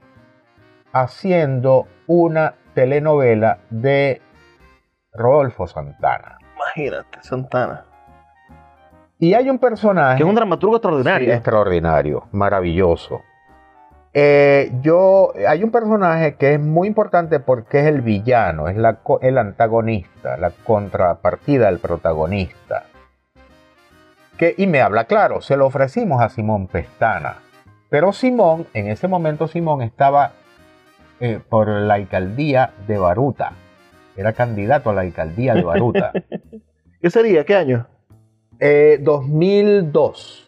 haciendo 0.91 1.87
una 2.07 2.55
telenovela 2.73 3.59
de 3.69 4.21
Rodolfo 5.13 5.67
Santana. 5.67 6.39
Imagínate, 6.55 7.19
Santana. 7.21 7.85
Y 9.19 9.33
hay 9.33 9.49
un 9.49 9.59
personaje... 9.59 10.17
Que 10.17 10.23
es 10.23 10.29
un 10.29 10.35
dramaturgo 10.35 10.75
Sí, 10.75 10.77
extraordinario. 10.77 11.33
extraordinario, 11.33 12.27
maravilloso. 12.31 13.21
Eh, 14.19 14.71
yo, 14.81 15.31
hay 15.47 15.63
un 15.63 15.69
personaje 15.69 16.37
que 16.37 16.55
es 16.55 16.59
muy 16.59 16.87
importante 16.87 17.39
porque 17.39 17.81
es 17.81 17.85
el 17.85 18.01
villano, 18.01 18.67
es 18.67 18.75
la, 18.75 18.97
el 19.21 19.37
antagonista, 19.37 20.37
la 20.37 20.49
contrapartida 20.49 21.67
del 21.67 21.77
protagonista. 21.77 22.85
Que, 24.35 24.55
y 24.57 24.65
me 24.65 24.81
habla 24.81 25.03
claro, 25.03 25.41
se 25.41 25.55
lo 25.55 25.67
ofrecimos 25.67 26.19
a 26.19 26.29
Simón 26.29 26.65
Pestana. 26.65 27.43
Pero 27.91 28.11
Simón, 28.11 28.65
en 28.73 28.87
ese 28.87 29.07
momento 29.07 29.47
Simón 29.47 29.83
estaba 29.83 30.31
eh, 31.19 31.39
por 31.47 31.67
la 31.67 31.93
alcaldía 31.93 32.71
de 32.87 32.97
Baruta. 32.97 33.51
Era 34.15 34.33
candidato 34.33 34.89
a 34.89 34.93
la 34.95 35.01
alcaldía 35.01 35.53
de 35.53 35.61
Baruta. 35.61 36.11
¿Qué 37.01 37.11
sería? 37.11 37.45
¿Qué 37.45 37.53
año? 37.53 37.85
Eh, 38.59 38.97
2002. 38.99 40.46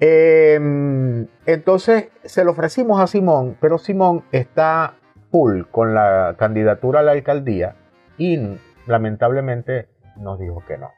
Em, 0.00 1.26
entonces 1.46 2.08
se 2.24 2.44
lo 2.44 2.50
ofrecimos 2.52 3.00
a 3.00 3.06
Simón, 3.06 3.56
pero 3.60 3.78
Simón 3.78 4.24
está 4.30 4.94
full 5.30 5.62
con 5.70 5.94
la 5.94 6.34
candidatura 6.38 7.00
a 7.00 7.02
la 7.02 7.12
alcaldía 7.12 7.76
y 8.18 8.58
lamentablemente 8.86 9.88
nos 10.16 10.38
dijo 10.38 10.62
que 10.66 10.76
no, 10.78 10.90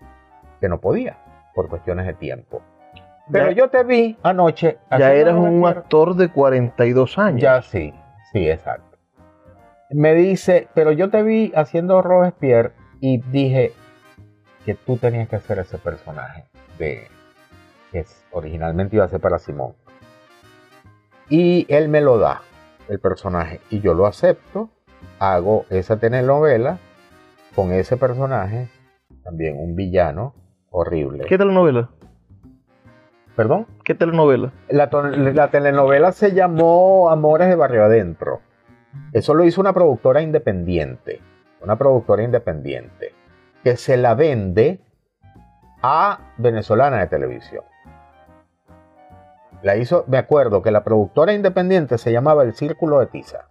que 0.60 0.68
no 0.68 0.80
podía 0.80 1.16
por 1.54 1.68
cuestiones 1.68 2.06
de 2.06 2.14
tiempo. 2.14 2.62
Pero 3.30 3.50
Ya- 3.50 3.56
yo 3.56 3.68
te 3.70 3.84
vi 3.84 4.16
anoche. 4.22 4.78
Ya 4.98 5.12
eres 5.12 5.34
un 5.34 5.64
actor 5.66 6.14
de 6.16 6.28
42 6.30 7.18
años. 7.18 7.40
Ya 7.42 7.62
sí, 7.62 7.92
sí, 8.32 8.48
exacto. 8.48 8.96
Me 9.90 10.14
dice, 10.14 10.68
pero 10.74 10.92
yo 10.92 11.08
te 11.10 11.22
vi 11.22 11.52
haciendo 11.54 12.02
Robespierre 12.02 12.72
y 13.00 13.18
dije 13.30 13.72
que 14.64 14.74
tú 14.74 14.96
tenías 14.96 15.28
que 15.28 15.36
hacer 15.36 15.58
ese 15.58 15.78
personaje 15.78 16.44
de 16.78 17.06
que 17.92 18.04
originalmente 18.30 18.96
iba 18.96 19.04
a 19.04 19.08
ser 19.08 19.20
para 19.20 19.38
Simón. 19.38 19.74
Y 21.28 21.66
él 21.68 21.88
me 21.88 22.00
lo 22.00 22.18
da, 22.18 22.42
el 22.88 23.00
personaje, 23.00 23.60
y 23.70 23.80
yo 23.80 23.94
lo 23.94 24.06
acepto, 24.06 24.70
hago 25.18 25.66
esa 25.70 25.98
telenovela 25.98 26.78
con 27.54 27.72
ese 27.72 27.96
personaje, 27.96 28.68
también 29.24 29.58
un 29.58 29.74
villano 29.74 30.34
horrible. 30.70 31.24
¿Qué 31.26 31.36
telenovela? 31.36 31.90
¿Perdón? 33.36 33.66
¿Qué 33.84 33.94
telenovela? 33.94 34.52
La, 34.68 34.88
la 34.90 35.50
telenovela 35.50 36.12
se 36.12 36.32
llamó 36.32 37.10
Amores 37.10 37.48
de 37.48 37.54
Barrio 37.54 37.84
Adentro. 37.84 38.40
Eso 39.12 39.34
lo 39.34 39.44
hizo 39.44 39.60
una 39.60 39.72
productora 39.72 40.22
independiente. 40.22 41.20
Una 41.60 41.76
productora 41.76 42.22
independiente. 42.22 43.12
Que 43.62 43.76
se 43.76 43.96
la 43.96 44.14
vende 44.14 44.80
a 45.82 46.32
venezolana 46.36 46.98
de 46.98 47.06
televisión. 47.06 47.64
La 49.62 49.76
hizo, 49.76 50.04
me 50.06 50.18
acuerdo 50.18 50.62
que 50.62 50.70
la 50.70 50.84
productora 50.84 51.32
independiente 51.32 51.98
se 51.98 52.12
llamaba 52.12 52.42
El 52.44 52.54
Círculo 52.54 53.00
de 53.00 53.06
Tiza. 53.06 53.46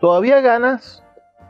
¿Todavía 0.00 0.40
ganas 0.40 1.02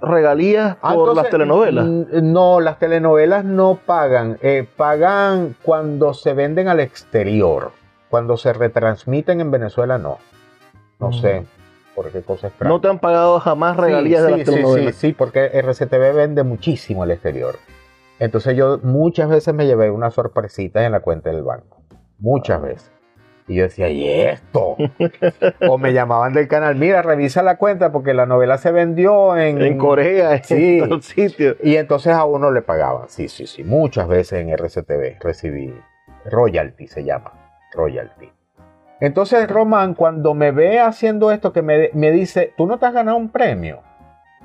regalías 0.03 0.77
por 0.77 0.91
Ah, 0.91 0.95
entonces, 0.95 1.23
las 1.23 1.31
telenovelas? 1.31 1.85
No, 1.87 2.61
las 2.61 2.79
telenovelas 2.79 3.45
no 3.45 3.79
pagan. 3.87 4.39
eh, 4.43 4.67
pagan 4.77 5.55
cuando 5.63 6.15
se 6.15 6.35
venden 6.35 6.69
al 6.69 6.81
exterior. 6.81 7.71
Cuando 8.09 8.37
se 8.37 8.53
retransmiten 8.53 9.41
en 9.41 9.51
Venezuela, 9.53 9.99
no. 9.99 10.19
No 10.99 11.11
Mm. 11.11 11.13
sé 11.13 11.47
por 11.95 12.11
qué 12.11 12.23
cosa 12.23 12.49
extraña. 12.49 12.71
No 12.75 12.81
te 12.81 12.89
han 12.89 12.99
pagado 12.99 13.39
jamás 13.39 13.77
regalías 13.77 14.23
sí, 14.23 14.27
de 14.27 14.33
sí, 14.33 14.39
las 14.39 14.47
telenovelas. 14.51 14.95
sí, 14.97 15.01
sí, 15.09 15.13
porque 15.13 15.51
RCTV 15.53 16.13
vende 16.15 16.43
muchísimo 16.43 17.05
al 17.05 17.13
exterior. 17.13 17.55
Entonces 18.19 18.57
yo 18.57 18.81
muchas 18.83 19.29
veces 19.31 19.55
me 19.55 19.67
llevé 19.67 19.91
unas 19.93 20.15
sorpresitas 20.15 20.83
en 20.83 20.93
la 20.93 21.01
cuenta 21.01 21.31
del 21.31 21.43
banco. 21.45 21.83
Muchas 22.19 22.59
Ah. 22.59 22.67
veces. 22.67 22.91
Y 23.51 23.57
yo 23.57 23.65
decía, 23.65 23.89
¿y 23.89 24.09
esto? 24.09 24.77
o 25.69 25.77
me 25.77 25.93
llamaban 25.93 26.33
del 26.33 26.47
canal, 26.47 26.77
mira, 26.77 27.03
revisa 27.03 27.43
la 27.43 27.57
cuenta 27.57 27.91
porque 27.91 28.15
la 28.15 28.25
novela 28.25 28.59
se 28.59 28.71
vendió 28.71 29.37
en... 29.37 29.61
En 29.61 29.77
Corea, 29.77 30.41
Sí. 30.45 30.79
en 30.83 30.89
todo 30.89 31.03
sitio. 31.03 31.57
Y 31.61 31.75
entonces 31.75 32.13
a 32.13 32.25
uno 32.27 32.53
le 32.53 32.63
pagaban. 32.63 33.09
Sí, 33.09 33.29
sí, 33.29 33.49
sí. 33.49 33.65
Muchas 33.65 34.07
veces 34.07 34.39
en 34.39 34.51
RCTV 34.51 35.19
recibí 35.19 35.75
royalty, 36.27 36.87
se 36.87 37.03
llama. 37.03 37.33
Royalty. 37.73 38.31
Entonces 39.01 39.51
Román, 39.51 39.95
cuando 39.95 40.33
me 40.33 40.53
ve 40.53 40.79
haciendo 40.79 41.33
esto, 41.33 41.53
que 41.53 41.63
me, 41.63 41.91
me 41.93 42.13
dice, 42.13 42.55
¿tú 42.57 42.69
no 42.69 42.79
te 42.79 42.87
has 42.87 42.93
ganado 42.93 43.17
un 43.17 43.31
premio? 43.31 43.81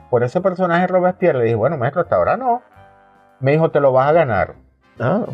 Por 0.09 0.23
ese 0.23 0.41
personaje 0.41 0.87
Robespierre. 0.87 1.37
Le 1.37 1.43
dije, 1.45 1.55
bueno, 1.55 1.77
maestro, 1.77 2.01
hasta 2.01 2.15
ahora 2.15 2.37
no. 2.37 2.63
Me 3.39 3.51
dijo, 3.51 3.69
te 3.69 3.79
lo 3.79 3.91
vas 3.91 4.09
a 4.09 4.13
ganar. 4.13 4.55
Ah, 4.99 5.25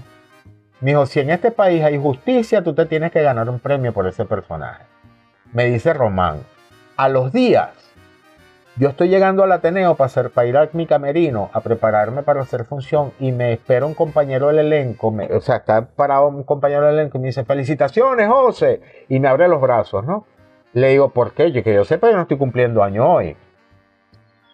Me 0.82 0.92
dijo, 0.92 1.06
si 1.06 1.20
en 1.20 1.30
este 1.30 1.52
país 1.52 1.84
hay 1.84 1.98
justicia, 1.98 2.64
tú 2.64 2.74
te 2.74 2.86
tienes 2.86 3.12
que 3.12 3.22
ganar 3.22 3.50
un 3.50 3.60
premio 3.60 3.94
por 3.94 4.08
ese 4.08 4.26
personaje. 4.26 4.84
Me 5.54 5.66
dice 5.66 5.94
Román, 5.94 6.40
a 6.98 7.08
los 7.10 7.32
días, 7.32 7.70
yo 8.78 8.90
estoy 8.90 9.10
llegando 9.10 9.44
al 9.44 9.52
Ateneo 9.52 9.96
para, 9.96 10.06
hacer, 10.08 10.32
para 10.32 10.48
ir 10.48 10.58
a 10.58 10.70
mi 10.74 10.88
camerino 10.88 11.50
a 11.54 11.60
prepararme 11.62 12.24
para 12.24 12.42
hacer 12.42 12.66
función 12.66 13.12
y 13.20 13.32
me 13.32 13.54
espera 13.54 13.86
un 13.86 13.94
compañero 13.94 14.48
del 14.48 14.60
elenco, 14.60 15.12
me- 15.12 15.26
o 15.32 15.42
sea, 15.42 15.58
está 15.58 15.86
parado 15.86 16.28
un 16.30 16.44
compañero 16.44 16.86
del 16.88 16.96
elenco 16.96 17.18
y 17.18 17.22
me 17.22 17.28
dice, 17.28 17.44
felicitaciones, 17.46 18.28
José, 18.28 18.82
y 19.10 19.20
me 19.20 19.28
abre 19.28 19.48
los 19.48 19.62
brazos, 19.62 20.04
¿no? 20.06 20.26
Le 20.74 20.88
digo, 20.90 21.10
¿por 21.10 21.34
qué? 21.34 21.52
Yo 21.52 21.64
que 21.64 21.74
yo 21.74 21.84
sepa, 21.84 22.10
yo 22.10 22.16
no 22.16 22.22
estoy 22.24 22.38
cumpliendo 22.38 22.82
año 22.82 23.08
hoy. 23.14 23.36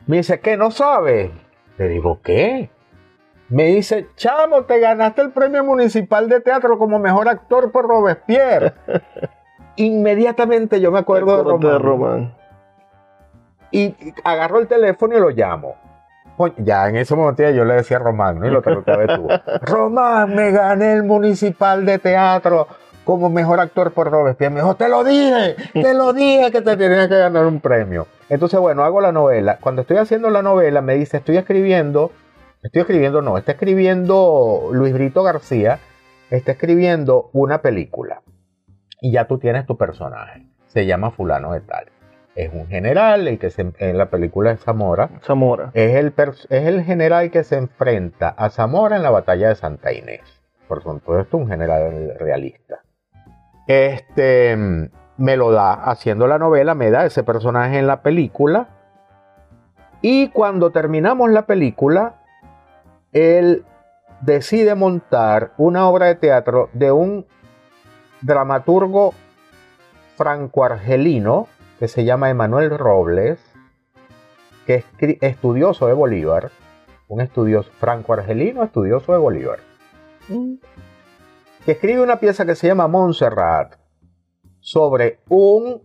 Me 0.08 0.18
dice, 0.18 0.40
¿qué? 0.40 0.58
¿No 0.58 0.72
sabes? 0.72 1.30
Le 1.78 1.88
digo, 1.88 2.20
¿qué? 2.24 2.72
Me 3.50 3.66
dice, 3.66 4.08
chamo, 4.16 4.64
te 4.64 4.80
ganaste 4.80 5.22
el 5.22 5.32
premio 5.32 5.64
municipal 5.64 6.28
de 6.28 6.42
teatro 6.42 6.78
como 6.78 7.00
mejor 7.00 7.30
actor 7.30 7.72
por 7.72 7.88
Robespierre. 7.88 8.74
Inmediatamente 9.78 10.82
yo 10.82 10.92
me 10.92 11.00
acuerdo 11.00 11.38
de 11.38 11.44
Román. 11.44 11.60
de 11.62 11.80
Román. 11.80 12.34
Y 13.72 13.96
agarro 14.24 14.60
el 14.60 14.68
teléfono 14.68 15.16
y 15.16 15.20
lo 15.20 15.30
llamo. 15.30 15.76
Ya 16.58 16.88
en 16.88 16.98
ese 16.98 17.16
momento 17.16 17.42
ya 17.42 17.52
yo 17.52 17.66
le 17.66 17.76
decía 17.76 17.98
a 17.98 18.00
Román, 18.00 18.40
¿no? 18.40 18.48
Y 18.48 18.52
lo 18.52 18.62
trataba 18.62 18.98
de 18.98 19.16
tú. 19.16 19.28
Román, 19.62 20.36
me 20.36 20.52
gané 20.52 20.94
el 20.94 21.04
municipal 21.04 21.86
de 21.86 21.98
teatro 22.00 22.68
como 23.04 23.30
mejor 23.30 23.60
actor 23.60 23.92
por 23.92 24.12
Robespierre. 24.12 24.54
Me 24.54 24.62
dijo, 24.62 24.76
te 24.76 24.90
lo 24.90 25.04
dije, 25.04 25.56
te 25.74 25.94
lo 25.94 26.14
dije 26.14 26.52
que 26.52 26.62
te 26.62 26.76
tenías 26.76 27.08
que 27.08 27.18
ganar 27.18 27.46
un 27.46 27.60
premio. 27.60 28.08
Entonces, 28.30 28.60
bueno, 28.60 28.84
hago 28.84 29.00
la 29.02 29.12
novela. 29.12 29.58
Cuando 29.62 29.82
estoy 29.82 29.98
haciendo 29.98 30.30
la 30.30 30.42
novela, 30.42 30.82
me 30.82 30.96
dice, 30.96 31.18
estoy 31.18 31.38
escribiendo, 31.38 32.12
estoy 32.68 32.82
escribiendo, 32.82 33.22
no, 33.22 33.38
está 33.38 33.54
escribiendo 33.54 34.70
Luis 34.72 34.94
Brito 34.94 35.24
García, 35.24 35.80
está 36.30 36.52
escribiendo 36.52 37.30
una 37.34 37.62
película. 37.62 38.22
Y 39.02 39.12
ya 39.12 39.26
tú 39.26 39.38
tienes 39.38 39.66
tu 39.66 39.78
personaje. 39.78 40.46
Se 40.68 40.86
llama 40.86 41.12
fulano 41.12 41.54
de 41.54 41.62
tal. 41.62 41.86
Es 42.36 42.54
un 42.54 42.68
general, 42.68 43.28
el 43.28 43.40
que 43.40 43.50
se, 43.50 43.72
en 43.80 43.98
la 43.98 44.10
película 44.10 44.52
de 44.52 44.58
Zamora, 44.58 45.10
Zamora. 45.24 45.72
es 45.74 45.96
el, 45.96 46.14
es 46.18 46.68
el 46.68 46.84
general 46.84 47.32
que 47.32 47.44
se 47.44 47.58
enfrenta 47.58 48.30
a 48.30 48.50
Zamora 48.50 48.96
en 48.96 49.04
la 49.04 49.10
batalla 49.10 49.50
de 49.50 49.56
Santa 49.56 49.94
Inés. 49.94 50.22
Por 50.68 50.84
supuesto, 50.84 51.38
un 51.38 51.48
general 51.48 52.16
realista. 52.20 52.82
Este 53.66 54.56
me 55.18 55.36
lo 55.36 55.52
da 55.52 55.74
haciendo 55.74 56.28
la 56.28 56.38
novela, 56.38 56.76
me 56.76 56.92
da 56.92 57.06
ese 57.06 57.24
personaje 57.24 57.80
en 57.80 57.88
la 57.88 58.02
película. 58.04 58.68
Y 60.02 60.30
cuando 60.30 60.72
terminamos 60.72 61.32
la 61.32 61.48
película, 61.48 62.18
él 63.18 63.66
decide 64.22 64.76
montar 64.76 65.54
una 65.58 65.88
obra 65.88 66.08
de 66.08 66.16
teatro 66.16 66.70
de 66.74 66.92
un 66.92 67.26
dramaturgo 68.22 69.14
franco-argelino 70.16 71.48
que 71.80 71.88
se 71.88 72.06
llama 72.06 72.30
Emanuel 72.30 72.78
Robles, 72.78 73.40
que 74.66 74.76
es 74.76 74.86
estudioso 75.22 75.88
de 75.88 75.94
Bolívar, 75.94 76.52
un 77.08 77.22
estudioso 77.22 77.72
franco-argelino 77.80 78.64
estudioso 78.64 79.14
de 79.14 79.18
Bolívar, 79.20 79.60
que 81.66 81.72
escribe 81.72 82.02
una 82.02 82.20
pieza 82.20 82.46
que 82.46 82.56
se 82.56 82.68
llama 82.68 82.88
Montserrat 82.88 83.76
sobre 84.60 85.20
un 85.30 85.82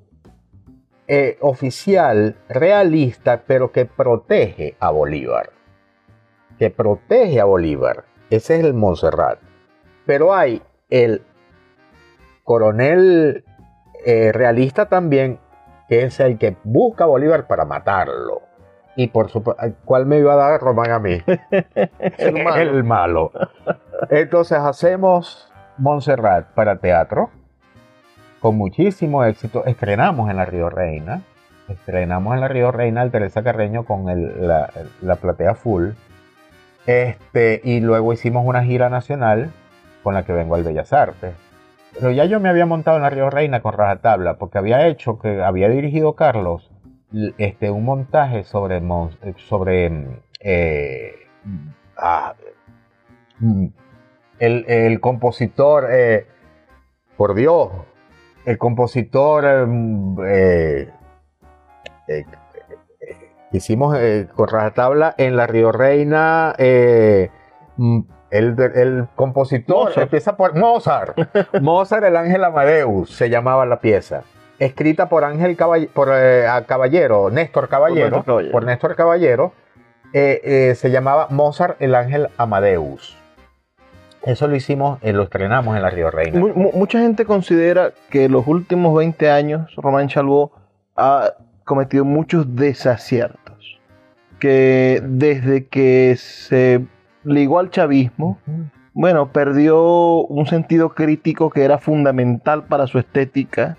eh, 1.07 1.37
oficial 1.41 2.37
realista, 2.49 3.43
pero 3.47 3.71
que 3.71 3.85
protege 3.85 4.77
a 4.81 4.91
Bolívar. 4.91 5.51
Que 6.63 6.71
protege 6.71 7.41
a 7.41 7.45
Bolívar. 7.45 8.05
Ese 8.31 8.55
es 8.57 8.65
el 8.65 8.73
Montserrat. 8.73 9.41
Pero 10.07 10.33
hay 10.33 10.63
el 10.91 11.23
coronel 12.45 13.45
eh, 14.07 14.31
realista 14.31 14.87
también, 14.87 15.41
que 15.89 16.05
es 16.05 16.21
el 16.21 16.39
que 16.39 16.57
busca 16.63 17.03
a 17.03 17.09
Bolívar 17.09 17.49
para 17.49 17.65
matarlo. 17.65 18.43
Y 18.95 19.09
por 19.09 19.29
supuesto, 19.29 19.61
¿cuál 19.85 20.07
me 20.07 20.19
iba 20.21 20.35
a 20.35 20.37
dar 20.37 20.61
Román 20.61 20.93
a 20.93 21.01
mí? 21.01 21.19
El 22.19 22.45
malo. 22.45 22.61
El 22.61 22.85
malo. 22.85 23.33
Entonces 24.11 24.59
hacemos 24.59 25.51
Montserrat 25.79 26.47
para 26.55 26.77
teatro 26.77 27.31
con 28.39 28.57
muchísimo 28.57 29.25
éxito. 29.25 29.65
Estrenamos 29.65 30.31
en 30.31 30.37
la 30.37 30.45
Río 30.45 30.71
Reina. 30.71 31.23
Estrenamos 31.69 32.35
en 32.35 32.41
la 32.41 32.47
Río 32.47 32.71
Reina 32.71 33.03
el 33.03 33.11
Teresa 33.11 33.43
Carreño 33.43 33.85
con 33.85 34.09
el- 34.09 34.47
la, 34.47 34.71
la 35.01 35.17
platea 35.17 35.57
full. 35.57 35.91
Este, 36.87 37.61
y 37.65 37.81
luego 37.81 38.13
hicimos 38.13 38.45
una 38.45 38.65
gira 38.65 38.91
nacional 38.91 39.53
con 40.03 40.15
la 40.15 40.25
que 40.25 40.33
vengo 40.33 40.55
al 40.55 40.65
Bellas 40.65 40.93
Artes. 40.93 41.35
Pero 41.95 42.11
ya 42.11 42.25
yo 42.25 42.41
me 42.41 42.49
había 42.49 42.67
montado 42.67 42.97
en 42.97 43.03
la 43.03 43.11
Río 43.11 43.31
Reina 43.31 43.61
con 43.61 43.75
rajatabla, 43.75 44.39
porque 44.39 44.59
había 44.59 44.87
hecho, 44.87 45.19
que 45.19 45.43
había 45.43 45.69
dirigido 45.69 46.15
Carlos, 46.15 46.71
este, 47.39 47.71
un 47.71 47.85
montaje 47.85 48.45
sobre, 48.45 48.81
sobre 49.49 49.91
mm, 49.91 50.07
eh, 50.41 51.15
ah, 51.99 52.35
mm, 53.39 53.67
el, 54.39 54.65
el 54.67 55.01
compositor, 55.01 55.89
eh, 55.91 56.27
por 57.17 57.35
Dios, 57.35 57.71
el 58.47 58.59
compositor 58.59 59.45
eh, 59.45 59.67
mm, 59.67 60.21
hicimos 63.53 63.97
eh, 63.99 64.29
con 64.35 64.49
rajatabla 64.49 65.15
en 65.19 65.37
la 65.37 65.47
Río 65.47 65.73
Reina, 65.73 66.55
eh, 66.59 67.31
mm, 67.77 68.01
El, 68.31 68.57
el 68.75 69.09
compositor 69.15 69.77
Mozart. 69.89 70.03
empieza 70.05 70.37
por 70.37 70.55
Mozart. 70.57 71.17
Mozart, 71.61 72.05
el 72.05 72.17
ángel 72.17 72.45
Amadeus, 72.45 73.11
se 73.15 73.29
llamaba 73.31 73.67
la 73.67 73.81
pieza. 73.81 74.23
Escrita 74.59 75.09
por 75.09 75.25
Ángel 75.25 75.57
Caball- 75.57 75.89
por, 75.89 76.09
eh, 76.13 76.47
Caballero, 76.67 77.31
Néstor 77.31 77.69
Caballero, 77.69 78.23
por 78.53 78.65
Néstor 78.65 78.95
Caballero, 78.97 79.53
eh, 80.15 80.73
se 80.77 80.91
llamaba 80.91 81.27
Mozart, 81.31 81.81
el 81.83 81.95
ángel 81.95 82.29
Amadeus. 82.39 83.17
Eso 84.25 84.47
lo 84.47 84.55
hicimos, 84.55 85.01
lo 85.03 85.25
estrenamos 85.25 85.75
en 85.77 85.83
la 85.83 85.91
Río 85.91 86.09
Reina. 86.11 86.39
Mu- 86.39 86.55
mu- 86.55 86.71
mucha 86.75 87.01
gente 87.01 87.25
considera 87.25 87.91
que 88.09 88.29
los 88.29 88.47
últimos 88.47 88.95
20 88.97 89.29
años 89.31 89.75
Román 89.77 90.07
Chalbó 90.09 90.53
ha 90.97 91.33
cometido 91.65 92.05
muchos 92.05 92.55
desaciertos. 92.55 93.42
Que 94.43 95.01
desde 95.07 95.69
que 95.69 96.17
se 96.19 96.85
ligó 97.23 97.61
al 97.61 97.71
chavismo, 97.71 98.39
bueno, 98.93 99.31
perdió 99.31 100.25
un 100.27 100.47
sentido 100.47 100.95
crítico 100.97 101.49
que 101.49 101.63
era 101.63 101.79
fundamental 101.79 102.65
para 102.65 102.89
su 102.89 102.99
estética. 102.99 103.77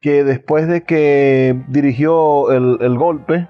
Que 0.00 0.22
después 0.22 0.68
de 0.68 0.82
que 0.84 1.60
dirigió 1.66 2.52
el, 2.52 2.78
el 2.80 2.96
golpe, 2.96 3.48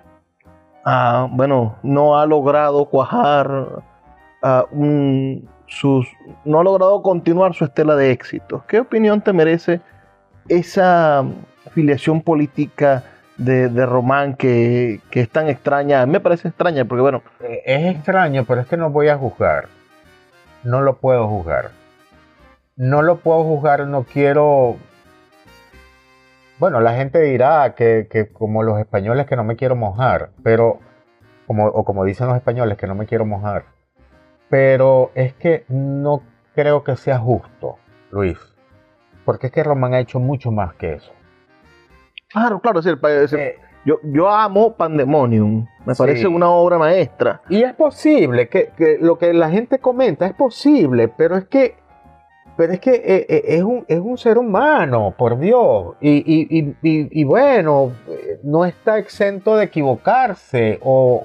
ah, 0.86 1.28
bueno, 1.30 1.76
no 1.82 2.18
ha 2.18 2.24
logrado 2.24 2.86
cuajar 2.86 3.82
ah, 4.42 4.64
un- 4.72 5.46
sus, 5.66 6.08
no 6.46 6.60
ha 6.60 6.64
logrado 6.64 7.02
continuar 7.02 7.52
su 7.54 7.64
estela 7.64 7.96
de 7.96 8.12
éxitos. 8.12 8.62
¿Qué 8.64 8.80
opinión 8.80 9.20
te 9.20 9.34
merece 9.34 9.82
esa 10.48 11.22
filiación 11.72 12.22
política 12.22 13.04
de, 13.44 13.68
de 13.68 13.86
Román 13.86 14.34
que, 14.34 15.00
que 15.10 15.20
es 15.20 15.30
tan 15.30 15.48
extraña? 15.48 16.06
Me 16.06 16.20
parece 16.20 16.48
extraña 16.48 16.84
porque, 16.84 17.02
bueno, 17.02 17.22
Eh, 17.40 17.62
Es 17.64 17.96
extraño, 17.96 18.44
pero 18.46 18.60
es 18.60 18.66
que 18.66 18.76
no 18.76 18.90
voy 18.90 19.08
a 19.08 19.16
juzgar. 19.18 19.66
No 20.62 20.80
lo 20.82 20.96
puedo 20.98 21.26
juzgar. 21.26 21.70
No 22.76 23.02
lo 23.02 23.16
puedo 23.16 23.42
juzgar, 23.44 23.86
no 23.86 24.04
quiero... 24.04 24.76
Bueno, 26.58 26.80
la 26.80 26.94
gente 26.94 27.20
dirá 27.22 27.74
que, 27.74 28.06
que 28.10 28.28
como 28.28 28.62
los 28.62 28.78
españoles 28.78 29.26
que 29.26 29.36
no 29.36 29.44
me 29.44 29.56
quiero 29.56 29.76
mojar, 29.76 30.30
pero... 30.42 30.78
Como, 31.46 31.66
o 31.66 31.84
como 31.84 32.04
dicen 32.04 32.28
los 32.28 32.36
españoles 32.36 32.78
que 32.78 32.86
no 32.86 32.94
me 32.94 33.06
quiero 33.06 33.26
mojar. 33.26 33.64
Pero 34.48 35.10
es 35.14 35.32
que 35.34 35.64
no 35.68 36.22
creo 36.54 36.84
que 36.84 36.94
sea 36.96 37.18
justo, 37.18 37.78
Luis. 38.12 38.38
Porque 39.24 39.48
es 39.48 39.52
que 39.52 39.64
Román 39.64 39.94
ha 39.94 39.98
hecho 40.00 40.20
mucho 40.20 40.52
más 40.52 40.74
que 40.74 40.94
eso. 40.94 41.12
Claro, 42.32 42.60
claro, 42.60 42.78
es 42.80 42.84
decir, 42.84 43.00
pa- 43.00 43.10
es 43.12 43.20
decir, 43.30 43.38
Eh, 43.38 43.58
yo, 43.84 43.98
yo 44.02 44.28
amo 44.28 44.74
Pandemonium, 44.74 45.66
me 45.86 45.94
Sí. 45.94 45.98
parece 46.02 46.26
una 46.28 46.50
obra 46.50 46.78
maestra. 46.78 47.40
Y 47.48 47.62
es 47.62 47.74
posible 47.74 48.48
que, 48.48 48.70
que 48.76 48.98
lo 49.00 49.16
que 49.18 49.32
la 49.32 49.50
gente 49.50 49.78
comenta 49.78 50.26
es 50.26 50.34
posible, 50.34 51.08
pero 51.08 51.36
es 51.36 51.46
que, 51.46 51.76
pero 52.56 52.74
es 52.74 52.80
que 52.80 52.90
eh, 52.94 53.26
eh, 53.28 53.42
es, 53.46 53.62
un, 53.62 53.84
es 53.88 53.98
un 53.98 54.18
ser 54.18 54.36
humano, 54.36 55.14
por 55.16 55.38
Dios. 55.38 55.94
Y, 56.00 56.10
y- 56.10 56.46
y- 56.58 56.76
y- 56.82 57.20
y 57.20 57.24
bueno, 57.24 57.92
no 58.42 58.66
está 58.66 58.98
exento 58.98 59.56
de 59.56 59.64
equivocarse. 59.64 60.78
O, 60.82 61.24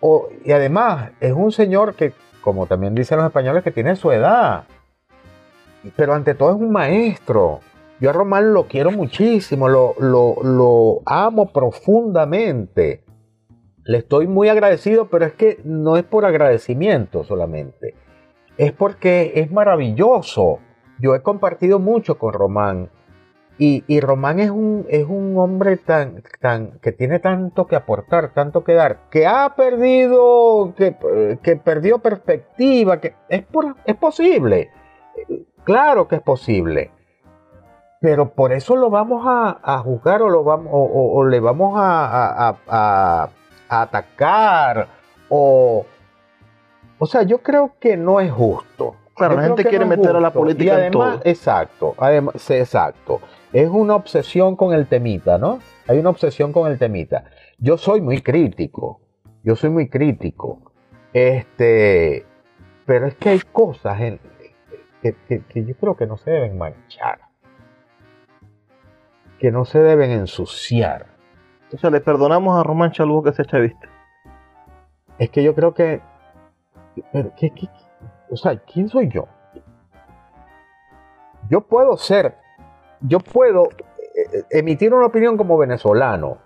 o- 0.00 0.28
y 0.44 0.52
además, 0.52 1.10
es 1.20 1.32
un 1.32 1.50
señor 1.50 1.94
que, 1.94 2.12
como 2.40 2.66
también 2.66 2.94
dicen 2.94 3.18
los 3.18 3.26
españoles, 3.26 3.64
que 3.64 3.72
tiene 3.72 3.96
su 3.96 4.12
edad. 4.12 4.62
Pero 5.96 6.14
ante 6.14 6.34
todo 6.34 6.50
es 6.50 6.56
un 6.56 6.70
maestro. 6.70 7.58
Yo 8.00 8.10
a 8.10 8.12
Román 8.12 8.52
lo 8.52 8.66
quiero 8.68 8.90
muchísimo, 8.92 9.68
lo, 9.68 9.94
lo, 9.98 11.02
amo 11.06 11.52
profundamente. 11.52 13.02
Le 13.84 13.98
estoy 13.98 14.26
muy 14.26 14.48
agradecido, 14.48 15.08
pero 15.08 15.24
es 15.24 15.32
que 15.32 15.60
no 15.64 15.96
es 15.96 16.04
por 16.04 16.24
agradecimiento 16.24 17.24
solamente. 17.24 17.94
Es 18.56 18.72
porque 18.72 19.32
es 19.36 19.50
maravilloso. 19.50 20.58
Yo 21.00 21.14
he 21.14 21.22
compartido 21.22 21.78
mucho 21.78 22.18
con 22.18 22.32
Román. 22.32 22.90
Y, 23.60 23.82
y 23.88 23.98
Román 23.98 24.38
es 24.38 24.50
un, 24.50 24.86
es 24.88 25.04
un 25.04 25.36
hombre 25.36 25.76
tan, 25.78 26.22
tan, 26.40 26.78
que 26.80 26.92
tiene 26.92 27.18
tanto 27.18 27.66
que 27.66 27.74
aportar, 27.74 28.32
tanto 28.32 28.62
que 28.62 28.74
dar, 28.74 29.08
que 29.10 29.26
ha 29.26 29.56
perdido, 29.56 30.74
que, 30.76 30.94
que 31.42 31.56
perdió 31.56 31.98
perspectiva, 31.98 33.00
que 33.00 33.14
es, 33.28 33.42
por- 33.44 33.74
es 33.84 33.96
posible. 33.96 34.70
Claro 35.64 36.06
que 36.06 36.16
es 36.16 36.22
posible. 36.22 36.92
Pero 38.00 38.30
por 38.30 38.52
eso 38.52 38.76
lo 38.76 38.90
vamos 38.90 39.24
a, 39.26 39.58
a 39.62 39.78
juzgar 39.78 40.22
o, 40.22 40.28
lo 40.28 40.44
vamos, 40.44 40.68
o, 40.72 40.78
o- 40.78 41.16
o 41.18 41.24
le 41.26 41.40
vamos 41.40 41.74
a, 41.76 42.48
a- 42.50 42.56
a- 42.68 43.28
atacar. 43.68 44.86
O, 45.28 45.84
o 46.98 47.06
sea, 47.06 47.22
yo 47.22 47.38
creo 47.42 47.72
que 47.80 47.96
no 47.96 48.20
es 48.20 48.30
justo. 48.30 48.94
Claro, 49.16 49.34
Yo 49.34 49.40
la 49.40 49.46
gente 49.48 49.64
quiere 49.64 49.84
no 49.84 49.90
meter 49.96 50.14
a 50.14 50.20
la 50.20 50.32
política 50.32 50.64
Y 50.64 50.68
en 50.68 50.74
además, 50.76 51.18
todo. 51.18 51.20
Exacto, 51.30 51.94
además, 51.98 52.34
sí, 52.38 52.54
exacto. 52.54 53.20
Es 53.52 53.68
una 53.68 53.96
obsesión 53.96 54.54
con 54.54 54.72
el 54.74 54.86
temita, 54.86 55.38
¿no? 55.38 55.58
Hay 55.88 55.98
una 55.98 56.10
obsesión 56.10 56.52
con 56.52 56.70
el 56.70 56.78
temita. 56.78 57.24
Yo 57.58 57.76
soy 57.78 58.00
muy 58.00 58.22
crítico. 58.22 59.00
Yo 59.42 59.56
soy 59.56 59.70
muy 59.70 59.88
crítico. 59.88 60.70
Este, 61.12 62.24
pero 62.86 63.06
es 63.08 63.16
que 63.16 63.30
hay 63.30 63.40
cosas 63.40 64.00
en- 64.00 64.20
que, 65.02 65.14
que- 65.28 65.42
que 65.42 65.64
yo 65.64 65.74
creo 65.74 65.96
que 65.96 66.06
no 66.06 66.16
se 66.16 66.30
deben 66.30 66.56
manchar. 66.56 67.18
Que 69.38 69.50
no 69.50 69.64
se 69.64 69.78
deben 69.80 70.10
ensuciar. 70.10 71.06
O 71.72 71.76
sea, 71.78 71.90
le 71.90 72.00
perdonamos 72.00 72.58
a 72.58 72.62
Román 72.62 72.92
Chalbó 72.92 73.22
que 73.22 73.32
sea 73.32 73.44
chavista. 73.44 73.88
Es 75.18 75.30
que 75.30 75.42
yo 75.42 75.54
creo 75.54 75.74
que. 75.74 76.00
pero, 77.12 77.32
¿qué- 77.36 77.52
o 78.30 78.36
sea, 78.36 78.56
¿quién 78.58 78.88
soy 78.88 79.08
yo? 79.08 79.26
Yo 81.50 81.60
puedo 81.62 81.96
ser. 81.96 82.36
Yo 83.00 83.20
puedo 83.20 83.68
eh, 83.70 84.44
emitir 84.50 84.92
una 84.92 85.06
opinión 85.06 85.36
como 85.36 85.56
venezolano. 85.58 86.38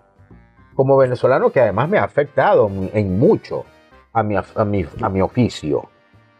Como 0.75 0.97
venezolano 0.97 1.51
que 1.51 1.61
además 1.61 1.89
me 1.89 1.97
ha 1.99 2.03
afectado 2.03 2.69
en- 2.93 3.19
mucho 3.19 3.65
a 4.11 4.23
mi, 4.23 4.35
a, 4.37 4.65
mi, 4.65 4.85
a 5.01 5.09
mi 5.09 5.21
oficio 5.21 5.89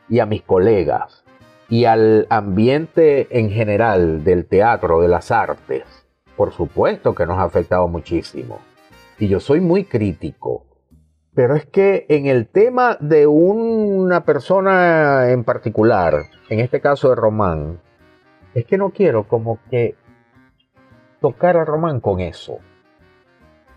y 0.09 0.19
a 0.19 0.25
mis 0.25 0.43
colegas 0.43 1.23
y 1.69 1.85
al 1.85 2.27
ambiente 2.29 3.27
en 3.39 3.49
general 3.49 4.23
del 4.23 4.45
teatro, 4.47 5.01
de 5.01 5.07
las 5.07 5.31
artes. 5.31 6.02
Por 6.35 6.51
supuesto 6.51 7.13
que 7.13 7.25
nos 7.25 7.37
ha 7.37 7.43
afectado 7.43 7.87
muchísimo. 7.87 8.59
Y 9.19 9.27
yo 9.27 9.39
soy 9.39 9.61
muy 9.61 9.85
crítico. 9.85 10.65
Pero 11.35 11.55
es 11.55 11.65
que 11.65 12.05
en 12.09 12.27
el 12.27 12.47
tema 12.47 12.97
de 12.99 13.25
una 13.25 14.23
persona 14.23 15.31
en 15.31 15.43
particular, 15.43 16.25
en 16.49 16.59
este 16.59 16.79
caso 16.79 17.09
de 17.09 17.15
Román, 17.15 17.79
es 18.53 18.65
que 18.65 18.77
no 18.77 18.91
quiero 18.91 19.27
como 19.27 19.59
que 19.69 19.95
tocar 21.19 21.57
a 21.57 21.65
Román 21.65 21.99
con 21.99 22.19
eso. 22.19 22.59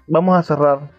Vamos 0.06 0.36
a 0.36 0.42
cerrar. 0.42 0.90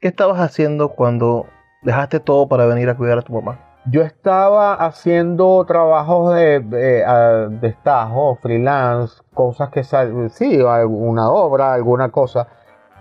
¿Qué 0.00 0.08
estabas 0.08 0.40
haciendo 0.40 0.90
cuando 0.90 1.46
dejaste 1.82 2.20
todo 2.20 2.48
para 2.48 2.66
venir 2.66 2.88
a 2.88 2.96
cuidar 2.96 3.18
a 3.18 3.22
tu 3.22 3.32
mamá? 3.32 3.67
Yo 3.90 4.02
estaba 4.02 4.74
haciendo 4.74 5.64
trabajos 5.66 6.34
de, 6.34 6.60
de, 6.60 7.68
estajo, 7.68 8.36
freelance, 8.42 9.22
cosas 9.32 9.70
que 9.70 9.84
sal, 9.84 10.30
sí, 10.30 10.60
alguna 10.60 11.30
obra, 11.30 11.72
alguna 11.72 12.10
cosa, 12.10 12.48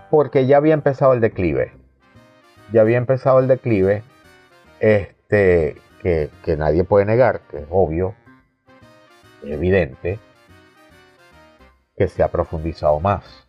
porque 0.09 0.45
ya 0.45 0.57
había 0.57 0.73
empezado 0.73 1.13
el 1.13 1.19
declive. 1.19 1.73
Ya 2.71 2.81
había 2.81 2.97
empezado 2.97 3.39
el 3.39 3.47
declive, 3.47 4.03
este, 4.79 5.81
que, 6.01 6.29
nadie 6.57 6.83
puede 6.83 7.05
negar, 7.05 7.41
que 7.49 7.57
es 7.57 7.67
obvio, 7.69 8.13
evidente, 9.43 10.19
que 11.97 12.07
se 12.07 12.23
ha 12.23 12.29
profundizado 12.29 12.99
más. 12.99 13.47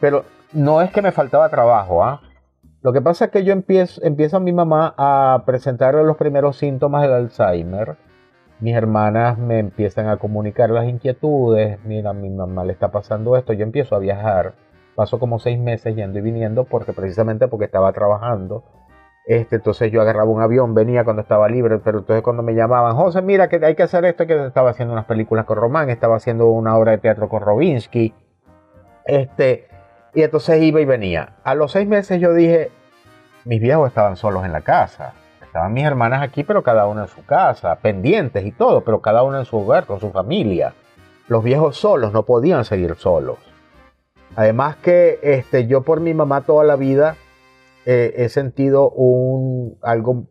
Pero 0.00 0.24
no 0.52 0.80
es 0.80 0.90
que 0.92 1.02
me 1.02 1.12
faltaba 1.12 1.48
trabajo, 1.48 2.04
¿ah? 2.04 2.20
Lo 2.80 2.92
que 2.92 3.00
pasa 3.00 3.26
es 3.26 3.30
que 3.32 3.42
yo 3.42 3.52
empiezo, 3.52 4.00
empieza 4.04 4.38
mi 4.38 4.52
mamá 4.52 4.94
a 4.96 5.42
presentar 5.44 5.94
los 5.94 6.16
primeros 6.16 6.56
síntomas 6.56 7.02
del 7.02 7.12
Alzheimer. 7.12 7.96
Mis 8.60 8.74
hermanas 8.74 9.36
me 9.36 9.58
empiezan 9.58 10.08
a 10.08 10.16
comunicar 10.16 10.70
las 10.70 10.88
inquietudes. 10.88 11.78
Mira, 11.84 12.10
a 12.10 12.12
mi 12.14 12.30
mamá 12.30 12.64
le 12.64 12.72
está 12.72 12.90
pasando 12.90 13.36
esto. 13.36 13.52
Yo 13.52 13.64
empiezo 13.64 13.96
a 13.96 13.98
viajar. 13.98 14.54
Paso 14.94 15.18
como 15.18 15.38
seis 15.38 15.58
meses 15.58 15.94
yendo 15.96 16.18
y 16.18 16.22
viniendo 16.22 16.64
porque 16.64 16.92
precisamente 16.92 17.48
porque 17.48 17.66
estaba 17.66 17.92
trabajando. 17.92 18.62
Este, 19.26 19.56
entonces 19.56 19.92
yo 19.92 20.00
agarraba 20.00 20.30
un 20.30 20.40
avión, 20.40 20.74
venía 20.74 21.04
cuando 21.04 21.22
estaba 21.22 21.48
libre, 21.48 21.78
pero 21.78 21.98
entonces 21.98 22.22
cuando 22.22 22.42
me 22.42 22.54
llamaban, 22.54 22.96
José, 22.96 23.20
mira 23.20 23.48
que 23.48 23.64
hay 23.64 23.74
que 23.74 23.82
hacer 23.82 24.04
esto, 24.06 24.26
que 24.26 24.46
estaba 24.46 24.70
haciendo 24.70 24.94
unas 24.94 25.04
películas 25.04 25.44
con 25.44 25.58
Román, 25.58 25.90
estaba 25.90 26.16
haciendo 26.16 26.46
una 26.46 26.76
obra 26.78 26.92
de 26.92 26.98
teatro 26.98 27.28
con 27.28 27.42
Robinsky. 27.42 28.14
Este, 29.04 29.68
y 30.18 30.24
entonces 30.24 30.60
iba 30.60 30.80
y 30.80 30.84
venía. 30.84 31.36
A 31.44 31.54
los 31.54 31.70
seis 31.70 31.86
meses 31.86 32.20
yo 32.20 32.34
dije, 32.34 32.72
mis 33.44 33.60
viejos 33.60 33.86
estaban 33.86 34.16
solos 34.16 34.44
en 34.44 34.50
la 34.50 34.62
casa. 34.62 35.12
Estaban 35.40 35.72
mis 35.72 35.84
hermanas 35.84 36.22
aquí, 36.22 36.42
pero 36.42 36.64
cada 36.64 36.88
una 36.88 37.02
en 37.02 37.06
su 37.06 37.24
casa, 37.24 37.76
pendientes 37.76 38.44
y 38.44 38.50
todo, 38.50 38.80
pero 38.80 39.00
cada 39.00 39.22
una 39.22 39.38
en 39.38 39.44
su 39.44 39.58
hogar, 39.58 39.86
con 39.86 40.00
su 40.00 40.10
familia. 40.10 40.74
Los 41.28 41.44
viejos 41.44 41.76
solos 41.76 42.12
no 42.12 42.24
podían 42.24 42.64
seguir 42.64 42.96
solos. 42.96 43.38
Además 44.34 44.74
que 44.78 45.20
este, 45.22 45.68
yo 45.68 45.82
por 45.82 46.00
mi 46.00 46.14
mamá 46.14 46.40
toda 46.40 46.64
la 46.64 46.74
vida 46.74 47.14
eh, 47.86 48.14
he 48.16 48.28
sentido 48.28 48.90
un, 48.90 49.78
algo 49.82 50.24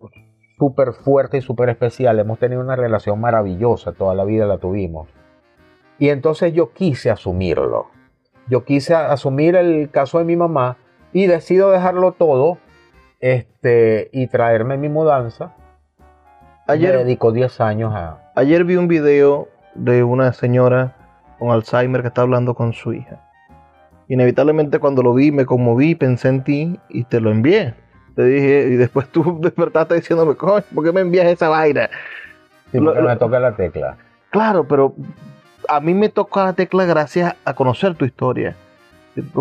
súper 0.60 0.92
fuerte 0.96 1.38
y 1.38 1.42
súper 1.42 1.70
especial. 1.70 2.20
Hemos 2.20 2.40
tenido 2.40 2.60
una 2.60 2.76
relación 2.76 3.22
maravillosa, 3.22 3.94
toda 3.94 4.14
la 4.16 4.26
vida 4.26 4.46
la 4.46 4.58
tuvimos. 4.58 5.08
Y 5.98 6.10
entonces 6.10 6.52
yo 6.52 6.74
quise 6.74 7.10
asumirlo. 7.10 7.97
Yo 8.50 8.64
quise 8.64 8.96
asumir 8.96 9.56
el 9.56 9.90
caso 9.90 10.20
de 10.20 10.24
mi 10.26 10.36
mamá 10.36 10.78
y 11.14 11.28
decido 11.28 11.72
dejarlo 11.72 12.14
todo 12.14 12.58
este, 13.20 14.10
y 14.14 14.28
traerme 14.28 14.78
mi 14.78 14.90
mudanza. 14.90 15.54
Ayer, 16.68 16.94
Me 16.98 17.04
dedico 17.04 17.32
10 17.32 17.62
años 17.62 17.94
a... 17.96 18.20
ayer 18.36 18.64
vi 18.64 18.76
un 18.76 18.88
video 18.88 19.48
de 19.74 20.04
una 20.04 20.34
señora 20.34 20.96
con 21.40 21.52
Alzheimer 21.52 22.02
que 22.02 22.08
está 22.10 22.22
hablando 22.22 22.54
con 22.56 22.74
su 22.74 22.94
hija. 22.94 23.22
Inevitablemente 24.10 24.80
cuando 24.80 25.04
lo 25.04 25.14
vi 25.14 25.32
me 25.32 25.46
conmoví, 25.46 25.96
pensé 25.96 26.30
en 26.30 26.44
ti 26.44 26.80
y 26.90 27.04
te 27.06 27.20
lo 27.20 27.32
envié. 27.32 27.74
Te 28.16 28.24
dije, 28.24 28.68
y 28.72 28.76
después 28.76 29.08
tú 29.10 29.40
despertaste 29.42 29.96
diciéndome, 29.96 30.36
coño, 30.36 30.64
¿por 30.74 30.84
qué 30.84 30.92
me 30.92 31.02
envías 31.02 31.28
esa 31.28 31.50
vaina? 31.50 31.90
Sí, 32.72 32.80
porque 32.80 33.02
lo- 33.02 33.08
me 33.08 33.16
toca 33.18 33.40
la 33.40 33.56
tecla. 33.56 33.98
Claro, 34.30 34.66
pero 34.68 34.94
a 35.68 35.80
mí 35.80 35.94
me 35.94 36.10
tocó 36.10 36.44
la 36.44 36.54
tecla 36.54 36.86
gracias 36.86 37.36
a 37.46 37.54
conocer 37.54 37.96
tu 37.96 38.06
historia. 38.06 38.56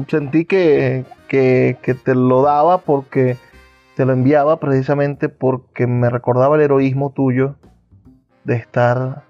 Sentí 0.09 0.45
que, 0.45 1.05
que, 1.29 1.77
que 1.83 1.95
te 1.95 2.15
lo 2.15 2.43
daba 2.43 2.79
porque 2.79 3.37
te 3.95 4.05
lo 4.05 4.13
enviaba 4.13 4.59
precisamente 4.59 5.29
porque 5.29 5.87
me 5.87 6.11
recordaba 6.11 6.57
el 6.57 6.63
heroísmo 6.63 7.11
tuyo 7.11 7.57
de 8.45 8.57
estar 8.57 9.25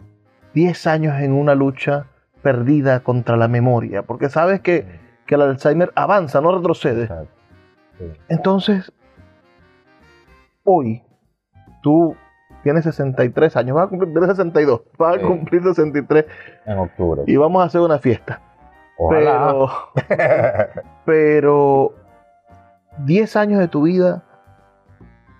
10 0.54 0.86
años 0.86 1.20
en 1.20 1.32
una 1.32 1.54
lucha 1.54 2.06
perdida 2.42 3.00
contra 3.00 3.36
la 3.36 3.48
memoria. 3.48 4.02
Porque 4.02 4.28
sabes 4.28 4.60
que, 4.60 4.86
que 5.26 5.34
el 5.34 5.42
Alzheimer 5.42 5.92
avanza, 5.94 6.40
no 6.40 6.56
retrocede. 6.56 7.08
Entonces, 8.28 8.92
hoy, 10.64 11.02
tú 11.82 12.16
tienes 12.66 12.82
63 12.84 13.56
años, 13.56 13.76
vas 13.76 13.86
a 13.86 13.88
cumplir 13.88 14.10
tienes 14.12 14.30
62, 14.30 14.80
vas 14.98 15.14
Sí. 15.14 15.20
a 15.22 15.26
cumplir 15.28 15.62
63 15.62 16.24
En 16.66 16.78
octubre. 16.78 17.22
y 17.24 17.36
vamos 17.36 17.62
a 17.62 17.66
hacer 17.66 17.80
una 17.80 18.00
fiesta. 18.00 18.40
Ojalá. 18.98 19.54
Pero, 19.94 20.72
pero 21.04 21.92
10 23.04 23.36
años 23.36 23.60
de 23.60 23.68
tu 23.68 23.82
vida 23.82 24.24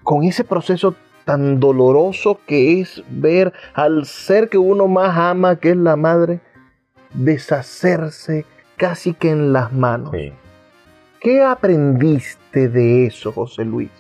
con 0.05 0.23
ese 0.23 0.45
proceso 0.45 0.95
tan 1.25 1.59
doloroso 1.59 2.39
que 2.47 2.81
es 2.81 3.03
ver 3.11 3.53
al 3.75 4.05
ser 4.07 4.49
que 4.49 4.59
uno 4.59 4.87
más 4.87 5.19
ama, 5.19 5.57
que 5.57 5.71
es 5.71 5.77
la 5.77 5.97
madre, 5.97 6.39
deshacerse 7.15 8.45
casi 8.77 9.15
que 9.15 9.31
en 9.31 9.53
las 9.53 9.73
manos. 9.73 10.13
Sí. 10.13 10.33
¿Qué 11.21 11.43
aprendiste 11.43 12.69
de 12.69 13.07
eso, 13.07 13.33
José 13.33 13.65
Luis? 13.65 13.91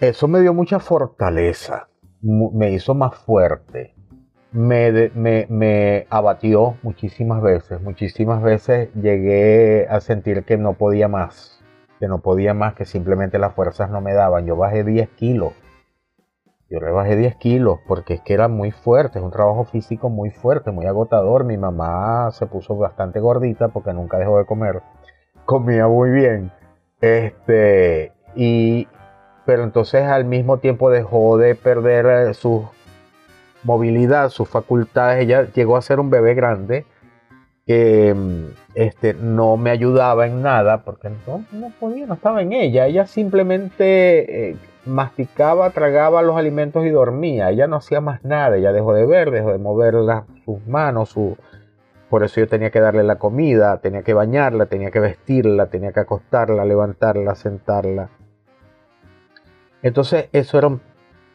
Eso 0.00 0.28
me 0.28 0.40
dio 0.40 0.52
mucha 0.52 0.80
fortaleza, 0.80 1.88
me 2.20 2.72
hizo 2.72 2.94
más 2.94 3.14
fuerte, 3.14 3.94
me, 4.54 6.06
abatió 6.10 6.76
muchísimas 6.82 7.42
veces, 7.42 7.80
muchísimas 7.80 8.42
veces 8.42 8.92
llegué 8.94 9.86
a 9.88 10.00
sentir 10.00 10.44
que 10.44 10.56
no 10.56 10.74
podía 10.74 11.08
más, 11.08 11.60
que 11.98 12.08
no 12.08 12.18
podía 12.18 12.54
más, 12.54 12.74
que 12.74 12.84
simplemente 12.84 13.38
las 13.38 13.54
fuerzas 13.54 13.90
no 13.90 14.00
me 14.00 14.14
daban. 14.14 14.46
Yo 14.46 14.56
bajé 14.56 14.84
10 14.84 15.08
kilos, 15.10 15.52
yo 16.70 16.80
rebajé 16.80 17.16
10 17.16 17.36
kilos 17.36 17.78
porque 17.86 18.14
es 18.14 18.20
que 18.20 18.34
era 18.34 18.48
muy 18.48 18.70
fuerte, 18.70 19.18
es 19.18 19.24
un 19.24 19.30
trabajo 19.30 19.64
físico 19.64 20.08
muy 20.08 20.30
fuerte, 20.30 20.70
muy 20.70 20.86
agotador. 20.86 21.44
Mi 21.44 21.56
mamá 21.56 22.30
se 22.32 22.46
puso 22.46 22.76
bastante 22.76 23.20
gordita 23.20 23.68
porque 23.68 23.92
nunca 23.92 24.18
dejó 24.18 24.38
de 24.38 24.46
comer, 24.46 24.82
comía 25.44 25.88
muy 25.88 26.10
bien. 26.10 26.52
Este, 27.00 28.12
y, 28.36 28.88
pero 29.46 29.64
entonces 29.64 30.02
al 30.04 30.24
mismo 30.24 30.58
tiempo 30.58 30.90
dejó 30.90 31.36
de 31.38 31.54
perder 31.54 32.06
eh, 32.30 32.34
su 32.34 32.66
movilidad, 33.62 34.30
sus 34.30 34.48
facultades. 34.48 35.22
Ella 35.22 35.46
llegó 35.54 35.76
a 35.76 35.82
ser 35.82 36.00
un 36.00 36.10
bebé 36.10 36.34
grande 36.34 36.84
que 37.66 38.14
mm, 38.14 38.44
este, 38.74 39.14
no 39.14 39.56
me 39.56 39.70
ayudaba 39.70 40.26
en 40.26 40.42
nada 40.42 40.84
porque 40.84 41.10
no, 41.26 41.44
no 41.52 41.70
podía, 41.80 42.06
no 42.06 42.14
estaba 42.14 42.42
en 42.42 42.52
ella. 42.52 42.86
Ella 42.86 43.06
simplemente 43.06 44.50
eh, 44.50 44.56
masticaba, 44.84 45.70
tragaba 45.70 46.22
los 46.22 46.36
alimentos 46.36 46.84
y 46.84 46.90
dormía. 46.90 47.50
Ella 47.50 47.66
no 47.66 47.76
hacía 47.76 48.00
más 48.00 48.22
nada. 48.24 48.56
Ella 48.56 48.72
dejó 48.72 48.92
de 48.94 49.06
ver, 49.06 49.30
dejó 49.30 49.52
de 49.52 49.58
mover 49.58 49.94
las- 49.94 50.24
sus 50.44 50.66
manos, 50.66 51.08
su, 51.10 51.38
por 52.10 52.22
eso 52.22 52.40
yo 52.40 52.46
tenía 52.48 52.70
que 52.70 52.80
darle 52.80 53.02
la 53.02 53.16
comida, 53.16 53.78
tenía 53.78 54.02
que 54.02 54.12
bañarla, 54.12 54.66
tenía 54.66 54.90
que 54.90 55.00
vestirla, 55.00 55.66
tenía 55.66 55.92
que 55.92 56.00
acostarla, 56.00 56.64
levantarla, 56.66 57.34
sentarla. 57.34 58.10
Entonces 59.84 60.28
eso 60.32 60.56
era 60.56 60.66
un 60.68 60.80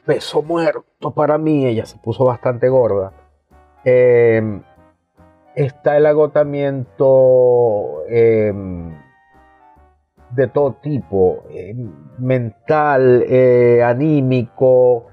peso 0.05 0.41
muerto 0.41 1.11
para 1.11 1.37
mí, 1.37 1.67
ella 1.67 1.85
se 1.85 1.99
puso 1.99 2.25
bastante 2.25 2.67
gorda. 2.67 3.13
Eh, 3.85 4.59
está 5.53 5.97
el 5.97 6.07
agotamiento 6.07 8.01
eh, 8.09 8.51
de 10.31 10.47
todo 10.47 10.73
tipo, 10.81 11.43
eh, 11.51 11.75
mental, 12.17 13.23
eh, 13.29 13.83
anímico, 13.83 15.09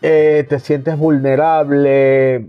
eh, 0.00 0.46
te 0.48 0.60
sientes 0.60 0.96
vulnerable, 0.96 2.46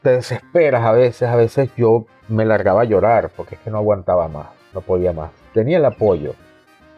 te 0.00 0.10
desesperas 0.10 0.84
a 0.84 0.92
veces, 0.92 1.28
a 1.28 1.34
veces 1.34 1.70
yo 1.76 2.06
me 2.28 2.44
largaba 2.44 2.82
a 2.82 2.84
llorar 2.84 3.30
porque 3.36 3.56
es 3.56 3.60
que 3.62 3.70
no 3.70 3.78
aguantaba 3.78 4.28
más, 4.28 4.46
no 4.72 4.80
podía 4.80 5.12
más. 5.12 5.32
Tenía 5.52 5.78
el 5.78 5.84
apoyo 5.84 6.34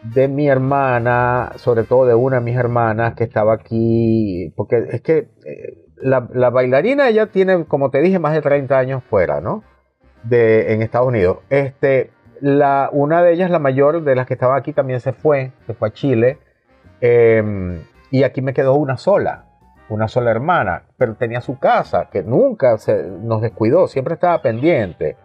de 0.03 0.27
mi 0.27 0.47
hermana, 0.47 1.53
sobre 1.57 1.83
todo 1.83 2.05
de 2.05 2.15
una 2.15 2.37
de 2.37 2.43
mis 2.43 2.57
hermanas 2.57 3.13
que 3.13 3.23
estaba 3.23 3.53
aquí, 3.53 4.53
porque 4.55 4.83
es 4.89 5.01
que 5.01 5.29
eh, 5.45 5.85
la, 5.97 6.27
la 6.33 6.49
bailarina 6.49 7.07
ella 7.07 7.27
tiene, 7.27 7.65
como 7.65 7.91
te 7.91 8.01
dije, 8.01 8.19
más 8.19 8.33
de 8.33 8.41
30 8.41 8.77
años 8.77 9.03
fuera, 9.03 9.41
¿no? 9.41 9.63
De, 10.23 10.73
en 10.73 10.81
Estados 10.81 11.07
Unidos. 11.07 11.39
Este, 11.49 12.11
la, 12.39 12.89
una 12.91 13.21
de 13.21 13.33
ellas, 13.33 13.51
la 13.51 13.59
mayor 13.59 14.03
de 14.03 14.15
las 14.15 14.25
que 14.25 14.33
estaba 14.33 14.55
aquí, 14.55 14.73
también 14.73 14.99
se 14.99 15.13
fue, 15.13 15.51
se 15.67 15.73
fue 15.73 15.89
a 15.89 15.93
Chile, 15.93 16.39
eh, 16.99 17.81
y 18.09 18.23
aquí 18.23 18.41
me 18.41 18.53
quedó 18.53 18.73
una 18.75 18.97
sola, 18.97 19.45
una 19.89 20.07
sola 20.07 20.31
hermana, 20.31 20.83
pero 20.97 21.15
tenía 21.15 21.41
su 21.41 21.59
casa, 21.59 22.09
que 22.11 22.23
nunca 22.23 22.77
se, 22.77 23.03
nos 23.03 23.41
descuidó, 23.41 23.87
siempre 23.87 24.15
estaba 24.15 24.41
pendiente. 24.41 25.15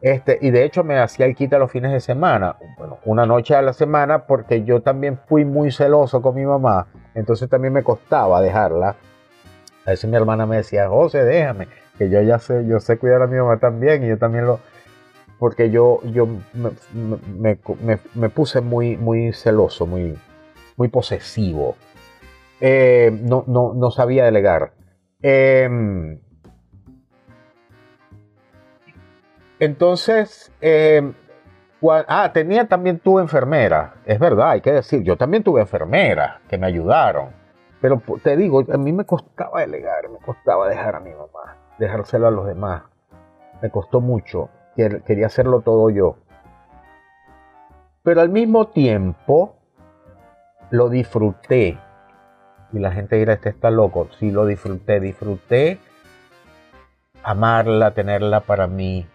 Este, 0.00 0.38
y 0.40 0.50
de 0.50 0.64
hecho 0.64 0.84
me 0.84 0.98
hacía 0.98 1.26
el 1.26 1.34
quita 1.34 1.58
los 1.58 1.72
fines 1.72 1.90
de 1.92 2.00
semana, 2.00 2.56
bueno, 2.78 2.98
una 3.04 3.26
noche 3.26 3.56
a 3.56 3.62
la 3.62 3.72
semana, 3.72 4.26
porque 4.26 4.62
yo 4.62 4.80
también 4.80 5.18
fui 5.26 5.44
muy 5.44 5.72
celoso 5.72 6.22
con 6.22 6.36
mi 6.36 6.46
mamá, 6.46 6.86
entonces 7.14 7.48
también 7.48 7.72
me 7.74 7.82
costaba 7.82 8.40
dejarla. 8.40 8.94
A 9.84 9.90
veces 9.90 10.08
mi 10.08 10.16
hermana 10.16 10.46
me 10.46 10.58
decía, 10.58 10.88
José, 10.88 11.24
déjame, 11.24 11.66
que 11.98 12.08
yo 12.10 12.20
ya 12.22 12.38
sé, 12.38 12.64
yo 12.66 12.78
sé 12.78 12.96
cuidar 12.98 13.22
a 13.22 13.26
mi 13.26 13.38
mamá 13.38 13.58
también, 13.58 14.04
y 14.04 14.08
yo 14.08 14.18
también 14.18 14.46
lo, 14.46 14.60
porque 15.40 15.70
yo, 15.70 16.00
yo 16.12 16.26
me, 16.54 16.70
me- 17.82 17.98
me- 18.14 18.28
puse 18.28 18.60
muy, 18.60 18.96
muy 18.96 19.32
celoso, 19.32 19.84
muy, 19.86 20.16
muy 20.76 20.88
posesivo. 20.88 21.74
Eh, 22.60 23.16
no, 23.22 23.44
no, 23.46 23.72
no 23.74 23.90
sabía 23.90 24.24
delegar. 24.24 24.72
Em, 25.22 26.18
entonces, 29.60 30.52
em, 30.60 31.14
ah, 32.08 32.30
tenía 32.32 32.66
también 32.68 32.98
tuve 32.98 33.22
enfermera, 33.22 33.94
es 34.04 34.18
verdad, 34.18 34.50
hay 34.50 34.60
que 34.60 34.72
decir, 34.72 35.02
yo 35.02 35.16
también 35.16 35.42
tuve 35.42 35.60
enfermera 35.60 36.40
que 36.48 36.58
me 36.58 36.66
ayudaron, 36.66 37.30
pero 37.80 38.02
te 38.22 38.36
digo, 38.36 38.62
a 38.72 38.76
mí 38.76 38.92
me 38.92 39.04
costaba 39.04 39.60
delegar, 39.60 40.08
me 40.08 40.18
costaba 40.18 40.68
dejar 40.68 40.96
a 40.96 41.00
mi 41.00 41.10
mamá, 41.10 41.56
dejárselo 41.78 42.26
a 42.26 42.30
los 42.30 42.46
demás, 42.46 42.82
me 43.62 43.70
costó 43.70 44.00
mucho, 44.00 44.48
quer- 44.76 45.02
quería 45.02 45.26
hacerlo 45.26 45.60
todo 45.60 45.90
yo. 45.90 46.16
Pero 48.02 48.20
al 48.20 48.30
mismo 48.30 48.68
tiempo 48.68 49.56
lo 50.70 50.88
disfruté. 50.88 51.78
Y 52.72 52.78
la 52.78 52.92
gente 52.92 53.16
dirá, 53.16 53.34
este 53.34 53.48
está 53.48 53.70
loco. 53.70 54.08
Sí, 54.18 54.30
lo 54.30 54.46
disfruté, 54.46 55.00
disfruté 55.00 55.78
amarla, 57.22 57.90
tenerla 57.92 58.40
para 58.40 58.66
mí. 58.66 59.06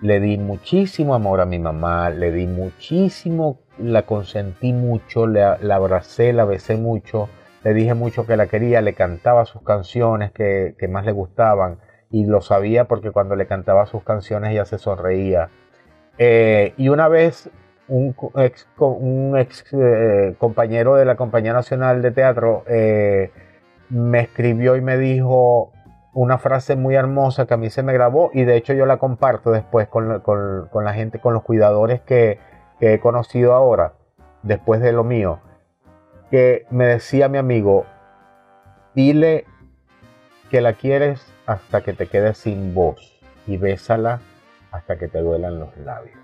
Le 0.00 0.20
di 0.20 0.38
muchísimo 0.38 1.14
amor 1.14 1.40
a 1.40 1.44
mi 1.44 1.58
mamá, 1.58 2.10
le 2.10 2.30
di 2.30 2.46
muchísimo, 2.46 3.58
la 3.78 4.02
consentí 4.02 4.72
mucho, 4.72 5.26
la, 5.26 5.58
abracé, 5.72 6.32
la 6.32 6.44
besé 6.44 6.76
mucho, 6.76 7.28
le 7.64 7.74
dije 7.74 7.94
mucho 7.94 8.24
que 8.24 8.36
la 8.36 8.46
quería, 8.46 8.80
le 8.80 8.94
cantaba 8.94 9.44
sus 9.44 9.62
canciones 9.62 10.30
que, 10.32 10.76
que 10.78 10.86
más 10.86 11.04
le 11.04 11.12
gustaban 11.12 11.78
y 12.10 12.26
lo 12.26 12.40
sabía 12.40 12.84
porque 12.84 13.10
cuando 13.10 13.36
le 13.36 13.46
cantaba 13.46 13.86
sus 13.86 14.02
canciones 14.04 14.52
ella 14.52 14.64
se 14.64 14.78
sonreía. 14.78 15.50
Eh, 16.18 16.74
y 16.76 16.88
una 16.88 17.08
vez 17.08 17.50
un 17.88 18.14
ex, 18.36 19.64
eh, 19.72 20.34
compañero 20.38 20.96
de 20.96 21.04
la 21.04 21.16
Compañía 21.16 21.52
Nacional 21.52 22.02
de 22.02 22.10
Teatro 22.10 22.64
eh, 22.68 23.30
me 23.88 24.20
escribió 24.20 24.76
y 24.76 24.80
me 24.80 24.98
dijo 24.98 25.72
una 26.20 26.38
frase 26.38 26.74
muy 26.74 26.96
hermosa 26.96 27.46
que 27.46 27.54
a 27.54 27.56
mí 27.56 27.70
se 27.70 27.84
me 27.84 27.92
grabó 27.92 28.32
y 28.34 28.42
de 28.42 28.56
hecho 28.56 28.72
yo 28.72 28.86
la 28.86 28.96
comparto 28.96 29.52
después 29.52 29.86
con, 29.86 30.20
con 30.20 30.84
la 30.84 30.92
gente, 30.92 31.20
con 31.20 31.32
los 31.32 31.44
cuidadores 31.44 32.00
que, 32.00 32.40
que 32.80 32.94
he 32.94 32.98
conocido 32.98 33.54
ahora. 33.54 33.92
después 34.42 34.80
de 34.80 34.90
lo 34.90 35.04
mío, 35.04 35.38
que 36.28 36.66
me 36.70 36.86
decía 36.86 37.28
mi 37.28 37.38
amigo, 37.38 37.86
dile 38.96 39.44
que 40.50 40.60
la 40.60 40.72
quieres 40.72 41.24
hasta 41.46 41.82
que 41.82 41.92
te 41.92 42.08
quedes 42.08 42.38
sin 42.38 42.74
voz 42.74 43.20
y 43.46 43.56
bésala 43.56 44.18
hasta 44.72 44.98
que 44.98 45.06
te 45.06 45.20
duelan 45.20 45.60
los 45.60 45.76
labios. 45.76 46.18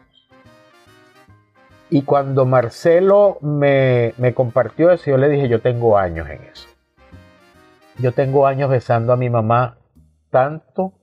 Y 1.89 2.03
cuando 2.03 2.47
Marcelo 2.47 3.39
me, 3.43 4.13
me 4.19 4.35
compartió 4.35 4.91
eso, 4.91 5.09
yo 5.13 5.19
le 5.19 5.29
dije, 5.29 5.49
yo 5.49 5.61
tengo 5.61 5.97
años 5.99 6.29
en 6.29 6.43
eso. 6.43 6.69
Yo 7.99 8.11
tengo 8.11 8.49
años 8.49 8.71
besando 8.71 9.13
a 9.13 9.17
mi 9.17 9.31
mamá 9.31 9.77
tanto 10.35 10.95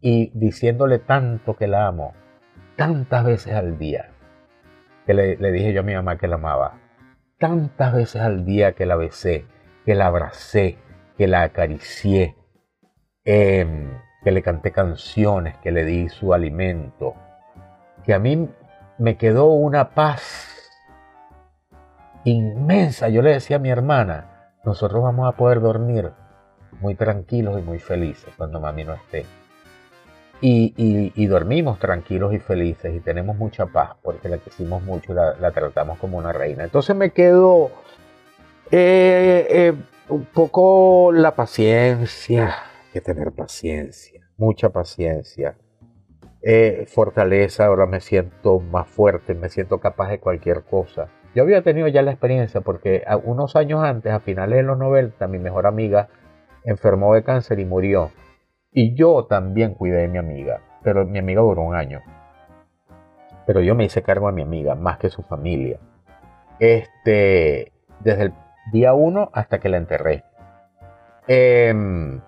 y 0.00 0.36
diciéndole 0.36 0.98
tanto 0.98 1.54
que 1.54 1.68
la 1.68 1.86
amo, 1.86 2.12
tantas 2.74 3.24
veces 3.24 3.54
al 3.54 3.78
día, 3.78 4.10
que 5.06 5.14
le, 5.14 5.52
dije 5.52 5.72
yo 5.72 5.82
a 5.82 5.84
mi 5.84 5.94
mamá 5.94 6.18
que 6.18 6.26
la 6.26 6.34
amaba, 6.34 6.80
tantas 7.38 7.94
veces 7.94 8.20
al 8.20 8.44
día 8.44 8.72
que 8.72 8.84
la 8.84 8.96
besé, 8.96 9.46
que 9.86 9.94
la 9.94 10.06
abracé, 10.06 10.76
que 11.16 11.28
la 11.28 11.42
acaricié, 11.42 12.34
em, 13.24 13.92
que 14.24 14.32
le 14.32 14.42
canté 14.42 14.72
canciones, 14.72 15.56
que 15.58 15.70
le 15.70 15.84
di 15.84 16.08
su 16.08 16.34
alimento, 16.34 17.14
que 18.02 18.12
a 18.12 18.18
mí 18.18 18.50
me 18.98 19.16
quedó 19.16 19.52
una 19.52 19.90
paz 19.90 20.68
inmensa. 22.24 23.08
Yo 23.08 23.22
le 23.22 23.34
decía 23.34 23.58
a 23.58 23.60
mi 23.60 23.70
hermana, 23.70 24.50
nosotros 24.64 25.00
vamos 25.00 25.32
a 25.32 25.36
poder 25.36 25.60
dormir 25.60 26.12
muy 26.80 26.94
tranquilos 26.94 27.58
y 27.58 27.62
muy 27.62 27.78
felices 27.78 28.32
cuando 28.36 28.60
mami 28.60 28.84
no 28.84 28.94
esté. 28.94 29.26
Y, 30.40 31.26
dormimos 31.26 31.78
tranquilos 31.78 32.34
y 32.34 32.38
felices 32.38 32.94
y 32.94 33.00
tenemos 33.00 33.36
mucha 33.36 33.64
paz 33.64 33.96
porque 34.02 34.28
la 34.28 34.36
quisimos 34.36 34.82
mucho 34.82 35.12
y 35.12 35.14
la, 35.14 35.50
tratamos 35.52 35.98
como 35.98 36.18
una 36.18 36.32
reina. 36.32 36.64
Entonces 36.64 36.94
me 36.94 37.10
quedo 37.10 37.70
eh, 38.70 39.46
eh, 39.48 39.72
un 40.10 40.24
poco 40.26 41.12
la 41.12 41.34
paciencia, 41.34 42.46
hay 42.46 42.92
que 42.92 43.00
tener 43.00 43.32
paciencia, 43.32 44.20
mucha 44.36 44.68
paciencia. 44.68 45.56
Eh, 46.42 46.84
fortaleza, 46.88 47.64
ahora 47.64 47.86
me 47.86 48.00
siento 48.00 48.60
más 48.60 48.86
fuerte, 48.86 49.34
me 49.34 49.48
siento 49.48 49.80
capaz 49.80 50.10
de 50.10 50.20
cualquier 50.20 50.64
cosa. 50.64 51.08
Yo 51.34 51.42
había 51.42 51.62
tenido 51.62 51.88
ya 51.88 52.02
la 52.02 52.10
experiencia 52.10 52.60
porque 52.60 53.02
unos 53.24 53.56
años 53.56 53.82
antes, 53.82 54.12
a 54.12 54.20
finales 54.20 54.58
de 54.58 54.62
los 54.62 54.76
90, 54.76 55.26
mi 55.26 55.38
mejor 55.38 55.66
amiga 55.66 56.10
enfermó 56.64 57.14
de 57.14 57.22
cáncer 57.22 57.60
y 57.60 57.64
murió. 57.64 58.10
Y 58.72 58.94
yo 58.94 59.26
también 59.26 59.74
cuidé 59.74 60.02
de 60.02 60.08
mi 60.08 60.18
amiga, 60.18 60.60
pero 60.82 61.04
mi 61.04 61.18
amiga 61.18 61.42
duró 61.42 61.62
un 61.62 61.74
año. 61.74 62.00
Pero 63.46 63.60
yo 63.60 63.74
me 63.74 63.84
hice 63.84 64.02
cargo 64.02 64.26
de 64.26 64.32
mi 64.32 64.42
amiga, 64.42 64.74
más 64.74 64.98
que 64.98 65.10
su 65.10 65.22
familia. 65.22 65.78
Este, 66.58 67.72
desde 68.00 68.22
el 68.22 68.32
día 68.72 68.94
uno 68.94 69.30
hasta 69.32 69.60
que 69.60 69.68
la 69.68 69.76
enterré. 69.76 70.24
Em, 71.26 72.20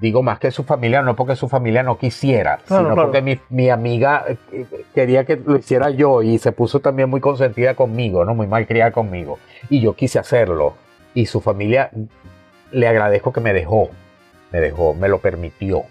digo 0.00 0.22
más 0.22 0.38
que 0.38 0.50
su 0.50 0.64
familia, 0.64 1.02
no 1.02 1.16
porque 1.16 1.34
su 1.34 1.48
familia 1.48 1.82
no 1.82 1.98
quisiera, 1.98 2.60
sino 2.64 2.94
porque 2.94 3.20
mi, 3.20 3.38
mi, 3.50 3.68
amiga 3.70 4.24
eh, 4.52 4.66
quería 4.94 5.24
que 5.24 5.36
lo 5.36 5.56
hiciera 5.56 5.90
yo 5.90 6.22
y 6.22 6.38
se 6.38 6.52
puso 6.52 6.80
también 6.80 7.10
muy 7.10 7.20
consentida 7.20 7.74
conmigo, 7.74 8.24
¿no? 8.24 8.34
Muy 8.34 8.46
mal 8.46 8.66
criada 8.66 8.92
conmigo. 8.92 9.38
Y 9.68 9.80
yo 9.80 9.94
quise 9.94 10.18
hacerlo. 10.18 10.74
Y 11.14 11.26
su 11.26 11.40
familia 11.40 11.90
le 12.70 12.88
agradezco 12.88 13.32
que 13.32 13.40
me 13.40 13.52
dejó, 13.52 13.90
me 14.52 14.60
dejó, 14.60 14.94
me 14.94 15.08
lo 15.08 15.18
permitió. 15.18 15.82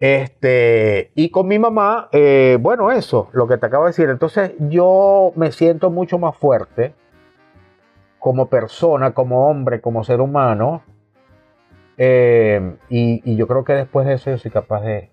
Este, 0.00 1.10
y 1.16 1.30
con 1.30 1.48
mi 1.48 1.58
mamá, 1.58 2.08
eh, 2.12 2.56
bueno, 2.60 2.92
eso, 2.92 3.30
lo 3.32 3.48
que 3.48 3.56
te 3.56 3.66
acabo 3.66 3.84
de 3.84 3.90
decir. 3.90 4.08
Entonces 4.08 4.52
yo 4.58 5.32
me 5.34 5.50
siento 5.50 5.90
mucho 5.90 6.18
más 6.18 6.36
fuerte 6.36 6.94
como 8.18 8.46
persona, 8.46 9.12
como 9.12 9.48
hombre, 9.48 9.80
como 9.80 10.04
ser 10.04 10.20
humano. 10.20 10.82
Eh, 11.96 12.76
y, 12.88 13.34
yo 13.34 13.48
creo 13.48 13.64
que 13.64 13.72
después 13.72 14.06
de 14.06 14.14
eso 14.14 14.30
yo 14.30 14.38
soy 14.38 14.52
capaz 14.52 14.82
de, 14.82 15.10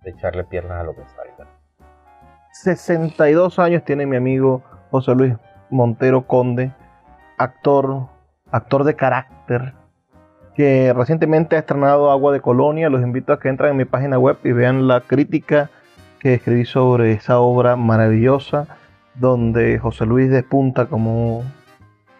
de 0.00 0.10
echarle 0.10 0.44
piernas 0.44 0.80
a 0.80 0.84
lo 0.84 0.94
que 0.94 1.02
salga. 1.06 1.50
62 2.52 3.58
años 3.58 3.84
tiene 3.84 4.06
mi 4.06 4.16
amigo 4.16 4.62
José 4.90 5.14
Luis 5.14 5.34
Montero 5.70 6.26
Conde, 6.26 6.72
actor, 7.36 8.08
actor 8.50 8.84
de 8.84 8.94
carácter, 8.94 9.74
que 10.54 10.92
recientemente 10.92 11.56
ha 11.56 11.60
estrenado 11.60 12.10
Agua 12.10 12.32
de 12.32 12.40
Colonia. 12.40 12.88
Los 12.88 13.02
invito 13.02 13.32
a 13.32 13.40
que 13.40 13.48
entren 13.48 13.72
en 13.72 13.76
mi 13.76 13.84
página 13.84 14.18
web 14.18 14.38
y 14.44 14.52
vean 14.52 14.86
la 14.86 15.00
crítica 15.00 15.70
que 16.20 16.34
escribí 16.34 16.64
sobre 16.64 17.12
esa 17.12 17.38
obra 17.38 17.76
maravillosa, 17.76 18.66
donde 19.14 19.78
José 19.78 20.06
Luis 20.06 20.30
despunta 20.30 20.86
como 20.86 21.44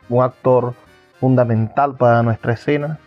un 0.08 0.22
actor 0.22 0.74
fundamental 1.20 1.96
para 1.96 2.22
nuestra 2.22 2.52
escena. 2.52 2.98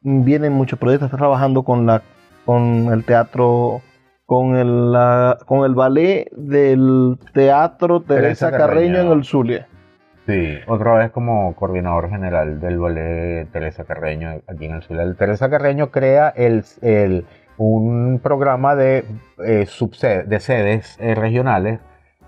Vienen 0.00 0.52
muchos 0.52 0.78
proyectos, 0.78 1.06
está 1.06 1.18
trabajando 1.18 1.64
con, 1.64 1.84
la, 1.84 2.02
con 2.46 2.90
el 2.92 3.04
teatro, 3.04 3.82
con 4.24 4.56
el, 4.56 4.96
con 5.44 5.64
el 5.66 5.74
ballet 5.74 6.30
del 6.32 7.18
Teatro 7.34 8.00
Teresa, 8.00 8.50
Carreño, 8.50 9.00
en 9.00 9.08
el 9.08 9.24
Zulia. 9.24 9.66
Sí, 10.28 10.58
otra 10.66 10.92
vez 10.92 11.10
como 11.10 11.56
coordinador 11.56 12.10
general 12.10 12.60
del 12.60 12.78
ballet 12.78 13.50
Teresa 13.50 13.84
Carreño 13.84 14.42
aquí 14.46 14.66
en 14.66 14.74
el 14.74 14.82
Zulia. 14.82 15.14
Teresa 15.14 15.48
Carreño 15.48 15.90
crea 15.90 16.28
el, 16.28 16.66
el 16.82 17.24
un 17.56 18.20
programa 18.22 18.74
de, 18.76 19.06
eh, 19.42 19.66
de 20.26 20.40
sedes 20.40 20.98
eh, 21.00 21.14
regionales 21.14 21.80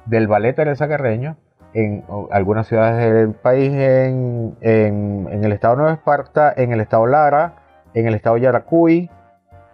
del 0.06 0.28
ballet 0.28 0.56
Teresa 0.56 0.88
Carreño 0.88 1.36
en 1.74 2.02
algunas 2.30 2.68
ciudades 2.68 3.12
del 3.12 3.34
país, 3.34 3.70
en, 3.70 4.56
el 4.62 5.52
estado 5.52 5.74
de 5.74 5.82
Nueva 5.82 5.94
Esparta, 5.94 6.54
en 6.56 6.72
el 6.72 6.80
estado 6.80 7.06
Lara, 7.06 7.56
en 7.92 8.06
el 8.06 8.14
estado 8.14 8.38
Yaracuy, 8.38 9.10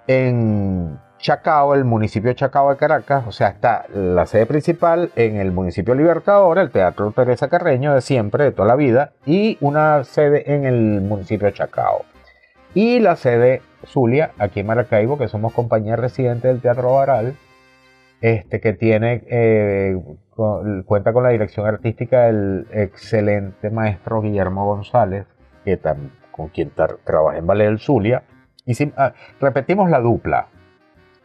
en 0.08 0.98
Chacao, 1.26 1.74
el 1.74 1.84
municipio 1.84 2.28
de 2.28 2.36
Chacao 2.36 2.70
de 2.70 2.76
Caracas, 2.76 3.26
o 3.26 3.32
sea, 3.32 3.48
está 3.48 3.86
la 3.92 4.26
sede 4.26 4.46
principal 4.46 5.10
en 5.16 5.38
el 5.38 5.50
municipio 5.50 5.92
Libertador, 5.92 6.56
el 6.56 6.70
Teatro 6.70 7.10
Teresa 7.10 7.48
Carreño 7.48 7.92
de 7.92 8.00
siempre, 8.00 8.44
de 8.44 8.52
toda 8.52 8.68
la 8.68 8.76
vida, 8.76 9.10
y 9.24 9.58
una 9.60 10.04
sede 10.04 10.54
en 10.54 10.64
el 10.64 11.00
municipio 11.00 11.48
de 11.48 11.52
Chacao. 11.52 12.04
Y 12.74 13.00
la 13.00 13.16
sede 13.16 13.62
Zulia, 13.86 14.34
aquí 14.38 14.60
en 14.60 14.68
Maracaibo, 14.68 15.18
que 15.18 15.26
somos 15.26 15.52
compañía 15.52 15.96
residente 15.96 16.46
del 16.46 16.60
Teatro 16.60 16.94
Baral, 16.94 17.34
este, 18.20 18.60
que 18.60 18.72
tiene, 18.74 19.24
eh, 19.26 20.00
cuenta 20.86 21.12
con 21.12 21.24
la 21.24 21.30
dirección 21.30 21.66
artística 21.66 22.26
del 22.26 22.68
excelente 22.70 23.70
maestro 23.70 24.22
Guillermo 24.22 24.64
González, 24.64 25.26
que 25.64 25.76
con 26.30 26.50
quien 26.50 26.70
trabaja 26.70 27.36
en 27.36 27.48
Ballet 27.48 27.64
del 27.64 27.80
Zulia. 27.80 28.22
Y 28.64 28.76
ah, 28.96 29.12
repetimos 29.40 29.90
la 29.90 29.98
dupla. 29.98 30.50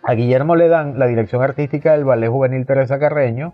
A 0.03 0.13
Guillermo 0.13 0.55
le 0.55 0.67
dan 0.67 0.97
la 0.97 1.07
dirección 1.07 1.43
artística 1.43 1.93
del 1.93 2.05
Ballet 2.05 2.29
Juvenil 2.29 2.65
Teresa 2.65 2.99
Carreño 2.99 3.53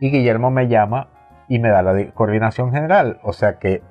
y 0.00 0.10
Guillermo 0.10 0.50
me 0.50 0.68
llama 0.68 1.08
y 1.48 1.58
me 1.58 1.70
da 1.70 1.82
la 1.82 2.10
coordinación 2.12 2.72
general. 2.72 3.20
O 3.22 3.32
sea 3.32 3.58
que 3.58 3.82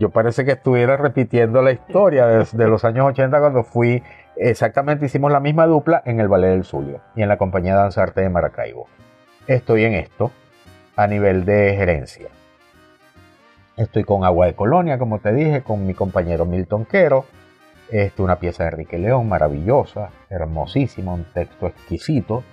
yo 0.00 0.10
parece 0.10 0.44
que 0.44 0.52
estuviera 0.52 0.96
repitiendo 0.96 1.62
la 1.62 1.72
historia 1.72 2.26
desde 2.26 2.68
los 2.68 2.84
años 2.84 3.06
80 3.06 3.40
cuando 3.40 3.62
fui 3.64 4.02
Exactamente 4.40 5.06
hicimos 5.06 5.32
la 5.32 5.40
misma 5.40 5.66
dupla 5.66 6.00
en 6.04 6.20
el 6.20 6.28
Ballet 6.28 6.50
del 6.50 6.64
Zulia 6.64 7.00
y 7.16 7.22
en 7.22 7.28
la 7.28 7.38
compañía 7.38 7.74
Danzarte 7.74 8.20
de 8.20 8.28
Maracaibo. 8.28 8.86
Estoy 9.48 9.84
en 9.84 9.94
esto 9.94 10.30
a 10.94 11.08
nivel 11.08 11.44
de 11.44 11.74
gerencia. 11.76 12.28
Estoy 13.76 14.04
con 14.04 14.24
Agua 14.24 14.46
de 14.46 14.54
Colonia, 14.54 14.96
como 14.96 15.18
te 15.18 15.32
dije, 15.32 15.62
con 15.62 15.86
mi 15.86 15.94
compañero 15.94 16.44
Milton 16.44 16.84
Quero. 16.84 17.24
Esto, 17.90 18.22
una 18.22 18.38
pieza 18.38 18.64
de 18.64 18.70
Enrique 18.70 18.98
León 18.98 19.28
maravillosa, 19.28 20.10
hermosísima, 20.28 21.14
un 21.14 21.24
texto 21.32 21.66
exquisito, 21.66 22.44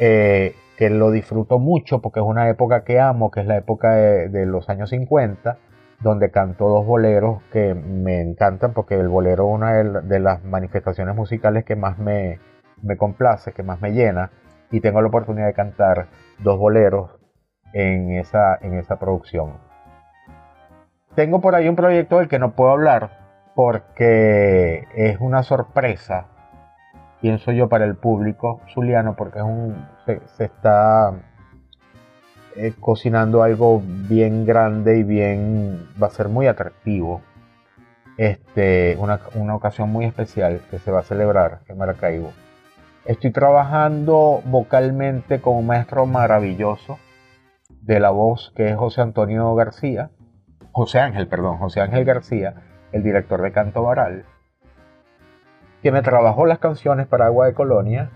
eh, 0.00 0.56
que 0.76 0.90
lo 0.90 1.10
disfruto 1.10 1.58
mucho 1.58 2.00
porque 2.00 2.20
es 2.20 2.26
una 2.26 2.48
época 2.48 2.82
que 2.84 3.00
amo, 3.00 3.30
que 3.30 3.40
es 3.40 3.46
la 3.46 3.56
época 3.56 3.94
de, 3.94 4.46
los 4.46 4.68
años 4.68 4.90
50 4.90 5.58
donde 6.00 6.30
canto 6.30 6.68
dos 6.68 6.84
boleros 6.84 7.42
que 7.50 7.74
me 7.74 8.20
encantan 8.20 8.74
porque 8.74 8.96
el 8.96 9.08
bolero 9.08 9.48
es 9.48 9.54
una 9.54 9.72
de 10.02 10.20
las 10.20 10.44
manifestaciones 10.44 11.16
musicales 11.16 11.64
que 11.64 11.74
más 11.74 11.98
me, 11.98 12.38
complace, 12.98 13.52
que 13.52 13.62
más 13.62 13.80
me 13.80 13.92
llena 13.92 14.30
y 14.70 14.80
tengo 14.80 15.00
la 15.00 15.08
oportunidad 15.08 15.46
de 15.46 15.54
cantar 15.54 16.08
dos 16.40 16.58
boleros 16.58 17.12
en 17.72 18.10
esa, 18.10 18.58
en 18.60 18.74
esa 18.74 18.98
producción. 18.98 19.54
Tengo 21.14 21.40
por 21.40 21.54
ahí 21.54 21.66
un 21.66 21.76
proyecto 21.76 22.18
del 22.18 22.28
que 22.28 22.38
no 22.38 22.54
puedo 22.54 22.72
hablar 22.72 23.25
porque 23.56 24.86
es 24.94 25.16
una 25.18 25.42
sorpresa, 25.42 26.26
pienso 27.22 27.52
yo, 27.52 27.70
para 27.70 27.86
el 27.86 27.96
público 27.96 28.60
zuliano 28.68 29.16
porque 29.16 29.38
es 29.38 29.44
un, 29.46 29.88
se 30.04 30.44
está 30.44 31.14
eh, 32.54 32.74
cocinando 32.78 33.42
algo 33.42 33.82
bien 33.82 34.44
grande 34.44 34.98
y 34.98 35.04
bien, 35.04 35.88
va 36.00 36.08
a 36.08 36.10
ser 36.10 36.28
muy 36.28 36.46
atractivo. 36.46 37.22
Este, 38.18 38.94
una, 38.98 39.20
una 39.34 39.54
ocasión 39.54 39.90
muy 39.90 40.04
especial 40.04 40.60
que 40.70 40.78
se 40.78 40.90
va 40.90 41.00
a 41.00 41.04
celebrar 41.04 41.60
en 41.66 41.78
Maracaibo. 41.78 42.32
Estoy 43.06 43.30
trabajando 43.30 44.42
vocalmente 44.44 45.40
con 45.40 45.56
un 45.56 45.66
maestro 45.66 46.04
maravilloso 46.04 46.98
de 47.70 48.00
la 48.00 48.10
voz 48.10 48.52
que 48.54 48.68
es 48.68 48.76
José 48.76 49.00
Antonio 49.00 49.54
García, 49.54 50.10
José 50.72 51.00
Ángel, 51.00 51.26
perdón, 51.26 51.56
José 51.56 51.80
Ángel 51.80 52.04
García, 52.04 52.65
el 52.92 53.02
director 53.02 53.42
de 53.42 53.52
Canto 53.52 53.82
Baral, 53.82 54.24
que 55.82 55.92
me 55.92 56.02
trabajó 56.02 56.46
las 56.46 56.58
canciones 56.58 57.06
para 57.06 57.26
Agua 57.26 57.46
de 57.46 57.54
Colonia, 57.54 58.10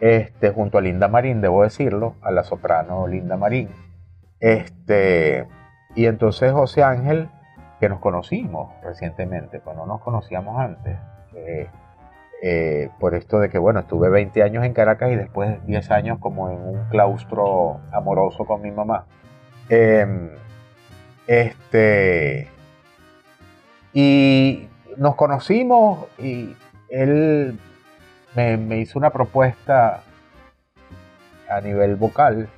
este, 0.00 0.50
junto 0.50 0.78
a 0.78 0.80
Linda 0.80 1.08
Marín, 1.08 1.40
debo 1.40 1.62
decirlo, 1.62 2.14
a 2.22 2.30
la 2.30 2.44
soprano 2.44 3.06
Linda 3.06 3.36
Marín. 3.36 3.68
Este, 4.40 5.46
y 5.94 6.06
entonces 6.06 6.52
José 6.52 6.82
Ángel, 6.82 7.28
que 7.80 7.88
nos 7.88 8.00
conocimos 8.00 8.72
recientemente, 8.82 9.60
pues 9.60 9.76
no 9.76 9.86
nos 9.86 10.00
conocíamos 10.00 10.58
antes, 10.58 10.96
eh, 12.40 12.90
por 13.00 13.14
esto 13.14 13.40
de 13.40 13.50
que, 13.50 13.58
bueno, 13.58 13.80
estuve 13.80 14.08
20 14.08 14.42
años 14.42 14.64
en 14.64 14.72
Caracas 14.72 15.10
y 15.10 15.16
después 15.16 15.64
10 15.66 15.90
años 15.90 16.18
como 16.20 16.50
en 16.50 16.58
un 16.58 16.84
claustro 16.88 17.80
amoroso 17.92 18.44
con 18.44 18.62
mi 18.62 18.70
mamá. 18.70 19.06
Em, 19.68 20.30
este, 21.26 22.48
y 24.00 24.68
nos 24.96 25.16
conocimos 25.16 26.06
y 26.20 26.54
él 26.88 27.58
me, 28.36 28.78
hizo 28.78 28.96
una 28.96 29.10
propuesta 29.10 30.04
a 31.50 31.60
nivel 31.60 31.96
vocal. 31.96 32.48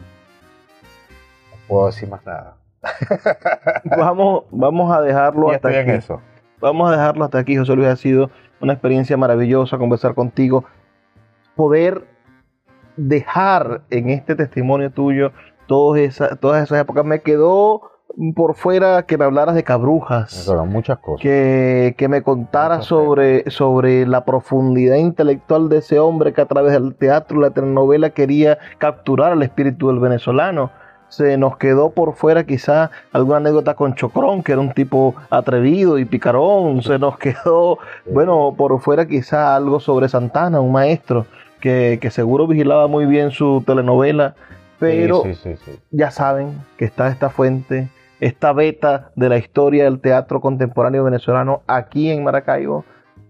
No 1.51 1.57
puedo 1.67 1.87
decir 1.87 2.11
más 2.11 2.27
nada. 2.27 2.57
vamos, 3.85 4.45
vamos 4.51 4.95
a 4.95 5.01
dejarlo 5.01 5.51
hasta 5.51 5.69
aquí. 5.69 5.91
eso. 5.93 6.21
Vamos 6.61 6.91
a 6.91 6.93
dejarlo 6.93 7.25
hasta 7.25 7.39
aquí, 7.39 7.57
José 7.57 7.75
Luis. 7.75 7.89
Ha 7.89 7.97
sido 7.97 8.31
una 8.61 8.75
experiencia 8.75 9.17
maravillosa 9.17 9.79
conversar 9.79 10.15
contigo. 10.15 10.67
Poder 11.57 12.05
dejar 12.99 13.81
en 13.89 14.11
este 14.11 14.35
testimonio 14.35 14.91
tuyo 14.91 15.33
todas 15.67 16.03
esas, 16.03 16.39
todas 16.39 16.65
esas 16.65 16.83
épocas. 16.83 17.07
Me 17.07 17.23
quedó 17.23 17.90
por 18.35 18.55
fuera 18.55 19.05
que 19.05 19.17
me 19.17 19.25
hablaras 19.25 19.55
de 19.55 19.65
cabrujas. 19.65 20.51
muchas 20.67 20.99
cosas. 20.99 21.23
Que, 21.23 22.07
me 22.09 22.23
contaras 22.23 22.87
sobre, 22.87 23.49
sobre 23.51 24.07
la 24.07 24.25
profundidad 24.25 24.97
intelectual 24.97 25.69
de 25.69 25.79
ese 25.79 25.99
hombre 25.99 26.33
que 26.33 26.41
a 26.41 26.47
través 26.47 26.73
del 26.73 26.95
teatro, 26.95 27.41
la 27.41 27.51
telenovela 27.51 28.11
quería 28.11 28.59
capturar 28.79 29.33
al 29.33 29.43
espíritu 29.43 29.89
del 29.89 30.01
venezolano. 30.01 30.71
Se 31.09 31.37
nos 31.37 31.57
quedó 31.57 31.91
por 31.91 32.15
fuera 32.15 32.45
quizá 32.45 32.91
alguna 33.13 33.39
anécdota 33.39 33.75
con 33.75 33.95
Chocrón, 33.95 34.45
que 34.45 34.53
era 34.53 34.61
un 34.61 34.73
tipo 34.73 35.15
atrevido 35.29 35.99
y 35.99 36.05
picarón. 36.05 36.83
Se 36.83 36.99
nos 36.99 37.19
quedó, 37.19 37.79
bueno, 38.11 38.55
por 38.57 38.79
fuera 38.81 39.07
quizá 39.07 39.57
algo 39.57 39.81
sobre 39.81 40.09
Santana, 40.09 40.61
un 40.61 40.73
maestro 40.73 41.27
que, 41.61 41.99
que 42.01 42.11
seguro 42.11 42.47
vigilaba 42.47 42.87
muy 42.87 43.07
bien 43.07 43.31
su 43.31 43.63
telenovela. 43.67 44.35
Pero 44.79 45.25
ya 45.91 46.11
saben 46.11 46.55
que 46.79 46.87
está 46.87 47.09
esta 47.09 47.29
fuente 47.29 47.91
esta 48.21 48.53
beta 48.53 49.11
de 49.17 49.29
la 49.29 49.39
historia 49.39 49.85
del 49.85 50.01
teatro 50.01 50.41
contemporáneo 50.41 51.05
venezolano 51.05 51.63
aquí 51.67 52.11
en 52.11 52.23
Maracaibo 52.23 52.85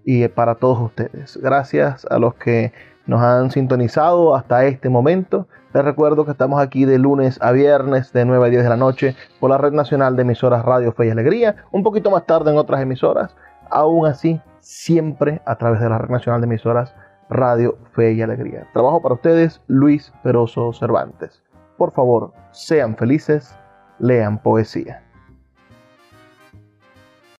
y 0.05 0.27
para 0.29 0.57
todos 0.57 0.81
ustedes. 0.81 1.39
Gracias 1.41 2.07
a 2.11 2.19
los 2.19 2.35
que 2.35 2.73
nos 3.07 3.23
han 3.23 3.51
sintonizado 3.51 4.35
hasta 4.35 4.65
este 4.67 4.89
momento. 4.89 5.47
Les 5.73 5.85
recuerdo 5.85 6.25
que 6.25 6.33
estamos 6.33 6.61
aquí 6.61 6.85
de 6.85 6.99
lunes 6.99 7.39
a 7.41 7.53
viernes 7.53 8.13
de 8.13 8.25
9 8.25 8.47
a 8.47 8.51
10 8.51 8.63
de 8.65 8.69
la 8.69 8.77
noche 8.77 9.17
por 9.39 9.51
la 9.51 9.59
Red 9.59 9.73
Nacional 9.73 10.17
de 10.17 10.23
Emisoras 10.23 10.65
Radio 10.65 10.93
Fe 10.93 11.07
y 11.07 11.11
Alegría, 11.11 11.57
un 11.71 11.85
poquito 11.85 12.11
más 12.11 12.27
tarde 12.27 12.51
en 12.51 12.59
otras 12.59 12.81
emisoras, 12.81 13.37
aún 13.71 14.07
así 14.07 14.41
siempre 14.59 15.41
a 15.47 15.57
través 15.57 15.81
de 15.81 15.89
la 15.89 15.99
Red 15.99 16.11
Nacional 16.11 16.41
de 16.41 16.47
Emisoras 16.47 16.95
Radio 17.29 17.79
Fe 17.95 18.13
y 18.13 18.23
Alegría. 18.23 18.67
Trabajo 18.73 19.01
para 19.01 19.15
ustedes, 19.15 19.61
Luis 19.69 20.13
Peroso 20.25 20.73
Cervantes. 20.73 21.43
Por 21.77 21.93
favor, 21.93 22.33
sean 22.51 22.97
felices 22.97 23.57
lean 24.01 24.39
poesía. 24.39 25.03